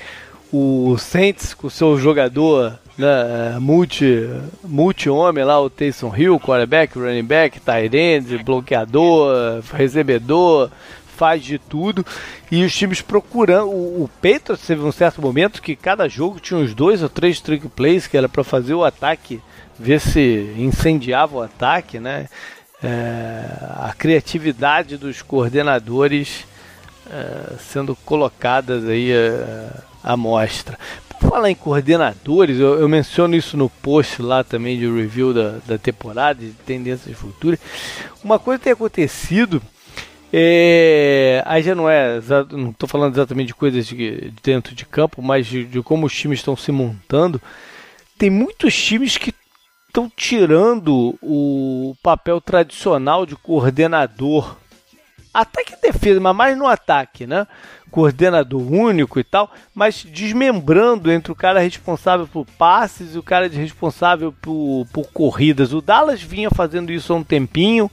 O 0.52 0.96
Saints 0.98 1.54
com 1.54 1.70
seu 1.70 1.96
jogador 1.96 2.78
né, 2.98 3.58
multi, 3.58 4.28
multi-homem 4.62 5.44
lá, 5.44 5.60
o 5.60 5.70
Taysom 5.70 6.14
Hill, 6.14 6.38
quarterback, 6.38 6.98
running 6.98 7.24
back, 7.24 7.60
tight 7.60 7.96
end, 7.96 8.38
bloqueador, 8.44 9.62
recebedor, 9.72 10.70
faz 11.16 11.42
de 11.42 11.58
tudo. 11.58 12.04
E 12.50 12.64
os 12.64 12.74
times 12.74 13.00
procurando. 13.00 13.70
O, 13.70 14.04
o 14.04 14.10
teve 14.66 14.82
um 14.82 14.92
certo 14.92 15.20
momento 15.22 15.62
que 15.62 15.76
cada 15.76 16.08
jogo 16.08 16.40
tinha 16.40 16.58
uns 16.58 16.74
dois 16.74 17.02
ou 17.02 17.08
três 17.08 17.40
trick 17.40 17.68
plays 17.68 18.06
que 18.06 18.16
era 18.16 18.28
para 18.28 18.44
fazer 18.44 18.74
o 18.74 18.84
ataque, 18.84 19.40
ver 19.78 20.00
se 20.00 20.54
incendiava 20.56 21.36
o 21.36 21.42
ataque, 21.42 21.98
né? 21.98 22.28
É, 22.82 23.44
a 23.76 23.92
criatividade 23.96 24.96
dos 24.96 25.20
coordenadores 25.20 26.46
é, 27.10 27.56
sendo 27.58 27.96
colocadas 27.96 28.88
aí 28.88 29.10
é, 29.12 29.70
à 30.02 30.16
mostra 30.16 30.78
falar 31.20 31.50
em 31.50 31.54
coordenadores, 31.54 32.58
eu, 32.58 32.80
eu, 32.80 32.88
menciono 32.88 33.36
isso 33.36 33.56
no 33.56 33.68
post 33.68 34.22
lá 34.22 34.42
também 34.42 34.78
de 34.78 34.90
review 34.90 35.34
da, 35.34 35.58
da 35.66 35.78
temporada, 35.78 36.40
de 36.40 36.52
tendências 36.52 37.16
futuras. 37.16 37.60
Uma 38.24 38.38
coisa 38.38 38.58
tem 38.58 38.72
acontecido, 38.72 39.62
é, 40.32 41.42
aí 41.46 41.62
já 41.62 41.74
não 41.74 41.88
é, 41.88 42.20
não 42.50 42.70
estou 42.70 42.88
falando 42.88 43.14
exatamente 43.14 43.48
de 43.48 43.54
coisas 43.54 43.86
de, 43.86 43.94
de 43.96 44.34
dentro 44.42 44.74
de 44.74 44.86
campo, 44.86 45.20
mas 45.20 45.46
de, 45.46 45.64
de 45.64 45.82
como 45.82 46.06
os 46.06 46.12
times 46.12 46.38
estão 46.38 46.56
se 46.56 46.72
montando. 46.72 47.40
Tem 48.18 48.30
muitos 48.30 48.74
times 48.74 49.16
que 49.16 49.34
estão 49.88 50.10
tirando 50.14 51.16
o 51.22 51.94
papel 52.02 52.40
tradicional 52.40 53.26
de 53.26 53.36
coordenador 53.36 54.56
ataque 55.32 55.74
e 55.74 55.80
defesa, 55.80 56.20
mas 56.20 56.36
mais 56.36 56.58
no 56.58 56.66
ataque, 56.66 57.26
né? 57.26 57.46
Coordenador 57.90 58.60
único 58.72 59.18
e 59.18 59.24
tal, 59.24 59.52
mas 59.74 60.04
desmembrando 60.04 61.10
entre 61.10 61.32
o 61.32 61.36
cara 61.36 61.60
responsável 61.60 62.26
por 62.26 62.46
passes 62.58 63.14
e 63.14 63.18
o 63.18 63.22
cara 63.22 63.48
responsável 63.48 64.32
por, 64.32 64.86
por 64.92 65.10
corridas. 65.12 65.72
O 65.72 65.80
Dallas 65.80 66.22
vinha 66.22 66.50
fazendo 66.50 66.92
isso 66.92 67.12
há 67.12 67.16
um 67.16 67.24
tempinho. 67.24 67.90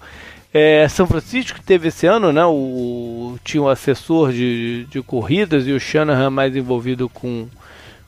É, 0.53 0.87
São 0.87 1.05
Francisco 1.05 1.59
teve 1.65 1.89
esse 1.89 2.07
ano, 2.07 2.31
né? 2.31 2.45
O, 2.45 3.37
tinha 3.43 3.61
um 3.61 3.67
assessor 3.67 4.31
de, 4.31 4.85
de 4.85 5.01
corridas 5.01 5.67
e 5.67 5.71
o 5.71 5.79
Shanahan 5.79 6.29
mais 6.29 6.55
envolvido 6.55 7.09
com, 7.09 7.47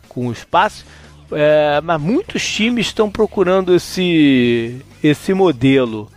com 0.08 0.28
o 0.28 0.32
espaço. 0.32 0.86
É, 1.32 1.80
mas 1.84 2.02
muitos 2.02 2.44
times 2.48 2.88
estão 2.88 3.10
procurando 3.10 3.76
esse, 3.76 4.84
esse 5.04 5.34
modelo. 5.34 6.10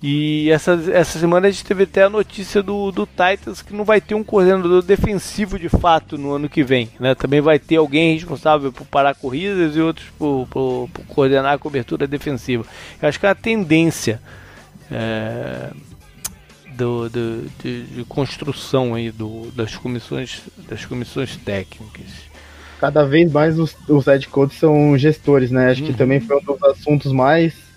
E 0.00 0.48
essa, 0.50 0.80
essa 0.92 1.18
semana 1.18 1.48
a 1.48 1.50
gente 1.50 1.64
teve 1.64 1.82
até 1.82 2.04
a 2.04 2.10
notícia 2.10 2.62
do, 2.62 2.92
do 2.92 3.04
Titans 3.04 3.62
que 3.62 3.74
não 3.74 3.84
vai 3.84 4.00
ter 4.00 4.14
um 4.14 4.22
coordenador 4.22 4.80
defensivo 4.80 5.58
de 5.58 5.68
fato 5.68 6.16
no 6.16 6.32
ano 6.32 6.48
que 6.48 6.62
vem. 6.62 6.88
Né? 7.00 7.16
Também 7.16 7.40
vai 7.40 7.58
ter 7.58 7.76
alguém 7.76 8.14
responsável 8.14 8.72
por 8.72 8.86
parar 8.86 9.16
corridas 9.16 9.74
e 9.74 9.80
outros 9.80 10.06
por, 10.16 10.46
por, 10.48 10.88
por 10.92 11.04
coordenar 11.06 11.54
a 11.54 11.58
cobertura 11.58 12.06
defensiva. 12.06 12.64
Eu 13.02 13.08
acho 13.08 13.18
que 13.18 13.26
é 13.26 13.30
a 13.30 13.34
tendência 13.34 14.20
é, 14.88 15.70
do, 16.76 17.08
do 17.08 17.50
de, 17.60 17.82
de, 17.86 18.04
construção 18.04 18.94
aí 18.94 19.10
do, 19.10 19.50
das, 19.50 19.74
comissões, 19.74 20.42
das 20.68 20.84
comissões 20.84 21.36
técnicas. 21.36 22.28
Cada 22.78 23.04
vez 23.04 23.32
mais 23.32 23.58
os, 23.58 23.76
os 23.88 24.06
head 24.06 24.28
coaches 24.28 24.60
são 24.60 24.96
gestores, 24.96 25.50
né? 25.50 25.72
Acho 25.72 25.82
uhum. 25.82 25.88
que 25.88 25.94
também 25.94 26.20
foi 26.20 26.36
um 26.36 26.44
dos 26.44 26.62
assuntos 26.62 27.10
mais 27.10 27.67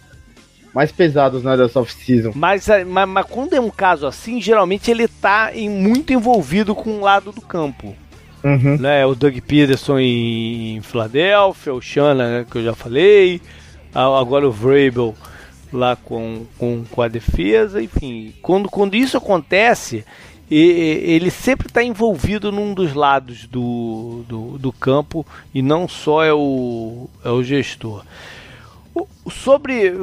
mais 0.73 0.91
pesados 0.91 1.43
né, 1.43 1.55
dessa 1.57 1.79
off-season. 1.79 2.31
Mas, 2.35 2.67
eh, 2.69 2.83
mas, 2.83 3.07
mas, 3.07 3.25
quando 3.25 3.53
é 3.53 3.59
um 3.59 3.69
caso 3.69 4.07
assim, 4.07 4.41
geralmente 4.41 4.89
ele 4.89 5.07
tá 5.07 5.51
em, 5.53 5.69
muito 5.69 6.13
envolvido 6.13 6.73
com 6.73 6.91
um 6.91 7.01
lado 7.01 7.31
do 7.31 7.41
campo. 7.41 7.95
Uhum. 8.43 8.77
Né, 8.77 9.05
o 9.05 9.13
Doug 9.13 9.37
Peterson 9.39 9.99
em 9.99 10.81
Filadélfia, 10.81 11.73
o 11.73 11.81
Shanna, 11.81 12.39
né, 12.39 12.45
que 12.49 12.57
eu 12.57 12.63
já 12.63 12.73
falei, 12.73 13.39
agora 13.93 14.47
o 14.47 14.51
Vrabel 14.51 15.15
lá 15.71 15.95
com, 15.95 16.45
com, 16.57 16.83
com 16.89 17.01
a 17.01 17.07
defesa, 17.07 17.81
enfim. 17.81 18.33
Quando, 18.41 18.69
quando 18.69 18.95
isso 18.95 19.15
acontece, 19.15 20.03
ele 20.49 21.31
sempre 21.31 21.67
está 21.67 21.81
envolvido 21.81 22.51
num 22.51 22.73
dos 22.73 22.93
lados 22.93 23.45
do, 23.45 24.23
do, 24.27 24.57
do, 24.57 24.73
campo 24.73 25.25
e 25.53 25.61
não 25.61 25.87
só 25.87 26.23
é 26.23 26.33
o, 26.33 27.09
é 27.23 27.29
o 27.29 27.41
gestor. 27.41 28.03
Sobre 29.29 29.93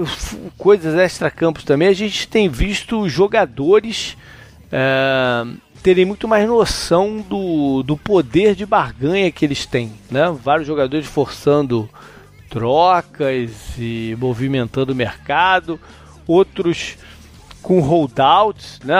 coisas 0.56 0.94
extra-campos 0.94 1.64
também, 1.64 1.88
a 1.88 1.92
gente 1.92 2.26
tem 2.26 2.48
visto 2.48 3.08
jogadores 3.08 4.16
é, 4.72 5.44
terem 5.82 6.04
muito 6.04 6.26
mais 6.26 6.46
noção 6.46 7.20
do, 7.20 7.82
do 7.82 7.96
poder 7.96 8.54
de 8.54 8.66
barganha 8.66 9.30
que 9.30 9.44
eles 9.44 9.66
têm. 9.66 9.92
Né? 10.10 10.34
Vários 10.42 10.66
jogadores 10.66 11.06
forçando 11.06 11.88
trocas 12.48 13.50
e 13.78 14.16
movimentando 14.18 14.92
o 14.92 14.96
mercado, 14.96 15.78
outros 16.26 16.96
com 17.62 17.80
holdouts. 17.80 18.80
Né? 18.84 18.96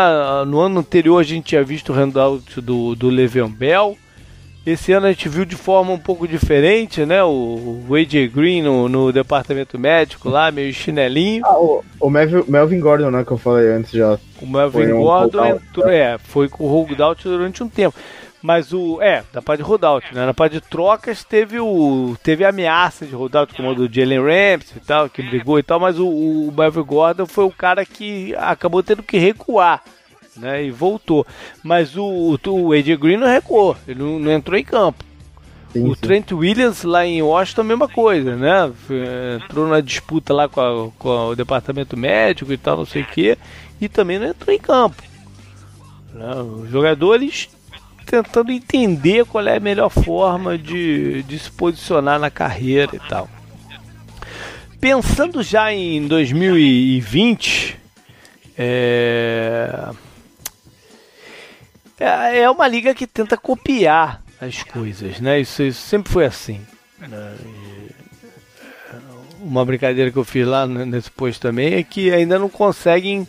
No 0.47 0.61
ano 0.61 0.81
anterior 0.81 1.19
a 1.19 1.25
gente 1.25 1.47
tinha 1.47 1.65
visto 1.65 1.93
o 1.93 1.97
holdout 1.97 2.61
do, 2.61 2.95
do 2.95 3.09
Le'Veon 3.09 3.51
Bell. 3.51 3.97
Esse 4.69 4.93
ano 4.93 5.07
a 5.07 5.13
gente 5.13 5.31
viu 5.31 5.47
de 5.47 5.57
forma 5.57 5.93
um 5.93 5.99
pouco 5.99 6.29
diferente, 6.29 7.07
né? 7.07 7.25
O, 7.25 7.83
o 7.89 7.95
AJ 7.95 8.31
Green 8.31 8.61
no, 8.61 8.87
no, 8.87 9.11
departamento 9.11 9.79
médico 9.79 10.29
lá, 10.29 10.51
meio 10.51 10.75
chinelinho. 10.75 11.43
Ah, 11.47 11.59
o, 11.59 11.83
o 11.99 12.11
Melvin, 12.11 12.45
Melvin, 12.47 12.79
Gordon, 12.79 13.11
né? 13.11 13.25
Que 13.25 13.31
eu 13.31 13.39
falei 13.39 13.73
antes 13.73 13.93
já. 13.93 14.19
O 14.43 14.47
Melvin 14.47 14.91
Gordon 14.91 15.41
um 15.41 15.47
entrou, 15.47 15.89
é, 15.89 16.19
foi 16.19 16.51
com 16.51 16.65
o 16.65 16.69
holdout 16.69 17.25
durante 17.25 17.63
um 17.63 17.69
tempo. 17.69 17.97
Mas 18.43 18.71
o. 18.75 19.01
É, 19.01 19.25
da 19.33 19.41
parte 19.41 19.63
de 19.63 19.67
holdout, 19.67 20.15
né? 20.15 20.27
Na 20.27 20.35
parte 20.35 20.53
de 20.53 20.61
trocas 20.61 21.25
teve 21.25 21.59
o. 21.59 22.15
Teve 22.23 22.45
a 22.45 22.51
ameaça 22.51 23.07
de 23.07 23.15
holdout, 23.15 23.55
como 23.55 23.71
o 23.71 23.75
do 23.75 23.91
Jalen 23.91 24.21
Ramsey 24.21 24.77
e 24.77 24.81
tal, 24.87 25.09
que 25.09 25.23
brigou 25.23 25.59
e 25.59 25.63
tal, 25.63 25.81
mas 25.81 25.99
o, 25.99 26.07
o 26.07 26.53
Melvin 26.55 26.83
Gordon 26.83 27.25
foi 27.25 27.47
o 27.47 27.51
cara 27.51 27.87
que 27.87 28.35
acabou 28.37 28.83
tendo 28.83 29.03
que 29.03 29.17
recuar 29.17 29.83
né? 30.39 30.65
E 30.65 30.71
voltou. 30.71 31.27
Mas 31.63 31.97
o, 31.97 32.39
o 32.47 32.73
AJ 32.73 32.97
Green 32.97 33.17
não 33.17 33.27
recuou, 33.27 33.77
ele 33.87 34.03
não, 34.03 34.19
não 34.19 34.33
entrou 34.33 34.59
em 34.59 34.65
campo. 34.65 35.05
Sim, 35.73 35.87
o 35.87 35.95
sim. 35.95 36.01
Trent 36.01 36.33
Williams 36.33 36.83
lá 36.83 37.05
em 37.05 37.21
Washington, 37.21 37.61
a 37.61 37.65
mesma 37.65 37.89
coisa, 37.89 38.37
né? 38.37 38.73
Entrou 39.45 39.69
na 39.69 39.81
disputa 39.81 40.33
lá 40.33 40.49
com, 40.49 40.61
a, 40.61 40.91
com 40.99 41.29
o 41.29 41.37
departamento 41.37 41.97
médico 41.97 42.53
e 42.53 42.57
tal, 42.57 42.79
não 42.79 42.87
sei 42.87 43.03
o 43.03 43.07
que, 43.07 43.37
e 43.81 43.89
também 43.89 44.19
não 44.19 44.29
entrou 44.29 44.55
em 44.55 44.59
campo. 44.59 45.03
Né? 46.15 46.35
Os 46.37 46.71
jogadores 46.71 47.49
tentando 48.07 48.51
entender 48.51 49.27
qual 49.27 49.47
é 49.47 49.57
a 49.57 49.61
melhor 49.61 49.91
forma 49.91 50.57
de, 50.57 51.23
de 51.25 51.39
se 51.39 51.51
posicionar 51.51 52.19
na 52.19 52.31
carreira 52.31 52.97
e 52.97 53.01
tal. 53.01 53.29
Pensando 54.81 55.43
já 55.43 55.73
em 55.73 56.07
2020, 56.07 57.77
é 58.57 59.91
é, 61.99 62.41
é 62.41 62.51
uma 62.51 62.67
liga 62.69 62.95
que 62.95 63.07
tenta 63.07 63.37
copiar 63.37 64.23
as 64.41 64.63
coisas, 64.63 65.21
né? 65.21 65.41
Isso, 65.41 65.63
isso 65.63 65.81
sempre 65.81 66.13
foi 66.13 66.25
assim. 66.25 66.61
Né? 66.99 67.37
Uma 69.41 69.65
brincadeira 69.65 70.11
que 70.11 70.17
eu 70.17 70.25
fiz 70.25 70.47
lá 70.47 70.67
nesse 70.67 71.11
post 71.11 71.41
também 71.41 71.75
é 71.75 71.83
que 71.83 72.13
ainda 72.13 72.39
não 72.39 72.49
conseguem 72.49 73.27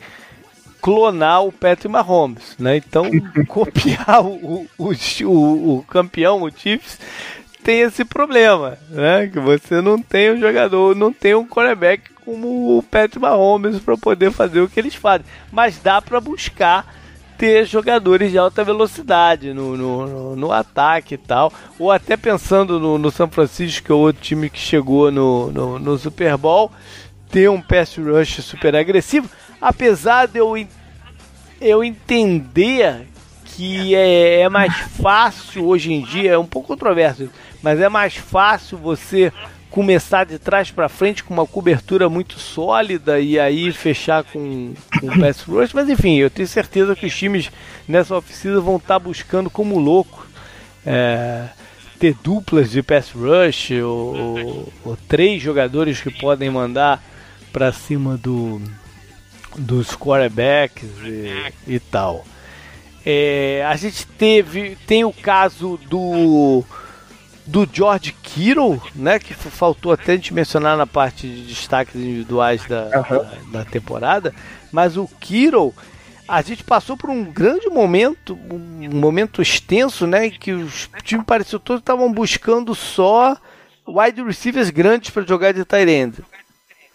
clonar 0.81 1.43
o 1.43 1.51
Patrick 1.51 1.87
Mahomes, 1.87 2.55
né? 2.57 2.77
Então 2.77 3.09
copiar 3.47 4.23
o, 4.23 4.67
o, 4.77 4.91
o, 5.23 5.77
o, 5.77 5.85
campeão, 5.87 6.41
o 6.41 6.51
Chiefs, 6.51 6.99
tem 7.63 7.81
esse 7.81 8.05
problema, 8.05 8.77
né? 8.89 9.27
Que 9.27 9.39
você 9.39 9.81
não 9.81 10.01
tem 10.01 10.31
um 10.31 10.39
jogador, 10.39 10.95
não 10.95 11.11
tem 11.11 11.35
um 11.35 11.47
quarterback 11.47 12.09
como 12.25 12.77
o 12.77 12.83
Patrick 12.83 13.19
Mahomes 13.19 13.79
para 13.79 13.97
poder 13.97 14.31
fazer 14.31 14.61
o 14.61 14.69
que 14.69 14.79
eles 14.79 14.95
fazem, 14.95 15.25
mas 15.51 15.79
dá 15.79 16.01
para 16.01 16.21
buscar 16.21 16.98
ter 17.39 17.65
jogadores 17.65 18.31
de 18.31 18.37
alta 18.37 18.65
velocidade 18.65 19.53
no, 19.53 19.77
no, 19.77 20.05
no, 20.05 20.35
no 20.35 20.51
ataque 20.51 21.15
e 21.15 21.17
tal. 21.17 21.51
Ou 21.79 21.89
até 21.89 22.17
pensando 22.17 22.77
no, 22.77 22.97
no 22.97 23.09
São 23.09 23.29
Francisco, 23.29 23.85
que 23.85 23.91
é 23.93 23.95
outro 23.95 24.21
time 24.21 24.49
que 24.49 24.59
chegou 24.59 25.09
no, 25.09 25.49
no, 25.49 25.79
no 25.79 25.97
Super 25.97 26.35
Bowl, 26.35 26.69
ter 27.31 27.49
um 27.49 27.61
pass 27.61 27.95
rush 27.95 28.43
super 28.43 28.75
agressivo. 28.75 29.29
Apesar 29.61 30.27
de 30.27 30.37
eu, 30.37 30.53
eu 31.61 31.81
entender 31.81 33.07
que 33.45 33.95
é, 33.95 34.41
é 34.41 34.49
mais 34.49 34.75
fácil 35.01 35.65
hoje 35.65 35.93
em 35.93 36.01
dia, 36.01 36.33
é 36.33 36.37
um 36.37 36.45
pouco 36.45 36.67
controverso, 36.67 37.29
mas 37.63 37.79
é 37.79 37.87
mais 37.87 38.15
fácil 38.15 38.77
você 38.77 39.31
começar 39.69 40.25
de 40.25 40.39
trás 40.39 40.71
para 40.71 40.89
frente 40.89 41.23
com 41.23 41.33
uma 41.33 41.45
cobertura 41.45 42.09
muito 42.09 42.39
sólida 42.39 43.19
e 43.19 43.39
aí 43.39 43.71
fechar 43.71 44.23
com, 44.23 44.73
com 44.99 45.19
pass 45.19 45.41
rush, 45.43 45.73
mas 45.73 45.89
enfim, 45.89 46.17
eu 46.17 46.29
tenho 46.29 46.47
certeza 46.47 46.95
que 46.95 47.05
os 47.05 47.15
times 47.15 47.51
nessa 47.87 48.15
oficina 48.15 48.59
vão 48.59 48.77
estar 48.77 48.95
tá 48.95 48.99
buscando 48.99 49.49
como 49.49 49.77
louco 49.77 50.27
é, 50.85 51.49
ter 51.99 52.15
duplas 52.23 52.71
de 52.71 52.81
pass 52.81 53.11
rush 53.11 53.71
ou, 53.83 54.17
ou, 54.17 54.73
ou 54.85 54.97
três 55.07 55.41
jogadores 55.41 56.01
que 56.01 56.09
podem 56.09 56.49
mandar 56.49 57.03
para 57.51 57.71
cima 57.71 58.17
do 58.17 58.61
dos 59.57 59.95
quarterbacks 59.95 60.89
e, 61.03 61.73
e 61.75 61.79
tal. 61.79 62.25
É, 63.05 63.65
a 63.67 63.75
gente 63.75 64.05
teve 64.05 64.77
tem 64.87 65.03
o 65.03 65.11
caso 65.11 65.79
do 65.89 66.63
do 67.49 67.67
George 67.71 68.15
Kittle, 68.21 68.80
né? 68.95 69.17
Que 69.17 69.34
faltou 69.34 69.91
até 69.91 70.13
a 70.13 70.15
gente 70.15 70.34
mencionar 70.34 70.77
na 70.77 70.85
parte 70.85 71.27
de 71.27 71.41
destaques 71.41 71.95
individuais 71.95 72.63
da, 72.65 72.84
uhum. 72.84 73.51
da, 73.51 73.59
da, 73.59 73.65
temporada. 73.65 74.34
Mas 74.71 74.95
o 74.95 75.09
Kittle, 75.19 75.73
a 76.27 76.41
gente 76.43 76.63
passou 76.63 76.95
por 76.95 77.09
um 77.09 77.23
grande 77.23 77.67
momento, 77.69 78.38
um 78.51 78.95
momento 78.95 79.41
extenso, 79.41 80.05
né? 80.05 80.30
Que 80.30 80.51
os 80.51 80.89
times 81.03 81.26
pareciam 81.26 81.59
todos 81.59 81.81
estavam 81.81 82.11
buscando 82.13 82.76
só 82.76 83.35
wide 83.88 84.21
receivers 84.21 84.69
grandes 84.69 85.09
para 85.09 85.26
jogar 85.26 85.51
de 85.51 85.65
tight 85.65 85.89
end. 85.89 86.23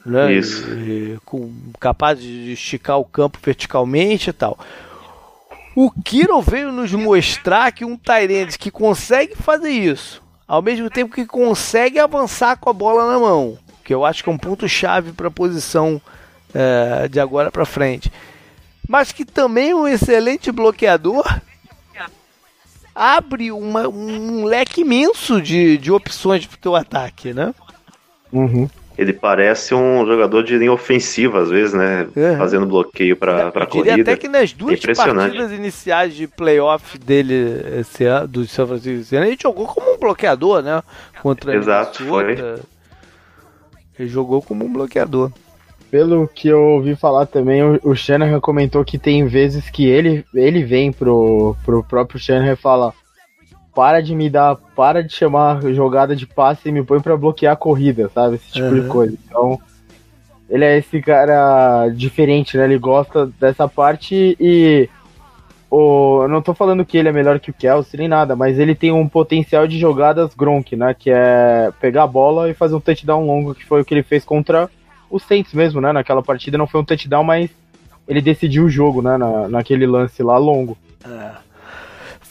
Né? 0.06 0.34
Isso. 0.34 0.68
E, 0.72 1.18
com, 1.24 1.52
capaz 1.80 2.20
de 2.20 2.52
esticar 2.52 2.98
o 2.98 3.04
campo 3.04 3.38
verticalmente 3.42 4.30
e 4.30 4.32
tal. 4.32 4.56
O 5.74 5.90
Kiro 5.90 6.40
veio 6.40 6.70
nos 6.70 6.92
mostrar 6.92 7.72
que 7.72 7.84
um 7.84 7.96
Tyrande 7.96 8.56
que 8.56 8.70
consegue 8.70 9.34
fazer 9.34 9.70
isso 9.70 10.22
ao 10.46 10.62
mesmo 10.62 10.90
tempo 10.90 11.14
que 11.14 11.26
consegue 11.26 11.98
avançar 11.98 12.56
com 12.56 12.70
a 12.70 12.72
bola 12.72 13.12
na 13.12 13.18
mão, 13.18 13.58
que 13.82 13.94
eu 13.94 14.04
acho 14.04 14.22
que 14.22 14.28
é 14.28 14.32
um 14.32 14.38
ponto 14.38 14.68
chave 14.68 15.12
para 15.12 15.28
a 15.28 15.30
posição 15.30 16.00
é, 16.54 17.08
de 17.08 17.18
agora 17.18 17.50
para 17.50 17.64
frente. 17.64 18.12
Mas 18.88 19.12
que 19.12 19.24
também 19.24 19.70
é 19.70 19.74
um 19.74 19.88
excelente 19.88 20.52
bloqueador 20.52 21.24
abre 22.94 23.50
uma, 23.50 23.88
um 23.88 24.44
leque 24.44 24.82
imenso 24.82 25.42
de, 25.42 25.76
de 25.78 25.90
opções 25.90 26.46
para 26.46 26.54
o 26.54 26.60
teu 26.60 26.76
ataque, 26.76 27.32
né? 27.34 27.52
Uhum 28.32 28.68
ele 28.96 29.12
parece 29.12 29.74
um 29.74 30.06
jogador 30.06 30.44
de 30.44 30.56
linha 30.56 30.72
ofensiva, 30.72 31.42
às 31.42 31.50
vezes, 31.50 31.74
né? 31.74 32.06
Uhum. 32.14 32.38
Fazendo 32.38 32.66
bloqueio 32.66 33.16
para 33.16 33.48
a 33.48 33.66
corrida. 33.66 34.00
até 34.00 34.16
que 34.16 34.28
nas 34.28 34.52
duas 34.52 34.80
partidas 34.80 35.50
iniciais 35.50 36.14
de 36.14 36.28
playoff 36.28 36.96
dele 36.98 37.60
esse 37.80 38.04
ano, 38.04 38.28
do 38.28 38.46
São 38.46 38.66
Francisco 38.66 39.00
esse 39.00 39.16
ano, 39.16 39.26
ele 39.26 39.38
jogou 39.40 39.66
como 39.66 39.94
um 39.94 39.98
bloqueador, 39.98 40.62
né? 40.62 40.82
Contra 41.20 41.56
Exato, 41.56 42.04
foi. 42.04 42.36
Ele 43.98 44.08
jogou 44.08 44.40
como 44.40 44.64
um 44.64 44.72
bloqueador. 44.72 45.32
Pelo 45.90 46.26
que 46.26 46.48
eu 46.48 46.60
ouvi 46.60 46.96
falar 46.96 47.26
também, 47.26 47.62
o, 47.62 47.80
o 47.82 47.94
Shanahan 47.94 48.40
comentou 48.40 48.84
que 48.84 48.98
tem 48.98 49.26
vezes 49.26 49.70
que 49.70 49.86
ele, 49.86 50.24
ele 50.34 50.64
vem 50.64 50.92
pro, 50.92 51.56
pro 51.64 51.84
próprio 51.84 52.18
Shanahan 52.18 52.52
e 52.52 52.56
fala 52.56 52.92
para 53.74 54.00
de 54.00 54.14
me 54.14 54.30
dar, 54.30 54.56
para 54.76 55.02
de 55.02 55.12
chamar 55.12 55.60
jogada 55.72 56.14
de 56.14 56.26
passe 56.26 56.68
e 56.68 56.72
me 56.72 56.82
põe 56.82 57.00
para 57.00 57.16
bloquear 57.16 57.54
a 57.54 57.56
corrida, 57.56 58.08
sabe? 58.14 58.36
Esse 58.36 58.52
tipo 58.52 58.68
uhum. 58.68 58.80
de 58.80 58.88
coisa. 58.88 59.18
Então, 59.26 59.58
ele 60.48 60.64
é 60.64 60.78
esse 60.78 61.00
cara 61.02 61.88
diferente, 61.88 62.56
né? 62.56 62.64
Ele 62.64 62.78
gosta 62.78 63.26
dessa 63.40 63.66
parte 63.66 64.36
e 64.38 64.88
o, 65.70 66.22
eu 66.22 66.28
não 66.28 66.40
tô 66.40 66.54
falando 66.54 66.84
que 66.84 66.96
ele 66.96 67.08
é 67.08 67.12
melhor 67.12 67.40
que 67.40 67.50
o 67.50 67.54
Kelsey 67.54 67.98
nem 67.98 68.08
nada, 68.08 68.36
mas 68.36 68.58
ele 68.58 68.76
tem 68.76 68.92
um 68.92 69.08
potencial 69.08 69.66
de 69.66 69.78
jogadas 69.78 70.34
Gronk, 70.34 70.76
né? 70.76 70.94
Que 70.94 71.10
é 71.10 71.72
pegar 71.80 72.04
a 72.04 72.06
bola 72.06 72.48
e 72.48 72.54
fazer 72.54 72.76
um 72.76 72.80
touchdown 72.80 73.26
longo, 73.26 73.54
que 73.54 73.64
foi 73.64 73.80
o 73.80 73.84
que 73.84 73.92
ele 73.92 74.04
fez 74.04 74.24
contra 74.24 74.70
os 75.10 75.24
Saints 75.24 75.52
mesmo, 75.52 75.80
né? 75.80 75.92
Naquela 75.92 76.22
partida 76.22 76.56
não 76.56 76.68
foi 76.68 76.80
um 76.80 76.84
touchdown, 76.84 77.24
mas 77.24 77.50
ele 78.06 78.20
decidiu 78.20 78.64
o 78.64 78.70
jogo, 78.70 79.02
né? 79.02 79.16
Na, 79.16 79.48
naquele 79.48 79.86
lance 79.86 80.22
lá 80.22 80.36
longo. 80.36 80.78
É. 81.04 81.43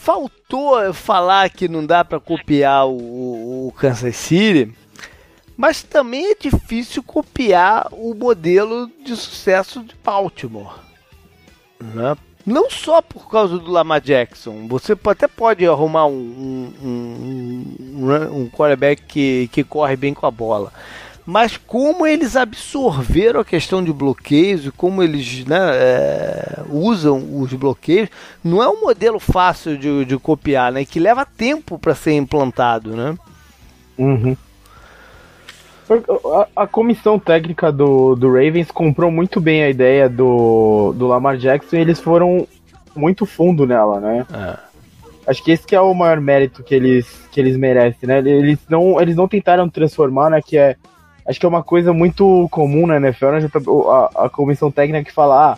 Faltou 0.03 0.93
falar 0.93 1.49
que 1.49 1.69
não 1.69 1.85
dá 1.85 2.03
para 2.03 2.19
copiar 2.19 2.85
o, 2.85 3.67
o 3.67 3.71
Kansas 3.71 4.17
City, 4.17 4.75
mas 5.55 5.81
também 5.81 6.31
é 6.31 6.35
difícil 6.35 7.01
copiar 7.01 7.87
o 7.89 8.13
modelo 8.13 8.91
de 9.05 9.15
sucesso 9.15 9.81
de 9.81 9.95
Baltimore. 10.03 10.75
Né? 11.79 12.17
Não 12.45 12.69
só 12.69 13.01
por 13.01 13.29
causa 13.29 13.57
do 13.57 13.71
Lamar 13.71 14.01
Jackson. 14.01 14.67
Você 14.67 14.91
até 15.05 15.25
pode 15.25 15.65
arrumar 15.65 16.07
um, 16.07 16.73
um, 16.83 17.75
um, 17.95 18.41
um 18.41 18.49
quarterback 18.49 19.03
que, 19.03 19.49
que 19.53 19.63
corre 19.63 19.95
bem 19.95 20.13
com 20.13 20.25
a 20.25 20.31
bola 20.31 20.73
mas 21.25 21.55
como 21.55 22.05
eles 22.05 22.35
absorveram 22.35 23.39
a 23.39 23.45
questão 23.45 23.83
de 23.83 23.93
bloqueios 23.93 24.65
e 24.65 24.71
como 24.71 25.01
eles 25.01 25.45
né, 25.45 25.57
é, 25.73 26.59
usam 26.69 27.39
os 27.39 27.53
bloqueios, 27.53 28.09
não 28.43 28.61
é 28.61 28.67
um 28.67 28.81
modelo 28.81 29.19
fácil 29.19 29.77
de, 29.77 30.05
de 30.05 30.17
copiar, 30.17 30.71
né? 30.71 30.83
Que 30.83 30.99
leva 30.99 31.25
tempo 31.25 31.79
para 31.79 31.95
ser 31.95 32.13
implantado, 32.13 32.95
né? 32.95 33.15
Uhum. 33.97 34.35
A, 36.55 36.63
a, 36.63 36.67
comissão 36.67 37.19
técnica 37.19 37.71
do, 37.71 38.15
do 38.15 38.27
Ravens 38.27 38.71
comprou 38.71 39.11
muito 39.11 39.39
bem 39.39 39.63
a 39.63 39.69
ideia 39.69 40.09
do, 40.09 40.93
do 40.93 41.07
Lamar 41.07 41.37
Jackson 41.37 41.75
e 41.75 41.79
eles 41.79 41.99
foram 41.99 42.47
muito 42.95 43.25
fundo 43.25 43.65
nela, 43.65 43.99
né? 43.99 44.25
É. 44.33 44.73
Acho 45.25 45.43
que 45.43 45.51
esse 45.51 45.65
que 45.65 45.75
é 45.75 45.79
o 45.79 45.93
maior 45.93 46.19
mérito 46.19 46.63
que 46.63 46.75
eles, 46.75 47.07
que 47.31 47.39
eles 47.39 47.55
merecem, 47.55 48.07
né? 48.07 48.19
Eles 48.19 48.59
não, 48.67 48.99
eles 48.99 49.15
não 49.15 49.27
tentaram 49.27 49.69
transformar, 49.69 50.29
né? 50.29 50.41
Que 50.41 50.57
é 50.57 50.75
Acho 51.25 51.39
que 51.39 51.45
é 51.45 51.49
uma 51.49 51.63
coisa 51.63 51.93
muito 51.93 52.47
comum 52.51 52.85
na 52.85 52.97
NFL, 52.97 53.31
né? 53.31 53.49
A, 53.89 54.25
a 54.25 54.29
comissão 54.29 54.69
técnica 54.69 55.05
que 55.05 55.15
fala, 55.15 55.53
ah, 55.53 55.57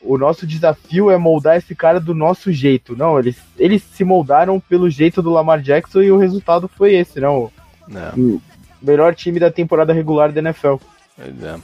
o 0.00 0.18
nosso 0.18 0.46
desafio 0.46 1.10
é 1.10 1.16
moldar 1.16 1.56
esse 1.56 1.74
cara 1.74 1.98
do 1.98 2.14
nosso 2.14 2.52
jeito. 2.52 2.96
Não, 2.96 3.18
eles, 3.18 3.36
eles 3.58 3.82
se 3.82 4.04
moldaram 4.04 4.60
pelo 4.60 4.90
jeito 4.90 5.22
do 5.22 5.30
Lamar 5.30 5.60
Jackson 5.60 6.02
e 6.02 6.10
o 6.10 6.18
resultado 6.18 6.68
foi 6.68 6.94
esse, 6.94 7.20
não. 7.20 7.50
não. 7.88 8.12
O 8.16 8.42
melhor 8.82 9.14
time 9.14 9.40
da 9.40 9.50
temporada 9.50 9.92
regular 9.92 10.30
da 10.32 10.40
NFL. 10.40 10.76
É. 11.18 11.54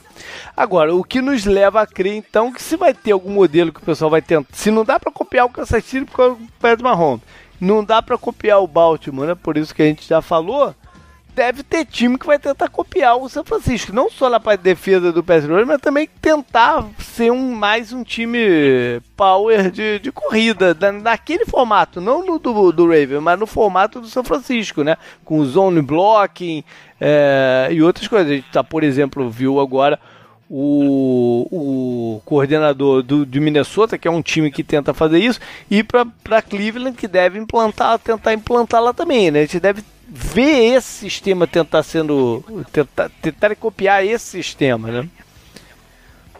Agora, 0.56 0.94
o 0.94 1.02
que 1.02 1.20
nos 1.20 1.44
leva 1.44 1.82
a 1.82 1.86
crer, 1.86 2.14
então, 2.14 2.52
que 2.52 2.62
se 2.62 2.76
vai 2.76 2.94
ter 2.94 3.12
algum 3.12 3.32
modelo 3.32 3.72
que 3.72 3.80
o 3.80 3.84
pessoal 3.84 4.10
vai 4.10 4.22
tentar. 4.22 4.48
Se 4.52 4.70
não 4.70 4.84
dá 4.84 4.98
para 4.98 5.10
copiar 5.10 5.46
o 5.46 5.50
Kansas 5.50 5.84
City 5.84 6.06
por 6.06 6.16
causa 6.16 6.36
do 6.36 6.46
Patrick 6.60 6.82
Mahomes, 6.82 7.22
não 7.60 7.84
dá 7.84 8.00
para 8.00 8.16
copiar 8.16 8.62
o 8.62 8.68
Baltimore, 8.68 9.26
né? 9.26 9.34
Por 9.34 9.58
isso 9.58 9.74
que 9.74 9.82
a 9.82 9.86
gente 9.86 10.08
já 10.08 10.22
falou 10.22 10.74
deve 11.40 11.62
ter 11.62 11.86
time 11.86 12.18
que 12.18 12.26
vai 12.26 12.38
tentar 12.38 12.68
copiar 12.68 13.16
o 13.16 13.26
São 13.26 13.42
Francisco. 13.42 13.94
Não 13.94 14.10
só 14.10 14.28
na 14.28 14.38
parte 14.38 14.60
de 14.60 14.64
defesa 14.64 15.10
do 15.10 15.24
Pass 15.24 15.46
mas 15.66 15.80
também 15.80 16.06
tentar 16.20 16.86
ser 16.98 17.32
um, 17.32 17.54
mais 17.54 17.94
um 17.94 18.04
time 18.04 19.00
power 19.16 19.70
de, 19.70 19.98
de 20.00 20.12
corrida, 20.12 20.74
da, 20.74 20.92
naquele 20.92 21.46
formato, 21.46 21.98
não 21.98 22.26
no 22.26 22.38
do, 22.38 22.70
do 22.70 22.86
Raven, 22.86 23.20
mas 23.20 23.40
no 23.40 23.46
formato 23.46 24.02
do 24.02 24.06
São 24.06 24.22
Francisco, 24.22 24.84
né? 24.84 24.98
Com 25.24 25.42
zone 25.46 25.80
blocking 25.80 26.62
é, 27.00 27.68
e 27.70 27.82
outras 27.82 28.06
coisas. 28.06 28.30
A 28.30 28.34
gente 28.34 28.50
tá, 28.50 28.62
por 28.62 28.84
exemplo, 28.84 29.30
viu 29.30 29.60
agora 29.60 29.98
o, 30.52 31.46
o 31.52 32.22
coordenador 32.24 33.04
do, 33.04 33.24
de 33.24 33.38
Minnesota, 33.38 33.96
que 33.96 34.08
é 34.08 34.10
um 34.10 34.20
time 34.20 34.50
que 34.50 34.64
tenta 34.64 34.92
fazer 34.92 35.20
isso, 35.20 35.38
e 35.70 35.84
para 35.84 36.42
Cleveland, 36.42 36.96
que 36.96 37.06
deve 37.06 37.38
implantar, 37.38 37.96
tentar 38.00 38.34
implantar 38.34 38.82
lá 38.82 38.92
também, 38.92 39.30
né? 39.30 39.38
A 39.38 39.42
gente 39.42 39.60
deve 39.60 39.84
ver 40.08 40.74
esse 40.74 40.88
sistema 40.88 41.46
tentar 41.46 41.84
sendo. 41.84 42.44
tentar, 42.72 43.08
tentar 43.22 43.54
copiar 43.54 44.04
esse 44.04 44.24
sistema, 44.24 44.88
né? 44.88 45.08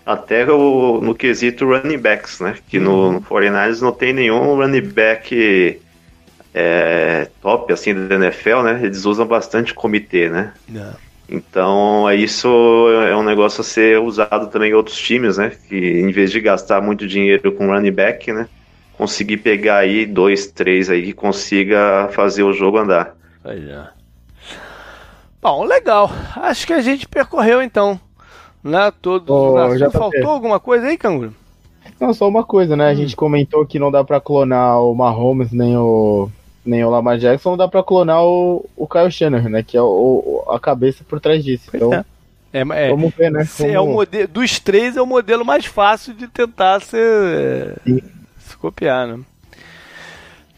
Até 0.04 0.44
o, 0.50 1.00
no 1.00 1.14
quesito 1.14 1.64
running 1.64 1.98
backs, 1.98 2.40
né? 2.40 2.56
Que 2.68 2.78
uhum. 2.78 2.84
no, 2.84 3.12
no 3.12 3.20
49ers 3.20 3.80
não 3.80 3.92
tem 3.92 4.12
nenhum 4.12 4.56
running 4.56 4.88
back 4.88 5.80
é, 6.52 7.28
top 7.40 7.72
assim 7.72 7.94
da 7.94 8.16
NFL, 8.16 8.62
né? 8.62 8.80
Eles 8.82 9.04
usam 9.04 9.24
bastante 9.24 9.72
comitê, 9.72 10.28
né? 10.28 10.52
Yeah. 10.68 10.96
É. 11.30 11.34
Então, 11.34 12.10
isso 12.12 12.48
é 13.06 13.16
um 13.16 13.22
negócio 13.22 13.60
a 13.60 13.64
ser 13.64 14.00
usado 14.00 14.48
também 14.48 14.70
em 14.70 14.74
outros 14.74 14.96
times, 14.96 15.38
né? 15.38 15.52
Que 15.68 15.76
em 15.76 16.10
vez 16.10 16.30
de 16.30 16.40
gastar 16.40 16.80
muito 16.80 17.06
dinheiro 17.06 17.52
com 17.52 17.68
running 17.68 17.92
back, 17.92 18.32
né? 18.32 18.48
Conseguir 18.96 19.38
pegar 19.38 19.78
aí 19.78 20.04
dois, 20.04 20.46
três 20.48 20.90
aí 20.90 21.02
que 21.02 21.12
consiga 21.12 22.08
fazer 22.12 22.42
o 22.42 22.52
jogo 22.52 22.78
andar. 22.78 23.16
Pois 23.42 23.62
é. 23.64 23.88
Bom, 25.40 25.64
legal. 25.64 26.10
Acho 26.36 26.66
que 26.66 26.72
a 26.72 26.82
gente 26.82 27.08
percorreu 27.08 27.62
então. 27.62 27.98
Né, 28.62 28.92
todos 29.00 29.34
oh, 29.34 29.78
já 29.78 29.90
Faltou 29.90 30.28
alguma 30.28 30.60
coisa 30.60 30.86
aí, 30.86 30.98
Canguru? 30.98 31.34
Não, 31.98 32.12
só 32.12 32.28
uma 32.28 32.44
coisa, 32.44 32.76
né? 32.76 32.88
Hum. 32.88 32.90
A 32.90 32.94
gente 32.94 33.16
comentou 33.16 33.64
que 33.64 33.78
não 33.78 33.90
dá 33.90 34.04
pra 34.04 34.20
clonar 34.20 34.82
o 34.82 34.94
Mahomes 34.94 35.50
nem 35.50 35.76
o, 35.78 36.30
nem 36.64 36.84
o 36.84 36.90
Lamar 36.90 37.18
Jackson, 37.18 37.50
não 37.50 37.56
dá 37.56 37.68
pra 37.68 37.82
clonar 37.82 38.22
o, 38.22 38.68
o 38.76 38.86
Kyle 38.86 39.10
Shanahan, 39.10 39.48
né? 39.48 39.62
Que 39.62 39.76
é 39.76 39.82
o, 39.82 40.44
a 40.50 40.58
cabeça 40.58 41.04
por 41.08 41.20
trás 41.20 41.42
disso. 41.44 41.68
Pois 41.70 41.82
então, 41.82 41.94
é. 41.94 42.04
É, 42.52 42.60
é, 42.60 42.88
vamos 42.90 43.14
ver, 43.14 43.30
né? 43.30 43.46
Como... 43.56 43.70
É 43.70 43.80
o 43.80 43.86
modelo, 43.86 44.28
dos 44.28 44.58
três 44.58 44.96
é 44.96 45.02
o 45.02 45.06
modelo 45.06 45.44
mais 45.44 45.66
fácil 45.66 46.12
de 46.12 46.26
tentar 46.26 46.80
se, 46.80 46.96
se 48.38 48.56
copiar, 48.56 49.06
né? 49.06 49.20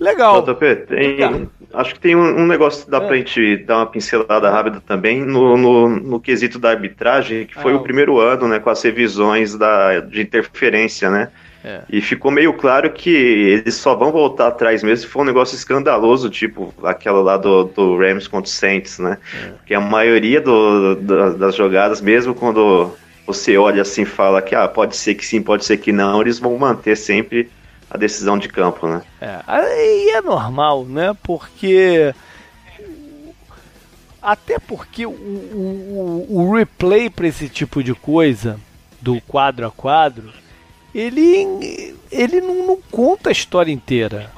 Legal. 0.01 0.43
JP, 0.43 0.77
tem, 0.87 1.49
acho 1.73 1.95
que 1.95 2.01
tem 2.01 2.17
um, 2.17 2.41
um 2.41 2.47
negócio 2.47 2.85
que 2.85 2.91
dá 2.91 2.97
é. 2.97 3.07
pra 3.07 3.17
gente 3.17 3.57
dar 3.59 3.77
uma 3.77 3.87
pincelada 3.87 4.51
rápida 4.51 4.81
também 4.81 5.21
no, 5.21 5.57
no, 5.57 5.89
no 5.89 6.21
quesito 6.21 6.59
da 6.59 6.71
arbitragem, 6.71 7.47
que 7.47 7.55
foi 7.55 7.73
ah, 7.73 7.77
o 7.77 7.83
primeiro 7.83 8.19
ano, 8.19 8.49
né, 8.49 8.59
com 8.59 8.71
as 8.71 8.83
revisões 8.83 9.57
da, 9.57 10.01
de 10.01 10.21
interferência, 10.21 11.11
né? 11.11 11.31
É. 11.65 11.83
E 11.89 12.01
ficou 12.01 12.31
meio 12.31 12.53
claro 12.55 12.91
que 12.91 13.11
eles 13.11 13.77
só 13.77 13.95
vão 13.95 14.11
voltar 14.11 14.49
atrás 14.49 14.83
mesmo 14.83 15.07
se 15.07 15.07
for 15.07 15.23
um 15.23 15.27
negócio 15.27 15.55
escandaloso, 15.55 16.29
tipo 16.29 16.75
aquela 16.83 17.23
lá 17.23 17.37
do, 17.37 17.65
do 17.65 17.97
Rams 17.97 18.27
contra 18.27 18.49
o 18.49 18.53
Saints, 18.53 18.99
né? 18.99 19.19
É. 19.35 19.49
Porque 19.51 19.75
a 19.75 19.81
maioria 19.81 20.41
do, 20.41 20.97
do, 20.97 21.39
das 21.39 21.55
jogadas, 21.55 22.01
mesmo 22.01 22.35
quando 22.35 22.93
você 23.27 23.57
olha 23.57 23.83
assim 23.83 24.03
e 24.03 24.07
fala 24.07 24.43
que 24.43 24.55
ah, 24.55 24.67
pode 24.67 24.97
ser 24.97 25.15
que 25.15 25.25
sim, 25.25 25.41
pode 25.41 25.65
ser 25.65 25.77
que 25.77 25.93
não, 25.93 26.21
eles 26.21 26.41
vão 26.41 26.59
manter 26.59 26.97
sempre 26.97 27.49
a 27.89 27.97
decisão 27.97 28.37
de 28.37 28.49
campo, 28.49 28.89
né? 28.89 29.03
É, 29.21 30.07
e 30.07 30.11
é 30.11 30.21
normal, 30.21 30.85
né? 30.85 31.17
Porque 31.23 32.13
até 34.21 34.59
porque 34.59 35.05
o, 35.07 35.11
o, 35.11 36.27
o 36.29 36.55
replay 36.55 37.11
para 37.11 37.29
esse 37.29 37.49
tipo 37.49 37.83
de 37.83 37.95
coisa 37.95 38.59
do 39.01 39.21
quadro 39.21 39.67
a 39.67 39.71
quadro, 39.71 40.33
ele 40.95 41.95
ele 42.11 42.41
não, 42.41 42.67
não 42.67 42.79
conta 42.91 43.31
a 43.31 43.33
história 43.33 43.73
inteira. 43.73 44.31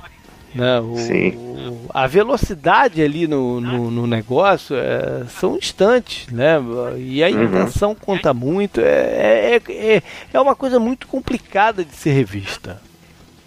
Né? 0.54 0.78
O, 0.78 0.96
Sim. 0.96 1.86
a 1.92 2.06
velocidade 2.06 3.02
ali 3.02 3.26
no, 3.26 3.60
no, 3.60 3.90
no 3.90 4.06
negócio 4.06 4.76
é, 4.76 5.24
são 5.28 5.56
instantes, 5.56 6.28
né? 6.28 6.58
E 6.96 7.24
a 7.24 7.28
uhum. 7.28 7.42
intenção 7.42 7.90
uhum. 7.90 7.96
conta 7.96 8.32
muito. 8.32 8.80
É, 8.80 9.56
é, 9.56 9.62
é, 9.68 10.02
é 10.32 10.40
uma 10.40 10.54
coisa 10.54 10.78
muito 10.78 11.08
complicada 11.08 11.84
de 11.84 11.92
ser 11.96 12.12
revista. 12.12 12.80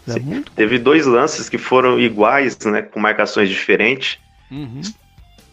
É 0.06 0.20
muito... 0.20 0.52
Teve 0.52 0.80
dois 0.80 1.06
lances 1.06 1.48
que 1.48 1.58
foram 1.58 2.00
iguais, 2.00 2.58
né, 2.66 2.82
com 2.82 3.00
marcações 3.00 3.50
diferentes. 3.50 4.20
Uhum. 4.52 4.82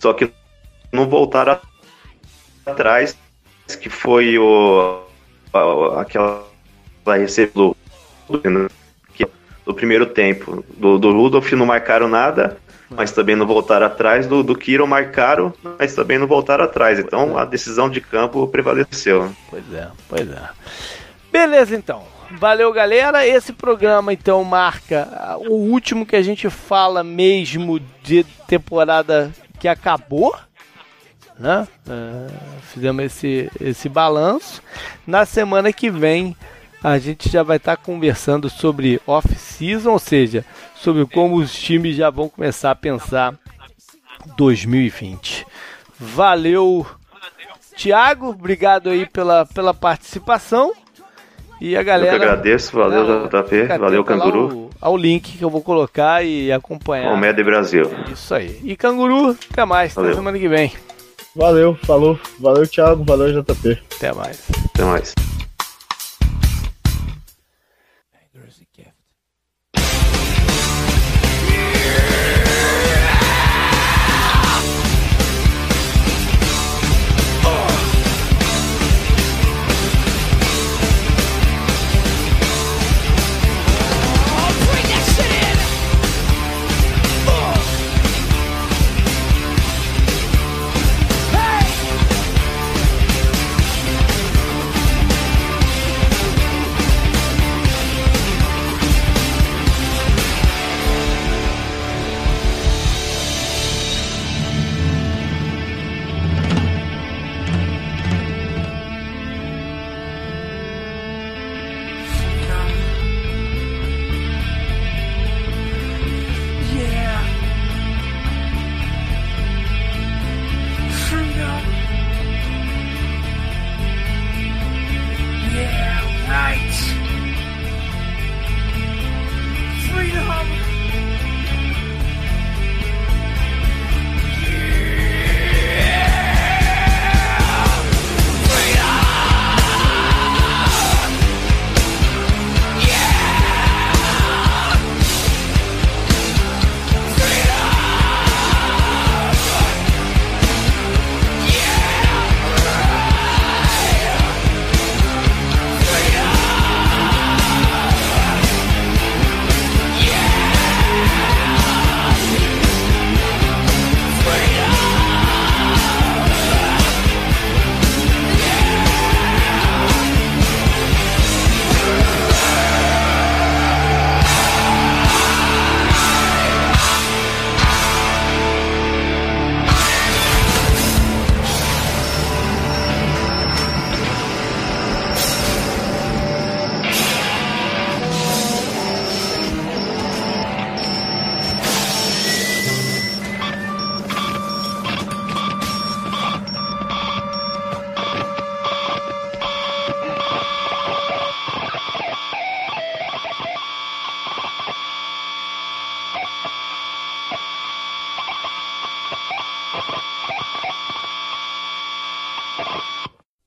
Só 0.00 0.12
que 0.12 0.30
não 0.92 1.08
voltaram 1.08 1.58
atrás, 2.66 3.16
que 3.80 3.88
foi 3.88 4.38
o 4.38 5.02
a, 5.52 6.04
aquela 7.04 7.16
recebida 7.16 7.52
do, 7.54 7.76
do 9.64 9.74
primeiro 9.74 10.06
tempo. 10.06 10.64
Do, 10.76 10.98
do 10.98 11.12
Rudolph 11.12 11.52
não 11.52 11.66
marcaram 11.66 12.08
nada, 12.08 12.56
mas 12.90 13.12
também 13.12 13.36
não 13.36 13.46
voltaram 13.46 13.86
atrás. 13.86 14.26
Do, 14.26 14.42
do 14.42 14.56
Kiro 14.56 14.86
marcaram, 14.86 15.52
mas 15.78 15.94
também 15.94 16.18
não 16.18 16.26
voltaram 16.26 16.64
atrás. 16.64 16.98
Então 16.98 17.36
a 17.36 17.44
decisão 17.44 17.88
de 17.90 18.00
campo 18.00 18.46
prevaleceu. 18.48 19.30
Pois 19.50 19.72
é, 19.72 19.88
pois 20.08 20.30
é. 20.30 20.48
Beleza, 21.30 21.74
então. 21.76 22.02
Valeu, 22.30 22.72
galera. 22.72 23.26
Esse 23.26 23.52
programa, 23.52 24.12
então, 24.12 24.42
marca 24.44 25.36
o 25.46 25.52
último 25.54 26.06
que 26.06 26.16
a 26.16 26.22
gente 26.22 26.48
fala 26.48 27.04
mesmo 27.04 27.78
de 28.02 28.24
temporada 28.48 29.30
que 29.60 29.68
acabou. 29.68 30.34
Né? 31.38 31.66
Uh, 31.86 32.32
fizemos 32.72 33.04
esse, 33.04 33.50
esse 33.60 33.88
balanço. 33.88 34.62
Na 35.06 35.26
semana 35.26 35.72
que 35.72 35.90
vem, 35.90 36.36
a 36.84 36.98
gente 36.98 37.30
já 37.30 37.42
vai 37.42 37.56
estar 37.56 37.78
tá 37.78 37.82
conversando 37.82 38.50
sobre 38.50 39.00
off-season, 39.06 39.90
ou 39.90 39.98
seja, 39.98 40.44
sobre 40.74 41.06
como 41.06 41.36
os 41.36 41.50
times 41.50 41.96
já 41.96 42.10
vão 42.10 42.28
começar 42.28 42.72
a 42.72 42.74
pensar 42.74 43.32
2020. 44.36 45.46
Valeu, 45.98 46.86
Tiago. 47.74 48.28
Obrigado 48.28 48.90
aí 48.90 49.06
pela, 49.06 49.46
pela 49.46 49.72
participação. 49.72 50.74
E 51.58 51.74
a 51.74 51.82
galera. 51.82 52.16
Eu 52.16 52.18
que 52.18 52.24
agradeço, 52.26 52.76
valeu 52.76 53.28
JP, 53.28 53.78
valeu 53.78 54.04
Canguru. 54.04 54.70
Ao, 54.78 54.92
ao, 54.92 54.96
link 54.98 55.38
que 55.38 55.42
eu 55.42 55.48
vou 55.48 55.62
colocar 55.62 56.22
e 56.22 56.52
acompanhar. 56.52 57.14
O 57.14 57.16
Med 57.16 57.42
Brasil. 57.42 57.90
Isso 58.12 58.34
aí. 58.34 58.60
E 58.62 58.76
Canguru, 58.76 59.34
até 59.50 59.64
mais, 59.64 59.94
valeu. 59.94 60.10
até 60.10 60.18
semana 60.18 60.38
que 60.38 60.48
vem. 60.48 60.70
Valeu, 61.34 61.74
falou, 61.82 62.18
valeu 62.38 62.66
Thiago, 62.68 63.02
valeu 63.04 63.42
JP. 63.42 63.78
Até 63.96 64.12
mais. 64.12 64.46
Até 64.74 64.84
mais. 64.84 65.14